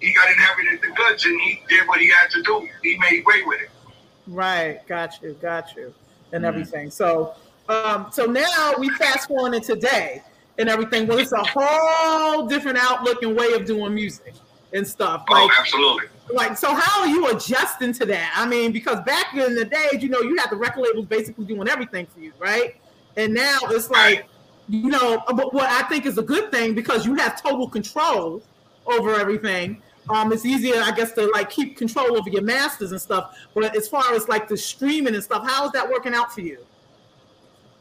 he 0.00 0.12
got 0.12 0.30
inherited 0.30 0.80
the 0.82 0.94
goods 0.94 1.24
and 1.24 1.40
he 1.40 1.60
did 1.68 1.86
what 1.88 2.00
he 2.00 2.08
had 2.08 2.30
to 2.30 2.42
do. 2.42 2.68
He 2.82 2.98
made 2.98 3.24
way 3.26 3.42
with 3.44 3.60
it. 3.62 3.70
Right, 4.26 4.86
got 4.86 5.20
you, 5.22 5.36
got 5.40 5.76
you, 5.76 5.92
and 6.32 6.44
everything. 6.46 6.90
So, 6.90 7.34
um, 7.68 8.06
so 8.10 8.24
now 8.24 8.72
we 8.78 8.88
fast 8.90 9.28
forward 9.28 9.52
to 9.52 9.60
today 9.60 10.22
and 10.58 10.68
everything. 10.68 11.06
Well, 11.06 11.18
it's 11.18 11.32
a 11.32 11.42
whole 11.44 12.46
different 12.46 12.78
outlook 12.78 13.22
and 13.22 13.36
way 13.36 13.52
of 13.52 13.66
doing 13.66 13.94
music 13.94 14.34
and 14.72 14.86
stuff. 14.86 15.24
Oh, 15.28 15.50
absolutely. 15.58 16.08
Like, 16.32 16.56
so 16.56 16.74
how 16.74 17.02
are 17.02 17.08
you 17.08 17.28
adjusting 17.28 17.92
to 17.94 18.06
that? 18.06 18.32
I 18.36 18.46
mean, 18.46 18.72
because 18.72 19.00
back 19.04 19.34
in 19.34 19.54
the 19.54 19.64
days, 19.64 20.02
you 20.02 20.08
know, 20.08 20.20
you 20.20 20.36
had 20.36 20.50
the 20.50 20.56
record 20.56 20.82
labels 20.82 21.06
basically 21.06 21.44
doing 21.44 21.68
everything 21.68 22.06
for 22.06 22.20
you, 22.20 22.32
right? 22.38 22.76
And 23.16 23.34
now 23.34 23.58
it's 23.64 23.90
like, 23.90 24.26
you 24.68 24.88
know, 24.88 25.22
but 25.34 25.52
what 25.52 25.70
I 25.70 25.82
think 25.88 26.06
is 26.06 26.16
a 26.18 26.22
good 26.22 26.50
thing 26.50 26.74
because 26.74 27.04
you 27.04 27.14
have 27.16 27.40
total 27.40 27.68
control 27.68 28.42
over 28.86 29.14
everything. 29.14 29.82
Um, 30.08 30.32
it's 30.32 30.44
easier, 30.44 30.76
I 30.82 30.90
guess, 30.92 31.12
to 31.12 31.26
like 31.32 31.48
keep 31.50 31.76
control 31.76 32.16
over 32.18 32.28
your 32.28 32.42
masters 32.42 32.92
and 32.92 33.00
stuff. 33.00 33.36
But 33.54 33.76
as 33.76 33.88
far 33.88 34.12
as 34.14 34.28
like 34.28 34.48
the 34.48 34.56
streaming 34.56 35.14
and 35.14 35.22
stuff, 35.24 35.46
how 35.46 35.66
is 35.66 35.72
that 35.72 35.88
working 35.88 36.14
out 36.14 36.32
for 36.32 36.40
you? 36.42 36.58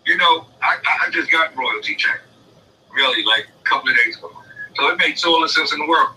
You 0.06 0.18
know, 0.18 0.46
I, 0.62 0.76
I- 0.86 1.08
I 1.08 1.10
just 1.12 1.32
got 1.32 1.56
royalty 1.56 1.96
check, 1.96 2.22
really, 2.94 3.24
like 3.26 3.48
a 3.66 3.68
couple 3.70 3.90
of 3.90 3.96
days 4.06 4.18
ago. 4.18 4.32
So 4.76 4.88
it 4.90 4.98
makes 4.98 5.24
all 5.24 5.42
the 5.42 5.48
sense 5.50 5.72
in 5.74 5.80
the 5.80 5.86
world. 5.88 6.10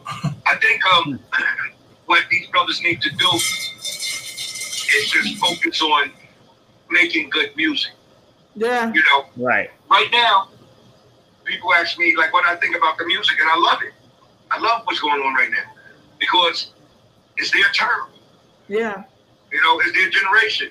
I 0.47 0.57
think 0.61 0.85
um, 0.87 1.19
what 2.07 2.25
these 2.31 2.47
brothers 2.49 2.81
need 2.83 3.01
to 3.03 3.11
do 3.11 3.29
is 3.35 5.11
just 5.11 5.37
focus 5.39 5.83
on 5.83 6.13
making 6.91 7.31
good 7.31 7.55
music. 7.57 7.93
Yeah. 8.55 8.93
You 8.93 9.03
know, 9.11 9.27
Right. 9.37 9.71
right 9.91 10.09
now, 10.13 10.49
people 11.45 11.73
ask 11.75 11.99
me 11.99 12.17
like 12.17 12.33
what 12.33 12.47
I 12.47 12.57
think 12.57 12.77
about 12.77 12.97
the 12.99 13.05
music, 13.07 13.39
and 13.41 13.49
I 13.51 13.57
love 13.59 13.83
it. 13.83 13.93
I 14.51 14.59
love 14.59 14.83
what's 14.85 15.01
going 15.01 15.21
on 15.21 15.35
right 15.35 15.51
now 15.51 15.73
because 16.19 16.71
it's 17.37 17.51
their 17.51 17.69
turn. 17.71 18.09
Yeah. 18.69 19.03
You 19.53 19.61
know, 19.63 19.81
it's 19.81 19.93
their 19.93 20.09
generation, 20.11 20.71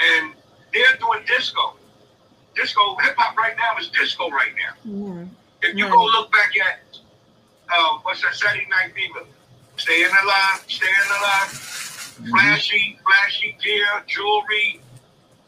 and 0.00 0.34
they're 0.72 0.96
doing 0.98 1.20
disco. 1.26 1.76
Disco, 2.54 2.96
hip 2.96 3.14
hop 3.16 3.36
right 3.36 3.54
now 3.56 3.78
is 3.78 3.88
disco 3.88 4.30
right 4.30 4.52
now. 4.54 4.90
Mhm. 4.90 5.28
If 5.62 5.76
you 5.76 5.84
Right. 5.84 5.92
go 5.92 6.04
look 6.04 6.32
back 6.32 6.50
at 6.66 6.80
uh, 7.68 7.98
what's 8.02 8.22
that 8.22 8.34
Saturday 8.34 8.66
Night 8.70 8.94
Fever, 8.94 9.24
staying 9.76 10.06
alive, 10.24 10.64
staying 10.68 10.92
alive, 11.18 11.48
mm-hmm. 11.50 12.30
flashy, 12.30 12.98
flashy 13.04 13.56
gear, 13.62 13.86
jewelry, 14.06 14.80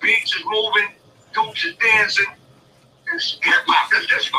beats 0.01 0.35
is 0.37 0.43
moving, 0.47 0.88
dudes 1.35 1.64
is 1.64 1.75
dancing. 1.77 2.26
It's 3.14 3.39
hip 3.43 3.55
hop 3.66 3.93
is 3.95 4.07
disco. 4.07 4.39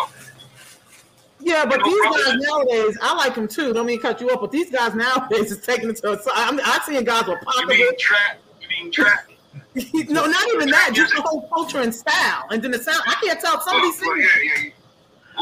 Yeah, 1.41 1.65
but 1.65 1.79
You 1.85 2.03
know, 2.03 2.13
these 2.17 2.25
guys 2.25 2.35
nowadays, 2.41 2.97
I 3.01 3.15
like 3.15 3.33
them 3.35 3.47
too. 3.47 3.73
Don't 3.73 3.85
mean 3.85 3.97
to 3.97 4.01
cut 4.01 4.21
you 4.21 4.29
off, 4.29 4.41
but 4.41 4.51
these 4.51 4.69
guys 4.69 4.93
nowadays 4.93 5.51
is 5.53 5.59
taking 5.61 5.89
it 5.89 5.95
to 5.97 6.11
a 6.11 6.21
side. 6.21 6.33
I'm, 6.35 6.59
I'm 6.63 6.81
seeing 6.85 7.03
guys 7.03 7.25
with 7.27 7.39
You 7.57 7.67
mean 7.67 7.77
pocketbooks. 7.77 8.03
trap? 8.03 8.37
You 8.61 8.67
mean 8.67 8.91
trap? 8.91 9.25
no, 10.09 10.25
not 10.25 10.47
even 10.53 10.69
that. 10.69 10.91
Just 10.93 11.15
the 11.15 11.21
whole 11.21 11.47
culture 11.47 11.79
and 11.79 11.93
style, 11.95 12.45
and 12.51 12.61
then 12.61 12.71
the 12.71 12.79
sound. 12.79 13.01
I 13.07 13.15
can't 13.23 13.39
tell 13.39 13.59
some 13.61 13.77
of 13.77 13.81
these 13.83 14.01
Well, 14.01 14.15
singers. 14.15 14.31
yeah, 14.43 14.63
yeah. 14.65 14.69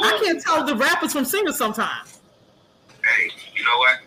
I 0.04 0.22
can't 0.24 0.42
tell 0.42 0.64
the 0.66 0.76
rappers 0.76 1.12
from 1.14 1.26
singers 1.26 1.58
sometimes. 1.58 2.20
Hey, 3.04 3.32
you 3.56 3.64
know 3.66 3.78
what? 3.80 4.00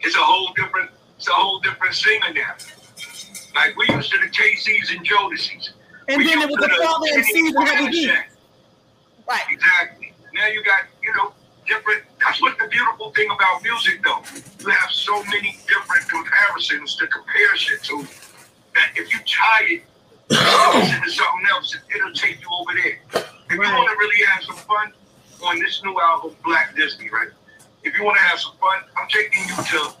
It's 0.00 0.16
a 0.16 0.18
whole 0.18 0.52
different, 0.54 0.90
it's 1.16 1.28
a 1.28 1.32
whole 1.32 1.60
different 1.60 1.94
singer 1.94 2.32
now. 2.34 2.54
Like 3.54 3.76
we 3.76 3.86
used 3.94 4.10
to 4.12 4.18
the 4.18 4.26
KCs 4.26 4.96
and 4.96 5.06
Jodeci's. 5.06 5.72
And 6.08 6.18
We 6.18 6.26
then 6.26 6.42
it 6.42 6.48
was 6.48 6.58
the 6.58 6.68
father 6.82 7.06
and 7.12 7.24
Steve 7.24 7.54
and 7.54 7.68
Heavy 7.68 7.90
D. 7.90 8.12
Right. 9.28 9.42
Exactly. 9.50 10.12
Now 10.34 10.46
you 10.46 10.62
got, 10.64 10.84
you 11.02 11.12
know, 11.14 11.32
different. 11.66 12.02
That's 12.24 12.40
what 12.42 12.58
the 12.58 12.68
beautiful 12.68 13.12
thing 13.12 13.28
about 13.30 13.62
music, 13.62 14.02
though. 14.02 14.22
You 14.60 14.70
have 14.70 14.90
so 14.90 15.22
many 15.24 15.58
different 15.68 16.08
comparisons 16.08 16.96
to 16.96 17.06
compare 17.06 17.56
shit 17.56 17.82
to. 17.84 18.06
That 18.74 18.92
if 18.94 19.12
you 19.12 19.20
try 19.26 19.66
it, 19.68 19.82
to 20.30 21.10
something 21.10 21.46
else, 21.50 21.76
it'll 21.94 22.12
take 22.12 22.40
you 22.40 22.48
over 22.60 22.72
there. 22.74 23.24
If 23.50 23.52
you 23.52 23.58
want 23.58 23.90
to 23.90 23.96
really 23.98 24.24
have 24.26 24.44
some 24.44 24.56
fun 24.56 24.92
on 25.44 25.58
this 25.58 25.82
new 25.82 25.98
album, 26.00 26.36
Black 26.44 26.76
Disney, 26.76 27.10
right? 27.10 27.28
If 27.82 27.96
you 27.96 28.04
want 28.04 28.18
to 28.18 28.22
have 28.24 28.38
some 28.38 28.52
fun, 28.60 28.82
I'm 28.96 29.08
taking 29.08 29.40
you 29.40 29.56
to 29.56 29.94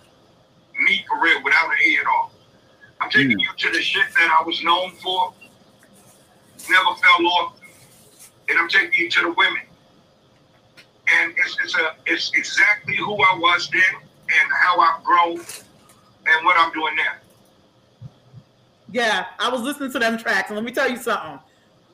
me 0.80 1.04
for 1.08 1.22
real, 1.22 1.42
without 1.42 1.66
an 1.66 1.76
A 1.86 2.00
at 2.00 2.06
all. 2.06 2.32
I'm 3.00 3.10
taking 3.10 3.38
mm. 3.38 3.42
you 3.42 3.48
to 3.56 3.70
the 3.70 3.82
shit 3.82 4.04
that 4.14 4.38
I 4.38 4.44
was 4.44 4.62
known 4.62 4.92
for, 4.92 5.32
never 6.68 6.94
fell 6.96 7.26
off, 7.26 7.60
and 8.48 8.58
I'm 8.58 8.68
taking 8.68 9.04
you 9.04 9.10
to 9.10 9.20
the 9.22 9.32
women. 9.32 9.62
And 11.12 11.32
it's, 11.36 11.56
it's 11.64 11.74
a 11.74 11.94
it's 12.06 12.30
exactly 12.34 12.96
who 12.96 13.14
I 13.14 13.38
was 13.38 13.68
then 13.70 13.82
and 13.92 14.52
how 14.62 14.78
I've 14.78 15.02
grown 15.02 15.38
and 15.38 16.44
what 16.44 16.56
I'm 16.58 16.72
doing 16.72 16.94
now. 16.96 18.08
Yeah, 18.92 19.26
I 19.38 19.48
was 19.48 19.62
listening 19.62 19.92
to 19.92 19.98
them 19.98 20.18
tracks, 20.18 20.50
and 20.50 20.56
let 20.56 20.64
me 20.64 20.72
tell 20.72 20.88
you 20.88 20.98
something. 20.98 21.38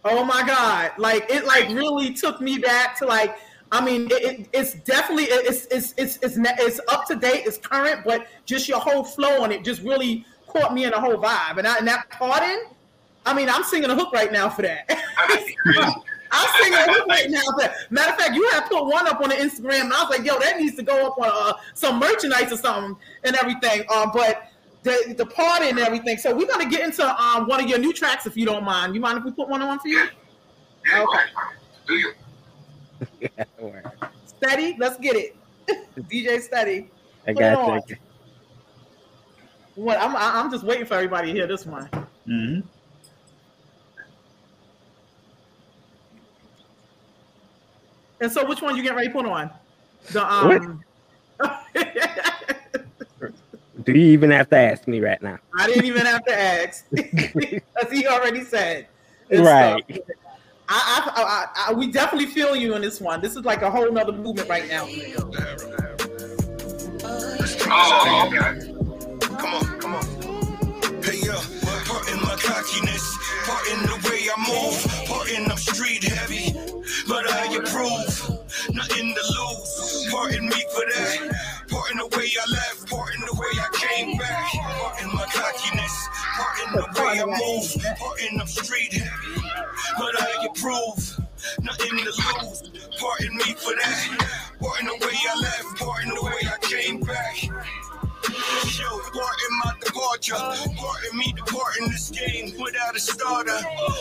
Oh 0.05 0.25
my 0.25 0.43
God! 0.47 0.93
Like 0.99 1.31
it, 1.31 1.47
like 1.47 1.69
really 1.69 2.13
took 2.13 2.41
me 2.41 2.59
back 2.59 2.99
to 2.99 3.07
like. 3.07 3.37
I 3.73 3.85
mean, 3.85 4.07
it, 4.11 4.41
it, 4.41 4.49
it's 4.53 4.75
definitely 4.75 5.25
it's 5.25 5.67
it's 5.67 5.95
it's 5.97 6.19
it's 6.23 6.39
it's 6.39 6.81
up 6.89 7.07
to 7.09 7.17
date, 7.17 7.43
it's 7.47 7.59
current, 7.59 8.03
but 8.05 8.27
just 8.45 8.69
your 8.69 8.79
whole 8.79 9.03
flow 9.03 9.43
on 9.43 9.51
it 9.51 9.65
just 9.65 9.83
really 9.83 10.25
caught 10.47 10.73
me 10.73 10.85
in 10.85 10.91
the 10.91 11.01
whole 11.01 11.17
vibe. 11.17 11.59
And, 11.59 11.67
I, 11.67 11.79
and 11.79 11.89
that 11.89 12.09
pardon, 12.11 12.67
I 13.25 13.35
mean, 13.35 13.49
I'm 13.49 13.65
singing 13.65 13.91
a 13.91 13.95
hook 13.95 14.13
right 14.13 14.33
now 14.33 14.49
for 14.49 14.63
that. 14.63 14.85
I'm 16.33 16.63
singing 16.63 16.79
a 16.79 16.93
hook 16.93 17.07
right 17.09 17.31
now. 17.31 17.41
For 17.41 17.63
that. 17.63 17.91
Matter 17.91 18.13
of 18.13 18.19
fact, 18.19 18.35
you 18.35 18.49
have 18.51 18.69
put 18.69 18.85
one 18.87 19.09
up 19.09 19.21
on 19.21 19.31
the 19.31 19.37
Instagram, 19.37 19.83
and 19.83 19.93
I 19.93 20.03
was 20.03 20.17
like, 20.17 20.27
yo, 20.27 20.39
that 20.39 20.59
needs 20.59 20.77
to 20.77 20.83
go 20.83 21.09
up 21.09 21.19
on 21.19 21.31
uh, 21.33 21.55
some 21.75 21.99
merchandise 21.99 22.53
or 22.53 22.57
something 22.57 22.97
and 23.25 23.37
everything. 23.37 23.85
Uh, 23.89 24.07
but 24.13 24.49
the 24.87 25.15
the 25.19 25.27
party 25.27 25.69
and 25.69 25.79
everything. 25.79 26.17
So 26.17 26.35
we're 26.35 26.47
gonna 26.47 26.71
get 26.71 26.83
into 26.83 27.05
um 27.21 27.47
one 27.47 27.63
of 27.63 27.69
your 27.69 27.79
new 27.79 27.93
tracks 27.93 28.27
if 28.27 28.37
you 28.37 28.47
don't 28.47 28.65
mind. 28.65 28.95
You 28.95 29.01
mind 29.01 29.19
if 29.19 29.25
we 29.25 29.33
put 29.33 29.49
one 29.49 29.61
on 29.63 29.79
for 29.81 29.89
you? 29.89 30.05
Okay. 30.95 31.23
Do 31.87 31.95
you? 31.95 32.13
Steady, 34.27 34.77
let's 34.79 34.99
get 34.99 35.17
it. 35.17 35.37
DJ 36.13 36.41
Steady. 36.41 36.91
I 37.27 37.33
Put 37.33 37.43
it 37.43 37.51
got 37.51 37.69
on. 37.69 37.81
What 39.75 40.01
I'm 40.01 40.17
I'm 40.17 40.51
just 40.51 40.65
waiting 40.65 40.87
for 40.87 40.95
everybody 40.95 41.29
to 41.29 41.35
hear 41.35 41.47
this 41.47 41.67
one. 41.67 41.89
Mm-hmm. 42.27 42.61
And 48.21 48.33
so 48.33 48.47
which 48.47 48.63
one 48.63 48.75
you 48.77 48.83
getting 48.83 48.97
ready 48.97 49.09
to 49.09 49.15
put 49.15 49.27
on? 49.27 49.51
The 50.13 50.25
um 50.33 50.81
Do 53.83 53.93
you 53.93 54.13
even 54.13 54.31
have 54.31 54.49
to 54.51 54.57
ask 54.57 54.89
me 54.89 55.01
right 55.01 55.21
now? 55.21 55.39
I 55.59 55.67
didn't 55.67 55.85
even 55.85 56.07
have 56.07 56.25
to 56.25 56.39
ask 56.39 56.87
because 56.91 57.91
he 57.93 58.07
already 58.07 58.43
said. 58.43 58.89
and 59.31 59.45
Right. 59.45 59.85
stuff. 59.87 60.01
I, 60.69 61.13
I, 61.17 61.23
I, 61.23 61.71
I, 61.71 61.73
we 61.75 61.87
definitely 61.93 62.27
feel 62.27 62.57
you 62.57 62.75
in 62.75 62.83
this 62.83 63.01
one. 63.01 63.21
This 63.21 63.37
is 63.37 63.45
like 63.45 63.63
a 63.63 63.71
whole 63.71 63.91
nother 63.91 64.13
movement 64.13 64.49
right 64.49 64.69
now. 64.69 64.87
Oh, 67.69 68.29
okay. 68.29 68.61
Come 69.37 69.55
on, 69.55 69.81
come 69.81 69.95
on. 69.95 70.05
Hey 71.03 71.19
yo, 71.23 71.35
part 71.87 72.11
in 72.11 72.21
my 72.23 72.37
cockiness, 72.43 73.17
part 73.45 73.67
in 73.69 73.81
the 73.87 73.95
way 74.11 74.27
I 74.27 74.37
move, 74.43 75.07
part 75.07 75.31
in 75.31 75.51
I'm 75.51 75.57
street 75.57 76.03
heavy, 76.03 76.53
but 77.07 77.31
I 77.31 77.47
approve, 77.55 78.75
nothing 78.75 79.15
to 79.15 79.23
lose. 79.23 80.09
Part 80.11 80.35
in 80.35 80.49
me 80.49 80.65
for 80.75 80.85
that, 80.95 81.67
part 81.69 81.91
in 81.93 81.99
the 81.99 82.07
way 82.17 82.29
I 82.41 82.51
left, 82.51 82.91
part 82.91 83.15
in 83.15 83.21
the 83.21 83.35
way 83.35 83.53
I 83.55 83.69
came 83.73 84.19
back, 84.19 84.51
part 84.53 85.03
in 85.03 85.09
my 85.15 85.27
cockiness, 85.31 86.09
part 86.35 86.59
in 86.67 86.73
the 86.75 86.87
way 87.01 87.21
I 87.21 87.25
move, 87.25 87.99
part 87.99 88.21
in 88.21 88.41
I'm 88.41 88.47
street 88.49 88.93
heavy, 88.95 89.46
but 89.99 90.23
I 90.23 90.47
approve, 90.47 91.21
nothing 91.63 91.99
to 91.99 92.05
lose. 92.05 92.71
Pardon 93.01 93.37
me 93.37 93.55
for 93.55 93.75
that, 93.75 94.47
Pardon 94.61 94.87
the 94.87 95.07
way 95.07 95.13
I 95.31 95.41
left, 95.41 95.79
pardon 95.79 96.11
the 96.15 96.23
way 96.23 96.49
I 96.49 96.59
came 96.67 97.01
back. 97.01 97.43
Yo, 98.79 98.89
part 98.89 99.37
in 99.49 99.59
my 99.65 99.73
departure, 99.85 100.35
part 100.35 101.01
in 101.11 101.19
me 101.19 101.33
departing 101.37 101.89
this 101.89 102.11
game 102.11 102.53
without 102.61 102.97
a 102.97 103.01
starter. 103.01 103.59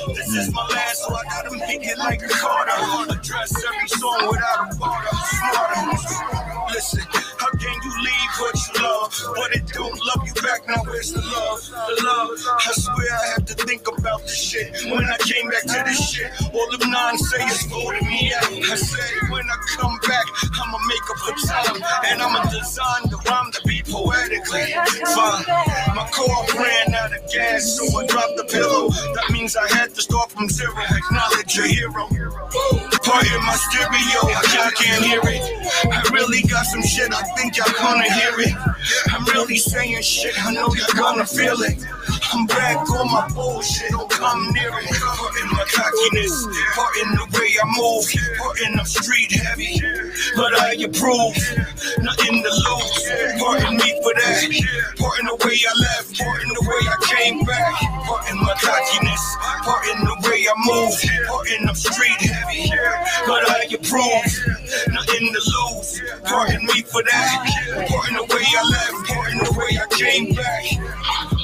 This 0.07 0.27
is 0.29 0.53
my 0.53 0.67
last, 0.67 1.03
so 1.03 1.13
I 1.15 1.23
gotta 1.25 1.57
make 1.57 1.85
it 1.85 1.97
like 1.97 2.21
a 2.23 2.27
Carter. 2.27 3.13
Address 3.13 3.53
every 3.65 3.87
song 3.87 4.27
without 4.29 4.73
a 4.73 4.77
border. 4.77 5.07
Smarter. 5.25 6.73
Listen, 6.73 7.01
how 7.37 7.49
can 7.51 7.75
you 7.83 7.93
leave 8.03 8.31
what 8.39 8.55
you 8.55 8.83
love, 8.83 9.13
but 9.35 9.55
it 9.55 9.67
don't 9.67 9.99
love 10.05 10.27
you 10.27 10.33
back? 10.41 10.67
Now 10.67 10.83
where's 10.85 11.13
the 11.13 11.21
love? 11.21 11.61
The 11.69 12.03
love. 12.03 12.29
I 12.59 12.71
swear 12.73 13.13
I 13.13 13.25
have 13.35 13.44
think 13.65 13.87
about 13.87 14.21
this 14.21 14.37
shit 14.37 14.71
when 14.85 15.03
I 15.03 15.17
came 15.25 15.49
back 15.49 15.63
to 15.63 15.83
this 15.85 16.09
shit. 16.09 16.31
All 16.53 16.69
them 16.71 16.89
non-sayers 16.89 17.65
voted 17.65 18.03
me 18.03 18.31
out. 18.33 18.45
I 18.45 18.75
said 18.75 19.29
when 19.29 19.43
I 19.43 19.57
come 19.75 19.97
back, 20.07 20.25
I'ma 20.61 20.77
make 20.87 21.05
up 21.09 21.17
for 21.25 21.35
time, 21.47 21.81
and 22.07 22.21
I'ma 22.21 22.43
design 22.49 23.09
the 23.09 23.17
rhyme 23.25 23.51
to 23.51 23.61
be 23.65 23.81
poetically 23.85 24.71
fine. 25.13 25.43
My 25.95 26.07
car 26.13 26.45
ran 26.61 26.93
out 26.93 27.11
of 27.15 27.21
gas, 27.31 27.77
so 27.77 27.83
I 27.97 28.05
dropped 28.05 28.37
the 28.37 28.45
pillow. 28.45 28.89
That 28.89 29.31
means 29.31 29.55
I 29.57 29.67
had 29.75 29.93
to 29.95 30.01
start 30.01 30.31
from 30.31 30.47
zero. 30.49 30.73
Acknowledge 30.77 31.55
your 31.55 31.67
hero. 31.67 32.07
Part 33.03 33.25
in 33.31 33.41
my 33.45 33.57
stereo, 33.69 34.21
y'all 34.53 34.71
can't 34.77 35.03
hear 35.03 35.21
it. 35.23 35.41
I 35.91 36.01
really 36.13 36.41
got 36.43 36.65
some 36.65 36.83
shit, 36.83 37.11
I 37.13 37.23
think 37.35 37.57
y'all 37.57 37.73
gonna 37.77 38.11
hear 38.13 38.33
it. 38.39 38.53
I'm 39.11 39.25
really 39.25 39.57
saying 39.57 40.01
shit, 40.01 40.33
I 40.45 40.53
know 40.53 40.69
y'all 40.73 40.95
gonna 40.95 41.25
feel 41.25 41.61
it. 41.61 41.83
I'm 42.33 42.45
back 42.47 42.89
on 42.91 43.11
my 43.11 43.27
bullshit, 43.33 43.91
don't 43.91 44.09
come 44.09 44.51
near 44.53 44.69
it. 44.69 44.89
Part 45.01 45.35
in 45.41 45.47
my 45.51 45.65
cockiness, 45.71 46.45
part 46.75 46.95
in 47.03 47.11
the 47.15 47.27
way 47.33 47.49
I 47.55 47.65
move, 47.75 48.05
part 48.37 48.59
in 48.61 48.79
I'm 48.79 48.85
street 48.85 49.31
heavy, 49.31 49.79
but 50.35 50.53
I 50.59 50.73
approve. 50.79 51.35
Nothing 51.99 52.43
to 52.43 52.51
lose, 52.51 53.39
part 53.39 53.63
in 53.63 53.77
me 53.77 53.89
for 54.03 54.13
that. 54.13 54.95
Part 54.97 55.19
in 55.19 55.25
the 55.25 55.37
way 55.45 55.57
I 55.63 55.73
left, 55.79 56.19
part 56.19 56.41
in 56.43 56.49
the 56.49 56.61
way 56.61 56.81
I 56.87 56.97
came 57.05 57.43
back. 57.45 57.73
Part 58.05 58.29
in 58.29 58.37
my 58.37 58.53
cockiness, 58.59 59.25
part 59.63 59.85
in 59.87 60.03
the 60.03 60.15
way 60.27 60.45
I 60.47 60.55
move, 60.65 61.27
part 61.27 61.47
in 61.51 61.69
I'm 61.69 61.75
street 61.75 62.21
heavy, 62.21 62.71
but 63.27 63.49
I 63.49 63.67
approve. 63.73 64.27
Nothing 64.91 65.33
to 65.33 65.41
lose, 65.41 66.01
part 66.23 66.51
in 66.51 66.65
me 66.65 66.81
for 66.83 67.03
that. 67.03 67.87
Part 67.89 68.09
in 68.09 68.15
the 68.15 68.23
way 68.23 68.43
I 68.43 68.63
left, 68.69 69.07
part 69.07 69.31
in 69.31 69.37
the 69.39 69.51
way 69.57 69.79
I 69.79 69.87
came 69.95 70.33
back. 70.33 71.34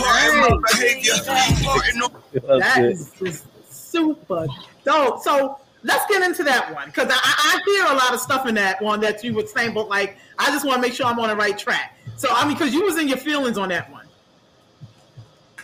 Part 0.00 0.50
my 0.50 0.58
behavior, 0.72 1.12
part 1.24 1.88
in 1.94 2.58
That 2.58 2.84
is 2.84 3.12
just 3.18 3.46
super 3.72 4.46
dope. 4.84 5.22
So 5.22 5.58
let's 5.82 6.06
get 6.06 6.22
into 6.22 6.44
that 6.44 6.72
one 6.74 6.88
because 6.88 7.08
I, 7.10 7.16
I 7.16 7.40
I 7.56 7.60
hear 7.64 7.84
a 7.86 7.94
lot 7.94 8.14
of 8.14 8.20
stuff 8.20 8.46
in 8.46 8.54
that 8.56 8.80
one 8.82 9.00
that 9.00 9.24
you 9.24 9.34
were 9.34 9.46
saying, 9.46 9.74
but 9.74 9.88
like 9.88 10.16
I 10.38 10.50
just 10.50 10.66
want 10.66 10.76
to 10.76 10.80
make 10.80 10.92
sure 10.94 11.06
I'm 11.06 11.18
on 11.18 11.28
the 11.28 11.36
right 11.36 11.56
track. 11.58 11.96
So 12.16 12.28
I 12.30 12.46
mean, 12.46 12.56
because 12.56 12.72
you 12.72 12.84
was 12.84 12.98
in 12.98 13.08
your 13.08 13.18
feelings 13.18 13.58
on 13.58 13.68
that 13.70 13.90
one. 13.90 14.06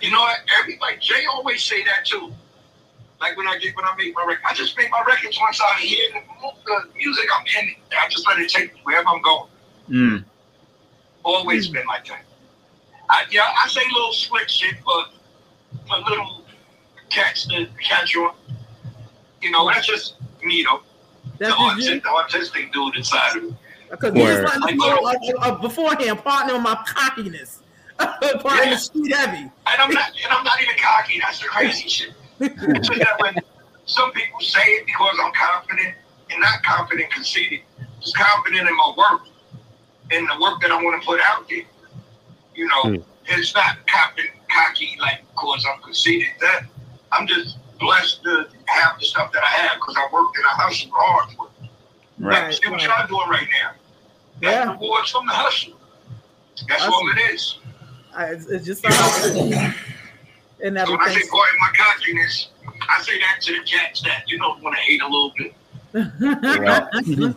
You 0.00 0.10
know 0.10 0.20
what? 0.20 0.38
Everybody, 0.60 0.96
Jay 1.00 1.24
always 1.32 1.62
say 1.62 1.82
that 1.84 2.04
too. 2.04 2.32
Like 3.20 3.36
when 3.36 3.46
I 3.46 3.58
get 3.58 3.74
when 3.76 3.84
I 3.84 3.94
make 3.96 4.14
my 4.14 4.24
record, 4.26 4.42
I 4.48 4.54
just 4.54 4.76
make 4.76 4.90
my 4.90 5.02
records 5.06 5.38
once 5.40 5.60
I 5.60 5.80
hear 5.80 5.98
the, 6.12 6.50
the 6.66 6.94
music 6.96 7.24
I'm 7.38 7.46
in. 7.62 7.74
I 7.92 8.08
just 8.08 8.26
let 8.26 8.38
it 8.38 8.50
take 8.50 8.74
me 8.74 8.80
wherever 8.84 9.08
I'm 9.08 9.22
going. 9.22 9.50
Mm. 9.88 10.24
Always 11.22 11.68
been 11.68 11.86
like 11.86 12.04
that. 12.06 12.22
I 13.08 13.24
yeah, 13.30 13.42
I 13.62 13.68
say 13.68 13.82
little 13.92 14.12
slick 14.12 14.48
shit 14.48 14.74
for 14.84 15.04
for 15.88 15.98
little 16.08 16.44
cats 17.10 17.46
to 17.48 17.66
catch 17.82 18.16
on. 18.16 18.34
You 19.42 19.50
know, 19.50 19.68
that's 19.68 19.86
just 19.86 20.16
me 20.42 20.64
though. 20.64 20.82
That's 21.38 21.54
the, 21.56 21.74
just 21.76 21.90
you? 21.90 22.00
the 22.00 22.08
artistic 22.08 22.72
dude 22.72 22.96
inside 22.96 23.36
of 23.36 23.44
me. 23.44 23.56
Because 23.90 24.14
you 24.14 24.20
just 24.26 24.42
Word. 24.42 24.60
letting 24.62 24.80
us 24.80 24.86
know 24.86 25.38
uh, 25.40 25.54
beforehand, 25.58 26.18
partner 26.24 26.54
with 26.54 26.62
my 26.62 26.76
cockiness, 26.86 27.62
partner 27.98 28.70
Yeah. 28.70 28.76
street 28.76 29.14
heavy. 29.14 29.38
And 29.38 29.52
I'm 29.66 29.90
not 29.90 30.10
and 30.10 30.32
I'm 30.32 30.44
not 30.44 30.60
even 30.60 30.74
cocky. 30.76 31.20
That's 31.20 31.38
the 31.38 31.46
crazy 31.46 31.88
shit. 31.88 32.12
It's 32.40 32.88
just 32.88 33.00
that 33.00 33.20
when 33.20 33.34
some 33.86 34.12
people 34.12 34.40
say 34.40 34.60
it 34.60 34.86
because 34.86 35.16
I'm 35.22 35.32
confident 35.32 35.94
and 36.30 36.40
not 36.40 36.62
confident, 36.64 37.10
conceited, 37.12 37.60
just 38.00 38.16
confident 38.16 38.68
in 38.68 38.76
my 38.76 38.94
work 38.96 39.22
and 40.10 40.28
the 40.28 40.40
work 40.40 40.60
that 40.62 40.70
I 40.72 40.82
want 40.82 41.00
to 41.00 41.06
put 41.06 41.20
out 41.20 41.48
there. 41.48 41.62
You 42.56 42.66
know, 42.68 42.82
hmm. 42.82 43.02
it's 43.26 43.54
not 43.54 43.76
confident, 43.86 44.34
cocky 44.50 44.96
like 45.00 45.20
because 45.30 45.66
I'm 45.72 45.82
conceited. 45.82 46.28
That 46.40 46.62
I'm 47.12 47.26
just 47.26 47.58
blessed 47.78 48.22
to 48.24 48.48
have 48.66 48.98
the 48.98 49.04
stuff 49.04 49.32
that 49.32 49.42
I 49.42 49.46
have 49.46 49.76
because 49.76 49.96
I 49.98 50.08
worked 50.12 50.36
and 50.36 50.46
I 50.46 50.62
hustled 50.62 50.92
hard 50.94 51.30
for 51.36 51.46
it. 51.46 51.70
Right. 52.18 52.54
See 52.54 52.70
what 52.70 52.82
y'all 52.82 53.06
doing 53.06 53.28
right 53.28 53.46
now. 53.62 53.72
That's 54.40 54.70
rewards 54.70 55.10
from 55.10 55.26
the 55.26 55.32
hustle. 55.32 55.74
That's 56.68 56.82
Hustle. 56.82 56.94
all 56.94 57.10
it 57.10 57.34
is. 57.34 57.58
I, 58.14 58.24
it's, 58.26 58.46
it's 58.46 58.64
just 58.64 58.84
and 58.84 58.94
So 58.94 59.00
when 60.62 60.76
I 60.78 61.06
say 61.06 61.10
everything. 61.10 61.28
part 61.28 61.48
of 61.52 61.58
my 61.60 61.70
cockiness, 61.76 62.48
I 62.88 63.02
say 63.02 63.18
that 63.18 63.42
to 63.42 63.52
the 63.52 63.64
cats 63.66 64.00
that 64.02 64.24
you 64.26 64.38
know 64.38 64.56
want 64.62 64.74
to 64.74 64.82
hate 64.82 65.02
a 65.02 65.06
little 65.06 65.32
bit. 65.36 65.54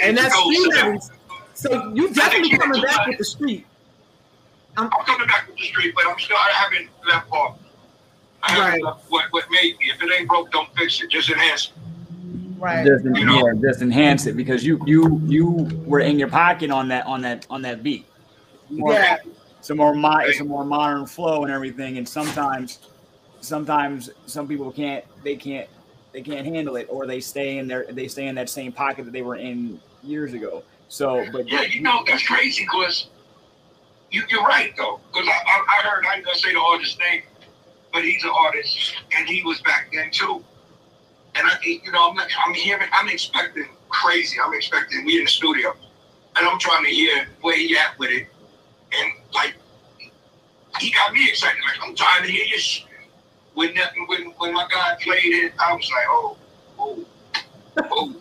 and 0.00 0.16
that's 0.16 0.34
street 0.38 0.72
so- 0.72 0.76
heavy. 0.76 0.98
So 1.56 1.92
you 1.94 2.12
definitely 2.12 2.56
coming 2.58 2.82
back 2.82 3.06
with 3.06 3.18
the 3.18 3.24
street. 3.24 3.66
I'm 4.76 4.90
coming 4.90 5.26
back 5.26 5.46
with 5.46 5.56
the 5.56 5.62
street, 5.64 5.94
but 5.94 6.04
I'm 6.06 6.18
still 6.18 6.36
I 6.36 6.50
haven't 6.52 6.88
left 7.06 7.30
off. 7.30 7.58
I 8.42 8.52
haven't 8.52 8.82
left 8.82 9.04
what 9.10 9.26
what 9.30 9.44
made 9.50 9.78
me. 9.78 9.86
If 9.94 10.02
it 10.02 10.10
ain't 10.18 10.28
broke, 10.28 10.50
don't 10.52 10.68
fix 10.76 11.00
it. 11.02 11.10
Just 11.10 11.30
enhance 11.30 11.66
it. 11.66 11.72
Right. 12.58 12.86
Just, 12.86 13.04
yeah, 13.04 13.42
just 13.62 13.82
enhance 13.82 14.26
it 14.26 14.36
because 14.36 14.64
you 14.64 14.80
you 14.86 15.20
you 15.26 15.50
were 15.86 16.00
in 16.00 16.18
your 16.18 16.28
pocket 16.28 16.70
on 16.70 16.88
that 16.88 17.06
on 17.06 17.20
that 17.22 17.46
on 17.50 17.62
that 17.62 17.82
beat. 17.82 18.06
More- 18.70 18.92
Yeah. 18.92 19.18
It's 19.58 19.70
a 19.70 19.74
more 19.74 19.94
mo- 19.94 20.18
it's 20.18 20.40
a 20.40 20.44
more 20.44 20.64
modern 20.64 21.06
flow 21.06 21.44
and 21.44 21.50
everything, 21.52 21.96
and 21.96 22.06
sometimes 22.06 22.80
sometimes 23.40 24.10
some 24.26 24.46
people 24.46 24.70
can't 24.70 25.04
they 25.22 25.36
can't 25.36 25.68
they 26.12 26.20
can't 26.20 26.46
handle 26.46 26.76
it 26.76 26.86
or 26.90 27.06
they 27.06 27.18
stay 27.20 27.56
in 27.58 27.66
their 27.66 27.86
they 27.90 28.06
stay 28.08 28.26
in 28.26 28.34
that 28.34 28.50
same 28.50 28.72
pocket 28.72 29.04
that 29.06 29.12
they 29.12 29.22
were 29.22 29.36
in 29.36 29.80
years 30.02 30.34
ago. 30.34 30.62
So, 30.88 31.24
but 31.32 31.48
Yeah, 31.48 31.62
you 31.62 31.80
know 31.80 32.04
that's 32.06 32.26
crazy 32.26 32.64
because 32.64 33.08
you, 34.14 34.22
you're 34.28 34.44
right 34.44 34.72
though. 34.76 35.00
Because 35.12 35.28
I, 35.28 35.32
I, 35.32 35.64
I 35.68 35.88
heard 35.88 36.06
I 36.06 36.16
ain't 36.16 36.24
gonna 36.24 36.38
say 36.38 36.52
the 36.52 36.60
artist's 36.60 36.98
name, 36.98 37.22
but 37.92 38.04
he's 38.04 38.22
an 38.24 38.30
artist 38.30 38.94
and 39.16 39.28
he 39.28 39.42
was 39.42 39.60
back 39.62 39.90
then 39.92 40.10
too. 40.10 40.44
And 41.34 41.46
I, 41.46 41.56
you 41.62 41.90
know, 41.90 42.10
I'm 42.10 42.18
I'm 42.46 42.54
hearing, 42.54 42.88
I'm 42.92 43.08
expecting 43.08 43.66
crazy. 43.88 44.36
I'm 44.44 44.54
expecting 44.54 45.04
we 45.04 45.18
in 45.18 45.24
the 45.24 45.30
studio, 45.30 45.74
and 46.36 46.46
I'm 46.46 46.60
trying 46.60 46.84
to 46.84 46.90
hear 46.90 47.26
where 47.40 47.56
he 47.56 47.76
at 47.76 47.98
with 47.98 48.10
it, 48.10 48.28
and 48.92 49.12
like 49.34 49.54
he 50.78 50.92
got 50.92 51.12
me 51.12 51.28
excited. 51.28 51.60
Like 51.66 51.88
I'm 51.88 51.96
trying 51.96 52.22
to 52.24 52.30
hear 52.30 52.44
your 52.44 52.58
shit. 52.58 52.86
When 53.54 53.74
that, 53.74 53.92
when 54.06 54.32
when 54.38 54.54
my 54.54 54.66
guy 54.70 54.96
played 55.02 55.24
it, 55.24 55.52
I 55.58 55.74
was 55.74 55.90
like, 55.90 56.06
oh, 56.08 56.36
oh, 56.78 57.04
oh, 57.90 58.14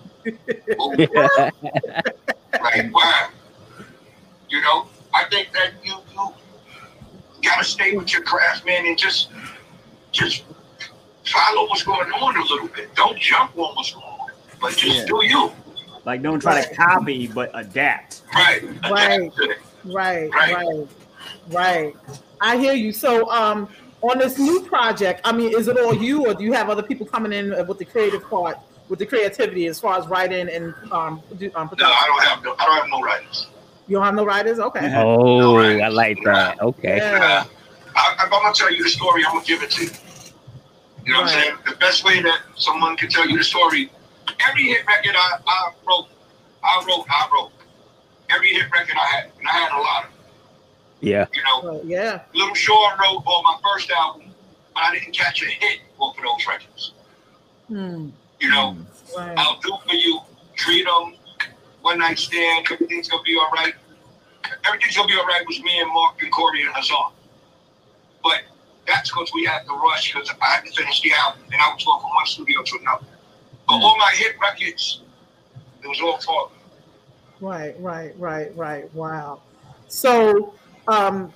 oh. 0.79 0.95
like 2.61 2.93
wow. 2.93 3.29
You 4.49 4.61
know, 4.61 4.87
I 5.13 5.25
think 5.25 5.51
that 5.53 5.71
you 5.83 5.93
you 6.15 6.33
gotta 7.49 7.63
stay 7.63 7.95
with 7.95 8.11
your 8.13 8.23
craft, 8.23 8.65
man, 8.65 8.85
and 8.85 8.97
just 8.97 9.29
just 10.11 10.43
follow 11.25 11.67
what's 11.67 11.83
going 11.83 12.11
on 12.11 12.37
a 12.37 12.41
little 12.43 12.67
bit. 12.69 12.93
Don't 12.95 13.19
jump 13.19 13.51
on 13.57 13.75
what's 13.75 13.91
going 13.93 14.05
on, 14.05 14.31
but 14.61 14.75
just 14.75 14.99
Yeah. 15.01 15.05
do 15.05 15.25
you. 15.25 15.51
like 16.05 16.21
don't 16.21 16.39
try 16.39 16.61
to 16.61 16.75
copy, 16.75 17.27
but 17.27 17.49
adapt. 17.53 18.23
Right. 18.35 18.61
Right. 18.89 19.31
Right, 19.85 20.29
right, 20.33 20.87
right. 21.49 21.95
I 22.39 22.57
hear 22.57 22.73
you. 22.73 22.93
So, 22.93 23.29
um, 23.29 23.67
on 24.01 24.17
this 24.17 24.37
new 24.37 24.61
project, 24.61 25.21
I 25.25 25.31
mean, 25.33 25.57
is 25.57 25.67
it 25.67 25.77
all 25.77 25.93
you, 25.93 26.25
or 26.25 26.33
do 26.33 26.43
you 26.43 26.53
have 26.53 26.69
other 26.69 26.83
people 26.83 27.05
coming 27.05 27.33
in 27.33 27.49
with 27.67 27.77
the 27.79 27.85
creative 27.85 28.29
part, 28.29 28.57
with 28.89 28.99
the 28.99 29.05
creativity 29.05 29.67
as 29.67 29.79
far 29.79 29.97
as 29.97 30.07
writing 30.07 30.49
and 30.49 30.73
um, 30.91 31.21
do, 31.37 31.51
um 31.55 31.69
No, 31.77 31.85
I 31.87 32.05
don't 32.07 32.23
have 32.23 32.43
no 32.43 32.55
I 32.59 32.65
don't 32.65 32.75
have 32.77 32.89
no 32.89 33.01
writers. 33.01 33.47
You 33.87 33.97
don't 33.97 34.05
have 34.05 34.15
no 34.15 34.25
writers? 34.25 34.59
Okay. 34.59 34.93
Oh, 34.95 35.57
I 35.57 35.87
like 35.89 36.19
that. 36.23 36.61
Okay. 36.61 36.97
Yeah. 36.97 37.45
I, 37.95 38.15
I'm 38.19 38.29
gonna 38.29 38.53
tell 38.53 38.73
you 38.73 38.83
the 38.83 38.89
story, 38.89 39.23
I'm 39.25 39.33
gonna 39.33 39.45
give 39.45 39.61
it 39.61 39.71
to 39.71 39.83
you. 39.85 39.91
You 41.05 41.13
know 41.13 41.21
what 41.21 41.29
I'm 41.35 41.41
saying? 41.41 41.55
The 41.67 41.75
best 41.75 42.03
way 42.05 42.21
that 42.21 42.39
someone 42.55 42.95
can 42.95 43.09
tell 43.09 43.27
you 43.29 43.37
the 43.37 43.43
story. 43.43 43.91
Every 44.49 44.63
hit 44.63 44.85
record 44.87 45.15
I, 45.17 45.37
I 45.45 45.71
wrote, 45.87 46.07
I 46.63 46.83
wrote, 46.87 47.05
I 47.09 47.29
wrote. 47.33 47.51
Every 48.29 48.53
hit 48.53 48.71
record 48.71 48.95
I 48.95 49.05
had, 49.07 49.31
and 49.37 49.47
I 49.47 49.51
had 49.51 49.71
a 49.77 49.81
lot 49.81 50.03
of. 50.05 50.09
them, 50.11 50.19
Yeah. 51.01 51.25
You 51.33 51.43
know, 51.43 51.81
yeah. 51.83 52.21
Little 52.33 52.55
Sean 52.55 52.97
wrote 52.99 53.21
on 53.25 53.43
my 53.43 53.57
first 53.69 53.91
album, 53.91 54.33
but 54.73 54.83
I 54.83 54.93
didn't 54.97 55.11
catch 55.13 55.43
a 55.43 55.45
hit 55.45 55.81
off 55.99 56.17
of 56.17 56.23
those 56.23 56.47
records. 56.47 56.93
Hmm. 57.67 58.09
You 58.39 58.49
know, 58.49 58.77
Right. 59.15 59.37
I'll 59.37 59.59
do 59.59 59.75
for 59.87 59.93
you, 59.95 60.19
treat 60.55 60.85
them, 60.85 61.15
one 61.83 61.99
night 61.99 62.17
stand, 62.17 62.65
everything's 62.71 63.09
gonna 63.09 63.23
be 63.23 63.35
all 63.35 63.51
right. 63.51 63.73
Everything's 64.65 64.95
gonna 64.95 65.07
be 65.07 65.15
all 65.15 65.25
right 65.25 65.43
was 65.45 65.61
me 65.61 65.79
and 65.79 65.93
Mark 65.93 66.21
and 66.23 66.31
Cory 66.31 66.61
and 66.61 66.71
Hassan. 66.73 67.11
But 68.23 68.41
that's 68.87 69.09
because 69.09 69.29
we 69.33 69.43
had 69.43 69.65
to 69.65 69.73
rush 69.73 70.13
because 70.13 70.29
I 70.41 70.45
had 70.45 70.65
to 70.65 70.71
finish 70.71 71.01
the 71.01 71.11
album 71.13 71.43
and 71.51 71.61
I 71.61 71.73
was 71.73 71.83
going 71.83 71.99
from 71.99 72.09
one 72.09 72.25
studio 72.25 72.63
to 72.63 72.77
another. 72.81 73.05
But 73.67 73.73
all 73.75 73.97
my 73.97 74.11
hit 74.15 74.35
records, 74.41 75.01
it 75.83 75.87
was 75.87 75.99
all 76.01 76.19
for 76.19 76.49
Right, 77.41 77.75
right, 77.81 78.17
right, 78.17 78.55
right. 78.55 78.93
Wow. 78.93 79.41
So, 79.87 80.53
um, 80.87 81.33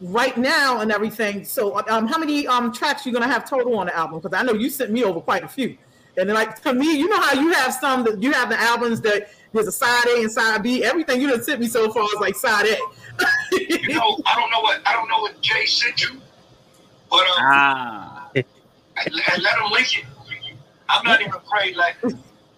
right 0.00 0.36
now 0.36 0.80
and 0.80 0.90
everything. 0.90 1.44
So, 1.44 1.80
um, 1.88 2.08
how 2.08 2.18
many 2.18 2.48
um 2.48 2.72
tracks 2.72 3.06
you 3.06 3.12
gonna 3.12 3.28
have 3.28 3.48
total 3.48 3.78
on 3.78 3.86
the 3.86 3.96
album? 3.96 4.18
Because 4.20 4.36
I 4.36 4.42
know 4.42 4.54
you 4.54 4.68
sent 4.68 4.90
me 4.90 5.04
over 5.04 5.20
quite 5.20 5.44
a 5.44 5.48
few. 5.48 5.78
And 6.18 6.28
then, 6.28 6.34
like 6.34 6.60
to 6.62 6.72
me, 6.72 6.96
you 6.98 7.08
know 7.08 7.20
how 7.20 7.34
you 7.34 7.52
have 7.52 7.74
some 7.74 8.04
that 8.04 8.22
you 8.22 8.32
have 8.32 8.48
the 8.48 8.58
albums 8.60 9.00
that 9.02 9.28
there's 9.52 9.66
a 9.68 9.72
side 9.72 10.06
A 10.08 10.22
and 10.22 10.30
side 10.32 10.62
B. 10.62 10.82
Everything 10.84 11.20
you 11.20 11.28
done 11.28 11.42
sent 11.42 11.60
me 11.60 11.66
so 11.68 11.92
far 11.92 12.04
is 12.04 12.14
like 12.20 12.34
side 12.36 12.66
A. 12.66 12.76
You 13.52 13.94
know, 13.94 14.18
I 14.26 14.34
don't 14.34 14.50
know 14.50 14.60
what 14.60 14.80
I 14.86 14.92
don't 14.94 15.08
know 15.08 15.20
what 15.20 15.40
Jay 15.40 15.64
sent 15.66 16.00
you, 16.02 16.20
but 17.10 17.20
um, 17.20 17.26
Ah. 17.40 18.30
and, 18.34 18.44
and 19.06 19.14
let 19.42 19.58
him 19.58 19.70
leak 19.72 19.98
it. 19.98 20.04
I'm 20.88 21.04
not 21.04 21.20
even 21.20 21.32
afraid. 21.34 21.76
Like, 21.76 21.96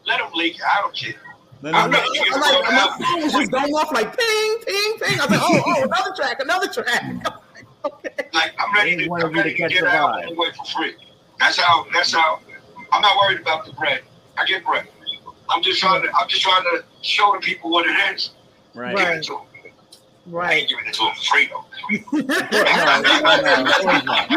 let 0.07 0.21
him 0.21 0.31
leak 0.35 0.57
it. 0.57 0.63
I 0.63 0.81
don't 0.81 0.95
care. 0.97 1.15
Let 1.63 1.75
I'm 1.75 1.87
him- 1.87 1.93
ready 1.93 2.09
to 2.19 2.25
get 2.25 2.35
I'm 2.35 2.41
the 2.41 2.47
like, 2.47 2.73
my 2.73 3.07
phone 3.07 3.23
was 3.23 3.33
just 3.33 3.51
going 3.51 3.73
off 3.75 3.93
like 3.93 4.17
ping, 4.17 4.57
ping, 4.67 4.99
ping. 5.01 5.21
I 5.21 5.27
was 5.27 5.31
like, 5.31 5.41
oh, 5.43 5.63
oh, 5.67 5.83
another 5.85 6.15
track, 6.17 6.41
another 6.41 6.69
track. 6.69 7.27
Like 8.35 8.53
I'm 8.59 8.75
ready 8.75 8.97
to, 8.97 9.13
I'm 9.15 9.35
you 9.35 9.43
to 9.43 9.49
to 9.51 9.55
get 9.55 9.71
the 9.71 9.87
out 9.89 10.15
vibe. 10.23 10.33
away 10.37 10.49
for 10.57 10.65
free. 10.67 10.95
That's 11.41 11.59
how. 11.59 11.87
That's 11.93 12.13
how. 12.13 12.41
I'm 12.93 13.03
not 13.03 13.17
worried 13.17 13.41
about 13.41 13.65
the 13.67 13.73
bread. 13.73 14.03
I 14.37 14.45
get 14.47 14.65
bread. 14.65 14.87
I'm 15.51 15.63
just 15.63 15.81
trying 15.81 16.03
to. 16.03 16.09
I'm 16.17 16.29
just 16.29 16.43
trying 16.43 16.63
to 16.65 16.85
show 17.03 17.33
the 17.35 17.41
people 17.41 17.71
what 17.71 17.87
it 17.87 18.15
is. 18.15 18.31
Right. 18.75 18.97
Give 18.97 19.09
it 19.09 19.23
to 19.25 19.33
them. 19.33 19.43
I 19.43 20.31
Right. 20.31 20.59
ain't 20.61 20.69
giving 20.69 20.87
it 20.87 20.93
to 20.95 21.05
them 21.05 21.15
for 21.15 21.23
free 21.25 21.49
though. 21.49 21.65
you 21.91 22.23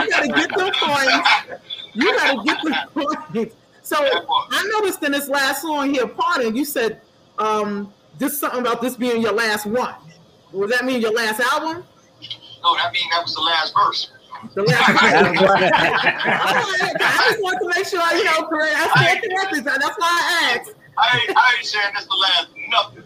gotta 0.09 0.27
get 0.27 0.49
the 0.49 0.73
point. 0.79 1.25
You 1.93 2.15
gotta 2.17 2.41
get 2.45 2.61
the 2.63 2.71
point. 3.33 3.53
So 3.83 3.97
I 3.99 4.69
noticed 4.79 5.03
in 5.03 5.11
this 5.11 5.27
last 5.27 5.63
song 5.63 5.93
here, 5.93 6.07
Pardon, 6.07 6.55
you 6.55 6.63
said 6.63 7.01
um 7.39 7.91
this 8.19 8.39
something 8.39 8.61
about 8.61 8.81
this 8.81 8.95
being 8.95 9.21
your 9.21 9.33
last 9.33 9.65
one. 9.65 9.93
Does 10.53 10.69
that 10.69 10.85
mean 10.85 11.01
your 11.01 11.13
last 11.13 11.41
album? 11.41 11.83
No, 12.63 12.75
that 12.75 12.93
means 12.93 13.09
that 13.11 13.23
was 13.23 13.33
the 13.35 13.41
last 13.41 13.73
verse. 13.75 14.11
The 14.53 14.63
last 14.63 14.89
I 14.89 15.31
just 17.29 17.41
want 17.41 17.59
to 17.61 17.67
make 17.67 17.85
sure 17.87 18.01
you 18.17 18.23
know 18.25 18.47
correct. 18.47 18.75
I 18.75 19.05
said 19.05 19.21
correctly. 19.29 19.59
That's 19.61 19.97
why 19.97 19.97
I 20.01 20.57
asked. 20.57 20.73
I 20.97 21.19
ain't, 21.19 21.37
I 21.37 21.55
ain't 21.57 21.65
saying 21.65 21.93
this 21.95 22.05
the 22.05 22.15
last 22.15 22.47
nothing. 22.69 23.03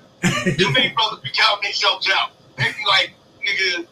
Too 0.57 0.71
many 0.73 0.93
brothers 0.93 1.19
be 1.23 1.29
counting 1.33 1.63
themselves 1.63 2.09
out. 2.15 2.31
They 2.57 2.63
be 2.63 2.85
like, 2.87 3.11
nigga, 3.45 3.85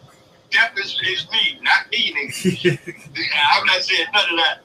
death 0.49 0.71
is, 0.77 0.99
is 1.05 1.27
me, 1.31 1.59
not 1.61 1.89
me, 1.91 2.13
nigga. 2.13 2.79
I'm 3.55 3.65
not 3.65 3.81
saying 3.81 4.07
none 4.13 4.29
of 4.31 4.37
that. 4.37 4.59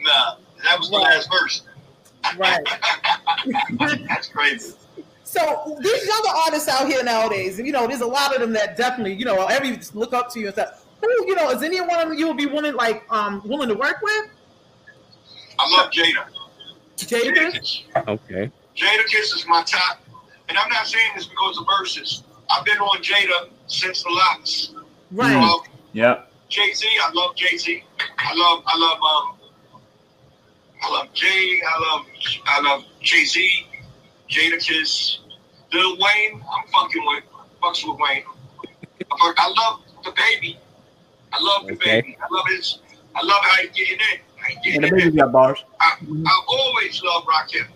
Nah, 0.00 0.36
that 0.64 0.78
was 0.78 0.90
the 0.90 0.96
last 0.96 1.30
verse. 1.30 1.62
Right. 2.36 2.64
That's 4.08 4.28
crazy. 4.28 4.74
So 5.24 5.76
these 5.82 6.06
younger 6.06 6.30
artists 6.46 6.68
out 6.68 6.86
here 6.88 7.04
nowadays, 7.04 7.58
you 7.58 7.70
know, 7.70 7.86
there's 7.86 8.00
a 8.00 8.06
lot 8.06 8.34
of 8.34 8.40
them 8.40 8.52
that 8.54 8.76
definitely, 8.76 9.14
you 9.14 9.24
know, 9.24 9.46
every 9.46 9.78
look 9.92 10.14
up 10.14 10.32
to 10.32 10.40
you 10.40 10.46
and 10.46 10.54
stuff. 10.54 10.84
Who, 11.00 11.26
you 11.26 11.34
know, 11.34 11.50
is 11.50 11.62
any 11.62 11.80
one 11.80 12.00
of 12.00 12.08
them 12.08 12.18
you 12.18 12.26
would 12.28 12.36
be 12.36 12.46
willing, 12.46 12.74
like, 12.74 13.04
um, 13.10 13.42
willing 13.44 13.68
to 13.68 13.74
work 13.74 13.96
with? 14.02 14.30
I 15.58 15.76
love 15.76 15.90
Jada. 15.90 16.26
Jada? 16.96 17.52
Kiss. 17.52 17.82
Okay. 17.96 18.50
Jadakiss 18.76 19.36
is 19.36 19.44
my 19.48 19.62
top. 19.62 20.00
And 20.48 20.56
I'm 20.56 20.68
not 20.70 20.86
saying 20.86 21.12
this 21.14 21.26
because 21.26 21.58
of 21.58 21.66
verses. 21.78 22.22
I've 22.50 22.64
been 22.64 22.78
on 22.78 23.02
Jada 23.02 23.48
since 23.66 24.02
the 24.02 24.10
locks. 24.10 24.72
Right. 25.10 25.34
Um, 25.34 25.60
Yep. 25.92 26.30
Jay 26.48 26.72
Z, 26.72 26.86
I 27.02 27.10
love 27.12 27.34
Jay 27.36 27.56
Z. 27.56 27.82
I 28.18 28.34
love, 28.34 28.62
I 28.66 28.78
love, 28.78 29.02
um, 29.02 29.38
I 30.82 30.90
love 30.90 31.12
Jay. 31.12 31.60
I 31.66 31.80
love, 31.80 32.06
I 32.46 32.60
love 32.60 32.84
Jay 33.02 33.24
Z. 33.24 33.66
Jadakiss, 34.30 35.18
Lil 35.72 35.96
Wayne. 35.98 36.42
I'm 36.52 36.68
fucking 36.68 37.02
with, 37.06 37.24
fucks 37.62 37.86
with 37.88 37.98
Wayne. 37.98 38.22
I 39.10 39.32
I 39.36 39.48
love 39.48 39.80
the 40.04 40.12
baby. 40.12 40.58
I 41.32 41.42
love 41.42 41.66
the 41.66 41.74
Okay. 41.74 42.00
baby. 42.02 42.16
I 42.20 42.26
love 42.34 42.44
his. 42.48 42.78
I 43.14 43.22
love 43.24 43.42
how 43.42 43.62
he 43.62 43.68
getting 43.68 43.94
in. 43.94 44.20
How 44.36 44.46
he 44.48 44.54
And 44.54 44.64
getting 44.64 44.80
the 44.82 44.88
in. 44.88 44.94
baby 44.96 45.16
got 45.16 45.32
bars. 45.32 45.62
I, 45.80 45.96
I 46.26 46.42
always 46.48 47.02
love 47.02 47.24
Rakim. 47.24 47.66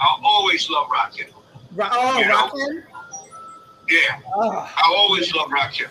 I 0.00 0.16
always 0.24 0.68
love 0.70 0.88
Rakim. 0.88 1.28
Ro- 1.74 1.88
Oh, 1.90 2.18
You 2.18 2.26
know? 2.26 2.48
Rakim? 2.48 2.82
Yeah. 3.88 4.20
Oh, 4.34 4.50
I 4.76 4.94
always 4.96 5.32
love 5.34 5.48
Rakim. 5.48 5.88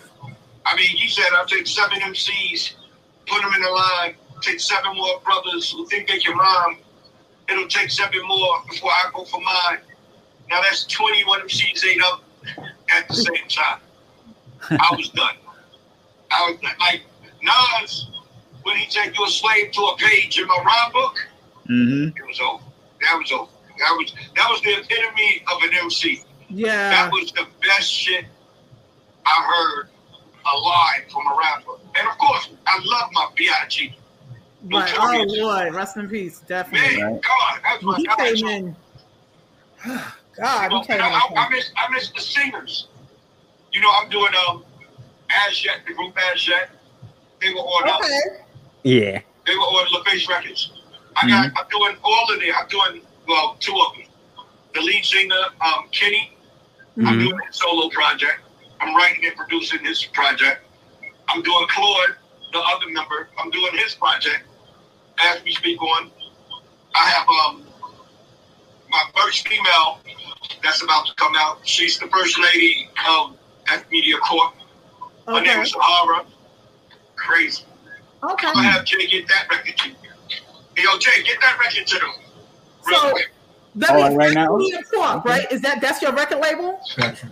I 0.66 0.76
mean, 0.76 0.88
he 0.88 1.08
said 1.08 1.24
I'll 1.36 1.46
take 1.46 1.66
seven 1.66 1.98
MCs, 2.00 2.74
put 3.26 3.40
them 3.42 3.52
in 3.54 3.62
a 3.62 3.68
line, 3.70 4.14
take 4.42 4.60
seven 4.60 4.94
more 4.96 5.20
brothers 5.24 5.70
who 5.72 5.86
think 5.86 6.08
they 6.08 6.18
can 6.18 6.36
rhyme. 6.36 6.78
It'll 7.48 7.68
take 7.68 7.90
seven 7.90 8.20
more 8.26 8.58
before 8.68 8.90
I 8.90 9.10
go 9.14 9.24
for 9.24 9.40
mine. 9.40 9.78
Now 10.50 10.60
that's 10.62 10.84
21 10.86 11.42
MCs 11.42 11.84
ate 11.84 12.02
up 12.02 12.22
at 12.96 13.08
the 13.08 13.14
same 13.14 13.46
time. 13.48 13.80
I 14.70 14.88
was 14.96 15.08
done. 15.10 15.36
Like 16.80 17.02
Nas 17.42 18.06
when 18.62 18.76
he 18.76 18.90
said 18.90 19.14
you're 19.16 19.26
a 19.26 19.30
slave 19.30 19.70
to 19.72 19.80
a 19.82 19.96
page 19.96 20.38
in 20.38 20.46
my 20.46 20.56
rhyme 20.64 20.92
book. 20.92 21.16
Mm-hmm. 21.68 22.16
It 22.16 22.26
was 22.26 22.40
over. 22.40 22.62
That 23.02 23.16
was 23.18 23.32
over. 23.32 23.50
That 23.78 23.92
was 23.92 24.14
that 24.34 24.48
was 24.50 24.60
the 24.62 24.72
epitome 24.80 25.42
of 25.52 25.62
an 25.62 25.70
MC. 25.84 26.22
yeah. 26.48 26.90
That 26.90 27.12
was 27.12 27.30
the 27.32 27.46
best 27.62 27.90
shit 27.90 28.24
I 29.24 29.42
heard 29.42 29.88
alive 30.52 31.10
from 31.12 31.26
a 31.26 31.36
rapper. 31.38 31.72
And 31.98 32.08
of 32.08 32.16
course, 32.18 32.50
I 32.66 32.80
love 32.84 33.10
my 33.12 33.28
B.I.G. 33.36 33.94
Right. 34.64 34.94
Oh, 34.96 35.24
Lord. 35.28 35.74
Rest 35.74 35.96
in 35.96 36.08
peace. 36.08 36.40
Definitely. 36.46 37.00
Man, 37.02 37.20
God, 37.20 37.60
that's 37.62 37.96
He 37.96 38.06
came 38.16 38.48
in. 38.48 38.76
God, 40.36 40.72
You 40.72 40.78
know, 40.78 40.84
came 40.84 41.00
and 41.00 41.02
I, 41.02 41.06
in. 41.30 41.38
I, 41.38 41.46
I 41.46 41.48
miss 41.50 41.70
I 41.76 41.92
miss 41.92 42.10
the 42.10 42.20
singers. 42.20 42.88
You 43.72 43.80
know, 43.80 43.90
I'm 44.00 44.08
doing 44.08 44.32
um 44.48 44.64
Az 45.30 45.64
Yet, 45.64 45.80
the 45.86 45.94
group 45.94 46.16
Az 46.32 46.46
Yet. 46.46 46.70
They 47.40 47.52
were 47.52 47.60
on 47.60 47.88
Okay. 48.00 48.20
Yeah. 48.82 49.20
They 49.46 49.54
were 49.54 49.62
on 49.62 49.86
LaFace 49.92 50.28
Records. 50.28 50.72
I 51.16 51.28
got. 51.28 51.50
I'm 51.56 51.68
doing 51.70 51.96
all 52.02 52.32
of 52.32 52.40
them. 52.40 52.50
I'm 52.58 52.68
doing 52.68 53.02
well 53.26 53.56
two 53.60 53.74
of 53.78 53.94
them. 53.96 54.06
The 54.74 54.80
lead 54.80 55.04
singer, 55.04 55.42
um, 55.60 55.88
Kenny. 55.90 56.32
I'm 56.98 57.18
Mhm. 57.18 57.20
doing 57.28 57.38
his 57.46 57.56
solo 57.56 57.88
project. 57.90 58.40
I'm 58.80 58.94
writing 58.94 59.24
and 59.26 59.36
producing 59.36 59.84
his 59.84 60.04
project. 60.04 60.64
I'm 61.28 61.42
doing 61.42 61.66
Claude, 61.68 62.16
the 62.52 62.58
other 62.60 62.88
member. 62.90 63.28
I'm 63.38 63.50
doing 63.50 63.76
his 63.76 63.94
project 63.94 64.44
as 65.18 65.42
we 65.42 65.52
speak 65.52 65.80
on. 65.82 66.10
I 66.94 67.08
have 67.10 67.28
um 67.28 67.66
my 68.88 69.02
first 69.16 69.46
female 69.48 70.00
that's 70.62 70.82
about 70.82 71.06
to 71.06 71.14
come 71.16 71.34
out. 71.36 71.58
She's 71.66 71.98
the 71.98 72.06
first 72.08 72.38
lady 72.38 72.88
of 73.08 73.36
F 73.68 73.84
Media 73.90 74.16
Corp. 74.18 74.54
Her 75.26 75.40
name 75.40 75.60
is 75.60 75.72
Sahara. 75.72 76.24
Crazy. 77.16 77.64
Okay. 78.22 78.46
I'm 78.46 78.54
gonna 78.54 78.68
have 78.68 78.84
Jay 78.84 79.06
get 79.06 79.26
that 79.28 79.46
record 79.50 79.76
to 79.78 79.88
you. 79.90 79.94
Hey, 80.76 80.82
Yo, 80.84 80.98
Jay, 80.98 81.22
get 81.24 81.40
that 81.40 81.58
record 81.58 81.86
to 81.86 81.98
them. 81.98 82.10
Real 82.86 83.00
So 83.00 83.10
quick. 83.10 83.32
that 83.76 83.94
means 83.96 84.14
right 84.14 84.28
F 84.28 84.34
now? 84.34 84.56
Media 84.56 84.80
Corp, 84.94 85.24
right? 85.24 85.50
Is 85.50 85.60
that 85.62 85.80
that's 85.80 86.02
your 86.02 86.12
record 86.12 86.38
label? 86.40 86.80
F 86.98 87.24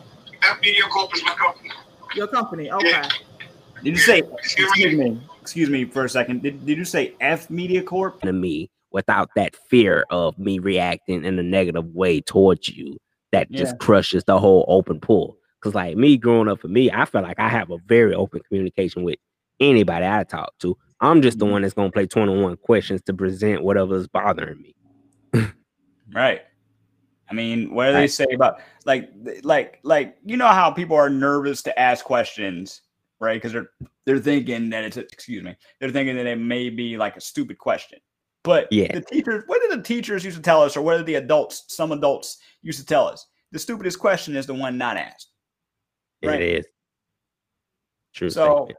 Media 0.63 0.83
Corp 0.91 1.15
is 1.15 1.23
my 1.25 1.35
company. 1.35 1.71
Your 2.15 2.27
company. 2.29 2.71
Okay. 2.71 3.03
Did 3.83 3.91
you 3.91 3.97
say? 3.97 4.23
Excuse 4.39 4.97
me. 4.97 5.21
Excuse 5.43 5.69
me 5.69 5.85
for 5.85 6.05
a 6.05 6.09
second. 6.09 6.43
Did, 6.43 6.65
did 6.65 6.79
you 6.79 6.85
say 6.85 7.15
F 7.21 7.51
Media 7.51 7.83
Corp? 7.83 8.21
to 8.23 8.33
me 8.33 8.71
without 8.93 9.29
that 9.37 9.55
fear 9.69 10.05
of 10.11 10.39
me 10.39 10.59
reacting 10.59 11.25
in 11.25 11.39
a 11.39 11.43
negative 11.43 11.87
way 11.95 12.21
towards 12.21 12.69
you 12.69 12.97
that 13.33 13.51
just 13.51 13.77
crushes 13.79 14.23
the 14.25 14.39
whole 14.39 14.65
open 14.69 15.01
pool. 15.01 15.37
Cause 15.65 15.75
like 15.75 15.97
me 15.97 16.19
growing 16.19 16.47
up 16.47 16.61
for 16.61 16.69
me, 16.69 16.91
I 16.91 17.07
feel 17.07 17.23
like 17.23 17.41
I 17.41 17.49
have 17.49 17.71
a 17.71 17.79
very 17.87 18.15
open 18.15 18.41
communication 18.47 19.03
with 19.03 19.19
anybody 19.61 20.05
I 20.07 20.23
talk 20.25 20.53
to. 20.59 20.77
I'm 21.01 21.23
just 21.23 21.39
Mm-hmm. 21.39 21.47
the 21.47 21.53
one 21.53 21.63
that's 21.63 21.73
gonna 21.73 21.91
play 21.91 22.07
21 22.07 22.59
questions 22.59 23.01
to 23.07 23.15
present 23.15 23.65
whatever's 23.65 24.07
bothering 24.07 24.61
me. 24.61 24.75
Right. 26.13 26.43
I 27.31 27.35
mean, 27.35 27.75
what 27.75 27.87
do 27.87 27.93
they 27.95 28.07
say 28.09 28.27
about 28.35 28.61
like 28.85 29.11
like 29.43 29.81
like 29.85 30.19
you 30.23 30.37
know 30.37 30.49
how 30.49 30.71
people 30.71 30.97
are 30.97 31.09
nervous 31.09 31.63
to 31.63 31.79
ask 31.79 32.05
questions, 32.05 32.83
right? 33.19 33.35
Because 33.41 33.53
they're 33.53 33.71
they're 34.05 34.19
thinking 34.19 34.69
that 34.69 34.85
it's 34.85 34.99
excuse 34.99 35.43
me, 35.43 35.57
they're 35.81 35.91
thinking 35.91 36.17
that 36.17 36.27
it 36.27 36.37
may 36.39 36.69
be 36.69 36.99
like 36.99 37.17
a 37.17 37.23
stupid 37.23 37.57
question. 37.57 37.99
But 38.43 38.69
Yeah. 38.71 38.93
the 38.93 39.01
teachers, 39.01 39.45
what 39.47 39.63
did 39.63 39.79
the 39.79 39.83
teachers 39.83 40.23
used 40.27 40.37
to 40.37 40.43
tell 40.43 40.63
us, 40.63 40.77
or 40.77 40.83
what 40.83 40.99
did 40.99 41.07
the 41.07 41.15
adults, 41.15 41.65
some 41.69 41.91
adults 41.93 42.37
used 42.61 42.79
to 42.81 42.85
tell 42.85 43.09
us? 43.09 43.27
The 43.53 43.59
stupidest 43.59 43.99
question 43.99 44.37
is 44.37 44.47
the 44.47 44.53
one 44.53 44.77
not 44.77 44.99
asked. 44.99 45.31
Right. 46.27 46.41
It 46.41 46.59
is. 46.59 46.67
True. 48.15 48.31
So, 48.31 48.67
statement. 48.67 48.79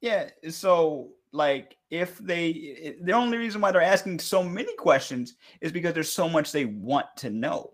yeah. 0.00 0.50
So, 0.50 1.10
like, 1.32 1.76
if 1.90 2.18
they, 2.18 2.96
the 3.02 3.12
only 3.12 3.38
reason 3.38 3.60
why 3.60 3.70
they're 3.72 3.82
asking 3.82 4.18
so 4.18 4.42
many 4.42 4.74
questions 4.76 5.34
is 5.60 5.72
because 5.72 5.94
there's 5.94 6.12
so 6.12 6.28
much 6.28 6.52
they 6.52 6.64
want 6.64 7.06
to 7.18 7.30
know. 7.30 7.72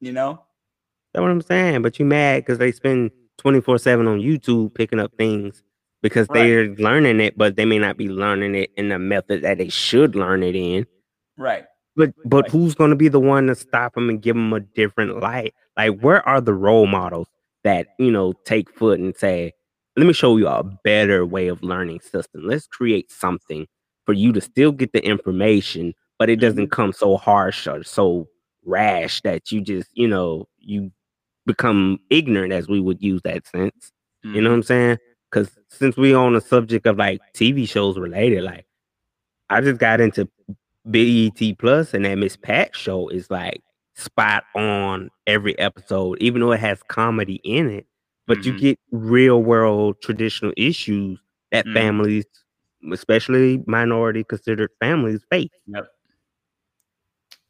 You 0.00 0.12
know? 0.12 0.42
That's 1.12 1.22
what 1.22 1.30
I'm 1.30 1.42
saying. 1.42 1.82
But 1.82 1.98
you 1.98 2.04
mad 2.04 2.42
because 2.44 2.58
they 2.58 2.72
spend 2.72 3.10
24 3.38 3.78
7 3.78 4.06
on 4.06 4.20
YouTube 4.20 4.74
picking 4.74 5.00
up 5.00 5.12
things 5.18 5.62
because 6.02 6.28
Right. 6.28 6.42
they're 6.42 6.68
learning 6.76 7.20
it, 7.20 7.36
but 7.36 7.56
they 7.56 7.64
may 7.64 7.78
not 7.78 7.96
be 7.96 8.08
learning 8.08 8.54
it 8.54 8.70
in 8.76 8.88
the 8.88 8.98
method 8.98 9.42
that 9.42 9.58
they 9.58 9.68
should 9.68 10.14
learn 10.14 10.42
it 10.42 10.56
in. 10.56 10.86
Right. 11.36 11.64
But 11.96 12.14
but 12.24 12.48
who's 12.48 12.74
going 12.74 12.90
to 12.90 12.96
be 12.96 13.08
the 13.08 13.20
one 13.20 13.48
to 13.48 13.54
stop 13.54 13.94
them 13.94 14.08
and 14.08 14.22
give 14.22 14.36
them 14.36 14.52
a 14.52 14.60
different 14.60 15.20
light? 15.20 15.54
Like, 15.76 16.00
where 16.00 16.26
are 16.26 16.40
the 16.40 16.54
role 16.54 16.86
models 16.86 17.28
that 17.64 17.88
you 17.98 18.10
know 18.10 18.32
take 18.44 18.70
foot 18.70 19.00
and 19.00 19.16
say, 19.16 19.52
"Let 19.96 20.06
me 20.06 20.12
show 20.12 20.36
you 20.36 20.48
a 20.48 20.62
better 20.84 21.26
way 21.26 21.48
of 21.48 21.62
learning 21.62 22.00
system. 22.00 22.42
Let's 22.44 22.66
create 22.66 23.10
something 23.10 23.66
for 24.06 24.12
you 24.12 24.32
to 24.32 24.40
still 24.40 24.72
get 24.72 24.92
the 24.92 25.04
information, 25.04 25.94
but 26.18 26.30
it 26.30 26.36
doesn't 26.36 26.64
mm-hmm. 26.64 26.82
come 26.82 26.92
so 26.92 27.16
harsh 27.16 27.66
or 27.66 27.82
so 27.82 28.28
rash 28.64 29.20
that 29.22 29.50
you 29.50 29.60
just 29.60 29.88
you 29.94 30.08
know 30.08 30.48
you 30.58 30.90
become 31.46 31.98
ignorant, 32.10 32.52
as 32.52 32.68
we 32.68 32.80
would 32.80 33.02
use 33.02 33.20
that 33.22 33.46
sense. 33.46 33.92
You 34.22 34.40
know 34.40 34.50
what 34.50 34.54
mm-hmm. 34.54 34.54
I'm 34.54 34.62
saying? 34.62 34.98
Because 35.30 35.50
since 35.68 35.96
we 35.96 36.12
on 36.14 36.34
the 36.34 36.40
subject 36.40 36.86
of 36.86 36.98
like 36.98 37.20
TV 37.34 37.68
shows 37.68 37.98
related, 37.98 38.42
like 38.42 38.66
I 39.48 39.60
just 39.60 39.80
got 39.80 40.00
into 40.00 40.28
BET 40.84 41.58
Plus, 41.58 41.94
and 41.94 42.04
that 42.04 42.16
Miss 42.16 42.36
Pat 42.36 42.74
show 42.74 43.08
is 43.08 43.30
like 43.30 43.62
spot 44.00 44.44
on 44.54 45.10
every 45.26 45.58
episode, 45.58 46.18
even 46.20 46.40
though 46.40 46.52
it 46.52 46.60
has 46.60 46.82
comedy 46.84 47.40
in 47.44 47.68
it. 47.70 47.86
But 48.26 48.44
you 48.44 48.52
get 48.58 48.78
real 48.92 49.42
world 49.42 50.00
traditional 50.02 50.52
issues 50.56 51.18
that 51.50 51.66
Mhm. 51.66 51.74
families, 51.74 52.24
especially 52.92 53.62
minority 53.66 54.22
considered 54.24 54.70
families, 54.80 55.24
face. 55.30 55.48
Yep. 55.66 55.88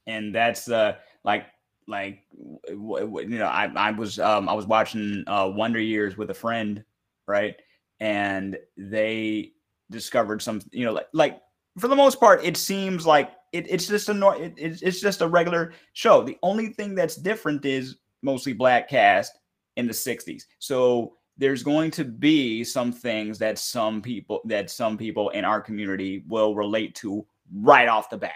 And 0.07 0.34
that's 0.34 0.68
uh 0.68 0.96
like 1.24 1.46
like 1.86 2.20
you 2.68 3.26
know 3.28 3.46
I 3.46 3.70
I 3.76 3.90
was 3.90 4.18
um 4.18 4.48
I 4.48 4.53
was 4.55 4.66
watching 4.66 5.24
uh 5.26 5.51
Wonder 5.55 5.80
Years 5.80 6.16
with 6.16 6.30
a 6.30 6.34
friend, 6.34 6.84
right? 7.26 7.57
And 8.01 8.59
they 8.76 9.53
discovered 9.90 10.40
some 10.40 10.61
you 10.70 10.84
know 10.84 10.92
like 10.92 11.09
like 11.12 11.40
for 11.78 11.88
the 11.88 11.96
most 11.96 12.18
part 12.20 12.44
it 12.44 12.57
seems 12.57 13.07
like 13.07 13.30
it, 13.53 13.66
it's 13.68 13.86
just 13.86 14.09
a 14.09 14.14
nor- 14.14 14.36
it, 14.36 14.55
it's, 14.57 14.82
it's 14.82 15.01
just 15.01 15.22
a 15.22 15.28
regular 15.28 15.72
show. 15.92 16.22
The 16.22 16.38
only 16.42 16.68
thing 16.68 16.94
that's 16.94 17.16
different 17.16 17.64
is 17.64 17.96
mostly 18.22 18.53
black 18.53 18.88
cast 18.88 19.38
in 19.76 19.86
the 19.86 19.92
60s. 19.92 20.44
So 20.59 21.14
there's 21.38 21.62
going 21.62 21.90
to 21.92 22.05
be 22.05 22.62
some 22.64 22.92
things 22.92 23.38
that 23.38 23.59
some 23.59 24.03
people 24.03 24.40
that 24.44 24.70
some 24.70 24.98
people 24.98 25.30
in 25.30 25.44
our 25.44 25.61
community 25.61 26.22
will 26.28 26.55
relate 26.55 26.94
to 26.96 27.26
right 27.55 27.88
off 27.88 28.11
the 28.11 28.18
bat. 28.18 28.34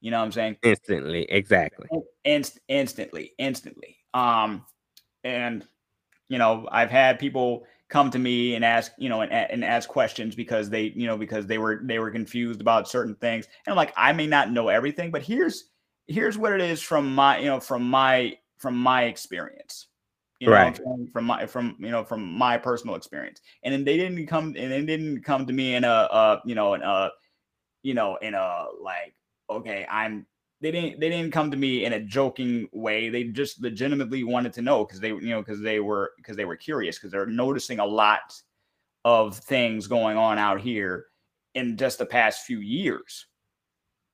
You 0.00 0.10
know 0.10 0.18
what 0.18 0.24
I'm 0.24 0.32
saying? 0.32 0.56
Instantly, 0.62 1.24
exactly. 1.30 1.88
Inst- 2.24 2.60
instantly, 2.68 3.32
instantly. 3.38 3.98
Um, 4.14 4.64
and 5.22 5.66
you 6.28 6.38
know, 6.38 6.68
I've 6.70 6.90
had 6.90 7.18
people 7.18 7.64
come 7.90 8.10
to 8.10 8.18
me 8.18 8.54
and 8.54 8.64
ask, 8.64 8.92
you 8.96 9.08
know, 9.08 9.20
and, 9.20 9.32
and 9.32 9.64
ask 9.64 9.88
questions 9.88 10.34
because 10.34 10.70
they, 10.70 10.92
you 10.96 11.06
know, 11.06 11.18
because 11.18 11.46
they 11.46 11.58
were 11.58 11.80
they 11.84 11.98
were 11.98 12.10
confused 12.10 12.60
about 12.60 12.88
certain 12.88 13.14
things. 13.16 13.46
And 13.66 13.72
I'm 13.72 13.76
like, 13.76 13.92
I 13.96 14.12
may 14.12 14.26
not 14.26 14.50
know 14.50 14.68
everything, 14.68 15.10
but 15.10 15.22
here's 15.22 15.64
here's 16.06 16.38
what 16.38 16.52
it 16.52 16.60
is 16.60 16.80
from 16.80 17.14
my, 17.14 17.38
you 17.38 17.46
know, 17.46 17.60
from 17.60 17.82
my 17.88 18.38
from 18.58 18.76
my 18.76 19.04
experience. 19.04 19.88
You 20.38 20.48
know, 20.48 20.54
Right. 20.54 20.80
from 21.12 21.24
my 21.26 21.44
from 21.46 21.76
you 21.78 21.90
know 21.90 22.02
from 22.04 22.32
my 22.32 22.56
personal 22.56 22.94
experience. 22.94 23.42
And 23.62 23.74
then 23.74 23.84
they 23.84 23.98
didn't 23.98 24.26
come 24.26 24.54
and 24.56 24.72
they 24.72 24.82
didn't 24.82 25.22
come 25.22 25.46
to 25.46 25.52
me 25.52 25.74
in 25.74 25.84
a 25.84 25.88
uh 25.88 26.40
you 26.46 26.54
know 26.54 26.72
in 26.74 26.82
a 26.82 27.10
you 27.82 27.94
know 27.94 28.16
in 28.16 28.34
a 28.34 28.66
like 28.82 29.14
okay 29.50 29.86
i'm 29.90 30.26
they 30.60 30.70
didn't 30.70 31.00
they 31.00 31.08
didn't 31.08 31.32
come 31.32 31.50
to 31.50 31.56
me 31.56 31.84
in 31.84 31.94
a 31.94 32.00
joking 32.00 32.68
way. 32.72 33.08
They 33.08 33.24
just 33.24 33.62
legitimately 33.62 34.24
wanted 34.24 34.52
to 34.54 34.62
know 34.62 34.84
because 34.84 35.00
they 35.00 35.08
you 35.08 35.30
know 35.30 35.40
because 35.40 35.60
they 35.60 35.80
were 35.80 36.12
because 36.16 36.36
they 36.36 36.44
were 36.44 36.56
curious 36.56 36.98
because 36.98 37.10
they're 37.10 37.26
noticing 37.26 37.78
a 37.78 37.86
lot 37.86 38.40
of 39.04 39.38
things 39.38 39.86
going 39.86 40.18
on 40.18 40.38
out 40.38 40.60
here 40.60 41.06
in 41.54 41.76
just 41.76 41.98
the 41.98 42.06
past 42.06 42.44
few 42.44 42.60
years 42.60 43.26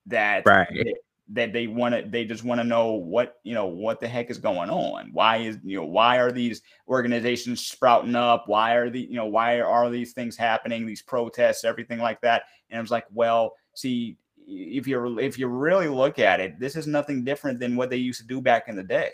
that 0.07 0.47
Right. 0.47 0.69
that, 0.71 0.95
that 1.29 1.53
they 1.53 1.67
want 1.67 1.93
to 1.97 2.09
they 2.09 2.25
just 2.25 2.45
want 2.45 2.61
to 2.61 2.65
know 2.65 2.93
what 2.93 3.41
you 3.43 3.55
know 3.55 3.67
what 3.67 3.99
the 3.99 4.07
heck 4.07 4.31
is 4.31 4.39
going 4.39 4.71
on. 4.71 5.11
Why 5.13 5.39
is 5.39 5.59
you 5.65 5.79
know 5.81 5.87
why 5.87 6.19
are 6.19 6.31
these 6.31 6.63
organizations 6.87 7.67
sprouting 7.67 8.15
up? 8.15 8.45
Why 8.47 8.75
are 8.75 8.89
the 8.89 9.01
you 9.01 9.17
know 9.17 9.27
why 9.27 9.61
are 9.61 9.91
these 9.91 10.13
things 10.13 10.37
happening 10.37 10.87
these 10.87 11.03
protests 11.03 11.65
everything 11.65 11.99
like 11.99 12.21
that? 12.21 12.45
And 12.71 12.79
i 12.79 12.81
was 12.81 12.93
like 12.93 13.07
well 13.13 13.55
see 13.75 14.17
if 14.47 14.87
you're 14.87 15.19
if 15.21 15.39
you 15.39 15.49
really 15.49 15.89
look 15.89 16.19
at 16.19 16.41
it 16.41 16.59
this 16.61 16.77
is 16.77 16.87
nothing 16.87 17.25
different 17.25 17.59
than 17.59 17.77
what 17.77 17.91
they 17.91 17.97
used 17.97 18.21
to 18.21 18.27
do 18.27 18.41
back 18.41 18.69
in 18.69 18.77
the 18.77 18.83
day 18.83 19.11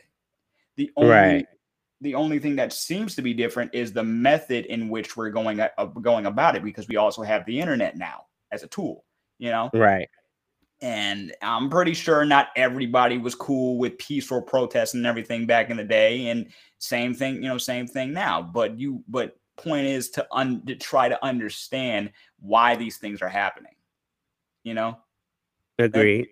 the 0.77 0.91
only 0.97 1.11
Right. 1.11 1.47
the 2.01 2.15
only 2.15 2.39
thing 2.39 2.57
that 2.57 2.73
seems 2.73 3.15
to 3.15 3.23
be 3.23 3.33
different 3.33 3.75
is 3.75 3.93
the 3.93 4.03
method 4.03 4.67
in 4.67 4.89
which 4.89 5.17
we're 5.17 5.31
going 5.31 5.61
uh, 5.61 5.69
going 6.01 6.27
about 6.27 6.57
it 6.57 6.63
because 6.63 6.87
we 6.89 6.97
also 6.97 7.23
have 7.23 7.47
the 7.47 7.59
internet 7.59 7.97
now 7.97 8.27
as 8.51 8.63
a 8.63 8.69
tool 8.69 9.05
you 9.39 9.51
know 9.51 9.71
Right. 9.73 10.09
and 10.83 11.33
I'm 11.41 11.71
pretty 11.71 11.95
sure 11.95 12.25
not 12.25 12.49
everybody 12.57 13.17
was 13.17 13.35
cool 13.35 13.79
with 13.79 13.97
peaceful 13.99 14.43
protests 14.43 14.95
and 14.95 15.07
everything 15.07 15.47
back 15.47 15.71
in 15.71 15.77
the 15.77 15.85
day. 15.85 16.27
And 16.27 16.49
same 16.79 17.15
thing, 17.15 17.37
you 17.37 17.49
know, 17.49 17.57
same 17.57 17.87
thing 17.87 18.13
now. 18.13 18.43
But 18.43 18.79
you, 18.79 19.05
but 19.09 19.37
point 19.57 19.87
is 19.87 20.11
to 20.11 20.27
un 20.33 20.67
to 20.67 20.75
try 20.75 21.09
to 21.09 21.25
understand 21.25 22.11
why 22.41 22.75
these 22.75 22.97
things 22.97 23.23
are 23.23 23.29
happening. 23.29 23.75
You 24.65 24.75
know, 24.75 24.99
Agreed. 25.83 26.29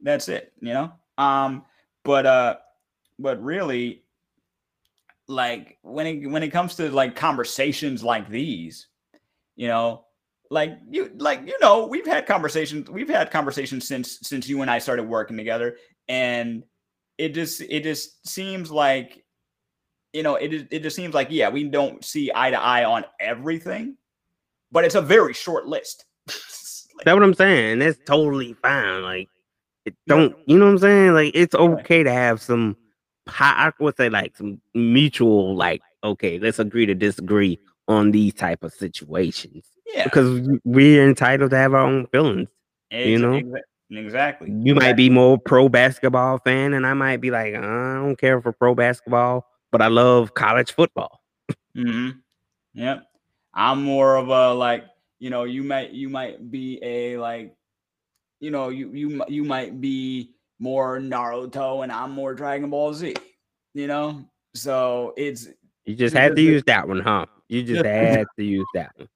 that's 0.00 0.28
it. 0.28 0.52
You 0.60 0.72
know, 0.74 0.92
um, 1.18 1.64
but 2.04 2.26
uh, 2.26 2.56
but 3.18 3.42
really, 3.42 4.04
like 5.28 5.78
when 5.82 6.06
it 6.06 6.26
when 6.28 6.42
it 6.42 6.50
comes 6.50 6.74
to 6.76 6.90
like 6.90 7.14
conversations 7.16 8.02
like 8.02 8.28
these, 8.28 8.88
you 9.56 9.68
know, 9.68 10.04
like 10.50 10.78
you 10.90 11.10
like 11.16 11.46
you 11.46 11.56
know 11.60 11.86
we've 11.86 12.06
had 12.06 12.26
conversations 12.26 12.90
we've 12.90 13.08
had 13.08 13.30
conversations 13.30 13.86
since 13.86 14.18
since 14.22 14.48
you 14.48 14.62
and 14.62 14.70
I 14.70 14.78
started 14.78 15.04
working 15.04 15.36
together 15.36 15.76
and 16.08 16.64
it 17.18 17.34
just 17.34 17.60
it 17.60 17.82
just 17.84 18.26
seems 18.26 18.70
like 18.70 19.24
you 20.12 20.24
know 20.24 20.34
it 20.34 20.52
is- 20.52 20.64
it 20.72 20.82
just 20.82 20.96
seems 20.96 21.14
like 21.14 21.28
yeah 21.30 21.48
we 21.48 21.64
don't 21.64 22.04
see 22.04 22.32
eye 22.34 22.50
to 22.50 22.60
eye 22.60 22.84
on 22.84 23.04
everything 23.20 23.96
but 24.72 24.84
it's 24.84 24.96
a 24.96 25.00
very 25.02 25.32
short 25.32 25.66
list 25.66 26.04
That's 27.04 27.14
what 27.14 27.22
I'm 27.22 27.34
saying. 27.34 27.72
And 27.72 27.82
that's 27.82 27.98
totally 28.04 28.54
fine. 28.54 29.02
Like, 29.02 29.28
it 29.84 29.94
don't 30.06 30.36
you 30.46 30.58
know 30.58 30.66
what 30.66 30.72
I'm 30.72 30.78
saying? 30.78 31.14
Like, 31.14 31.32
it's 31.34 31.54
okay 31.54 32.02
to 32.02 32.12
have 32.12 32.40
some. 32.40 32.76
I 33.26 33.72
would 33.78 33.96
say 33.96 34.08
like 34.08 34.36
some 34.36 34.60
mutual. 34.74 35.54
Like, 35.56 35.82
okay, 36.04 36.38
let's 36.38 36.58
agree 36.58 36.86
to 36.86 36.94
disagree 36.94 37.58
on 37.88 38.10
these 38.10 38.34
type 38.34 38.62
of 38.62 38.72
situations. 38.72 39.64
Yeah. 39.94 40.04
because 40.04 40.48
we're 40.64 41.08
entitled 41.08 41.50
to 41.50 41.56
have 41.56 41.74
our 41.74 41.80
own 41.80 42.06
feelings. 42.06 42.48
you 42.90 43.18
know, 43.18 43.32
exa- 43.32 43.60
exactly. 43.90 44.50
you 44.50 44.74
might 44.74 44.92
be 44.92 45.10
more 45.10 45.38
pro 45.38 45.68
basketball 45.68 46.38
fan, 46.38 46.74
and 46.74 46.86
I 46.86 46.94
might 46.94 47.20
be 47.20 47.30
like, 47.30 47.54
I 47.54 47.60
don't 47.60 48.16
care 48.16 48.40
for 48.40 48.52
pro 48.52 48.74
basketball, 48.74 49.46
but 49.72 49.82
I 49.82 49.88
love 49.88 50.34
college 50.34 50.72
football. 50.72 51.20
mm-hmm. 51.76 52.10
Yep. 52.74 53.04
I'm 53.52 53.82
more 53.82 54.16
of 54.16 54.28
a 54.28 54.54
like, 54.54 54.84
you 55.20 55.30
know, 55.30 55.44
you 55.44 55.62
might 55.62 55.90
you 55.90 56.08
might 56.08 56.50
be 56.50 56.80
a 56.82 57.18
like, 57.18 57.54
you 58.40 58.50
know, 58.50 58.70
you 58.70 58.90
you 58.92 59.22
you 59.28 59.44
might 59.44 59.80
be 59.80 60.32
more 60.58 60.98
Naruto 60.98 61.82
and 61.82 61.92
I'm 61.92 62.10
more 62.10 62.34
Dragon 62.34 62.70
Ball 62.70 62.92
Z. 62.94 63.14
You 63.74 63.86
know, 63.86 64.24
so 64.54 65.14
it's 65.16 65.48
You 65.84 65.94
just 65.94 66.16
had 66.16 66.34
to 66.34 66.42
use 66.42 66.64
that 66.66 66.88
one, 66.88 67.00
huh? 67.00 67.26
You 67.48 67.62
just 67.62 67.84
had 67.84 68.26
to 68.38 68.44
use 68.44 68.66
that 68.74 68.90
one. 68.96 69.08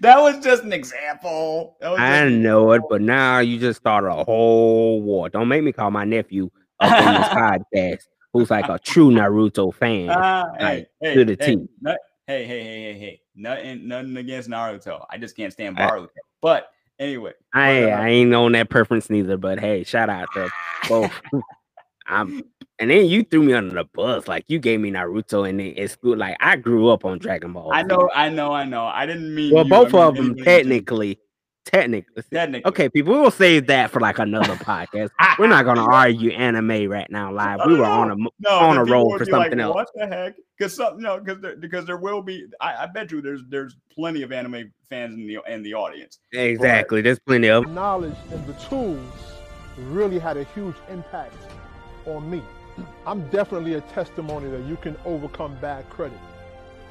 that 0.00 0.20
was 0.20 0.42
just 0.42 0.62
an 0.62 0.72
example. 0.72 1.76
I 1.82 2.28
know 2.28 2.72
it, 2.72 2.82
but 2.88 3.02
now 3.02 3.40
you 3.40 3.58
just 3.58 3.80
started 3.80 4.08
a 4.08 4.24
whole 4.24 5.02
war. 5.02 5.28
Don't 5.28 5.48
make 5.48 5.62
me 5.62 5.72
call 5.72 5.90
my 5.90 6.04
nephew 6.04 6.50
up 6.80 6.98
in 6.98 7.20
this 7.20 7.28
podcast, 7.28 8.00
who's 8.32 8.50
like 8.50 8.68
a 8.68 8.78
true 8.78 9.10
Naruto 9.10 9.74
fan, 9.74 10.10
Ah, 10.10 10.46
like 10.60 10.88
hey, 11.00 11.14
to 11.14 11.24
the 11.24 11.36
hey, 11.40 11.56
T. 11.56 11.68
hey, 12.30 12.46
hey, 12.46 12.62
hey, 12.62 12.82
hey, 12.92 12.98
hey, 12.98 13.20
nothing, 13.34 13.88
nothing 13.88 14.16
against 14.16 14.48
Naruto. 14.48 15.04
I 15.10 15.18
just 15.18 15.36
can't 15.36 15.52
stand 15.52 15.78
I- 15.78 15.88
Boruto. 15.88 16.08
But 16.40 16.70
anyway, 16.98 17.32
I, 17.52 17.80
but, 17.80 17.88
uh, 17.92 17.96
I 17.96 18.08
ain't 18.08 18.34
on 18.34 18.52
that 18.52 18.70
preference 18.70 19.10
neither, 19.10 19.36
but 19.36 19.58
hey, 19.58 19.84
shout 19.84 20.08
out 20.08 20.32
to 20.34 20.48
both. 20.88 21.10
I'm, 22.06 22.42
and 22.78 22.90
then 22.90 23.06
you 23.06 23.24
threw 23.24 23.42
me 23.42 23.52
under 23.52 23.74
the 23.74 23.84
bus, 23.84 24.26
like 24.26 24.44
you 24.48 24.58
gave 24.58 24.80
me 24.80 24.90
Naruto, 24.90 25.48
and 25.48 25.60
then 25.60 25.74
it's 25.76 25.96
good. 25.96 26.18
Like 26.18 26.36
I 26.40 26.56
grew 26.56 26.88
up 26.88 27.04
on 27.04 27.18
Dragon 27.18 27.52
Ball. 27.52 27.70
I 27.72 27.82
know, 27.82 28.10
I 28.14 28.28
know, 28.30 28.52
I 28.52 28.64
know. 28.64 28.86
I 28.86 29.06
didn't 29.06 29.34
mean. 29.34 29.52
Well, 29.52 29.66
you, 29.66 29.74
I 29.74 29.78
both 29.78 29.92
mean 29.92 30.02
of 30.02 30.16
them 30.16 30.36
technically, 30.36 31.18
technically, 31.64 32.22
Technically. 32.32 32.68
Okay, 32.68 32.88
people, 32.88 33.14
we 33.14 33.20
will 33.20 33.30
save 33.30 33.66
that 33.66 33.90
for 33.90 34.00
like 34.00 34.18
another 34.18 34.54
podcast. 34.56 35.10
We're 35.38 35.48
not 35.48 35.64
gonna 35.64 35.84
argue 35.84 36.30
anime 36.30 36.88
right 36.88 37.10
now 37.10 37.32
live. 37.32 37.60
We 37.66 37.74
oh, 37.74 37.78
were 37.78 37.84
on 37.84 38.10
a 38.10 38.16
mo- 38.16 38.32
No, 38.38 38.50
on 38.50 38.76
a 38.76 38.84
roll 38.84 39.16
for 39.16 39.24
be 39.24 39.30
like, 39.32 39.44
something 39.44 39.60
else. 39.60 39.74
What 39.74 39.88
the 39.94 40.06
heck? 40.06 40.34
Because 40.56 40.74
something, 40.74 41.02
no, 41.02 41.18
because 41.18 41.40
there, 41.40 41.56
because 41.56 41.86
there 41.86 41.96
will 41.96 42.22
be. 42.22 42.46
I, 42.60 42.84
I 42.84 42.86
bet 42.86 43.10
you 43.10 43.20
there's 43.20 43.42
there's 43.48 43.76
plenty 43.92 44.22
of 44.22 44.32
anime 44.32 44.72
fans 44.88 45.14
in 45.14 45.26
the 45.26 45.38
in 45.48 45.62
the 45.62 45.74
audience. 45.74 46.18
Exactly. 46.32 47.00
There's 47.00 47.20
plenty 47.20 47.48
of. 47.48 47.68
knowledge 47.70 48.16
and 48.32 48.46
the 48.46 48.54
tools 48.54 49.00
really 49.78 50.18
had 50.18 50.36
a 50.36 50.44
huge 50.44 50.76
impact 50.88 51.34
on 52.06 52.28
me. 52.28 52.42
I'm 53.06 53.28
definitely 53.28 53.74
a 53.74 53.80
testimony 53.82 54.50
that 54.50 54.64
you 54.66 54.76
can 54.76 54.96
overcome 55.04 55.56
bad 55.60 55.88
credit. 55.90 56.18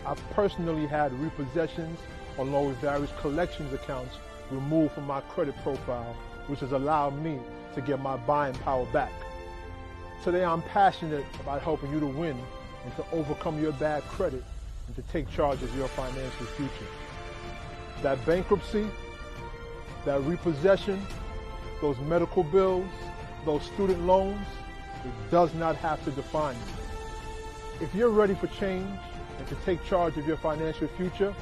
I've 0.05 0.21
personally 0.31 0.87
had 0.87 1.11
repossessions 1.13 1.97
along 2.37 2.69
with 2.69 2.77
various 2.77 3.11
collections 3.19 3.73
accounts 3.73 4.15
removed 4.51 4.93
from 4.93 5.05
my 5.05 5.21
credit 5.21 5.55
profile, 5.63 6.15
which 6.47 6.59
has 6.61 6.71
allowed 6.71 7.17
me 7.21 7.39
to 7.75 7.81
get 7.81 7.99
my 7.99 8.17
buying 8.17 8.55
power 8.55 8.85
back. 8.87 9.11
Today 10.23 10.43
I'm 10.43 10.61
passionate 10.63 11.25
about 11.39 11.61
helping 11.61 11.91
you 11.91 11.99
to 11.99 12.07
win 12.07 12.37
and 12.83 12.95
to 12.95 13.05
overcome 13.11 13.61
your 13.61 13.71
bad 13.73 14.03
credit 14.03 14.43
and 14.87 14.95
to 14.95 15.01
take 15.11 15.29
charge 15.29 15.61
of 15.61 15.75
your 15.75 15.87
financial 15.87 16.45
future. 16.45 16.87
That 18.01 18.23
bankruptcy, 18.25 18.87
that 20.05 20.21
repossession, 20.23 21.05
those 21.81 21.97
medical 21.99 22.43
bills, 22.43 22.87
those 23.45 23.63
student 23.63 24.01
loans, 24.05 24.45
it 25.05 25.31
does 25.31 25.53
not 25.53 25.75
have 25.77 26.03
to 26.05 26.11
define 26.11 26.55
you. 26.55 27.85
If 27.85 27.95
you're 27.95 28.09
ready 28.09 28.35
for 28.35 28.47
change 28.47 28.99
and 29.37 29.47
to 29.47 29.55
take 29.65 29.83
charge 29.85 30.17
of 30.17 30.27
your 30.27 30.37
financial 30.37 30.87
future, 30.89 31.33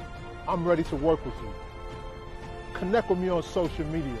I'm 0.46 0.64
ready 0.64 0.84
to 0.84 0.96
work 0.96 1.24
with 1.24 1.34
you. 1.42 1.52
Connect 2.78 3.10
with 3.10 3.18
me 3.18 3.28
on 3.28 3.42
social 3.42 3.84
media, 3.86 4.16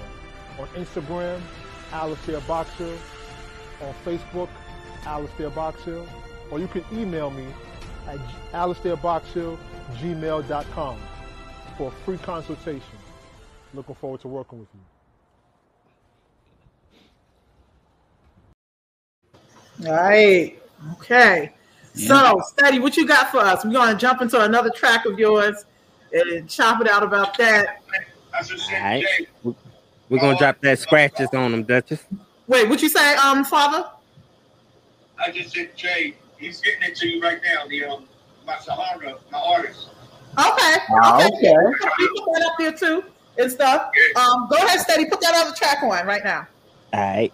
on 0.58 0.66
Instagram, 0.68 1.40
Alistair 1.92 2.40
Boxhill, 2.40 2.98
on 3.80 3.94
Facebook, 4.04 4.48
Alistair 5.06 5.50
Boxhill, 5.50 6.04
or 6.50 6.58
you 6.58 6.66
can 6.66 6.84
email 6.92 7.30
me 7.30 7.46
at 8.08 8.18
alistairboxhill@gmail.com 8.52 10.98
for 11.76 11.88
a 11.88 11.92
free 12.04 12.18
consultation. 12.18 12.98
Looking 13.74 13.94
forward 13.94 14.20
to 14.22 14.28
working 14.28 14.58
with 14.58 14.68
you. 19.80 19.86
All 19.86 19.94
right. 19.94 20.58
Okay. 20.94 21.52
Yeah. 21.94 22.08
So, 22.08 22.40
Steady, 22.48 22.80
what 22.80 22.96
you 22.96 23.06
got 23.06 23.30
for 23.30 23.38
us? 23.38 23.64
We're 23.64 23.72
going 23.72 23.92
to 23.92 24.00
jump 24.00 24.20
into 24.22 24.42
another 24.42 24.70
track 24.70 25.06
of 25.06 25.18
yours 25.18 25.64
and 26.12 26.48
chop 26.48 26.80
it 26.80 26.88
out 26.88 27.02
about 27.02 27.36
that. 27.38 27.82
I 28.38 28.42
just 28.42 28.52
All 28.52 28.70
said, 28.70 28.82
right, 28.82 29.04
Jay, 29.18 29.26
We- 29.42 29.54
we're 30.08 30.18
gonna 30.20 30.38
drop 30.38 30.60
that 30.60 30.78
scratches 30.78 31.28
on 31.34 31.50
them, 31.50 31.64
Duchess. 31.64 32.04
Wait, 32.46 32.68
what 32.68 32.80
you 32.80 32.88
say, 32.88 33.14
um, 33.16 33.44
Father? 33.44 33.84
I 35.18 35.30
just 35.32 35.52
said, 35.54 35.76
Jay, 35.76 36.14
he's 36.38 36.60
getting 36.60 36.82
it 36.84 36.96
to 36.96 37.08
you 37.08 37.20
right 37.20 37.40
now. 37.42 37.66
The 37.66 37.84
um, 37.84 38.08
my 38.46 38.56
Sahara, 38.58 39.16
my 39.30 39.38
artist. 39.38 39.88
Okay. 40.38 40.76
Ah, 41.02 41.16
okay. 41.16 41.28
okay. 41.28 41.54
You 41.98 42.14
put 42.24 42.34
that 42.34 42.46
up 42.46 42.52
there 42.58 42.72
too 42.72 43.04
and 43.38 43.50
stuff. 43.50 43.90
Um, 44.16 44.46
go 44.48 44.56
ahead, 44.56 44.80
Steady. 44.80 45.06
Put 45.06 45.20
that 45.20 45.34
other 45.34 45.54
track 45.54 45.82
on 45.82 46.06
right 46.06 46.22
now. 46.24 46.46
All 46.92 47.00
right. 47.00 47.32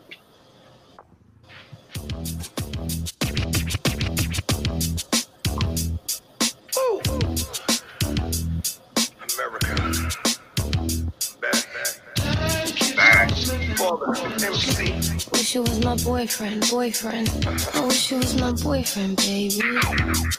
Wish 13.85 15.55
you 15.55 15.61
was 15.61 15.85
my 15.85 15.95
boyfriend, 15.97 16.65
boyfriend. 16.71 17.29
I 17.75 17.85
wish 17.85 18.11
you 18.11 18.17
was 18.17 18.41
my 18.41 18.53
boyfriend, 18.53 19.19
baby. 19.19 19.61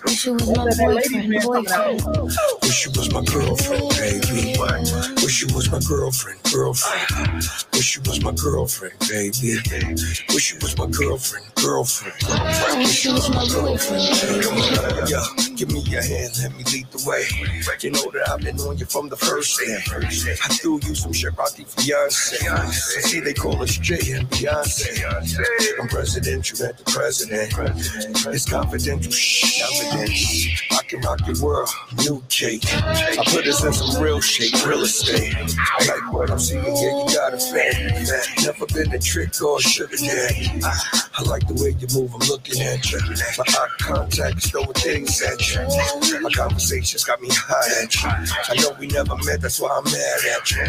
Wish 0.03 0.25
you 0.25 0.33
was 0.33 0.49
my 0.49 0.67
boyfriend, 0.83 1.31
boyfriend. 1.43 2.01
Wish 2.63 2.85
you 2.85 2.91
was 2.95 3.13
my 3.13 3.23
girlfriend, 3.23 3.89
baby. 3.91 5.14
Wish 5.26 5.41
you 5.41 5.55
was 5.55 5.71
my 5.71 5.80
girlfriend, 5.80 6.39
girlfriend. 6.53 7.43
Wish 7.73 7.95
you 7.95 8.01
was 8.05 8.21
my 8.23 8.32
girlfriend, 8.34 8.93
baby. 9.09 9.57
Wish 10.30 10.53
you 10.53 10.59
was 10.61 10.78
my 10.78 10.86
girlfriend, 10.86 11.45
girlfriend. 11.55 12.15
I 12.30 12.78
wish 12.78 13.05
you 13.05 13.13
was 13.13 13.28
my 13.32 13.43
boyfriend, 13.43 14.05
baby. 14.21 15.09
Yeah, 15.09 15.26
give 15.55 15.71
me 15.71 15.80
your 15.80 16.03
hand, 16.03 16.32
let 16.43 16.55
me 16.55 16.63
lead 16.65 16.91
the 16.91 17.03
way. 17.09 17.26
You 17.82 17.89
know 17.89 18.11
that 18.11 18.30
I've 18.30 18.41
been 18.41 18.59
on 18.59 18.78
you 18.78 18.86
from 18.86 19.09
the 19.09 19.17
first 19.17 19.59
day. 19.59 19.76
I 19.76 20.53
threw 20.57 20.80
you 20.84 20.93
some 20.93 21.11
shit 21.11 21.36
rocky 21.36 21.63
fiance. 21.63 22.38
See, 23.01 23.19
they 23.19 23.34
call 23.34 23.63
us 23.63 23.78
Jay 23.78 24.11
and 24.11 24.30
Beyonce. 24.30 25.82
I'm 25.82 25.88
presidential 25.88 26.67
at 26.67 26.78
the 26.78 26.84
president. 26.84 27.51
It's 28.28 28.47
confidential, 28.47 29.11
shh, 29.11 29.63
evidence. 29.63 30.61
I 30.71 30.84
can 30.84 31.01
rock 31.01 31.26
your 31.26 31.41
world, 31.41 31.69
new 32.05 32.23
cake. 32.30 32.63
I 32.71 33.23
put 33.26 33.47
us 33.47 33.63
in 33.63 33.73
some 33.73 34.03
real 34.03 34.21
shape, 34.21 34.53
real 34.67 34.84
estate. 34.84 35.14
I 35.16 35.86
like 35.86 36.13
what 36.13 36.30
I'm 36.30 36.39
seeing, 36.39 36.63
yeah, 36.63 36.72
you 36.72 37.05
got 37.13 37.34
a 37.34 37.38
fan. 37.38 38.05
Never 38.43 38.66
been 38.68 38.93
a 38.93 38.99
trick 38.99 39.41
or 39.41 39.57
a 39.57 39.61
sugar 39.61 39.97
daddy. 39.97 40.49
I 40.63 41.24
like 41.24 41.47
the 41.47 41.53
way 41.55 41.76
you 41.80 41.88
move, 41.93 42.13
I'm 42.13 42.28
looking 42.28 42.61
at 42.61 42.91
you. 42.91 42.99
My 42.99 43.45
eye 43.47 43.68
contact 43.80 44.38
is 44.38 44.51
throwing 44.51 44.74
things 44.74 45.22
at 45.22 45.39
you. 45.53 45.61
My 46.22 46.30
conversations 46.30 47.03
got 47.03 47.22
me 47.22 47.30
high 47.32 47.84
at 47.84 47.95
you. 47.95 48.09
I 48.49 48.55
know 48.61 48.76
we 48.80 48.88
never 48.88 49.16
met, 49.26 49.41
that's 49.41 49.59
why 49.59 49.70
I'm 49.78 49.84
mad 49.86 50.20
at 50.36 50.51
you. 50.51 50.66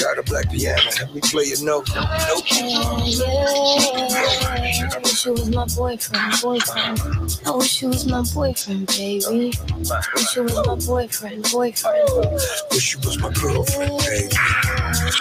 Got 0.00 0.18
a 0.18 0.22
black 0.22 0.50
piano, 0.50 0.82
let 1.00 1.14
me 1.14 1.20
play 1.22 1.52
a 1.52 1.64
note. 1.64 1.88
Nope. 1.94 2.44
Yeah, 2.50 3.36
I 4.92 4.98
wish 5.02 5.24
you 5.26 5.32
was 5.32 5.48
my 5.50 5.66
boyfriend, 5.76 6.32
boyfriend. 6.42 7.00
I 7.46 7.50
wish 7.52 7.82
you 7.82 7.88
was 7.88 8.06
my 8.06 8.22
boyfriend, 8.34 8.86
baby. 8.88 9.52
Wish 10.14 10.36
you 10.36 10.42
was 10.42 10.54
my 10.66 10.74
boyfriend, 10.86 11.42
boyfriend. 11.50 12.08
Wish 12.70 12.94
you 12.94 13.00
was 13.00 13.18
my 13.18 13.30
girlfriend, 13.32 13.85
baby. 13.86 14.34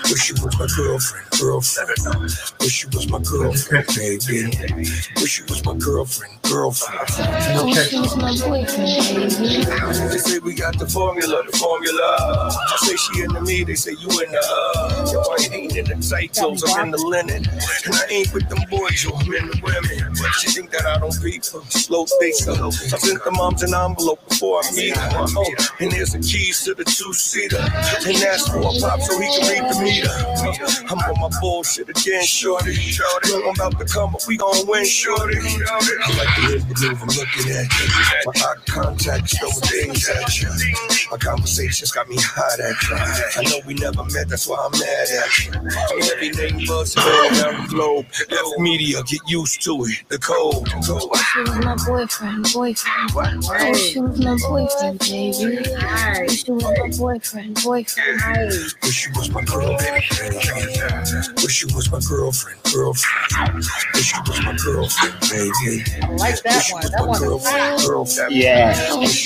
Wish 0.10 0.30
you 0.30 0.36
was 0.44 0.58
my 0.60 0.68
girlfriend, 0.76 1.28
girlfriend. 1.40 2.32
Wish 2.60 2.84
you 2.84 2.90
was 2.94 3.10
my 3.10 3.20
girlfriend, 3.20 3.88
baby. 3.96 4.88
Wish 5.18 5.40
you 5.40 5.46
was 5.50 5.66
my 5.66 5.76
girlfriend, 5.76 6.34
girlfriend. 6.44 7.00
I 7.10 7.64
wish 7.66 7.92
you 7.92 8.02
was 8.02 8.16
my 8.18 8.32
boyfriend, 8.32 9.38
baby. 9.40 9.66
baby. 9.66 10.10
They 10.10 10.18
say 10.18 10.40
we 10.40 10.54
got 10.54 10.78
the 10.78 10.88
formula, 10.88 11.44
the 11.50 11.58
formula. 11.58 12.18
I 12.18 12.78
say 12.86 12.96
she 12.96 13.24
into 13.24 13.42
me, 13.42 13.64
they 13.64 13.76
say 13.76 13.92
you 13.92 14.10
in 14.22 14.32
the 14.32 14.42
uh. 14.42 15.12
Yo, 15.12 15.22
I 15.22 15.56
ain't 15.56 15.76
in 15.76 15.86
the 15.86 16.08
tight 16.08 16.34
clothes, 16.34 16.64
I'm 16.68 16.86
in 16.86 16.92
the 16.92 16.98
linen. 16.98 17.46
And 17.86 17.94
I 17.96 18.06
ain't 18.10 18.34
with 18.34 18.48
them 18.50 18.64
boys, 18.70 19.04
yo, 19.04 19.12
I'm 19.16 19.34
in 19.34 19.48
the 19.50 19.60
women. 19.64 20.14
But 20.14 20.32
she 20.40 20.52
think 20.52 20.72
that 20.72 20.86
I 20.86 21.00
don't 21.00 21.16
beat 21.24 21.46
her, 21.48 21.62
slow 21.70 22.06
thinker. 22.20 22.52
I 22.66 22.70
sent 22.70 23.24
the 23.24 23.32
moms 23.32 23.64
an 23.64 23.74
envelope 23.74 24.28
before 24.30 24.62
I 24.64 24.72
meet 24.72 24.96
her. 24.96 25.26
Oh, 25.38 25.54
and 25.80 25.92
there's 25.92 26.14
the 26.14 26.20
keys 26.20 26.64
to 26.64 26.74
the 26.74 26.86
two-seater. 26.86 27.60
And 28.08 28.18
that's 28.18 28.50
for 28.62 28.76
a 28.76 28.80
pop 28.82 29.00
so 29.02 29.20
he 29.20 29.28
can 29.28 29.44
read 29.48 29.64
the 29.72 29.78
meter. 29.84 30.16
I'm 30.90 31.00
on 31.00 31.20
my 31.22 31.30
bullshit 31.40 31.90
again, 31.90 32.24
shorty. 32.26 32.76
Know 33.30 33.50
I'm 33.50 33.56
about 33.56 33.80
to 33.80 33.86
come, 33.86 34.12
but 34.14 34.26
we 34.28 34.38
gon' 34.38 34.68
win, 34.68 34.86
shorty. 34.86 35.38
I 35.38 36.10
like 36.18 36.32
the 36.36 36.42
way 36.48 36.60
you 36.60 36.90
move, 36.90 37.02
I'm 37.02 37.12
looking 37.14 37.52
at 37.54 37.68
you. 37.70 37.88
My 38.26 38.34
eye 38.36 38.56
contact 38.68 39.32
is 39.32 39.40
throwing 39.40 39.94
things 39.94 40.10
at 40.10 40.42
you. 40.42 40.50
My 41.12 41.18
conversations 41.18 41.92
got 41.92 42.10
me 42.10 42.18
hot 42.20 42.60
at 42.60 42.78
you. 42.90 42.96
I 42.98 43.44
know 43.50 43.60
we 43.68 43.74
never 43.76 44.04
met, 44.06 44.30
that's 44.30 44.48
why 44.48 44.58
I'm 44.58 44.72
mad 44.80 45.08
at 45.22 45.32
you. 45.46 45.52
I'm 45.54 46.02
every 46.12 46.30
name 46.32 46.66
buzz 46.68 46.98
all 46.98 47.30
down 47.38 47.64
the 47.64 47.68
globe. 47.70 48.06
F 48.32 48.60
media, 48.60 49.04
get 49.04 49.22
used 49.28 49.64
to 49.64 49.86
it. 49.86 50.04
The. 50.10 50.16
The 50.16 50.22
code. 50.22 50.68
She 50.70 51.42
was 51.42 51.60
my 51.60 51.76
boyfriend, 51.86 52.48
boyfriend. 52.54 53.46
I 53.52 53.70
wish 53.70 53.92
she 53.92 54.00
was 54.00 54.18
my 54.24 54.38
boyfriend, 54.48 55.00
baby. 55.00 55.76
I 55.76 56.28
she 56.28 56.52
was 56.52 56.64
my 56.64 56.90
boyfriend, 56.98 57.62
boyfriend. 57.62 58.45
Wish 58.46 59.08
you 59.08 59.14
was 59.16 59.30
my 59.32 59.44
girl, 59.44 59.76
baby. 59.78 60.06
Wish 61.42 61.64
you 61.64 61.76
was 61.76 61.92
my 61.92 62.00
girlfriend, 62.08 62.62
girlfriend. 62.72 63.56
Wish 63.94 64.14
you 64.14 64.20
was 64.28 64.42
my 64.44 64.56
girlfriend, 64.64 65.20
baby. 65.22 65.84
I 66.04 66.10
like 66.16 66.42
that 66.44 66.68
one. 66.72 66.84
That 66.92 67.08
one 67.08 67.24
is 67.24 67.46
hot. 67.46 67.88
Girlfriend. 67.88 68.34
That 68.42 68.92
one 68.92 69.04
is 69.04 69.26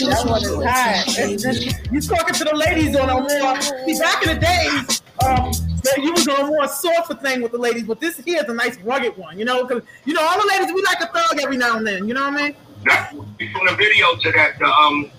hot. 0.63 1.91
You 1.91 2.01
talking 2.01 2.34
to 2.36 2.43
the 2.45 2.55
ladies 2.55 2.95
on 2.95 3.09
a 3.09 3.13
more. 3.15 3.61
See, 3.61 3.99
back 3.99 4.26
in 4.26 4.36
the 4.36 4.39
days, 4.39 5.01
um, 5.26 5.51
that 5.84 5.97
you 5.97 6.13
was 6.13 6.28
on 6.28 6.39
a 6.39 6.47
more 6.47 6.67
softer 6.67 7.15
thing 7.15 7.41
with 7.41 7.51
the 7.51 7.57
ladies, 7.57 7.84
but 7.84 7.99
this 7.99 8.17
here 8.20 8.41
is 8.41 8.49
a 8.49 8.53
nice 8.53 8.78
rugged 8.80 9.17
one. 9.17 9.38
You 9.38 9.43
know, 9.45 9.65
because 9.65 9.84
you 10.05 10.13
know 10.13 10.26
all 10.26 10.39
the 10.39 10.47
ladies 10.47 10.74
we 10.74 10.82
like 10.84 11.01
a 11.01 11.07
thug 11.07 11.39
every 11.41 11.57
now 11.57 11.76
and 11.76 11.86
then. 11.86 12.07
You 12.07 12.13
know 12.13 12.30
what 12.30 12.39
I 12.39 12.43
mean? 12.43 12.55
That, 12.86 13.09
from 13.11 13.65
the 13.67 13.76
video 13.78 14.15
to 14.15 14.32
that, 14.32 14.57
the 14.59 14.65
um, 14.65 15.11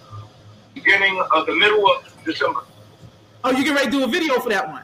beginning 0.74 1.22
of 1.34 1.44
the 1.44 1.55
middle 1.55 1.86
of 1.86 2.11
December. 2.24 2.61
Oh, 3.43 3.51
you 3.51 3.64
get 3.64 3.74
ready 3.74 3.86
to 3.86 3.91
do 3.91 4.05
a 4.05 4.09
video 4.09 4.38
for 4.41 4.51
that 4.51 4.68
one? 4.68 4.82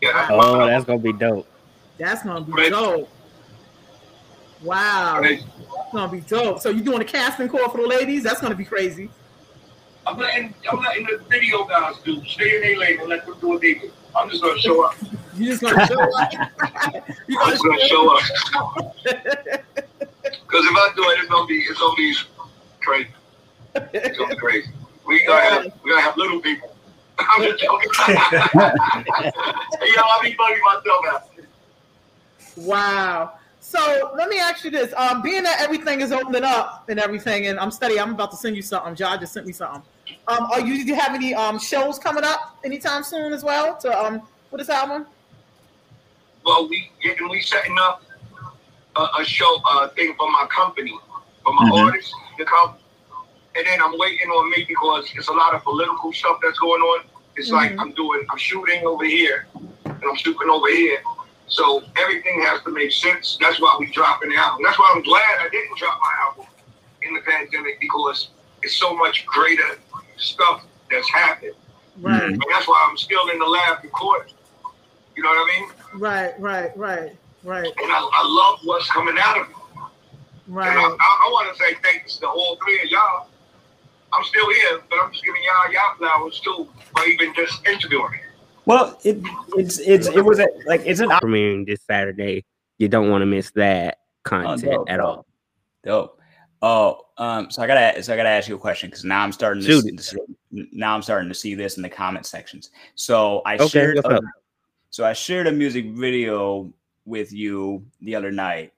Yeah, 0.00 0.12
that's 0.12 0.30
Oh, 0.32 0.66
that's 0.66 0.84
gonna 0.84 0.98
be 0.98 1.12
dope. 1.12 1.46
That's 1.98 2.22
gonna 2.22 2.40
be 2.40 2.70
dope. 2.70 3.08
Wow, 4.62 5.20
that's 5.22 5.44
gonna 5.92 6.10
be 6.10 6.20
dope. 6.20 6.60
So 6.60 6.70
you 6.70 6.82
doing 6.82 7.00
a 7.00 7.04
casting 7.04 7.48
call 7.48 7.68
for 7.68 7.80
the 7.80 7.86
ladies? 7.86 8.22
That's 8.22 8.40
gonna 8.40 8.54
be 8.54 8.64
crazy. 8.64 9.10
I'm 10.06 10.18
letting 10.18 10.54
I'm 10.70 10.80
letting 10.80 11.06
the 11.06 11.22
video 11.28 11.64
guys 11.64 11.96
do. 12.04 12.24
Stay 12.24 12.56
in 12.56 12.62
their 12.62 12.78
lane 12.78 13.00
and 13.00 13.08
let 13.08 13.24
them 13.24 13.36
do 13.40 13.48
what 13.50 13.60
they 13.60 13.74
do. 13.74 13.92
I'm 14.16 14.28
just 14.28 14.42
gonna 14.42 14.58
show 14.60 14.84
up. 14.84 14.96
You 15.34 15.46
just 15.46 15.62
gonna 15.62 15.86
show 15.86 16.18
up. 16.18 16.30
you 17.26 17.40
I'm 17.40 17.50
just 17.52 17.64
gonna 17.64 17.86
show 17.86 18.16
up. 18.16 18.96
Because 20.22 20.66
if 20.66 20.76
I 20.76 20.92
do 20.94 21.02
it, 21.02 21.18
it's 21.20 21.28
gonna 21.28 21.46
be 21.46 21.54
it's 21.54 21.78
gonna 21.78 21.96
be 21.96 22.14
crazy. 22.82 23.08
It's 23.74 24.18
gonna 24.18 24.34
be 24.34 24.36
crazy. 24.36 24.70
We 25.06 25.24
gotta 25.24 25.42
have 25.42 25.64
we 25.82 25.90
gotta 25.90 26.02
have 26.02 26.16
little 26.18 26.40
people. 26.40 26.71
I'm 27.30 27.42
just 27.42 27.62
joking. 27.62 27.90
you 29.82 29.96
know, 29.96 30.02
I 30.04 30.18
be 30.22 30.34
bugging 30.34 30.60
myself 30.64 31.04
out. 31.12 31.22
Wow. 32.56 33.32
So 33.60 34.12
let 34.16 34.28
me 34.28 34.38
ask 34.38 34.64
you 34.64 34.70
this: 34.70 34.92
um, 34.96 35.22
being 35.22 35.42
that 35.44 35.60
everything 35.60 36.00
is 36.00 36.12
opening 36.12 36.44
up 36.44 36.84
and 36.88 36.98
everything, 36.98 37.46
and 37.46 37.58
I'm 37.58 37.70
studying, 37.70 38.00
I'm 38.00 38.12
about 38.14 38.30
to 38.32 38.36
send 38.36 38.56
you 38.56 38.62
something. 38.62 38.94
John 38.94 39.18
just 39.20 39.32
sent 39.32 39.46
me 39.46 39.52
something. 39.52 39.82
Um, 40.28 40.44
are 40.52 40.60
you 40.60 40.84
do 40.84 40.90
you 40.90 40.94
have 40.94 41.14
any 41.14 41.34
um 41.34 41.58
shows 41.58 41.98
coming 41.98 42.24
up 42.24 42.58
anytime 42.64 43.02
soon 43.02 43.32
as 43.32 43.42
well 43.44 43.76
to 43.78 43.98
um 43.98 44.22
for 44.50 44.58
this 44.58 44.68
album? 44.68 45.06
Well, 46.44 46.68
we 46.68 46.90
and 47.04 47.30
we 47.30 47.40
setting 47.40 47.76
up 47.80 48.02
a, 48.96 49.06
a 49.20 49.24
show 49.24 49.60
uh, 49.70 49.88
thing 49.90 50.14
for 50.18 50.28
my 50.30 50.46
company, 50.54 50.98
for 51.44 51.54
my 51.54 51.62
Mhm. 51.70 51.86
artists 51.86 52.12
to 52.38 52.44
come. 52.44 52.74
And 53.54 53.66
then 53.66 53.80
I'm 53.82 53.96
waiting 53.98 54.28
on 54.28 54.50
me 54.50 54.64
because 54.66 55.12
it's 55.14 55.28
a 55.28 55.32
lot 55.32 55.54
of 55.54 55.62
political 55.62 56.12
stuff 56.12 56.38
that's 56.42 56.58
going 56.58 56.80
on. 56.82 57.04
It's 57.36 57.50
like 57.50 57.72
Mhm. 57.72 57.80
I'm 57.80 57.92
doing, 57.92 58.24
I'm 58.30 58.38
shooting 58.38 58.84
over 58.86 59.04
here 59.04 59.46
and 59.84 60.04
I'm 60.04 60.16
shooting 60.16 60.48
over 60.50 60.68
here. 60.68 61.02
So 61.48 61.82
everything 61.98 62.42
has 62.42 62.62
to 62.62 62.70
make 62.70 62.92
sense. 62.92 63.36
That's 63.40 63.60
why 63.60 63.76
we 63.78 63.86
dropping 63.86 64.30
the 64.30 64.36
album. 64.36 64.62
That's 64.64 64.78
why 64.78 64.92
I'm 64.94 65.02
glad 65.02 65.38
I 65.40 65.48
didn't 65.50 65.76
drop 65.78 65.98
my 66.00 66.12
album 66.26 66.46
in 67.02 67.14
the 67.14 67.20
pandemic 67.20 67.78
because 67.80 68.28
it's 68.62 68.76
so 68.76 68.94
much 68.96 69.26
greater 69.26 69.78
stuff 70.16 70.64
that's 70.90 71.08
happened. 71.10 71.54
Right. 72.00 72.22
And 72.22 72.42
that's 72.50 72.66
why 72.66 72.86
I'm 72.88 72.96
still 72.96 73.28
in 73.28 73.38
the 73.38 73.44
lab 73.46 73.82
recording. 73.82 74.32
You 75.14 75.22
know 75.22 75.28
what 75.30 75.52
I 75.52 75.58
mean? 75.60 75.70
Right, 76.00 76.32
right, 76.40 76.76
right, 76.76 77.12
right, 77.44 77.66
And 77.66 77.92
I, 77.92 77.98
I 78.12 78.26
love 78.26 78.60
what's 78.64 78.90
coming 78.90 79.16
out 79.18 79.38
of 79.40 79.50
it. 79.50 79.56
right. 80.48 80.68
And 80.70 80.78
I, 80.78 80.82
I, 80.82 80.86
I 80.88 81.28
want 81.32 81.54
to 81.54 81.62
say 81.62 81.74
thanks 81.82 82.16
to 82.18 82.28
all 82.28 82.56
three 82.64 82.80
of 82.82 82.86
y'all. 82.86 83.28
I'm 84.12 84.24
still 84.24 84.52
here, 84.52 84.80
but 84.90 84.98
I'm 85.02 85.12
just 85.12 85.24
giving 85.24 85.42
y'all 85.42 85.72
y'all 85.72 85.96
flowers 85.96 86.40
too, 86.40 86.68
or 86.96 87.06
even 87.06 87.34
just 87.34 87.66
interviewing 87.66 88.12
me. 88.12 88.18
Well, 88.66 88.98
it 89.04 89.18
it's 89.56 89.78
it's 89.78 90.06
it 90.08 90.24
was 90.24 90.38
a, 90.38 90.48
like 90.66 90.82
it's 90.84 91.00
an 91.00 91.10
Premiering 91.10 91.66
this 91.66 91.80
Saturday. 91.82 92.44
You 92.78 92.88
don't 92.88 93.10
want 93.10 93.22
to 93.22 93.26
miss 93.26 93.50
that 93.52 93.98
content 94.24 94.72
dope, 94.72 94.90
at 94.90 95.00
all. 95.00 95.26
Dope. 95.84 96.20
Oh, 96.60 97.06
um, 97.18 97.50
so 97.50 97.62
I 97.62 97.66
gotta 97.66 98.02
so 98.02 98.12
I 98.12 98.16
gotta 98.16 98.28
ask 98.28 98.48
you 98.48 98.54
a 98.54 98.58
question 98.58 98.88
because 98.88 99.04
now 99.04 99.22
I'm 99.22 99.32
starting 99.32 99.62
to 99.64 99.80
see, 99.80 99.96
to 99.96 100.18
now 100.50 100.94
I'm 100.94 101.02
starting 101.02 101.28
to 101.28 101.34
see 101.34 101.54
this 101.54 101.76
in 101.76 101.82
the 101.82 101.88
comment 101.88 102.24
sections. 102.24 102.70
So 102.94 103.42
I 103.44 103.56
Okay, 103.56 103.68
shared 103.68 103.98
a, 103.98 104.20
so 104.90 105.04
I 105.04 105.12
shared 105.12 105.48
a 105.48 105.52
music 105.52 105.86
video 105.90 106.72
with 107.04 107.32
you 107.32 107.84
the 108.00 108.14
other 108.14 108.30
night 108.30 108.72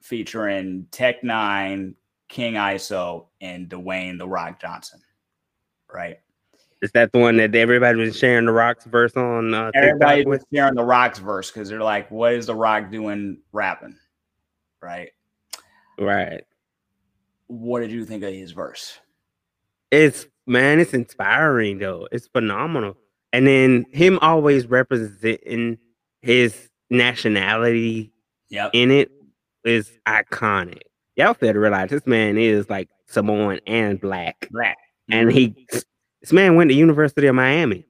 featuring 0.00 0.86
Tech 0.90 1.22
N9ne, 1.22 1.94
King 2.30 2.54
ISO, 2.54 3.26
and 3.42 3.68
Dwayne 3.68 4.16
the 4.16 4.26
Rock 4.26 4.58
Johnson. 4.60 5.00
Right. 5.92 6.18
Is 6.80 6.92
that 6.92 7.12
the 7.12 7.18
one 7.18 7.36
that 7.36 7.54
everybody 7.54 7.98
was 7.98 8.16
sharing 8.16 8.46
the 8.46 8.52
rocks 8.52 8.86
verse 8.86 9.14
on? 9.14 9.52
Uh, 9.52 9.70
Everybody 9.74 10.24
was 10.24 10.42
sharing 10.54 10.74
the 10.76 10.84
Rock's 10.84 11.18
verse 11.18 11.50
because 11.50 11.68
they're 11.68 11.82
like, 11.82 12.10
"What 12.10 12.32
is 12.32 12.46
the 12.46 12.54
Rock 12.54 12.90
doing 12.90 13.38
rapping?" 13.52 13.96
Right. 14.80 15.10
Right. 15.98 16.42
What 17.48 17.80
did 17.80 17.90
you 17.90 18.06
think 18.06 18.22
of 18.22 18.32
his 18.32 18.52
verse? 18.52 18.98
It's 19.90 20.26
man, 20.46 20.78
it's 20.78 20.94
inspiring 20.94 21.78
though. 21.78 22.08
It's 22.12 22.28
phenomenal. 22.28 22.96
And 23.32 23.46
then 23.46 23.84
him 23.92 24.18
always 24.22 24.66
representing 24.66 25.78
his 26.22 26.70
nationality 26.88 28.12
Yep. 28.48 28.70
in 28.72 28.90
it 28.90 29.10
is 29.64 29.92
iconic. 30.06 30.80
Y'all 31.20 31.34
fail 31.34 31.52
to 31.52 31.58
realize 31.60 31.90
this 31.90 32.06
man 32.06 32.38
is 32.38 32.68
like 32.70 32.88
Samoan 33.06 33.60
and 33.66 34.00
black. 34.00 34.48
Black. 34.50 34.76
And 35.10 35.30
he 35.30 35.54
this 36.22 36.32
man 36.32 36.54
went 36.56 36.70
to 36.70 36.74
University 36.74 37.26
of 37.26 37.34
Miami, 37.34 37.86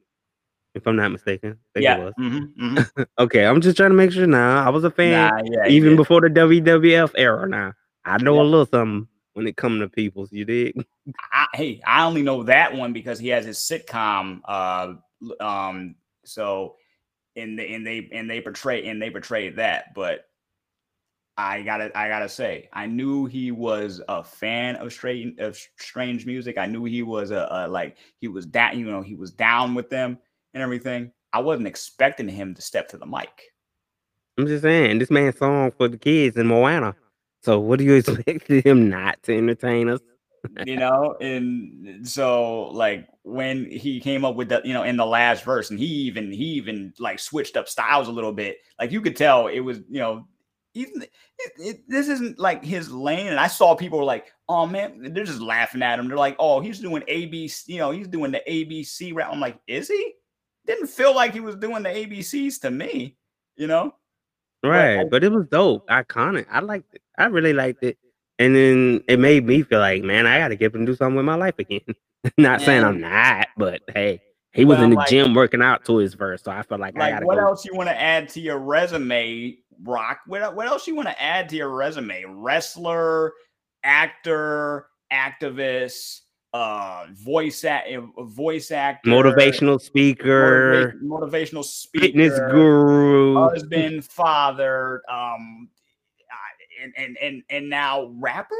if 0.74 0.86
I'm 0.86 0.96
not 0.96 1.12
mistaken. 1.12 1.50
I 1.52 1.54
think 1.74 1.76
it 1.76 1.82
Yeah. 1.82 1.98
was. 1.98 2.14
mhm, 2.18 3.06
okay, 3.18 3.44
I'm 3.46 3.60
just 3.60 3.76
trying 3.76 3.90
to 3.90 3.96
make 3.96 4.10
sure 4.10 4.26
now. 4.26 4.64
I 4.66 4.70
was 4.70 4.82
a 4.84 4.90
fan 4.90 5.12
Nah, 5.12 5.42
yeah, 5.44 5.68
even 5.68 5.90
did. 5.90 5.96
before 5.96 6.20
the 6.22 6.28
WWF 6.28 7.12
era 7.16 7.48
now. 7.48 7.72
I 8.04 8.18
know 8.18 8.40
a 8.40 8.42
little 8.42 8.66
something 8.66 9.06
when 9.34 9.46
it 9.46 9.56
come 9.56 9.78
to 9.78 9.88
peoples, 9.88 10.32
you 10.32 10.44
dig? 10.44 10.84
I, 11.32 11.46
hey, 11.54 11.80
I 11.86 12.04
only 12.04 12.22
know 12.22 12.42
that 12.44 12.74
one 12.74 12.92
because 12.92 13.18
he 13.18 13.28
has 13.28 13.44
his 13.44 13.58
sitcom. 13.58 14.40
Uh, 14.44 14.94
um, 15.40 15.94
so 16.24 16.74
and 17.36 17.58
they 17.58 17.74
and 17.74 17.86
they 17.86 18.08
and 18.12 18.28
they 18.28 18.40
portray 18.40 18.88
and 18.88 19.00
they 19.00 19.10
portrayed 19.10 19.56
that, 19.56 19.94
but 19.94 20.24
I 21.40 21.62
gotta 21.62 21.90
I 21.98 22.08
gotta 22.08 22.28
say 22.28 22.68
I 22.72 22.86
knew 22.86 23.26
he 23.26 23.50
was 23.50 24.02
a 24.08 24.22
fan 24.22 24.76
of 24.76 24.92
strange 24.92 25.38
of 25.38 25.58
strange 25.78 26.26
music. 26.26 26.58
I 26.58 26.66
knew 26.66 26.84
he 26.84 27.02
was 27.02 27.30
a, 27.30 27.48
a 27.50 27.68
like 27.68 27.96
he 28.20 28.28
was 28.28 28.46
down 28.46 28.78
you 28.78 28.90
know 28.90 29.00
he 29.00 29.14
was 29.14 29.30
down 29.30 29.74
with 29.74 29.88
them 29.88 30.18
and 30.54 30.62
everything. 30.62 31.12
I 31.32 31.40
wasn't 31.40 31.68
expecting 31.68 32.28
him 32.28 32.54
to 32.54 32.62
step 32.62 32.88
to 32.88 32.98
the 32.98 33.06
mic. 33.06 33.52
I'm 34.36 34.46
just 34.46 34.62
saying, 34.62 34.98
this 34.98 35.10
man's 35.10 35.38
song 35.38 35.70
for 35.70 35.88
the 35.88 35.98
kids 35.98 36.36
in 36.36 36.46
Moana. 36.46 36.94
So 37.42 37.58
what 37.58 37.78
do 37.78 37.84
you 37.84 37.94
expect 37.96 38.48
him 38.48 38.88
not 38.88 39.22
to 39.24 39.36
entertain 39.36 39.88
us? 39.88 40.00
you 40.64 40.76
know 40.76 41.16
and 41.20 42.08
so 42.08 42.68
like 42.68 43.06
when 43.24 43.70
he 43.70 44.00
came 44.00 44.24
up 44.24 44.36
with 44.36 44.48
the 44.48 44.62
you 44.64 44.72
know 44.72 44.84
in 44.84 44.96
the 44.96 45.04
last 45.04 45.44
verse 45.44 45.68
and 45.68 45.78
he 45.78 45.84
even 45.84 46.32
he 46.32 46.44
even 46.44 46.94
like 46.98 47.18
switched 47.18 47.58
up 47.58 47.68
styles 47.68 48.08
a 48.08 48.10
little 48.10 48.32
bit 48.32 48.56
like 48.78 48.90
you 48.90 49.02
could 49.02 49.14
tell 49.14 49.48
it 49.48 49.60
was 49.60 49.80
you 49.90 49.98
know 49.98 50.26
even 50.74 51.02
it, 51.02 51.10
it, 51.58 51.88
this 51.88 52.08
isn't 52.08 52.38
like 52.38 52.64
his 52.64 52.90
lane 52.92 53.26
and 53.26 53.40
i 53.40 53.46
saw 53.46 53.74
people 53.74 53.98
were 53.98 54.04
like 54.04 54.32
oh 54.48 54.66
man 54.66 55.12
they're 55.12 55.24
just 55.24 55.40
laughing 55.40 55.82
at 55.82 55.98
him 55.98 56.06
they're 56.08 56.16
like 56.16 56.36
oh 56.38 56.60
he's 56.60 56.78
doing 56.78 57.02
abc 57.08 57.66
you 57.68 57.78
know 57.78 57.90
he's 57.90 58.06
doing 58.08 58.30
the 58.30 58.40
abc 58.48 59.12
rap 59.14 59.28
i'm 59.32 59.40
like 59.40 59.58
is 59.66 59.88
he 59.88 60.12
didn't 60.66 60.86
feel 60.86 61.14
like 61.14 61.32
he 61.32 61.40
was 61.40 61.56
doing 61.56 61.82
the 61.82 61.88
abcs 61.88 62.60
to 62.60 62.70
me 62.70 63.16
you 63.56 63.66
know 63.66 63.94
Right, 64.62 65.08
but 65.10 65.24
it 65.24 65.32
was 65.32 65.46
dope, 65.46 65.88
iconic. 65.88 66.44
I 66.50 66.60
liked 66.60 66.94
it. 66.94 67.00
I 67.16 67.24
really 67.28 67.54
liked 67.54 67.82
it. 67.82 67.96
And 68.38 68.54
then 68.54 69.02
it 69.08 69.18
made 69.18 69.46
me 69.46 69.62
feel 69.62 69.78
like, 69.80 70.02
man, 70.02 70.26
I 70.26 70.38
gotta 70.38 70.54
get 70.54 70.74
him 70.74 70.84
to 70.84 70.92
do 70.92 70.96
something 70.96 71.16
with 71.16 71.24
my 71.24 71.34
life 71.34 71.58
again. 71.58 71.80
not 72.36 72.60
saying 72.60 72.84
I'm 72.84 73.00
not, 73.00 73.48
but 73.56 73.80
hey, 73.94 74.20
he 74.52 74.66
was 74.66 74.76
Well, 74.76 74.84
in 74.84 74.90
the 74.90 74.96
like- 74.96 75.08
gym 75.08 75.32
working 75.32 75.62
out 75.62 75.86
to 75.86 75.96
his 75.96 76.12
verse, 76.12 76.42
so 76.42 76.50
I 76.50 76.60
felt 76.60 76.78
like, 76.78 76.94
I 77.00 77.10
gotta 77.10 77.24
what 77.24 77.36
go. 77.38 77.46
else 77.46 77.64
you 77.64 77.74
want 77.74 77.88
to 77.88 77.98
add 77.98 78.28
to 78.30 78.40
your 78.42 78.58
resume, 78.58 79.56
Rock? 79.84 80.20
What, 80.26 80.54
what 80.54 80.66
else 80.66 80.86
you 80.86 80.94
want 80.94 81.08
to 81.08 81.22
add 81.22 81.48
to 81.50 81.56
your 81.56 81.70
resume? 81.70 82.24
Wrestler, 82.28 83.32
actor, 83.82 84.86
activist, 85.12 86.20
uh, 86.52 87.06
voice 87.12 87.64
act, 87.64 87.88
voice 88.18 88.70
actor, 88.70 89.10
Motivational 89.10 89.80
speaker, 89.80 90.92
motiva- 90.92 91.02
motivational 91.02 91.64
speaker, 91.64 92.06
fitness 92.06 92.38
guru. 92.50 93.48
husband, 93.48 94.04
father, 94.04 95.02
um, 95.10 95.68
and 96.82 96.92
and 96.96 97.16
and 97.20 97.42
and 97.50 97.68
now 97.68 98.10
rapper. 98.18 98.56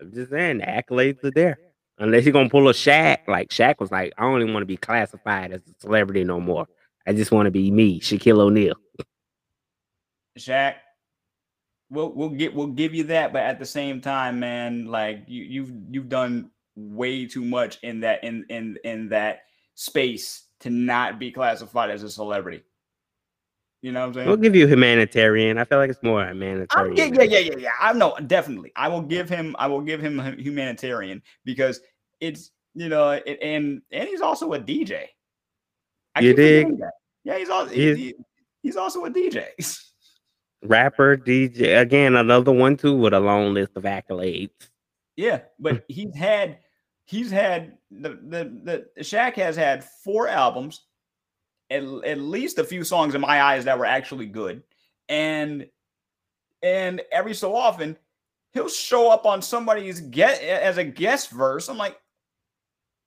I'm 0.00 0.12
just 0.12 0.30
saying, 0.30 0.58
the 0.58 0.64
accolades 0.64 1.22
are 1.24 1.30
there. 1.30 1.58
Unless 1.98 2.24
you're 2.24 2.32
gonna 2.32 2.48
pull 2.48 2.68
a 2.68 2.72
Shaq, 2.72 3.26
like 3.26 3.48
Shaq 3.50 3.80
was 3.80 3.90
like, 3.90 4.12
I 4.16 4.22
don't 4.22 4.40
even 4.40 4.54
want 4.54 4.62
to 4.62 4.66
be 4.66 4.76
classified 4.76 5.52
as 5.52 5.60
a 5.62 5.80
celebrity 5.80 6.22
no 6.24 6.40
more. 6.40 6.66
I 7.06 7.12
just 7.12 7.32
want 7.32 7.46
to 7.46 7.50
be 7.50 7.70
me, 7.70 8.00
Shaquille 8.00 8.38
O'Neal. 8.38 8.76
Shaq, 10.38 10.74
we'll 11.90 12.12
we'll 12.12 12.28
get 12.30 12.54
we'll 12.54 12.66
give 12.68 12.94
you 12.94 13.04
that, 13.04 13.32
but 13.32 13.42
at 13.42 13.58
the 13.58 13.66
same 13.66 14.00
time, 14.00 14.40
man, 14.40 14.86
like 14.86 15.24
you 15.26 15.44
you've 15.44 15.72
you've 15.90 16.08
done 16.08 16.50
way 16.76 17.26
too 17.26 17.44
much 17.44 17.78
in 17.82 18.00
that 18.00 18.22
in 18.24 18.44
in 18.48 18.76
in 18.84 19.08
that 19.10 19.40
space 19.74 20.44
to 20.60 20.70
not 20.70 21.18
be 21.18 21.30
classified 21.30 21.90
as 21.90 22.02
a 22.02 22.10
celebrity. 22.10 22.62
You 23.80 23.92
know 23.92 24.00
what 24.00 24.06
I'm 24.06 24.14
saying? 24.14 24.26
We'll 24.26 24.36
give 24.38 24.56
you 24.56 24.66
humanitarian. 24.66 25.56
I 25.56 25.64
feel 25.64 25.78
like 25.78 25.88
it's 25.90 26.02
more 26.02 26.26
humanitarian. 26.26 26.96
yeah, 26.96 27.04
yeah, 27.04 27.22
yeah, 27.22 27.38
yeah, 27.38 27.56
yeah. 27.58 27.72
I 27.80 27.92
know 27.92 28.16
definitely. 28.26 28.72
I 28.74 28.88
will 28.88 29.02
give 29.02 29.28
him. 29.28 29.54
I 29.58 29.68
will 29.68 29.82
give 29.82 30.00
him 30.00 30.18
humanitarian 30.38 31.22
because 31.44 31.80
it's 32.20 32.50
you 32.74 32.88
know, 32.88 33.10
it, 33.10 33.38
and 33.40 33.82
and 33.92 34.08
he's 34.08 34.20
also 34.20 34.52
a 34.52 34.58
DJ. 34.58 35.04
I 36.14 36.20
You 36.20 36.34
dig? 36.34 36.78
that. 36.78 36.92
Yeah, 37.24 37.38
he's 37.38 37.48
also 37.50 37.72
He 37.72 37.86
is- 37.88 37.98
he- 37.98 38.14
he's 38.62 38.76
also 38.76 39.04
a 39.04 39.10
DJ. 39.10 39.46
Rapper, 40.62 41.16
DJ, 41.16 41.80
again, 41.80 42.16
another 42.16 42.52
one 42.52 42.76
too 42.76 42.96
with 42.96 43.14
a 43.14 43.20
long 43.20 43.54
list 43.54 43.72
of 43.76 43.84
accolades. 43.84 44.50
Yeah, 45.16 45.40
but 45.58 45.74
hmm. 45.74 45.80
he's 45.88 46.16
had 46.16 46.58
he's 47.04 47.30
had 47.30 47.78
the 47.90 48.10
the 48.10 48.86
the 48.94 49.02
Shaq 49.02 49.34
has 49.34 49.56
had 49.56 49.84
four 49.84 50.28
albums, 50.28 50.84
at, 51.70 51.82
at 51.82 52.18
least 52.18 52.58
a 52.58 52.64
few 52.64 52.84
songs 52.84 53.14
in 53.14 53.20
my 53.20 53.42
eyes 53.42 53.64
that 53.64 53.78
were 53.78 53.86
actually 53.86 54.26
good, 54.26 54.62
and 55.08 55.66
and 56.62 57.02
every 57.12 57.34
so 57.34 57.54
often 57.54 57.96
he'll 58.52 58.68
show 58.68 59.10
up 59.10 59.26
on 59.26 59.42
somebody's 59.42 60.00
get 60.00 60.42
as 60.42 60.78
a 60.78 60.84
guest 60.84 61.30
verse. 61.30 61.68
I'm 61.68 61.78
like, 61.78 61.96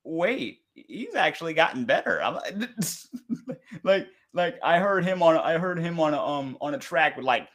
wait, 0.04 0.62
he's 0.74 1.16
actually 1.16 1.54
gotten 1.54 1.86
better. 1.86 2.22
I'm 2.22 2.36
like, 2.36 2.56
like 3.84 4.08
like 4.34 4.58
I 4.64 4.80
heard 4.80 5.04
him 5.06 5.22
on 5.22 5.36
I 5.38 5.58
heard 5.58 5.80
him 5.80 6.00
on 6.00 6.14
a, 6.14 6.22
um 6.24 6.58
on 6.62 6.74
a 6.74 6.78
track 6.78 7.18
with 7.18 7.26
like 7.26 7.48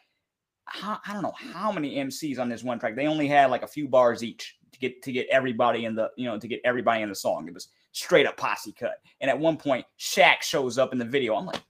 how, 0.66 0.98
I 1.06 1.12
don't 1.12 1.22
know 1.22 1.34
how 1.36 1.70
many 1.70 1.96
MCs 1.96 2.38
on 2.40 2.48
this 2.48 2.64
one 2.64 2.78
track. 2.78 2.96
They 2.96 3.06
only 3.06 3.28
had 3.28 3.50
like 3.50 3.62
a 3.62 3.66
few 3.68 3.86
bars 3.88 4.24
each 4.24 4.56
to 4.72 4.78
get 4.78 5.02
to 5.02 5.12
get 5.12 5.26
everybody 5.30 5.84
in 5.84 5.94
the 5.94 6.10
you 6.16 6.26
know 6.26 6.38
to 6.38 6.48
get 6.48 6.60
everybody 6.64 7.02
in 7.02 7.08
the 7.08 7.14
song. 7.14 7.46
It 7.48 7.54
was 7.54 7.68
straight 7.92 8.26
up 8.26 8.36
posse 8.36 8.72
cut. 8.72 8.96
And 9.20 9.30
at 9.30 9.38
one 9.38 9.56
point, 9.56 9.86
Shaq 9.98 10.42
shows 10.42 10.76
up 10.76 10.92
in 10.92 10.98
the 10.98 11.04
video. 11.04 11.34
I'm 11.36 11.46
like, 11.46 11.62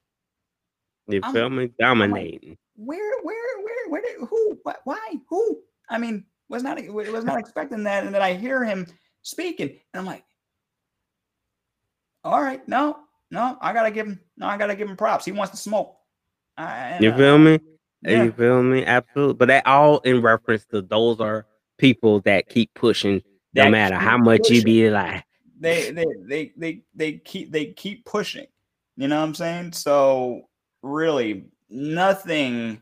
You 1.09 1.21
I'm- 1.23 1.33
feel 1.35 1.51
me? 1.51 1.71
Dominating. 1.79 2.57
where 2.77 3.21
where 3.23 3.61
where 3.63 3.89
where 3.91 4.03
did 4.03 4.17
who 4.29 4.59
what, 4.63 4.81
why 4.85 5.15
who? 5.29 5.61
I 5.89 5.99
mean, 5.99 6.25
was 6.49 6.63
not 6.63 6.83
was 6.89 7.25
not 7.25 7.39
expecting 7.39 7.83
that. 7.85 8.05
And 8.05 8.15
then 8.15 8.23
I 8.23 8.33
hear 8.35 8.65
him 8.65 8.87
speaking, 9.23 9.69
and 9.69 10.01
I'm 10.01 10.07
like, 10.07 10.25
all 12.25 12.41
right, 12.43 12.67
no, 12.67 12.97
no, 13.31 13.57
I 13.61 13.73
gotta 13.73 13.91
give 13.91 14.07
him 14.07 14.21
no, 14.37 14.47
I 14.47 14.57
gotta 14.57 14.77
give 14.77 14.89
him 14.89 14.97
props. 14.97 15.25
He 15.25 15.33
wants 15.33 15.51
to 15.53 15.57
smoke. 15.57 15.97
I, 16.57 16.99
You 17.01 17.13
feel 17.15 17.35
uh, 17.35 17.39
me? 17.39 17.59
yeah. 18.03 18.25
You 18.25 18.33
feel 18.33 18.63
me? 18.63 18.85
Absolutely. 18.85 19.35
But 19.35 19.49
that 19.49 19.67
all 19.67 19.99
in 20.01 20.23
reference 20.23 20.65
to 20.67 20.83
those 20.83 21.21
are 21.21 21.47
people 21.79 22.21
that 22.21 22.49
keep 22.49 22.73
pushing 22.75 23.23
no 23.55 23.65
That 23.65 23.71
matter 23.71 23.97
how 23.97 24.17
much 24.19 24.49
you 24.51 24.63
be 24.63 24.89
like. 24.91 25.25
they 25.59 25.91
they 25.91 26.05
they 26.27 26.53
they 26.57 26.83
they 26.95 27.13
keep 27.19 27.51
they 27.53 27.67
keep 27.73 28.05
pushing. 28.05 28.47
You 28.97 29.09
know 29.09 29.19
what 29.21 29.27
I'm 29.27 29.35
saying? 29.35 29.73
So 29.73 30.49
really 30.83 31.47
nothing 31.69 32.81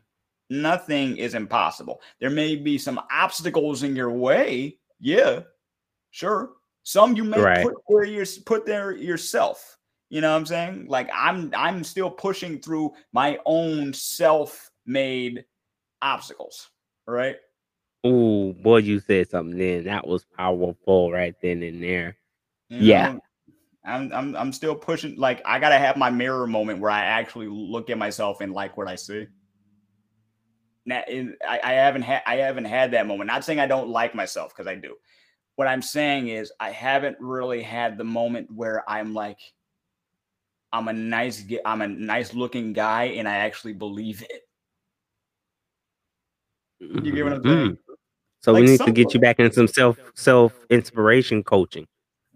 nothing 0.49 1.17
is 1.17 1.33
impossible. 1.33 2.01
There 2.19 2.29
may 2.29 2.55
be 2.55 2.77
some 2.77 3.01
obstacles 3.11 3.83
in 3.83 3.95
your 3.95 4.11
way. 4.11 4.77
Yeah. 4.99 5.41
Sure. 6.11 6.51
Some 6.83 7.15
you 7.15 7.23
may 7.23 7.39
Right. 7.41 7.63
put 7.63 7.73
there 7.89 8.03
your, 8.03 8.25
put 8.45 8.65
there 8.65 8.91
yourself. 8.91 9.77
You 10.15 10.21
know 10.21 10.31
what 10.31 10.37
I'm 10.37 10.45
saying? 10.45 10.85
Like 10.87 11.09
I'm 11.13 11.51
I'm 11.53 11.83
still 11.83 12.09
pushing 12.09 12.61
through 12.61 12.93
my 13.11 13.37
own 13.45 13.91
self-made 13.91 15.43
obstacles, 16.01 16.69
right? 17.05 17.35
Oh 18.05 18.53
boy, 18.53 18.77
you 18.77 19.01
said 19.01 19.29
something 19.29 19.59
then. 19.59 19.83
That 19.83 20.07
was 20.07 20.23
powerful 20.23 21.11
right 21.11 21.35
then 21.41 21.61
and 21.63 21.83
there. 21.83 22.15
You 22.69 22.79
Yeah. 22.79 23.11
know, 23.11 23.19
I'm 23.83 24.13
I'm 24.13 24.35
I'm 24.37 24.53
still 24.53 24.73
pushing. 24.73 25.17
Like 25.17 25.41
I 25.43 25.59
gotta 25.59 25.77
have 25.77 25.97
my 25.97 26.09
mirror 26.09 26.47
moment 26.47 26.79
where 26.79 26.91
I 26.91 27.03
actually 27.03 27.49
look 27.49 27.89
at 27.89 27.97
myself 27.97 28.39
and 28.39 28.53
like 28.53 28.77
what 28.77 28.87
I 28.87 28.95
see. 28.95 29.27
Now, 30.85 31.03
I, 31.09 31.59
I 31.61 31.73
haven't 31.73 32.03
had 32.03 32.21
I 32.25 32.37
haven't 32.37 32.63
had 32.63 32.91
that 32.91 33.05
moment. 33.05 33.27
Not 33.27 33.43
saying 33.43 33.59
I 33.59 33.67
don't 33.67 33.89
like 33.89 34.15
myself 34.15 34.55
because 34.55 34.67
I 34.67 34.75
do. 34.75 34.95
What 35.57 35.67
I'm 35.67 35.81
saying 35.81 36.29
is 36.29 36.53
I 36.57 36.71
haven't 36.71 37.17
really 37.19 37.61
had 37.61 37.97
the 37.97 38.05
moment 38.05 38.49
where 38.49 38.89
I'm 38.89 39.13
like, 39.13 39.39
I'm 40.71 40.87
a 40.87 40.93
nice 40.93 41.45
I'm 41.65 41.81
a 41.81 41.87
nice 41.87 42.33
looking 42.33 42.73
guy 42.73 43.05
and 43.05 43.27
I 43.27 43.37
actually 43.37 43.73
believe 43.73 44.23
it. 44.29 44.41
You 46.79 47.11
get 47.11 47.23
what 47.23 47.33
I'm 47.33 47.43
saying? 47.43 47.71
Mm. 47.71 47.77
So 48.41 48.51
Like 48.51 48.61
we 48.61 48.67
need 48.71 48.81
to 48.81 48.91
get 48.91 49.13
you 49.13 49.19
back 49.19 49.39
in 49.39 49.51
some 49.51 49.67
self 49.67 49.97
self 50.13 50.53
inspiration 50.69 51.43
coaching. 51.43 51.87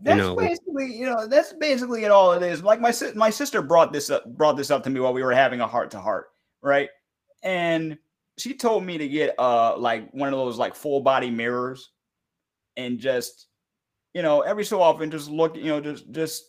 That's 0.01 0.17
you 0.17 0.23
know, 0.23 0.36
basically, 0.36 0.95
you 0.95 1.05
know, 1.05 1.27
that's 1.27 1.53
basically 1.53 2.05
it. 2.05 2.11
All 2.11 2.32
it 2.32 2.41
is. 2.41 2.63
Like 2.63 2.80
my 2.80 2.93
my 3.15 3.30
sister 3.30 3.61
brought 3.61 3.91
this 3.91 4.09
up 4.09 4.25
brought 4.25 4.55
this 4.55 4.71
up 4.71 4.84
to 4.86 4.89
me 4.89 5.01
while 5.01 5.13
we 5.13 5.23
were 5.23 5.34
having 5.34 5.61
a 5.61 5.67
heart 5.67 5.91
to 5.91 5.99
heart, 5.99 6.27
right? 6.61 6.89
And 7.43 7.97
she 8.38 8.55
told 8.55 8.86
me 8.86 8.97
to 8.97 9.07
get 9.07 9.36
uh 9.38 9.77
like 9.77 10.11
one 10.13 10.30
of 10.30 10.39
those 10.39 10.57
like 10.57 10.73
full 10.73 11.01
body 11.01 11.30
mirrors, 11.30 11.91
and 12.77 12.97
just 12.97 13.47
you 14.13 14.21
know 14.21 14.41
every 14.41 14.63
so 14.63 14.82
often 14.82 15.11
just 15.11 15.30
look, 15.30 15.57
you 15.57 15.65
know, 15.65 15.82
just 15.82 16.09
just 16.11 16.48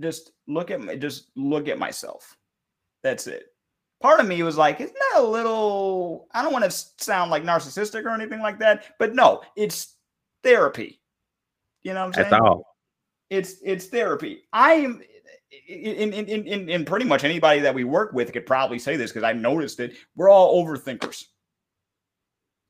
just 0.00 0.32
look 0.46 0.70
at 0.70 0.80
my 0.80 0.96
just 0.96 1.30
look 1.36 1.68
at 1.68 1.78
myself. 1.78 2.36
That's 3.02 3.26
it. 3.26 3.44
Part 4.02 4.20
of 4.20 4.26
me 4.26 4.42
was 4.42 4.56
like, 4.56 4.80
isn't 4.80 4.96
that 4.96 5.20
a 5.20 5.22
little? 5.22 6.26
I 6.32 6.42
don't 6.42 6.52
want 6.52 6.64
to 6.64 6.70
sound 6.70 7.30
like 7.30 7.44
narcissistic 7.44 8.04
or 8.04 8.10
anything 8.10 8.40
like 8.40 8.58
that, 8.60 8.94
but 8.98 9.14
no, 9.14 9.42
it's 9.56 9.96
therapy. 10.42 11.00
You 11.82 11.94
know 11.94 12.00
what 12.00 12.06
I'm 12.06 12.12
saying? 12.14 12.30
That's 12.30 12.42
all. 12.42 12.76
it's 13.28 13.56
it's 13.62 13.86
therapy. 13.86 14.42
I 14.52 14.72
am 14.72 15.02
in 15.68 16.12
in, 16.12 16.26
in 16.26 16.46
in 16.46 16.68
in 16.68 16.84
pretty 16.84 17.04
much 17.06 17.24
anybody 17.24 17.60
that 17.60 17.74
we 17.74 17.84
work 17.84 18.12
with 18.12 18.32
could 18.32 18.46
probably 18.46 18.78
say 18.78 18.96
this 18.96 19.10
because 19.10 19.24
I've 19.24 19.36
noticed 19.36 19.80
it. 19.80 19.94
We're 20.16 20.30
all 20.30 20.64
overthinkers. 20.64 21.24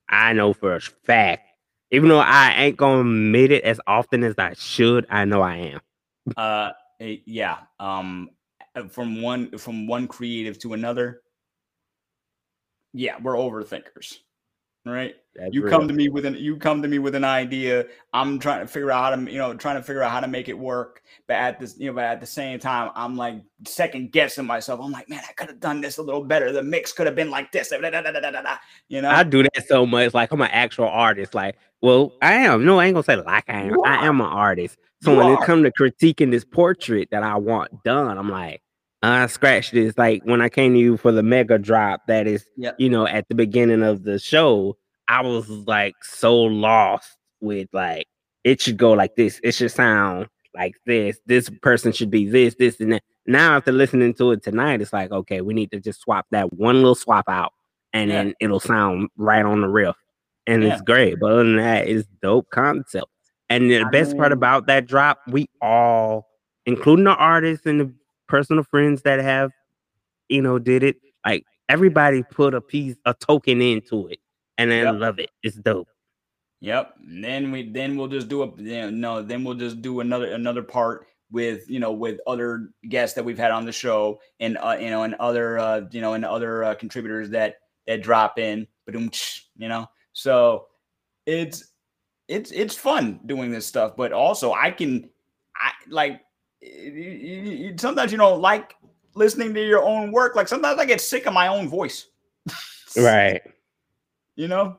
I 0.09 0.33
know 0.33 0.53
for 0.53 0.75
a 0.75 0.81
fact. 0.81 1.47
Even 1.93 2.09
though 2.09 2.21
I 2.21 2.55
ain't 2.57 2.77
gonna 2.77 3.01
admit 3.01 3.51
it 3.51 3.65
as 3.65 3.81
often 3.87 4.23
as 4.23 4.35
I 4.39 4.55
should, 4.55 5.07
I 5.11 5.25
know 5.25 5.43
I 5.43 5.57
am. 5.57 5.81
Uh, 6.37 6.71
eh, 7.01 7.17
yeah. 7.25 7.59
Um, 7.79 8.31
uh, 8.77 8.85
from 8.85 9.21
one 9.21 9.57
from 9.59 9.87
one 9.87 10.07
creative 10.07 10.59
to 10.61 10.75
another. 10.75 11.23
Yeah, 12.93 13.17
we're 13.23 13.35
overthinkers, 13.35 14.19
right? 14.85 15.15
That's 15.35 15.55
you 15.55 15.63
real. 15.63 15.71
come 15.71 15.89
to 15.89 15.95
me 15.95 16.09
with 16.09 16.25
an 16.25 16.35
you 16.35 16.57
come 16.57 16.83
to 16.83 16.89
me 16.89 16.99
with 16.99 17.15
an 17.17 17.25
idea. 17.25 17.87
I'm 18.13 18.39
trying 18.39 18.61
to 18.61 18.67
figure 18.67 18.93
out 18.93 19.11
how 19.11 19.17
to 19.17 19.31
you 19.31 19.39
know 19.39 19.55
trying 19.55 19.77
to 19.77 19.83
figure 19.83 20.03
out 20.03 20.13
how 20.13 20.21
to 20.21 20.29
make 20.29 20.49
it 20.49 20.59
work. 20.59 21.03
But 21.27 21.35
at 21.35 21.59
this 21.59 21.79
you 21.79 21.89
know, 21.89 21.95
but 21.95 22.05
at 22.05 22.21
the 22.21 22.27
same 22.27 22.61
time, 22.61 22.93
I'm 22.95 23.17
like 23.17 23.43
second 23.67 24.13
guessing 24.13 24.47
myself. 24.47 24.81
I'm 24.81 24.93
like, 24.93 25.09
man, 25.09 25.23
I 25.29 25.33
could 25.33 25.49
have 25.49 25.61
done 25.61 25.81
this 25.81 25.99
a 25.99 26.03
little 26.03 26.25
better. 26.25 26.53
The 26.53 26.63
mix 26.63 26.93
could 26.93 27.07
have 27.07 27.17
been 27.17 27.31
like 27.31 27.51
this. 27.51 27.71
da, 27.71 27.79
da, 27.81 27.91
da, 27.91 28.03
da, 28.03 28.13
da, 28.13 28.31
da, 28.31 28.43
da," 28.43 28.57
You 28.89 29.03
know, 29.03 29.11
I 29.11 29.25
do 29.25 29.43
that 29.43 29.67
so 29.67 29.85
much. 29.85 30.15
Like 30.15 30.33
I'm 30.33 30.41
an 30.41 30.51
actual 30.53 30.89
artist. 30.89 31.35
Like, 31.35 31.57
well, 31.81 32.13
I 32.23 32.35
am. 32.35 32.65
No, 32.65 32.79
I 32.79 32.87
ain't 32.87 32.95
gonna 32.95 33.05
say 33.05 33.17
like 33.17 33.49
I 33.49 33.63
am. 33.63 33.85
I 33.85 34.07
am 34.07 34.21
an 34.21 34.27
artist. 34.27 34.79
So 35.03 35.13
You 35.13 35.19
when 35.19 35.27
are. 35.29 35.43
it 35.43 35.47
come 35.47 35.63
to 35.63 35.71
critiquing 35.73 36.31
this 36.31 36.45
portrait 36.45 37.09
that 37.11 37.23
I 37.23 37.37
want 37.37 37.83
done, 37.85 38.19
I'm 38.19 38.29
like, 38.29 38.63
I 39.03 39.27
scratch 39.29 39.71
this. 39.71 39.97
Like 39.97 40.23
when 40.25 40.43
I 40.43 40.49
came 40.51 40.75
to 40.75 40.79
you 40.79 40.97
for 40.99 41.11
the 41.11 41.23
mega 41.23 41.59
drop, 41.59 42.03
that 42.07 42.27
is, 42.27 42.45
Yep. 42.59 42.77
you 42.79 42.91
know, 42.91 43.07
at 43.07 43.29
the 43.29 43.35
beginning 43.35 43.83
of 43.83 44.03
the 44.03 44.19
show, 44.19 44.77
I 45.09 45.23
was 45.23 45.49
like 45.49 45.95
so 46.03 46.37
lost 46.39 47.17
with 47.41 47.69
like 47.73 48.07
it 48.45 48.61
should 48.61 48.77
go 48.77 48.93
like 48.93 49.17
this. 49.17 49.41
It 49.43 49.53
should 49.53 49.71
sound 49.71 50.29
like 50.55 50.75
this. 50.85 51.19
This 51.27 51.49
person 51.63 51.93
should 51.93 52.11
be 52.11 52.29
this, 52.29 52.55
this, 52.57 52.79
and 52.81 52.93
that. 52.93 53.03
Now 53.27 53.57
after 53.57 53.73
listening 53.73 54.13
to 54.15 54.33
it 54.33 54.43
tonight, 54.43 54.81
it's 54.83 54.93
like, 54.93 55.11
okay, 55.13 55.41
we 55.41 55.55
need 55.55 55.71
to 55.73 55.81
just 55.81 56.01
swap 56.03 56.27
that 56.31 56.53
one 56.53 56.77
little 56.77 56.95
swap 56.95 57.29
out, 57.29 57.53
and 57.95 58.11
Yeah. 58.11 58.25
then 58.25 58.35
it'll 58.41 58.61
sound 58.61 59.09
right 59.17 59.45
on 59.45 59.61
the 59.63 59.69
riff. 59.69 59.97
and 60.47 60.63
Yeah. 60.65 60.73
it's 60.73 60.83
great. 60.83 61.21
But 61.21 61.33
other 61.33 61.45
than 61.45 61.57
that, 61.57 61.87
it's 61.87 62.09
dope 62.23 62.49
concept. 62.51 63.07
And 63.51 63.71
the 63.71 63.85
I 63.85 63.91
best 63.91 64.17
part 64.17 64.33
about 64.33 64.67
that 64.69 64.87
drop, 64.87 65.21
we 65.29 65.49
all, 65.61 66.29
including 66.67 67.05
the 67.05 67.17
artists 67.17 67.67
and 67.67 67.81
the 67.81 67.93
personal 68.29 68.63
friends 68.65 69.03
that 69.03 69.19
have, 69.19 69.51
you 70.29 70.41
know, 70.41 70.59
did 70.59 70.83
it. 70.85 70.97
Like 71.27 71.45
everybody 71.69 72.23
put 72.23 72.55
a 72.55 72.61
piece, 72.61 72.97
a 73.05 73.13
token 73.13 73.61
into 73.61 74.09
it, 74.09 74.21
and 74.57 74.73
I 74.73 74.83
Yep. 74.85 74.95
love 74.95 75.19
it. 75.19 75.31
It's 75.43 75.57
dope. 75.57 75.89
Yep. 76.61 76.95
And 77.09 77.25
then 77.25 77.51
we 77.51 77.71
then 77.71 77.97
we'll 77.97 78.09
just 78.09 78.29
do 78.29 78.43
a 78.43 78.47
you 78.57 78.65
know, 78.65 78.91
no, 78.91 79.23
then 79.23 79.45
we'll 79.45 79.55
just 79.55 79.83
do 79.83 80.01
another 80.01 80.33
another 80.33 80.63
part 80.63 81.07
with 81.33 81.69
you 81.71 81.81
know 81.81 81.93
with 81.93 82.21
other 82.27 82.71
guests 82.89 83.15
that 83.15 83.25
we've 83.25 83.39
had 83.39 83.51
on 83.51 83.65
the 83.65 83.73
show 83.73 84.21
and 84.41 84.59
uh, 84.59 84.77
you 84.79 84.91
know 84.91 85.03
and 85.05 85.15
other 85.17 85.59
uh, 85.59 85.83
you 85.91 86.01
know 86.01 86.15
and 86.15 86.25
other 86.25 86.65
uh, 86.65 86.75
contributors 86.75 87.31
that 87.31 87.57
that 87.87 88.03
drop 88.03 88.39
in, 88.39 88.67
but 88.87 88.95
you 88.95 89.69
know. 89.69 89.89
So 90.13 90.67
it's 91.27 91.70
it's 92.31 92.51
it's 92.53 92.75
fun 92.77 93.21
doing 93.27 93.51
this 93.51 93.67
stuff, 93.67 93.97
but 93.97 94.13
also 94.13 94.53
I 94.53 94.71
can 94.71 95.11
I 95.57 95.73
like 95.89 96.21
y- 96.63 96.93
y- 96.95 97.59
y- 97.71 97.75
sometimes 97.77 98.13
you 98.13 98.19
know 98.19 98.35
like 98.35 98.77
listening 99.15 99.53
to 99.55 99.67
your 99.67 99.83
own 99.83 100.13
work. 100.13 100.37
Like 100.37 100.49
sometimes 100.49 100.79
I 100.79 100.85
get 100.87 101.01
sick 101.01 101.27
of 101.27 101.35
my 101.35 101.49
own 101.49 101.69
voice. 101.69 102.07
Right. 102.97 103.41
You 104.35 104.49
know. 104.49 104.77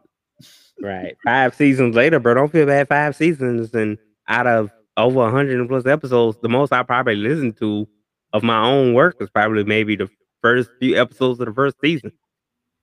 Right. 0.81 1.15
Five 1.23 1.55
seasons 1.55 1.95
later, 1.95 2.19
bro. 2.19 2.33
Don't 2.33 2.51
feel 2.51 2.65
bad. 2.65 2.89
Five 2.89 3.15
seasons 3.15 3.73
and 3.73 3.97
out 4.27 4.47
of 4.47 4.69
over 4.97 5.15
100 5.15 5.65
plus 5.69 5.85
episodes, 5.85 6.37
the 6.41 6.49
most 6.49 6.73
I 6.73 6.83
probably 6.83 7.15
listened 7.15 7.57
to 7.59 7.87
of 8.33 8.43
my 8.43 8.65
own 8.65 8.93
work 8.93 9.15
is 9.21 9.29
probably 9.29 9.63
maybe 9.63 9.95
the 9.95 10.09
first 10.41 10.69
few 10.79 10.99
episodes 10.99 11.39
of 11.39 11.45
the 11.45 11.53
first 11.53 11.77
season. 11.81 12.11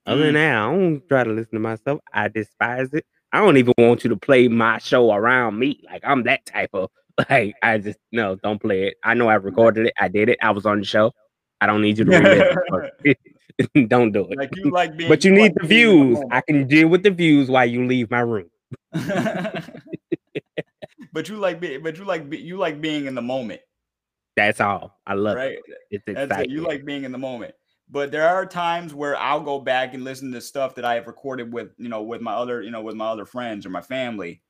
Other 0.06 0.32
than 0.32 0.34
Mm. 0.34 0.34
that, 0.34 0.56
I 0.56 0.72
don't 0.72 1.08
try 1.08 1.24
to 1.24 1.30
listen 1.30 1.52
to 1.54 1.60
myself. 1.60 2.00
I 2.12 2.28
despise 2.28 2.94
it. 2.94 3.04
I 3.32 3.40
don't 3.40 3.56
even 3.56 3.74
want 3.78 4.04
you 4.04 4.10
to 4.10 4.16
play 4.16 4.48
my 4.48 4.78
show 4.78 5.12
around 5.12 5.58
me. 5.58 5.82
Like 5.84 6.02
I'm 6.04 6.22
that 6.24 6.46
type 6.46 6.70
of 6.72 6.90
like 7.30 7.54
I 7.62 7.78
just 7.78 7.98
no, 8.12 8.36
don't 8.36 8.60
play 8.60 8.88
it. 8.88 8.96
I 9.04 9.14
know 9.14 9.28
I 9.28 9.34
recorded 9.34 9.86
it. 9.86 9.94
I 10.00 10.08
did 10.08 10.28
it. 10.28 10.38
I 10.42 10.50
was 10.50 10.66
on 10.66 10.78
the 10.78 10.84
show. 10.84 11.12
I 11.60 11.66
don't 11.66 11.82
need 11.82 11.98
you 11.98 12.04
to 12.04 12.10
relive 12.10 12.56
it. 13.04 13.18
don't 13.88 14.12
do 14.12 14.26
it. 14.30 14.38
Like 14.38 14.54
you 14.56 14.70
like 14.70 14.96
being, 14.96 15.08
but 15.08 15.24
you 15.24 15.32
need 15.32 15.52
the 15.60 15.66
views. 15.66 16.18
I 16.30 16.40
can 16.40 16.66
deal 16.66 16.88
with 16.88 17.02
the 17.02 17.10
views 17.10 17.48
while 17.50 17.66
you 17.66 17.86
leave 17.86 18.10
my 18.10 18.20
room. 18.20 18.48
but 21.12 21.28
you 21.28 21.36
like 21.36 21.60
be, 21.60 21.78
but 21.78 21.98
you 21.98 22.04
like 22.04 22.30
be, 22.30 22.38
you 22.38 22.56
like 22.56 22.80
being 22.80 23.06
in 23.06 23.14
the 23.14 23.22
moment, 23.22 23.60
That's 24.36 24.60
all. 24.60 24.96
I 25.06 25.14
love 25.14 25.36
right? 25.36 25.52
it. 25.52 25.62
It's 25.90 26.04
That's 26.06 26.18
it. 26.18 26.24
exciting. 26.24 26.50
You 26.52 26.60
like 26.62 26.84
being 26.84 27.04
in 27.04 27.10
the 27.12 27.18
moment. 27.18 27.54
But 27.90 28.10
there 28.10 28.28
are 28.28 28.44
times 28.44 28.92
where 28.92 29.16
I'll 29.16 29.40
go 29.40 29.60
back 29.60 29.94
and 29.94 30.04
listen 30.04 30.30
to 30.32 30.40
stuff 30.40 30.74
that 30.74 30.84
I 30.84 30.94
have 30.94 31.06
recorded 31.06 31.52
with, 31.52 31.70
you 31.78 31.88
know, 31.88 32.02
with 32.02 32.20
my 32.20 32.34
other, 32.34 32.62
you 32.62 32.70
know, 32.70 32.82
with 32.82 32.96
my 32.96 33.06
other 33.06 33.24
friends 33.24 33.64
or 33.64 33.70
my 33.70 33.80
family. 33.80 34.42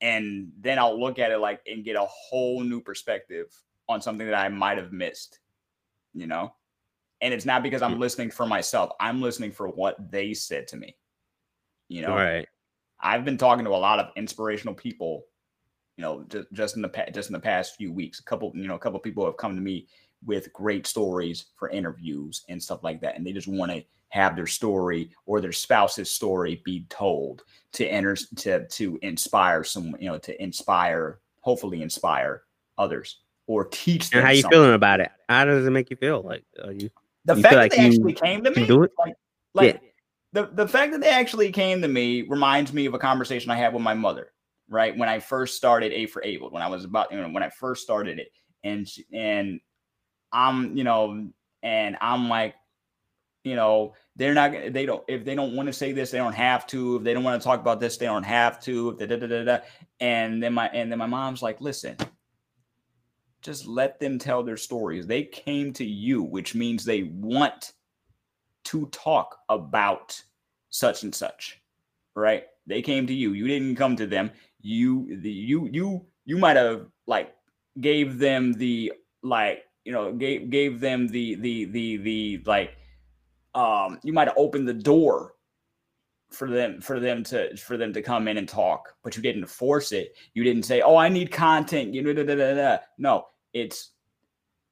And 0.00 0.52
then 0.58 0.78
I'll 0.78 0.98
look 0.98 1.18
at 1.18 1.30
it 1.30 1.38
like 1.38 1.60
and 1.66 1.84
get 1.84 1.96
a 1.96 2.06
whole 2.06 2.62
new 2.62 2.80
perspective 2.80 3.46
on 3.88 4.00
something 4.00 4.26
that 4.26 4.38
I 4.38 4.48
might 4.48 4.78
have 4.78 4.92
missed, 4.92 5.40
you 6.14 6.26
know? 6.26 6.54
And 7.20 7.34
it's 7.34 7.44
not 7.44 7.62
because 7.62 7.82
I'm 7.82 7.96
mm. 7.96 7.98
listening 7.98 8.30
for 8.30 8.46
myself. 8.46 8.92
I'm 9.00 9.20
listening 9.20 9.50
for 9.50 9.68
what 9.68 10.10
they 10.10 10.32
said 10.34 10.68
to 10.68 10.76
me. 10.76 10.96
You 11.88 12.02
know, 12.02 12.14
Right. 12.14 12.46
I've 13.00 13.24
been 13.24 13.38
talking 13.38 13.64
to 13.64 13.70
a 13.70 13.76
lot 13.76 13.98
of 13.98 14.10
inspirational 14.16 14.74
people, 14.74 15.24
you 15.96 16.02
know, 16.02 16.24
just 16.28 16.52
just 16.52 16.76
in 16.76 16.82
the 16.82 16.88
past 16.88 17.14
just 17.14 17.28
in 17.28 17.32
the 17.32 17.40
past 17.40 17.76
few 17.76 17.92
weeks. 17.92 18.20
A 18.20 18.24
couple, 18.24 18.52
you 18.54 18.66
know, 18.66 18.74
a 18.74 18.78
couple 18.78 18.98
people 18.98 19.24
have 19.24 19.36
come 19.36 19.54
to 19.54 19.60
me 19.60 19.88
with 20.24 20.52
great 20.52 20.86
stories 20.86 21.46
for 21.56 21.70
interviews 21.70 22.44
and 22.48 22.62
stuff 22.62 22.82
like 22.82 23.00
that, 23.00 23.16
and 23.16 23.26
they 23.26 23.32
just 23.32 23.48
want 23.48 23.70
to 23.72 23.82
have 24.10 24.34
their 24.34 24.46
story 24.46 25.10
or 25.26 25.40
their 25.40 25.52
spouse's 25.52 26.10
story 26.10 26.62
be 26.64 26.86
told 26.88 27.44
to 27.72 27.86
enter 27.86 28.16
to 28.36 28.66
to 28.66 28.98
inspire 29.02 29.62
some, 29.62 29.94
you 30.00 30.08
know, 30.08 30.18
to 30.18 30.42
inspire, 30.42 31.20
hopefully 31.40 31.82
inspire 31.82 32.42
others 32.78 33.20
or 33.46 33.66
teach 33.66 34.10
them. 34.10 34.20
And 34.20 34.26
how 34.26 34.32
you 34.32 34.42
something. 34.42 34.58
feeling 34.58 34.74
about 34.74 35.00
it? 35.00 35.10
How 35.28 35.44
does 35.44 35.66
it 35.66 35.70
make 35.70 35.90
you 35.90 35.96
feel? 35.96 36.22
Like 36.22 36.44
are 36.62 36.72
you 36.72 36.90
The 37.26 37.36
you 37.36 37.42
fact 37.42 37.54
that 37.54 37.70
they 37.72 37.86
actually 37.86 38.14
came 38.14 38.42
to 38.44 38.50
me, 38.50 38.66
do 38.66 38.82
it? 38.82 38.92
like, 38.98 39.14
like 39.54 39.82
the 40.32 40.48
the 40.52 40.66
fact 40.68 40.92
that 40.92 41.00
they 41.00 41.10
actually 41.10 41.52
came 41.52 41.82
to 41.82 41.88
me 41.88 42.22
reminds 42.22 42.72
me 42.72 42.86
of 42.86 42.94
a 42.94 42.98
conversation 42.98 43.50
I 43.50 43.56
had 43.56 43.74
with 43.74 43.82
my 43.82 43.94
mother, 43.94 44.32
right? 44.68 44.96
When 44.96 45.08
I 45.08 45.18
first 45.18 45.56
started 45.56 45.92
A 45.92 46.06
for 46.06 46.22
Able, 46.24 46.50
when 46.50 46.62
I 46.62 46.68
was 46.68 46.84
about, 46.84 47.12
you 47.12 47.20
know, 47.20 47.28
when 47.28 47.42
I 47.42 47.50
first 47.50 47.82
started 47.82 48.18
it, 48.18 48.28
and 48.64 48.88
she, 48.88 49.04
and 49.12 49.60
I'm, 50.32 50.76
you 50.76 50.84
know, 50.84 51.28
and 51.62 51.96
I'm 52.00 52.28
like, 52.28 52.54
you 53.44 53.56
know, 53.56 53.94
they're 54.16 54.34
not, 54.34 54.52
they 54.72 54.84
don't, 54.84 55.04
if 55.08 55.24
they 55.24 55.34
don't 55.34 55.54
want 55.54 55.68
to 55.68 55.72
say 55.72 55.92
this, 55.92 56.10
they 56.10 56.18
don't 56.18 56.34
have 56.34 56.66
to. 56.68 56.96
If 56.96 57.04
they 57.04 57.14
don't 57.14 57.24
want 57.24 57.40
to 57.40 57.46
talk 57.46 57.60
about 57.60 57.80
this, 57.80 57.96
they 57.96 58.06
don't 58.06 58.24
have 58.24 58.60
to. 58.62 58.94
Da, 58.96 59.06
da, 59.06 59.16
da, 59.16 59.26
da, 59.26 59.44
da. 59.44 59.58
And 60.00 60.42
then 60.42 60.54
my, 60.54 60.68
and 60.68 60.90
then 60.90 60.98
my 60.98 61.06
mom's 61.06 61.40
like, 61.40 61.60
listen, 61.60 61.96
just 63.40 63.66
let 63.66 64.00
them 64.00 64.18
tell 64.18 64.42
their 64.42 64.56
stories. 64.56 65.06
They 65.06 65.22
came 65.22 65.72
to 65.74 65.84
you, 65.84 66.22
which 66.22 66.54
means 66.54 66.84
they 66.84 67.04
want 67.04 67.72
to 68.64 68.86
talk 68.86 69.38
about 69.48 70.20
such 70.70 71.04
and 71.04 71.14
such, 71.14 71.62
right? 72.14 72.44
They 72.66 72.82
came 72.82 73.06
to 73.06 73.14
you. 73.14 73.32
You 73.32 73.46
didn't 73.46 73.76
come 73.76 73.96
to 73.96 74.06
them. 74.06 74.30
You, 74.60 75.20
the, 75.22 75.30
you, 75.30 75.70
you, 75.72 76.04
you 76.24 76.36
might 76.36 76.56
have 76.56 76.86
like 77.06 77.34
gave 77.80 78.18
them 78.18 78.52
the 78.52 78.92
like, 79.22 79.62
you 79.88 79.94
know, 79.94 80.12
gave 80.12 80.50
gave 80.50 80.80
them 80.80 81.08
the 81.08 81.36
the 81.36 81.64
the 81.64 81.96
the 81.96 82.42
like, 82.44 82.76
um, 83.54 83.98
you 84.02 84.12
might 84.12 84.28
have 84.28 84.36
opened 84.36 84.68
the 84.68 84.74
door 84.74 85.32
for 86.30 86.50
them 86.50 86.82
for 86.82 87.00
them 87.00 87.24
to 87.24 87.56
for 87.56 87.78
them 87.78 87.94
to 87.94 88.02
come 88.02 88.28
in 88.28 88.36
and 88.36 88.46
talk, 88.46 88.94
but 89.02 89.16
you 89.16 89.22
didn't 89.22 89.46
force 89.46 89.92
it. 89.92 90.14
You 90.34 90.44
didn't 90.44 90.64
say, 90.64 90.82
"Oh, 90.82 90.96
I 90.96 91.08
need 91.08 91.32
content." 91.32 91.94
You 91.94 92.02
know, 92.02 92.12
da, 92.12 92.22
da, 92.22 92.34
da, 92.34 92.54
da. 92.54 92.76
no, 92.98 93.28
it's 93.54 93.92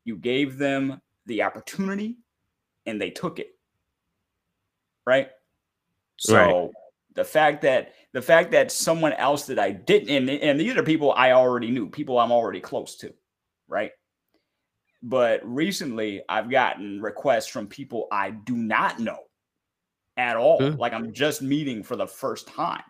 you 0.05 0.17
gave 0.17 0.59
them 0.59 1.01
the 1.25 1.43
opportunity 1.43 2.19
and 2.85 3.01
they 3.01 3.11
took 3.11 3.39
it 3.39 3.59
right 5.05 5.31
so 6.17 6.37
Right. 6.37 6.71
the 7.15 7.25
fact 7.25 7.63
that 7.63 7.95
the 8.13 8.23
fact 8.23 8.53
that 8.53 8.71
someone 8.71 9.13
else 9.15 9.47
that 9.47 9.59
i 9.59 9.73
didn't 9.73 10.09
and, 10.11 10.31
and 10.31 10.61
these 10.61 10.77
are 10.77 10.85
people 10.85 11.13
i 11.15 11.33
already 11.33 11.73
knew 11.73 11.91
people 11.91 12.21
i'm 12.21 12.31
already 12.31 12.61
close 12.61 12.97
to 12.99 13.13
right 13.67 13.91
but 15.07 15.41
recently 15.45 16.21
i've 16.29 16.51
gotten 16.51 17.01
requests 17.01 17.47
from 17.47 17.67
people 17.67 18.09
i 18.11 18.31
do 18.31 18.57
not 18.57 18.99
know 18.99 19.19
at 20.17 20.37
all. 20.37 20.59
Hmm. 20.59 20.79
like 20.79 20.93
i'm 20.93 21.13
just 21.13 21.43
meeting 21.43 21.83
for 21.83 21.97
the 21.97 22.07
first 22.07 22.49
time. 22.49 22.83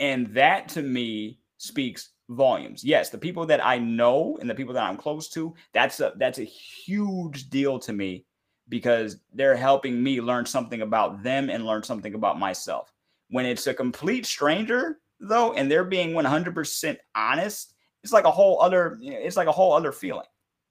And 0.00 0.26
that 0.34 0.68
to 0.70 0.82
me 0.82 1.38
speaks 1.58 2.10
volumes. 2.28 2.82
Yes 2.82 3.10
the 3.10 3.18
people 3.18 3.46
that 3.46 3.64
i 3.64 3.78
know 3.78 4.36
and 4.40 4.50
the 4.50 4.54
people 4.54 4.74
that 4.74 4.82
i'm 4.82 4.96
close 4.96 5.28
to 5.30 5.54
that's 5.72 6.00
a 6.00 6.12
that's 6.16 6.38
a 6.38 6.44
huge 6.44 7.48
deal 7.50 7.78
to 7.78 7.92
me 7.92 8.24
because 8.68 9.18
they're 9.32 9.56
helping 9.56 10.02
me 10.02 10.20
learn 10.20 10.46
something 10.46 10.82
about 10.82 11.22
them 11.22 11.50
and 11.50 11.66
learn 11.66 11.82
something 11.82 12.14
about 12.14 12.38
myself. 12.38 12.92
When 13.28 13.44
it's 13.46 13.66
a 13.66 13.74
complete 13.74 14.26
stranger 14.26 14.98
though 15.20 15.52
and 15.52 15.70
they're 15.70 15.84
being 15.84 16.10
100% 16.10 16.96
honest 17.14 17.74
it's 18.02 18.12
like 18.12 18.24
a 18.24 18.30
whole 18.30 18.60
other 18.60 18.98
it's 19.00 19.36
like 19.36 19.48
a 19.48 19.52
whole 19.52 19.72
other 19.72 19.92
feeling 19.92 20.26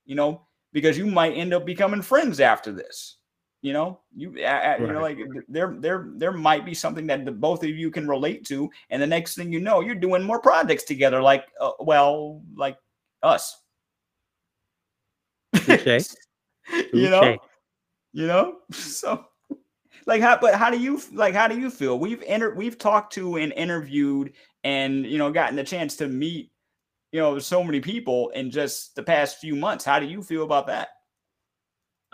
you 0.06 0.16
know 0.16 0.45
because 0.74 0.98
you 0.98 1.06
might 1.06 1.34
end 1.34 1.54
up 1.54 1.66
becoming 1.66 2.02
friends 2.02 2.41
after 2.41 2.74
this 2.74 3.18
you 3.64 3.72
know? 3.72 4.02
You 4.16 4.32
you 4.32 4.88
know 4.88 5.02
like 5.02 5.18
there 5.48 5.74
there 5.80 6.10
there 6.16 6.34
might 6.34 6.66
be 6.66 6.74
something 6.76 7.08
that 7.08 7.26
the 7.26 7.32
both 7.32 7.64
of 7.64 7.70
you 7.70 7.90
can 7.90 8.08
relate 8.08 8.45
to 8.48 8.70
and 8.91 9.02
the 9.02 9.08
next 9.08 9.36
thing 9.36 9.52
you 9.52 9.62
know 9.62 9.80
you're 9.80 9.95
doing 9.95 10.22
more 10.22 10.40
projects 10.40 10.84
together 10.84 11.22
like 11.22 11.45
uh, 11.60 11.72
well 11.80 12.44
like 12.56 12.78
us. 13.24 13.60
You 16.94 17.10
know? 17.10 17.38
You 18.12 18.28
know? 18.28 18.58
So 18.74 19.26
like 20.06 20.22
how 20.22 20.38
but 20.38 20.56
how 20.56 20.70
do 20.70 20.78
you 20.78 21.02
like 21.14 21.34
how 21.34 21.48
do 21.48 21.58
you 21.58 21.70
feel? 21.70 21.98
We've 21.98 22.22
entered 22.28 22.58
we've 22.58 22.78
talked 22.78 23.14
to 23.14 23.38
and 23.38 23.54
interviewed 23.54 24.34
and 24.66 25.06
you 25.06 25.18
know 25.18 25.32
gotten 25.32 25.56
the 25.56 25.64
chance 25.64 25.95
to 25.98 26.08
meet 26.10 26.52
you 27.14 27.19
know 27.19 27.40
so 27.40 27.64
many 27.64 27.80
people 27.80 28.30
in 28.31 28.52
just 28.52 28.95
the 28.95 29.03
past 29.03 29.38
few 29.38 29.56
months 29.56 29.85
how 29.85 29.99
do 29.99 30.06
you 30.06 30.22
feel 30.22 30.44
about 30.44 30.68
that 30.68 30.90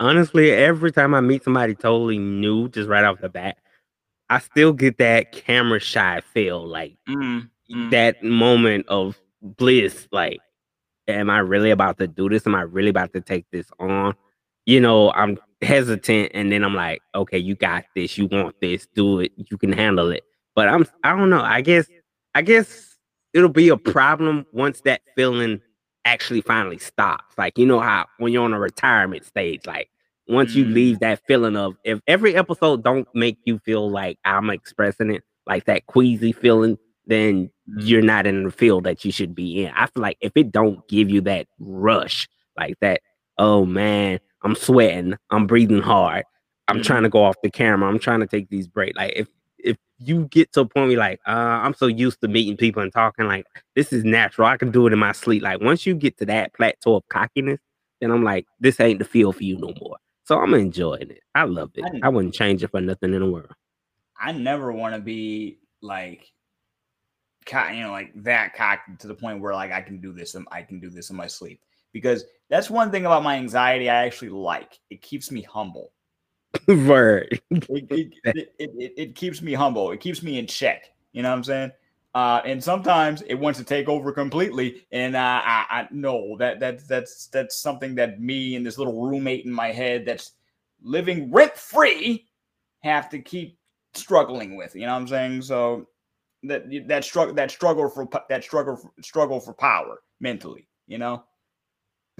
honestly, 0.00 0.50
every 0.50 0.90
time 0.90 1.14
I 1.14 1.20
meet 1.20 1.44
somebody 1.44 1.74
totally 1.74 2.18
new, 2.18 2.68
just 2.70 2.88
right 2.88 3.04
off 3.04 3.20
the 3.20 3.28
bat, 3.28 3.58
I 4.30 4.38
still 4.38 4.72
get 4.72 4.98
that 4.98 5.32
camera 5.32 5.78
shy 5.78 6.20
feel, 6.32 6.66
like 6.66 6.96
Mm-hmm. 7.08 7.90
that 7.90 8.22
moment 8.24 8.86
of 8.88 9.16
bliss. 9.42 10.08
Like, 10.10 10.40
am 11.06 11.30
I 11.30 11.38
really 11.38 11.70
about 11.70 11.98
to 11.98 12.08
do 12.08 12.28
this? 12.28 12.46
Am 12.46 12.54
I 12.54 12.62
really 12.62 12.88
about 12.88 13.12
to 13.12 13.20
take 13.20 13.46
this 13.52 13.66
on? 13.78 14.14
You 14.66 14.80
know, 14.80 15.12
I'm 15.12 15.38
hesitant, 15.62 16.32
and 16.34 16.50
then 16.50 16.64
I'm 16.64 16.74
like, 16.74 17.00
okay, 17.14 17.38
you 17.38 17.54
got 17.54 17.84
this. 17.94 18.18
You 18.18 18.26
want 18.26 18.56
this? 18.60 18.86
Do 18.94 19.20
it. 19.20 19.32
You 19.36 19.56
can 19.58 19.72
handle 19.72 20.10
it. 20.10 20.24
But 20.56 20.68
I'm, 20.68 20.86
I 21.04 21.16
don't 21.16 21.30
know. 21.30 21.42
I 21.42 21.60
guess, 21.60 21.86
I 22.34 22.42
guess 22.42 22.89
it'll 23.34 23.48
be 23.48 23.68
a 23.68 23.76
problem 23.76 24.46
once 24.52 24.80
that 24.82 25.02
feeling 25.16 25.60
actually 26.04 26.40
finally 26.40 26.78
stops. 26.78 27.36
Like, 27.38 27.58
you 27.58 27.66
know 27.66 27.80
how 27.80 28.06
when 28.18 28.32
you're 28.32 28.44
on 28.44 28.52
a 28.52 28.60
retirement 28.60 29.24
stage, 29.24 29.66
like 29.66 29.90
once 30.28 30.54
you 30.54 30.64
mm-hmm. 30.64 30.74
leave 30.74 30.98
that 31.00 31.20
feeling 31.26 31.56
of 31.56 31.76
if 31.84 32.00
every 32.06 32.34
episode 32.34 32.82
don't 32.82 33.08
make 33.14 33.38
you 33.44 33.58
feel 33.58 33.90
like 33.90 34.18
I'm 34.24 34.50
expressing 34.50 35.10
it, 35.10 35.22
like 35.46 35.64
that 35.66 35.86
queasy 35.86 36.32
feeling, 36.32 36.78
then 37.06 37.50
mm-hmm. 37.68 37.80
you're 37.80 38.02
not 38.02 38.26
in 38.26 38.44
the 38.44 38.50
field 38.50 38.84
that 38.84 39.04
you 39.04 39.12
should 39.12 39.34
be 39.34 39.64
in. 39.64 39.72
I 39.72 39.86
feel 39.86 40.02
like 40.02 40.18
if 40.20 40.32
it 40.36 40.52
don't 40.52 40.86
give 40.88 41.10
you 41.10 41.20
that 41.22 41.46
rush, 41.58 42.28
like 42.56 42.78
that, 42.80 43.00
oh 43.38 43.64
man, 43.64 44.20
I'm 44.42 44.54
sweating, 44.54 45.14
I'm 45.30 45.46
breathing 45.46 45.82
hard, 45.82 46.24
I'm 46.68 46.82
trying 46.82 47.02
to 47.02 47.08
go 47.08 47.24
off 47.24 47.36
the 47.42 47.50
camera, 47.50 47.88
I'm 47.88 47.98
trying 47.98 48.20
to 48.20 48.26
take 48.26 48.48
these 48.48 48.68
breaks. 48.68 48.96
Like 48.96 49.14
if 49.16 49.26
if 49.26 49.28
you 50.02 50.24
get 50.26 50.52
to 50.52 50.60
a 50.60 50.64
point 50.64 50.84
where 50.84 50.90
you're 50.92 51.00
like, 51.00 51.20
uh, 51.26 51.30
I'm 51.30 51.74
so 51.74 51.86
used 51.86 52.20
to 52.22 52.28
meeting 52.28 52.56
people 52.56 52.82
and 52.82 52.92
talking, 52.92 53.26
like 53.26 53.46
this 53.76 53.92
is 53.92 54.02
natural. 54.02 54.48
I 54.48 54.56
can 54.56 54.70
do 54.70 54.86
it 54.86 54.92
in 54.92 54.98
my 54.98 55.12
sleep. 55.12 55.42
Like 55.42 55.60
once 55.60 55.86
you 55.86 55.94
get 55.94 56.16
to 56.18 56.26
that 56.26 56.54
plateau 56.54 56.96
of 56.96 57.08
cockiness, 57.08 57.60
then 58.00 58.10
I'm 58.10 58.24
like, 58.24 58.46
this 58.58 58.80
ain't 58.80 58.98
the 58.98 59.04
feel 59.04 59.32
for 59.32 59.44
you 59.44 59.58
no 59.58 59.74
more. 59.80 59.98
So 60.24 60.40
I'm 60.40 60.54
enjoying 60.54 61.10
it. 61.10 61.20
I 61.34 61.44
love 61.44 61.70
it. 61.74 61.84
I 62.02 62.08
wouldn't 62.08 62.34
change 62.34 62.62
it 62.62 62.70
for 62.70 62.80
nothing 62.80 63.12
in 63.12 63.20
the 63.20 63.30
world. 63.30 63.52
I 64.18 64.32
never 64.32 64.72
want 64.72 64.94
to 64.94 65.00
be 65.00 65.58
like, 65.82 66.32
you 67.50 67.80
know, 67.80 67.90
like 67.90 68.12
that 68.22 68.54
cocky 68.54 68.92
to 68.98 69.06
the 69.06 69.14
point 69.14 69.40
where 69.40 69.54
like 69.54 69.72
I 69.72 69.82
can 69.82 70.00
do 70.00 70.12
this 70.12 70.34
and 70.34 70.46
I 70.50 70.62
can 70.62 70.78
do 70.78 70.88
this 70.88 71.10
in 71.10 71.16
my 71.16 71.26
sleep 71.26 71.60
because 71.92 72.24
that's 72.48 72.70
one 72.70 72.90
thing 72.90 73.06
about 73.06 73.22
my 73.22 73.36
anxiety 73.36 73.90
I 73.90 74.06
actually 74.06 74.28
like. 74.30 74.78
It 74.88 75.02
keeps 75.02 75.30
me 75.30 75.42
humble. 75.42 75.92
Word. 76.68 77.40
It, 77.50 77.68
it, 77.68 78.12
it, 78.24 78.54
it, 78.58 78.94
it 78.96 79.14
keeps 79.14 79.40
me 79.42 79.52
humble. 79.52 79.92
It 79.92 80.00
keeps 80.00 80.22
me 80.22 80.38
in 80.38 80.46
check. 80.46 80.92
You 81.12 81.22
know 81.22 81.30
what 81.30 81.36
I'm 81.36 81.44
saying? 81.44 81.72
Uh, 82.12 82.40
and 82.44 82.62
sometimes 82.62 83.22
it 83.22 83.34
wants 83.34 83.58
to 83.60 83.64
take 83.64 83.88
over 83.88 84.12
completely. 84.12 84.84
And 84.90 85.14
uh, 85.14 85.42
I, 85.44 85.66
I 85.70 85.88
know 85.92 86.36
that 86.38 86.58
that's 86.58 86.86
that's 86.86 87.26
that's 87.28 87.56
something 87.56 87.94
that 87.96 88.20
me 88.20 88.56
and 88.56 88.66
this 88.66 88.78
little 88.78 89.00
roommate 89.08 89.44
in 89.44 89.52
my 89.52 89.68
head 89.68 90.04
that's 90.04 90.32
living 90.82 91.30
rent 91.30 91.56
free 91.56 92.26
have 92.80 93.08
to 93.10 93.20
keep 93.20 93.58
struggling 93.94 94.56
with. 94.56 94.74
You 94.74 94.82
know 94.82 94.94
what 94.94 95.02
I'm 95.02 95.08
saying? 95.08 95.42
So 95.42 95.86
that 96.42 96.64
that 96.88 97.04
struggle 97.04 97.34
that 97.34 97.50
struggle 97.50 97.88
for 97.88 98.08
that 98.28 98.42
struggle 98.42 98.76
for, 98.76 98.90
struggle 99.02 99.38
for 99.38 99.52
power 99.52 100.02
mentally. 100.18 100.66
You 100.88 100.98
know. 100.98 101.24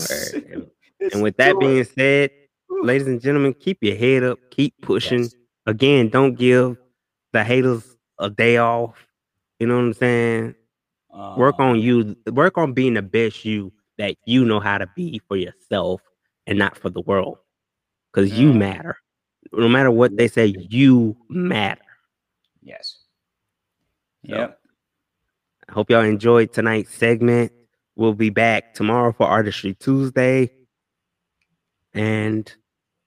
And, 0.08 0.70
and 1.12 1.22
with 1.22 1.36
that 1.38 1.58
being 1.58 1.82
said, 1.82 2.30
ladies 2.70 3.06
and 3.06 3.20
gentlemen, 3.20 3.54
keep 3.54 3.78
your 3.82 3.96
head 3.96 4.22
up, 4.22 4.38
keep 4.50 4.74
pushing. 4.82 5.28
Again, 5.66 6.08
don't 6.08 6.34
give 6.34 6.76
the 7.32 7.44
haters 7.44 7.96
a 8.18 8.30
day 8.30 8.56
off. 8.56 9.06
You 9.58 9.66
know 9.66 9.76
what 9.76 9.84
I'm 9.84 9.94
saying? 9.94 10.54
work 11.36 11.56
Uh, 11.58 11.64
on 11.64 11.80
you, 11.80 12.16
work 12.32 12.56
on 12.56 12.72
being 12.72 12.94
the 12.94 13.02
best 13.02 13.44
you 13.44 13.72
that 13.98 14.16
you 14.24 14.44
know 14.44 14.60
how 14.60 14.78
to 14.78 14.86
be 14.96 15.20
for 15.28 15.36
yourself 15.36 16.00
and 16.46 16.58
not 16.58 16.78
for 16.78 16.88
the 16.88 17.00
world. 17.00 17.38
Because 18.12 18.32
you 18.38 18.52
matter. 18.52 18.96
No 19.52 19.68
matter 19.68 19.90
what 19.90 20.16
they 20.16 20.28
say, 20.28 20.54
you 20.68 21.16
matter. 21.28 21.82
Yes. 22.62 22.96
So, 24.28 24.36
Yep. 24.36 24.58
I 25.68 25.72
hope 25.72 25.90
y'all 25.90 26.04
enjoyed 26.04 26.52
tonight's 26.52 26.94
segment. 26.94 27.52
We'll 27.96 28.14
be 28.14 28.30
back 28.30 28.74
tomorrow 28.74 29.12
for 29.12 29.26
Artistry 29.26 29.74
Tuesday. 29.74 30.50
And 31.94 32.52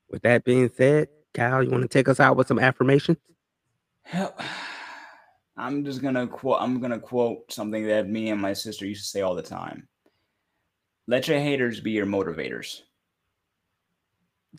with 0.10 0.24
that 0.24 0.44
being 0.44 0.70
said, 0.76 1.08
Kyle, 1.34 1.64
you 1.64 1.70
want 1.70 1.84
to 1.84 1.88
take 1.88 2.08
us 2.08 2.20
out 2.20 2.38
with 2.38 2.48
some 2.48 2.60
affirmations? 2.60 3.18
Hell, 4.04 4.36
I'm 5.58 5.86
just 5.86 6.02
gonna 6.02 6.28
quote. 6.28 6.62
I'm 6.62 6.80
gonna 6.80 7.00
quote 7.00 7.52
something 7.52 7.88
that 7.88 8.10
me 8.10 8.30
and 8.30 8.42
my 8.42 8.54
sister 8.54 8.86
used 8.86 9.04
to 9.04 9.10
say 9.10 9.22
all 9.22 9.36
the 9.36 9.42
time. 9.42 9.88
Let 11.08 11.28
your 11.28 11.40
haters 11.40 11.80
be 11.80 11.92
your 11.92 12.06
motivators. 12.06 12.82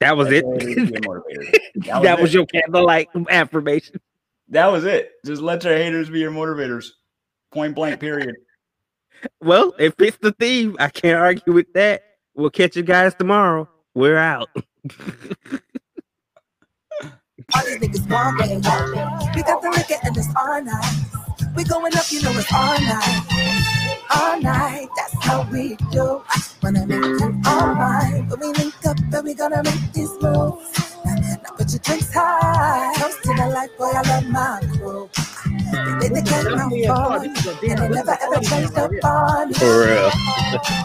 That 0.00 0.16
was 0.16 0.26
Let 0.26 0.34
it. 0.34 0.44
your 0.44 0.70
your 0.70 1.00
motivators. 1.00 1.54
that 2.02 2.20
was, 2.20 2.30
it. 2.30 2.34
your 2.34 2.46
candlelight 2.46 3.08
affirmation. 3.30 4.00
That 4.48 4.66
was 4.66 4.84
it. 4.84 5.12
Just 5.24 5.40
let 5.40 5.64
your 5.64 5.76
haters 5.76 6.10
be 6.10 6.20
your 6.20 6.32
motivators. 6.32 6.88
Point 7.52 7.74
blank. 7.74 8.00
Period. 8.00 8.34
Well, 9.40 9.74
it 9.78 9.96
fits 9.96 10.18
the 10.20 10.32
theme. 10.32 10.76
I 10.78 10.88
can't 10.88 11.18
argue 11.18 11.52
with 11.52 11.72
that. 11.74 12.02
We'll 12.34 12.50
catch 12.50 12.76
you 12.76 12.82
guys 12.82 13.14
tomorrow. 13.14 13.68
We're 13.94 14.18
out. 14.18 14.50
All 17.54 17.64
these 17.64 17.78
niggas 17.78 18.10
want 18.10 18.38
me. 18.40 18.56
We 19.36 19.42
got 19.42 19.62
the 19.62 19.70
liquor 19.70 19.96
and 20.04 20.16
it's 20.16 20.28
all 20.36 20.62
night. 20.62 20.94
We 21.56 21.64
going 21.64 21.94
up, 21.96 22.10
you 22.10 22.22
know 22.22 22.32
it's 22.32 22.52
all 22.52 22.80
night. 22.80 24.02
All 24.14 24.40
night, 24.40 24.88
that's 24.96 25.14
how 25.24 25.48
we 25.52 25.76
do. 25.92 26.22
Wanna 26.62 26.86
make 26.86 27.04
you 27.04 27.40
all 27.46 27.74
mine. 27.74 28.28
When 28.28 28.40
we 28.40 28.46
link 28.48 28.74
up 28.86 28.98
and 28.98 29.24
we 29.24 29.34
gonna 29.34 29.62
make 29.62 29.92
these 29.92 30.10
moves. 30.22 30.96
Now 31.04 31.50
put 31.56 31.70
your 31.70 31.80
drinks 31.80 32.12
high. 32.12 32.94
Toast 32.98 33.22
to 33.24 33.34
the 33.34 33.46
life, 33.48 33.70
boy, 33.78 33.92
I 33.94 34.02
love 34.08 34.28
my 34.28 34.60
crew. 34.78 35.10
They 35.58 36.08
think 36.08 36.14
they 36.14 36.22
can't 36.22 36.48
no. 36.48 37.12
And 37.14 37.36
they 37.62 37.88
never 37.88 38.16
ever 38.20 38.40
changed 38.42 38.76
up 38.76 38.90
on 39.04 39.48
me. 39.48 39.54
For 39.54 39.86
real. 39.86 40.10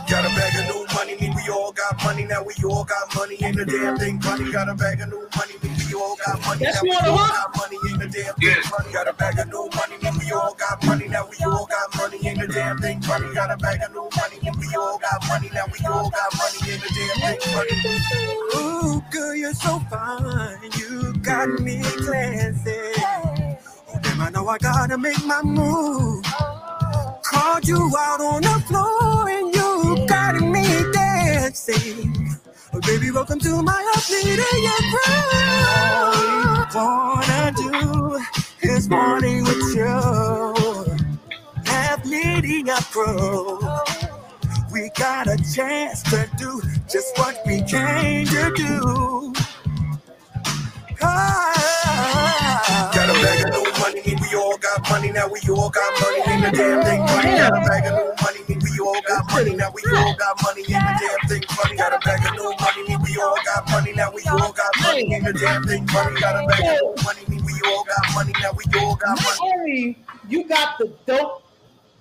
Got 0.10 0.26
a 0.26 0.30
bag 0.36 0.56
of 0.60 0.76
new 0.76 0.86
money, 0.96 1.16
mean 1.20 1.36
we 1.36 1.50
all 1.52 1.72
got 1.72 2.04
money. 2.04 2.26
Now 2.26 2.44
we 2.44 2.54
all 2.64 2.84
got 2.84 3.16
money. 3.16 3.38
Ain't 3.42 3.60
a 3.60 3.66
damn 3.66 3.98
thing 3.98 4.22
funny. 4.22 4.52
Got 4.52 4.70
a 4.70 4.76
bag 4.76 5.02
of 5.02 5.10
new 5.10 5.28
money, 5.36 5.54
mean 5.64 5.76
we 5.78 5.94
all 5.96 6.16
got 6.26 6.40
money. 6.46 6.66
That's 6.66 6.84
Now 6.84 6.84
we 6.84 6.92
all 6.94 7.18
got 7.18 7.58
money. 7.58 7.78
Ain't 7.90 8.04
a 8.04 8.08
damn 8.08 8.36
thing 8.36 8.62
funny. 8.64 8.94
Got 8.94 9.08
a 9.08 9.14
bag 9.14 9.40
of 9.40 9.48
new 9.48 9.70
money, 9.76 9.98
mean 10.04 10.14
we 10.20 10.32
all 10.32 10.56
got 10.56 10.86
money. 10.86 11.08
Now 11.08 11.28
we 11.30 11.38
all 11.46 11.66
got 11.66 11.96
money. 11.98 12.28
Ain't 12.28 12.42
a 12.42 12.48
damn 12.48 12.78
thing 12.80 13.02
funny. 13.02 13.34
Got 13.34 13.52
a 13.52 13.58
bag 13.58 13.82
of 13.84 13.92
new 13.92 14.10
money, 14.16 14.40
mean 14.44 14.54
we 14.60 14.76
all 14.76 15.00
got 15.00 15.28
money. 15.28 15.50
Now 15.54 15.66
we 15.72 15.86
all 15.86 16.10
got 16.10 16.32
money. 16.38 16.72
Ain't 16.72 16.84
a 16.84 16.90
damn 16.94 17.18
thing 17.24 17.40
funny. 17.54 18.40
Ooh, 18.58 19.04
girl, 19.12 19.36
you're 19.36 19.54
so 19.54 19.80
fine. 19.90 20.58
You 20.78 21.14
got 21.22 21.50
me 21.60 21.82
classy. 21.84 23.39
I 24.22 24.30
know 24.32 24.48
I 24.48 24.58
gotta 24.58 24.98
make 24.98 25.24
my 25.26 25.42
move. 25.44 26.24
Called 27.24 27.68
you 27.68 27.92
out 27.98 28.22
on 28.22 28.42
the 28.42 28.64
floor 28.68 29.30
and 29.30 29.56
you 29.56 30.06
got 30.08 30.42
me 30.42 30.66
dancing. 30.92 32.38
Baby, 32.86 33.12
welcome 33.12 33.40
to 33.40 33.64
my 33.64 33.82
upbeat 33.96 34.40
All 36.76 37.18
we 37.18 37.22
wanna 37.22 37.54
do 37.56 38.20
is 38.62 38.88
party 38.88 39.42
with 39.42 39.76
you. 39.76 40.96
Have 41.66 42.06
media 42.06 42.78
pro. 42.92 43.60
We 44.74 44.92
got 44.98 45.28
a 45.28 45.38
chance 45.56 46.04
to 46.04 46.30
do 46.38 46.62
just 46.90 47.18
what 47.18 47.38
we 47.46 47.62
came 47.64 48.26
to 48.28 48.54
do. 48.56 49.34
Ah. 51.02 52.92
Got 52.94 53.10
a 53.10 53.14
bag 53.14 53.46
of 53.46 53.52
new 53.54 53.72
money, 53.80 54.09
got 54.60 54.90
money. 54.90 55.12
Now 55.12 55.28
we 55.28 55.40
all 55.50 55.70
got 55.70 56.02
money. 56.02 56.22
Ain't 56.28 56.46
a 56.46 56.52
damn 56.52 56.84
thing 56.84 57.08
funny. 57.08 57.32
Got 57.38 57.58
a 57.58 57.62
bag 57.68 57.86
of 57.88 57.94
new 57.94 58.14
money, 58.22 58.40
mean 58.48 58.60
we 58.64 58.80
all 58.80 59.02
got 59.08 59.32
money. 59.32 59.56
Now 59.56 59.72
we 59.74 59.82
all 59.96 60.16
got 60.16 60.42
money. 60.44 60.62
Ain't 60.62 60.84
a 60.84 60.94
damn 61.00 61.30
thing 61.30 61.44
funny. 61.50 61.76
Got 61.78 61.94
a 61.94 62.00
bag 62.00 62.26
of 62.26 62.34
new 62.36 62.54
money, 62.60 62.84
mean 62.88 63.00
we 63.04 63.18
all 63.22 63.36
got 63.46 63.70
money. 63.72 63.94
Now 63.94 64.12
we 64.12 64.22
all 64.30 64.52
got 64.52 64.72
money. 64.82 65.14
Ain't 65.14 65.28
a 65.28 65.34
damn 65.34 65.64
thing 65.64 65.88
funny. 65.88 66.20
Got 66.20 66.44
a 66.44 66.48
bag 66.48 66.60
of 66.60 66.98
new 66.98 67.04
money, 67.04 67.22
mean 67.30 67.46
we 67.46 67.54
all 67.68 67.84
got 67.86 68.14
money. 68.14 68.34
Now 68.42 68.52
we 68.54 68.80
all 68.80 68.96
got 68.96 69.16
Not 69.18 69.38
money. 69.40 69.54
only 69.54 69.98
you 70.28 70.48
got 70.48 70.78
the 70.78 70.94
dope, 71.06 71.44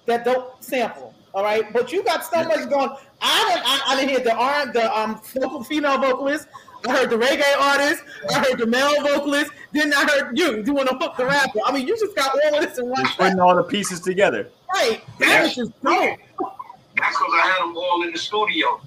that 0.07 0.25
dope 0.25 0.63
sample, 0.63 1.15
all 1.35 1.43
right, 1.45 1.73
but 1.73 1.93
you 1.93 2.03
got 2.05 2.25
so 2.25 2.43
much 2.45 2.69
going. 2.69 2.91
I 3.21 3.53
didn't, 3.53 3.67
I, 3.67 3.83
I 3.87 3.97
didn't 3.97 4.11
hear 4.11 4.21
the 4.21 4.35
R, 4.35 4.67
the 4.73 4.99
um 4.99 5.21
vocal, 5.35 5.65
female 5.65 5.99
vocalist. 5.99 6.49
I 6.87 6.93
heard 6.93 7.11
the 7.11 7.17
reggae 7.17 7.57
artist. 7.59 8.05
I 8.31 8.39
heard 8.39 8.59
the 8.59 8.67
male 8.67 9.01
vocalist. 9.03 9.51
Then 9.73 9.93
I 9.93 10.05
heard 10.05 10.39
you 10.39 10.63
doing 10.63 10.85
the 10.87 10.97
hook, 10.99 11.17
the 11.17 11.27
rapper. 11.27 11.59
I 11.65 11.73
mean, 11.73 11.87
you 11.87 11.97
just 11.99 12.15
got 12.15 12.35
all 12.45 12.55
of 12.55 12.63
this 12.63 12.79
in 12.79 12.87
one 12.89 13.03
Just 13.03 13.17
track. 13.17 13.29
putting 13.29 13.41
all 13.41 13.57
the 13.57 13.63
pieces 13.65 14.01
together. 14.01 14.49
Right. 14.73 15.03
That 15.19 15.47
is 15.47 15.55
just 15.57 15.73
dope. 15.83 16.19
That's 16.39 17.17
because 17.17 17.33
I 17.35 17.55
had 17.55 17.63
them 17.63 17.77
all 17.77 18.03
in 18.05 18.13
the 18.13 18.19
studio 18.19 18.81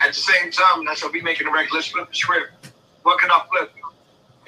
at 0.00 0.08
the 0.08 0.14
same 0.14 0.50
time. 0.50 0.80
And 0.80 0.88
I 0.88 0.94
said, 0.94 1.10
we 1.12 1.22
making 1.22 1.46
a 1.46 1.52
record. 1.52 1.74
Let's 1.74 1.88
flip 1.88 2.08
the 2.08 2.14
script. 2.14 2.72
What 3.02 3.18
can 3.20 3.30
I 3.30 3.44
flip? 3.50 3.72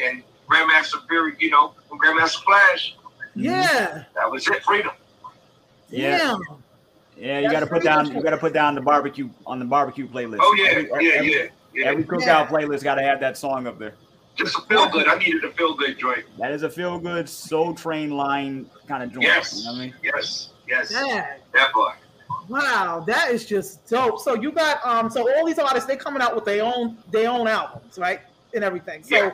And 0.01 0.23
Grandmaster 0.49 1.07
Fury, 1.09 1.35
you 1.39 1.51
know, 1.51 1.75
Grandmaster 1.91 2.43
Flash. 2.45 2.97
Yeah. 3.35 4.05
That 4.15 4.31
was 4.31 4.47
it. 4.49 4.63
Freedom. 4.65 4.93
Yeah. 5.89 6.37
Yeah, 7.17 7.41
you 7.41 7.51
got 7.51 7.61
to 7.61 7.67
put 7.67 7.83
down. 7.83 8.15
You 8.15 8.23
got 8.23 8.31
to 8.31 8.39
put 8.39 8.53
down 8.53 8.75
the 8.77 8.81
barbecue 8.81 9.29
on 9.47 9.59
the 9.59 9.65
barbecue 9.65 10.07
playlist. 10.07 10.39
Oh, 10.41 10.55
yeah, 10.55 10.71
Every, 10.71 10.85
yeah, 10.85 11.15
every, 11.15 11.33
yeah, 11.33 11.43
yeah. 11.43 11.49
Every 11.85 12.05
cookout 12.05 12.21
Yeah. 12.27 12.47
playlist 12.47 12.83
got 12.83 12.97
to 12.97 13.03
have 13.03 13.21
that 13.21 13.37
song 13.37 13.67
up 13.67 13.79
there. 13.79 13.95
Just 14.37 14.57
a 14.57 14.63
feel 14.63 14.89
good. 14.89 15.09
I 15.09 15.19
needed 15.19 15.45
a 15.45 15.51
feel 15.51 15.75
good 15.75 15.99
joint. 15.99 16.25
That 16.39 16.53
is 16.53 16.63
a 16.63 16.71
feel 16.71 16.99
good 16.99 17.29
soul 17.29 17.75
train 17.75 18.11
line 18.11 18.71
kind 18.87 19.03
of 19.03 19.13
joint. 19.13 19.25
Yes. 19.25 19.59
You 19.59 19.65
know 19.65 19.73
what 19.73 19.79
I 19.79 19.83
mean? 19.83 19.95
Yes. 20.03 20.51
Yes. 20.69 20.93
Yeah. 20.93 21.37
That 21.55 21.73
part. 21.73 21.97
Wow, 22.49 23.03
that 23.07 23.31
is 23.31 23.45
just 23.47 23.87
dope. 23.89 24.21
So 24.21 24.35
you 24.35 24.53
got 24.53 24.85
um, 24.85 25.11
so 25.11 25.29
all 25.35 25.47
these 25.47 25.59
artists 25.59 25.87
they 25.87 25.97
coming 25.97 26.23
out 26.23 26.35
with 26.35 26.45
their 26.45 26.63
own 26.63 26.97
their 27.11 27.31
own 27.31 27.47
albums, 27.47 27.99
right, 27.99 28.21
and 28.55 28.63
everything. 28.65 29.03
So, 29.03 29.33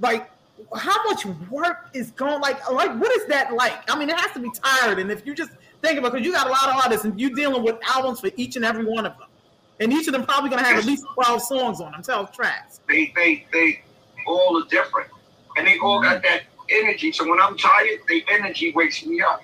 like, 0.00 0.30
how 0.76 1.04
much 1.04 1.24
work 1.50 1.88
is 1.94 2.10
going? 2.12 2.40
Like, 2.40 2.68
like 2.70 2.96
what 2.98 3.14
is 3.16 3.26
that 3.26 3.52
like? 3.54 3.88
I 3.90 3.98
mean, 3.98 4.08
it 4.08 4.18
has 4.18 4.32
to 4.32 4.40
be 4.40 4.50
tired. 4.62 4.98
And 4.98 5.10
if 5.10 5.24
you 5.26 5.34
just 5.34 5.52
think 5.82 5.98
about, 5.98 6.12
because 6.12 6.26
you 6.26 6.32
got 6.32 6.46
a 6.46 6.50
lot 6.50 6.68
of 6.68 6.76
artists 6.76 7.04
and 7.04 7.20
you 7.20 7.34
dealing 7.34 7.62
with 7.62 7.76
albums 7.88 8.20
for 8.20 8.30
each 8.36 8.56
and 8.56 8.64
every 8.64 8.84
one 8.84 9.06
of 9.06 9.16
them, 9.18 9.28
and 9.80 9.92
each 9.92 10.06
of 10.06 10.12
them 10.12 10.24
probably 10.24 10.50
gonna 10.50 10.62
have 10.62 10.78
at 10.78 10.84
least 10.84 11.04
twelve 11.14 11.42
songs 11.42 11.80
on 11.80 11.92
them, 11.92 12.02
twelve 12.02 12.32
tracks. 12.32 12.80
They 12.88 13.12
they 13.16 13.46
they 13.52 13.82
all 14.26 14.62
are 14.62 14.66
different, 14.68 15.10
and 15.56 15.66
they 15.66 15.78
all 15.78 16.00
got 16.02 16.22
that 16.22 16.42
energy. 16.70 17.12
So 17.12 17.28
when 17.28 17.40
I'm 17.40 17.56
tired, 17.56 18.00
the 18.08 18.24
energy 18.28 18.72
wakes 18.72 19.04
me 19.04 19.20
up. 19.20 19.42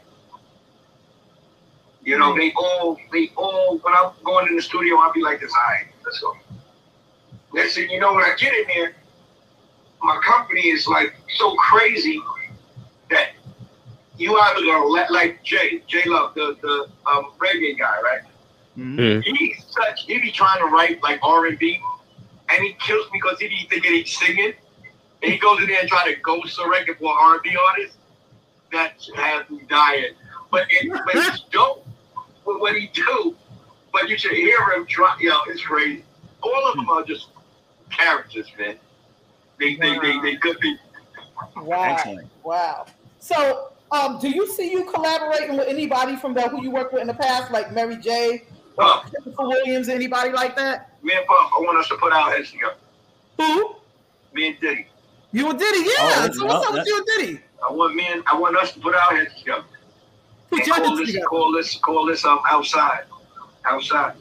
You 2.03 2.19
know, 2.19 2.35
they 2.35 2.53
all, 2.57 2.99
they 3.13 3.31
all, 3.37 3.79
when 3.79 3.93
I'm 3.93 4.13
going 4.25 4.49
in 4.49 4.57
the 4.57 4.63
studio, 4.63 4.97
I'll 4.97 5.13
be 5.13 5.21
like 5.21 5.41
this, 5.41 5.53
all 5.53 5.75
right, 5.75 5.87
let's 6.05 6.21
go. 6.21 6.37
Thing 7.75 7.91
you 7.91 8.01
know, 8.01 8.15
when 8.15 8.25
I 8.25 8.35
get 8.39 8.55
in 8.55 8.65
there, 8.69 8.95
my 10.03 10.19
company 10.25 10.69
is 10.69 10.87
like 10.87 11.15
so 11.37 11.55
crazy 11.57 12.21
that 13.11 13.31
you 14.17 14.39
either 14.39 14.61
gonna 14.61 14.87
let 14.87 15.11
like 15.11 15.43
Jay, 15.43 15.83
Jay 15.87 16.03
Love, 16.07 16.35
the 16.35 16.57
the 16.63 16.89
um, 17.11 17.33
reggae 17.39 17.77
guy, 17.79 18.01
right? 18.03 18.23
Mhm. 18.79 19.25
He's 19.25 19.65
such 19.71 20.05
he 20.07 20.21
be 20.21 20.31
trying 20.31 20.61
to 20.61 20.67
write 20.67 21.03
like 21.03 21.19
R 21.23 21.47
and 21.47 21.59
B, 21.59 21.81
and 22.49 22.63
he 22.63 22.75
kills 22.75 23.11
me 23.11 23.19
because 23.21 23.41
he 23.41 23.49
be 23.49 23.67
thinking 23.69 23.93
he's 23.93 24.17
singing, 24.17 24.53
and 25.23 25.33
he 25.33 25.39
goes 25.39 25.61
in 25.61 25.67
there 25.67 25.81
and 25.81 25.89
try 25.89 26.13
to 26.13 26.21
ghost 26.21 26.61
a 26.65 26.69
record 26.69 26.99
for 26.99 27.13
R 27.13 27.35
and 27.35 27.43
B 27.43 27.57
artists. 27.71 27.97
That 28.71 28.93
has 29.17 29.51
me 29.51 29.63
dying, 29.69 30.13
but 30.51 30.67
it, 30.71 30.93
but 30.93 31.17
it's 31.17 31.41
dope 31.51 31.87
with 32.45 32.61
what 32.61 32.77
he 32.77 32.89
do. 32.93 33.37
But 33.93 34.09
you 34.09 34.17
should 34.17 34.33
hear 34.33 34.61
him 34.71 34.87
try. 34.87 35.17
You 35.19 35.31
know, 35.31 35.41
it's 35.49 35.63
crazy. 35.63 36.05
All 36.43 36.69
of 36.69 36.77
them 36.77 36.89
are 36.89 37.03
just 37.03 37.29
characters, 37.91 38.47
man. 38.59 38.77
They 39.59 39.75
they 39.75 39.99
they, 39.99 40.21
they 40.21 40.37
could 40.37 40.61
be. 40.61 40.77
Wow. 41.57 42.19
Wow. 42.45 42.87
So, 43.19 43.73
um, 43.91 44.21
do 44.21 44.29
you 44.31 44.47
see 44.47 44.71
you 44.71 44.85
collaborating 44.85 45.57
with 45.57 45.67
anybody 45.67 46.15
from 46.15 46.35
the 46.35 46.43
who 46.43 46.63
you 46.63 46.71
worked 46.71 46.93
with 46.93 47.03
in 47.03 47.09
the 47.09 47.15
past, 47.15 47.51
like 47.51 47.73
Mary 47.73 47.97
J, 47.97 48.45
or 48.79 49.01
Christopher 49.01 49.49
Williams, 49.49 49.89
anybody 49.89 50.31
like 50.31 50.57
that? 50.57 50.93
Me 51.03 51.13
and 51.15 51.27
Puff, 51.27 51.53
I 51.57 51.61
want 51.61 51.79
us 51.79 51.89
to 51.89 51.97
put 51.97 52.13
out 52.13 52.33
heads 52.33 52.51
together. 52.53 52.75
Who? 53.37 53.77
Me 54.33 54.49
and 54.49 54.61
Diddy. 54.61 54.87
You 55.33 55.51
and 55.51 55.59
Diddy, 55.59 55.79
yeah. 55.81 55.93
Oh, 55.99 56.31
so 56.33 56.47
what's 56.47 56.65
yeah, 56.65 56.69
up 56.69 56.75
with 56.75 56.87
you 56.87 56.97
and 56.97 57.07
Diddy? 57.07 57.41
I 57.69 57.73
want 57.73 57.95
me 57.95 58.07
and 58.07 58.23
I 58.27 58.39
want 58.39 58.57
us 58.57 58.73
to 58.73 58.81
put 58.81 58.95
out 58.95 59.13
heads 59.13 59.35
together. 59.39 59.65
Put 60.51 60.61
and 60.61 60.69
call 60.71 60.97
this, 60.97 61.07
together. 61.09 61.27
call 61.27 61.53
this, 61.53 61.77
call 61.77 62.07
this 62.07 62.25
um 62.25 62.41
outside, 62.49 63.05
outside, 63.65 64.15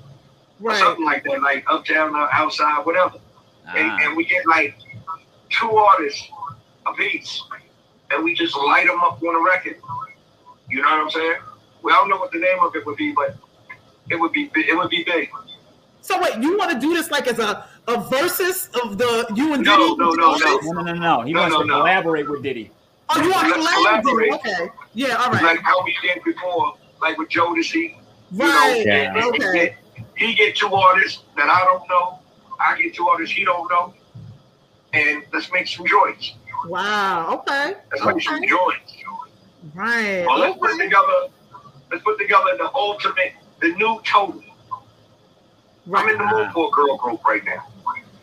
or 0.62 0.70
Right. 0.70 0.80
something 0.80 1.06
like 1.06 1.24
that, 1.26 1.42
like 1.42 1.64
uptown, 1.70 2.16
or 2.16 2.28
outside, 2.34 2.86
whatever. 2.86 3.20
Ah. 3.68 3.76
And, 3.76 4.02
and 4.04 4.18
we 4.18 4.26
get 4.26 4.46
like 4.48 4.76
two 5.50 5.70
artists 5.70 6.28
a 6.88 6.94
piece, 6.94 7.44
and 8.12 8.24
we 8.24 8.34
just 8.34 8.58
light 8.58 8.88
them 8.88 9.00
up 9.02 9.22
on 9.22 9.36
a 9.36 9.44
record. 9.46 9.78
You 10.70 10.82
know 10.82 10.90
what 10.90 11.04
I'm 11.04 11.10
saying? 11.10 11.36
We 11.84 11.92
don't 11.92 12.10
know 12.10 12.18
what 12.18 12.32
the 12.32 12.40
name 12.40 12.60
of 12.62 12.76
it 12.76 12.86
would 12.86 12.98
be, 12.98 13.14
but 13.14 13.38
it 14.10 14.16
would 14.20 14.32
be 14.32 14.46
bi- 14.46 14.66
it 14.68 14.76
would 14.78 14.90
be 14.90 15.04
big. 15.04 15.30
So 16.02 16.20
wait, 16.22 16.38
you 16.38 16.58
want 16.58 16.72
to 16.72 16.80
do 16.80 16.94
this 16.94 17.12
like 17.12 17.28
as 17.28 17.40
a 17.40 17.66
a 17.88 17.98
versus 18.10 18.70
of 18.84 18.98
the 18.98 19.26
you 19.36 19.54
and 19.54 19.64
No, 19.64 19.78
Diddy? 19.78 19.96
no, 19.98 20.10
no, 20.12 20.36
no. 20.36 20.38
No, 20.38 20.72
no, 20.72 20.82
no, 20.82 20.94
no. 20.94 21.22
He 21.24 21.34
No, 21.34 21.42
wants 21.42 21.54
no, 21.56 21.62
to 21.62 21.68
no. 21.68 21.78
collaborate 21.80 22.30
with 22.30 22.44
Diddy. 22.44 22.72
Oh, 23.10 23.22
you 23.22 23.30
want 23.32 23.48
to 23.54 23.60
Let's 23.62 23.74
collaborate? 23.74 24.32
collaborate. 24.32 24.64
Okay. 24.64 24.70
Yeah. 24.94 25.16
All 25.16 25.32
right. 25.32 25.44
Like 25.44 25.60
how 25.62 25.84
we 25.84 25.96
did 26.02 26.22
before, 26.24 26.76
like 27.02 27.18
with 27.18 27.30
Jodeci. 27.30 27.96
You 28.32 28.44
Right, 28.44 28.84
know, 28.86 28.92
yeah. 28.94 29.14
and 29.16 29.18
he 29.18 29.30
okay. 29.30 29.54
get- 29.54 29.78
He 30.18 30.34
get 30.36 30.56
two 30.56 30.74
artists 30.74 31.24
that 31.38 31.48
I 31.50 31.64
don't 31.64 31.88
know. 31.90 32.20
I 32.60 32.76
get 32.82 32.94
two 32.96 33.08
artists 33.08 33.36
he 33.36 33.46
don't 33.46 33.70
know. 33.70 33.94
And 34.94 35.24
let's 35.32 35.52
make 35.52 35.68
some 35.68 35.86
joints. 35.86 36.34
Wow. 36.66 37.36
Okay. 37.48 37.76
Let's 37.92 38.04
make 38.06 38.22
some 38.24 38.36
Okay. 38.36 38.48
joints. 38.48 38.94
Right. 39.76 40.26
Well, 40.26 40.40
let's 40.40 40.58
put 40.58 40.72
together. 40.78 41.20
Let's 41.92 42.04
put 42.04 42.18
together 42.18 42.58
the 42.58 42.70
ultimate, 42.74 43.34
the 43.62 43.70
new 43.70 44.02
total. 44.04 44.44
I'm 45.94 46.10
in 46.10 46.18
the 46.18 46.26
mood 46.26 46.52
for 46.52 46.68
a 46.68 46.72
girl 46.72 46.98
group 46.98 47.24
right 47.24 47.44
now. 47.46 47.66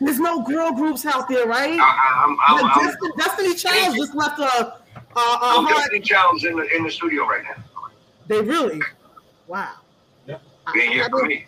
There's 0.00 0.18
no 0.18 0.42
girl 0.42 0.72
groups 0.72 1.06
out 1.06 1.28
there, 1.28 1.46
right? 1.46 1.78
I, 1.78 1.82
I, 1.82 2.24
I'm, 2.24 2.36
I'm, 2.46 2.62
Like 2.62 2.76
I'm, 2.76 2.84
Destiny, 2.84 3.12
Destiny 3.16 3.54
Child 3.54 3.96
just 3.96 4.14
left 4.14 4.38
a, 4.38 4.42
a, 4.42 4.66
a 4.66 5.02
I'm 5.16 5.64
hard. 5.64 5.76
Destiny 5.76 6.00
Child's 6.00 6.44
in 6.44 6.56
the 6.56 6.76
in 6.76 6.84
the 6.84 6.90
studio 6.90 7.26
right 7.26 7.42
now. 7.44 7.62
They 8.26 8.40
really, 8.40 8.80
wow. 9.46 9.72
Yeah, 10.26 10.36
yeah, 10.74 11.08
for 11.08 11.24
me. 11.24 11.46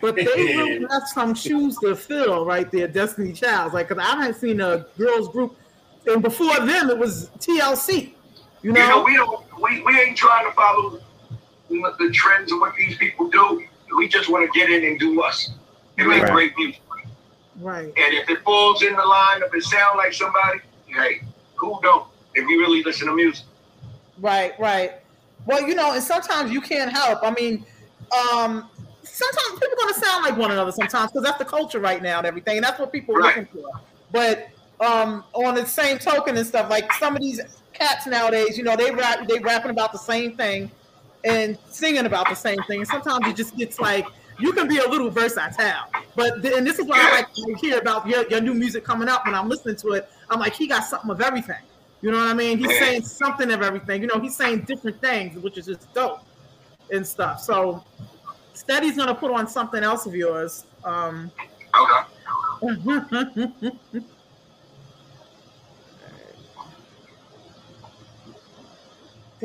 But 0.00 0.16
they 0.16 0.24
really 0.26 0.80
left 0.80 1.08
some 1.08 1.34
shoes 1.34 1.78
to 1.78 1.94
fill 1.94 2.44
right 2.44 2.70
there, 2.70 2.88
Destiny 2.88 3.32
Childs. 3.32 3.74
Like, 3.74 3.88
cause 3.88 3.98
I 3.98 4.04
haven't 4.04 4.34
seen 4.34 4.60
a 4.60 4.86
girls 4.98 5.28
group, 5.28 5.56
and 6.06 6.22
before 6.22 6.58
them 6.60 6.90
it 6.90 6.98
was 6.98 7.30
TLC. 7.38 8.12
You 8.62 8.72
know, 8.72 8.80
You 8.80 8.88
know, 8.88 9.04
we 9.04 9.14
don't. 9.14 9.62
We, 9.62 9.82
we 9.82 10.00
ain't 10.00 10.16
trying 10.16 10.46
to 10.46 10.52
follow 10.52 11.00
the, 11.68 11.94
the 11.98 12.10
trends 12.10 12.52
of 12.52 12.60
what 12.60 12.74
these 12.76 12.96
people 12.96 13.28
do. 13.28 13.64
We 13.96 14.08
just 14.08 14.28
want 14.28 14.50
to 14.50 14.58
get 14.58 14.70
in 14.70 14.84
and 14.84 14.98
do 14.98 15.20
us 15.22 15.50
and 15.98 16.08
make 16.08 16.22
Right. 16.22 16.32
great 16.32 16.52
music. 16.58 16.80
right? 17.60 17.86
And 17.86 18.14
if 18.14 18.28
it 18.28 18.42
falls 18.42 18.82
in 18.82 18.94
the 18.94 19.04
line, 19.04 19.42
if 19.42 19.54
it 19.54 19.62
sound 19.62 19.96
like 19.96 20.12
somebody, 20.12 20.60
hey, 20.86 21.22
who 21.56 21.78
don't? 21.82 22.06
If 22.34 22.48
you 22.48 22.60
really 22.60 22.82
listen 22.82 23.06
to 23.08 23.14
music. 23.14 23.44
Right, 24.18 24.52
right. 24.58 24.92
Well, 25.46 25.66
you 25.66 25.74
know, 25.74 25.92
and 25.92 26.02
sometimes 26.02 26.52
you 26.52 26.60
can't 26.60 26.90
help. 26.90 27.20
I 27.22 27.30
mean, 27.30 27.64
um, 28.12 28.68
sometimes 29.04 29.60
people 29.60 29.76
gonna 29.78 29.94
sound 29.94 30.24
like 30.24 30.36
one 30.36 30.50
another 30.50 30.72
sometimes 30.72 31.12
because 31.12 31.24
that's 31.24 31.38
the 31.38 31.44
culture 31.44 31.78
right 31.78 32.02
now 32.02 32.18
and 32.18 32.26
everything, 32.26 32.56
and 32.56 32.64
that's 32.64 32.78
what 32.78 32.92
people 32.92 33.14
are 33.16 33.20
Right. 33.20 33.36
looking 33.36 33.60
for. 33.62 33.80
But 34.10 34.46
um, 34.84 35.24
on 35.34 35.54
the 35.54 35.64
same 35.66 35.98
token 35.98 36.36
and 36.36 36.46
stuff, 36.46 36.68
like 36.68 36.92
some 36.94 37.14
of 37.16 37.22
these 37.22 37.40
cats 37.72 38.06
nowadays, 38.06 38.58
you 38.58 38.64
know, 38.64 38.76
they 38.76 38.90
rap, 38.90 39.26
they 39.28 39.38
rapping 39.38 39.70
about 39.70 39.92
the 39.92 39.98
same 39.98 40.36
thing 40.36 40.70
and 41.26 41.58
singing 41.68 42.06
about 42.06 42.28
the 42.28 42.34
same 42.34 42.58
thing. 42.66 42.80
And 42.80 42.88
sometimes 42.88 43.26
it 43.26 43.36
just 43.36 43.56
gets 43.56 43.78
like 43.78 44.06
you 44.38 44.52
can 44.52 44.68
be 44.68 44.78
a 44.78 44.88
little 44.88 45.10
versatile. 45.10 45.84
But 46.14 46.42
th- 46.42 46.54
and 46.54 46.66
this 46.66 46.78
is 46.78 46.86
why 46.86 46.98
I 47.00 47.16
like 47.16 47.32
to 47.34 47.54
hear 47.60 47.78
about 47.78 48.06
your, 48.06 48.26
your 48.28 48.40
new 48.40 48.54
music 48.54 48.84
coming 48.84 49.08
out. 49.08 49.24
When 49.24 49.34
I'm 49.34 49.48
listening 49.48 49.76
to 49.76 49.88
it, 49.92 50.08
I'm 50.30 50.38
like, 50.40 50.54
he 50.54 50.66
got 50.66 50.84
something 50.84 51.10
of 51.10 51.20
everything. 51.20 51.62
You 52.02 52.10
know 52.10 52.18
what 52.18 52.28
I 52.28 52.34
mean? 52.34 52.58
He's 52.58 52.78
saying 52.78 53.02
something 53.02 53.50
of 53.50 53.62
everything. 53.62 54.02
You 54.02 54.08
know, 54.08 54.20
he's 54.20 54.36
saying 54.36 54.62
different 54.62 55.00
things, 55.00 55.38
which 55.38 55.58
is 55.58 55.66
just 55.66 55.92
dope 55.94 56.20
and 56.90 57.06
stuff. 57.06 57.40
So 57.40 57.82
Steady's 58.52 58.96
gonna 58.96 59.14
put 59.14 59.30
on 59.32 59.48
something 59.48 59.82
else 59.82 60.06
of 60.06 60.14
yours. 60.14 60.64
Um, 60.84 61.30
Okay. 62.62 64.00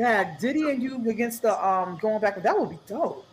Dad, 0.02 0.38
Diddy 0.40 0.68
and 0.70 0.82
you 0.82 1.08
against 1.08 1.42
the 1.42 1.64
um 1.64 1.96
going 2.02 2.20
back. 2.20 2.42
That 2.42 2.58
would 2.58 2.70
be 2.70 2.78
dope. 2.88 3.24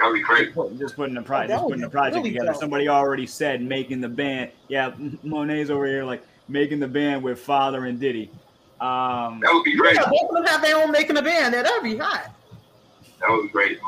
That'd 0.00 0.14
be 0.14 0.20
great. 0.22 0.52
Just 0.78 0.96
putting 0.96 1.14
the 1.14 1.22
project, 1.22 1.50
that 1.50 1.54
just 1.58 1.64
putting 1.66 1.80
the 1.80 1.88
project 1.88 2.16
really 2.16 2.30
together. 2.30 2.50
dope. 2.50 2.60
Somebody 2.60 2.88
already 2.88 3.26
said 3.26 3.62
making 3.62 4.00
the 4.00 4.08
band. 4.08 4.50
Yeah, 4.66 4.92
Monet's 5.22 5.70
over 5.70 5.86
here 5.86 6.02
like 6.02 6.24
making 6.48 6.80
the 6.80 6.88
band 6.88 7.22
with 7.22 7.38
Father 7.38 7.84
and 7.84 8.00
Diddy. 8.00 8.30
Um, 8.80 9.38
That 9.40 9.52
would 9.52 9.62
be 9.62 9.76
great. 9.76 9.94
Yeah, 9.94 10.10
both 10.10 10.30
of 10.30 10.34
them 10.34 10.44
have 10.46 10.60
their 10.60 10.76
own 10.76 10.90
making 10.90 11.16
a 11.18 11.22
band. 11.22 11.54
That'd 11.54 11.84
be 11.84 11.96
hot. 11.96 12.34
That 13.20 13.30
would 13.30 13.42
be 13.44 13.48
great. 13.50 13.78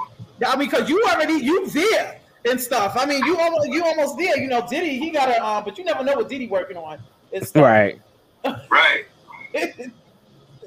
I 0.46 0.54
mean, 0.56 0.70
because 0.70 0.88
you 0.88 1.02
already 1.08 1.32
you 1.32 1.68
there 1.70 2.20
and 2.48 2.60
stuff. 2.60 2.96
I 2.96 3.06
mean, 3.06 3.24
you 3.24 3.36
almost 3.40 3.66
you 3.70 3.84
almost 3.84 4.16
there. 4.16 4.38
You 4.38 4.46
know, 4.46 4.64
Diddy 4.70 4.98
he 5.00 5.10
got 5.10 5.30
a, 5.30 5.44
uh, 5.44 5.60
but 5.62 5.78
you 5.78 5.84
never 5.84 6.04
know 6.04 6.14
what 6.14 6.28
Diddy 6.28 6.46
working 6.46 6.76
on. 6.76 7.00
It's 7.32 7.52
Right. 7.56 8.00
Right. 8.70 9.04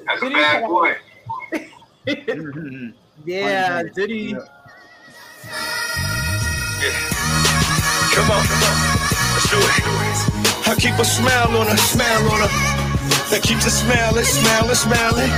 That's 0.09 0.23
a 0.23 0.29
bad 0.31 0.65
boy. 0.65 0.95
yeah, 3.25 3.83
Diddy. 3.93 4.33
Come 4.33 4.41
on, 8.31 8.43
come 8.43 8.63
on, 8.63 8.75
let's 9.33 9.49
do 9.51 9.57
it. 9.59 10.67
I 10.67 10.75
keep 10.79 10.97
a 10.97 11.05
smile 11.05 11.55
on 11.57 11.67
her, 11.67 11.77
smile 11.77 12.31
on 12.31 12.39
her. 12.41 12.47
That 13.29 13.43
keeps 13.43 13.65
her 13.65 13.69
smiling, 13.69 14.25
smiling, 14.25 14.73
smiling. 14.73 15.29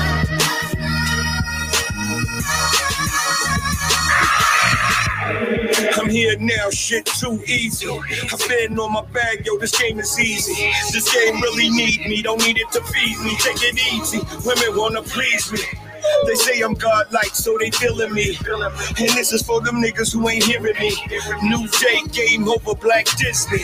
I'm 5.97 6.09
here 6.09 6.37
now, 6.39 6.69
shit 6.69 7.05
too 7.05 7.41
easy. 7.47 7.87
I've 7.89 8.47
been 8.47 8.77
on 8.79 8.93
my 8.93 9.03
bag, 9.13 9.45
yo, 9.45 9.57
this 9.57 9.77
game 9.79 9.99
is 9.99 10.19
easy. 10.19 10.71
This 10.91 11.13
game 11.13 11.41
really 11.41 11.69
need 11.69 12.01
me, 12.01 12.21
don't 12.21 12.41
need 12.45 12.57
it 12.57 12.71
to 12.73 12.81
feed 12.81 13.17
me. 13.19 13.35
Take 13.37 13.61
it 13.61 13.79
easy, 13.93 14.19
women 14.45 14.77
wanna 14.77 15.01
please 15.01 15.51
me. 15.51 15.59
They 16.25 16.35
say 16.35 16.61
I'm 16.61 16.73
godlike, 16.73 17.33
so 17.33 17.57
they 17.59 17.69
feeling 17.71 18.13
me. 18.13 18.37
And 18.47 19.09
this 19.15 19.31
is 19.33 19.43
for 19.43 19.61
them 19.61 19.75
niggas 19.81 20.13
who 20.13 20.27
ain't 20.29 20.43
hearing 20.43 20.77
me. 20.79 20.91
New 21.43 21.67
day, 21.67 22.01
game 22.11 22.47
over 22.47 22.75
Black 22.75 23.05
Disney. 23.17 23.61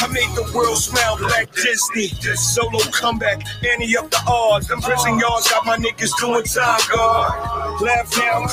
I 0.00 0.06
made 0.08 0.30
the 0.36 0.50
world 0.54 0.78
smile, 0.78 1.18
Black 1.18 1.52
Disney. 1.52 2.08
Solo 2.36 2.78
comeback, 2.92 3.42
Annie 3.68 3.96
up 3.96 4.10
the 4.10 4.22
odds. 4.26 4.68
Them 4.68 4.80
prison 4.80 5.18
yards 5.18 5.48
got 5.50 5.66
my 5.66 5.76
niggas 5.76 6.12
doing 6.20 6.44
time, 6.44 6.80
God. 6.94 7.80
Laugh 7.82 8.16
now, 8.18 8.46
cry. 8.46 8.52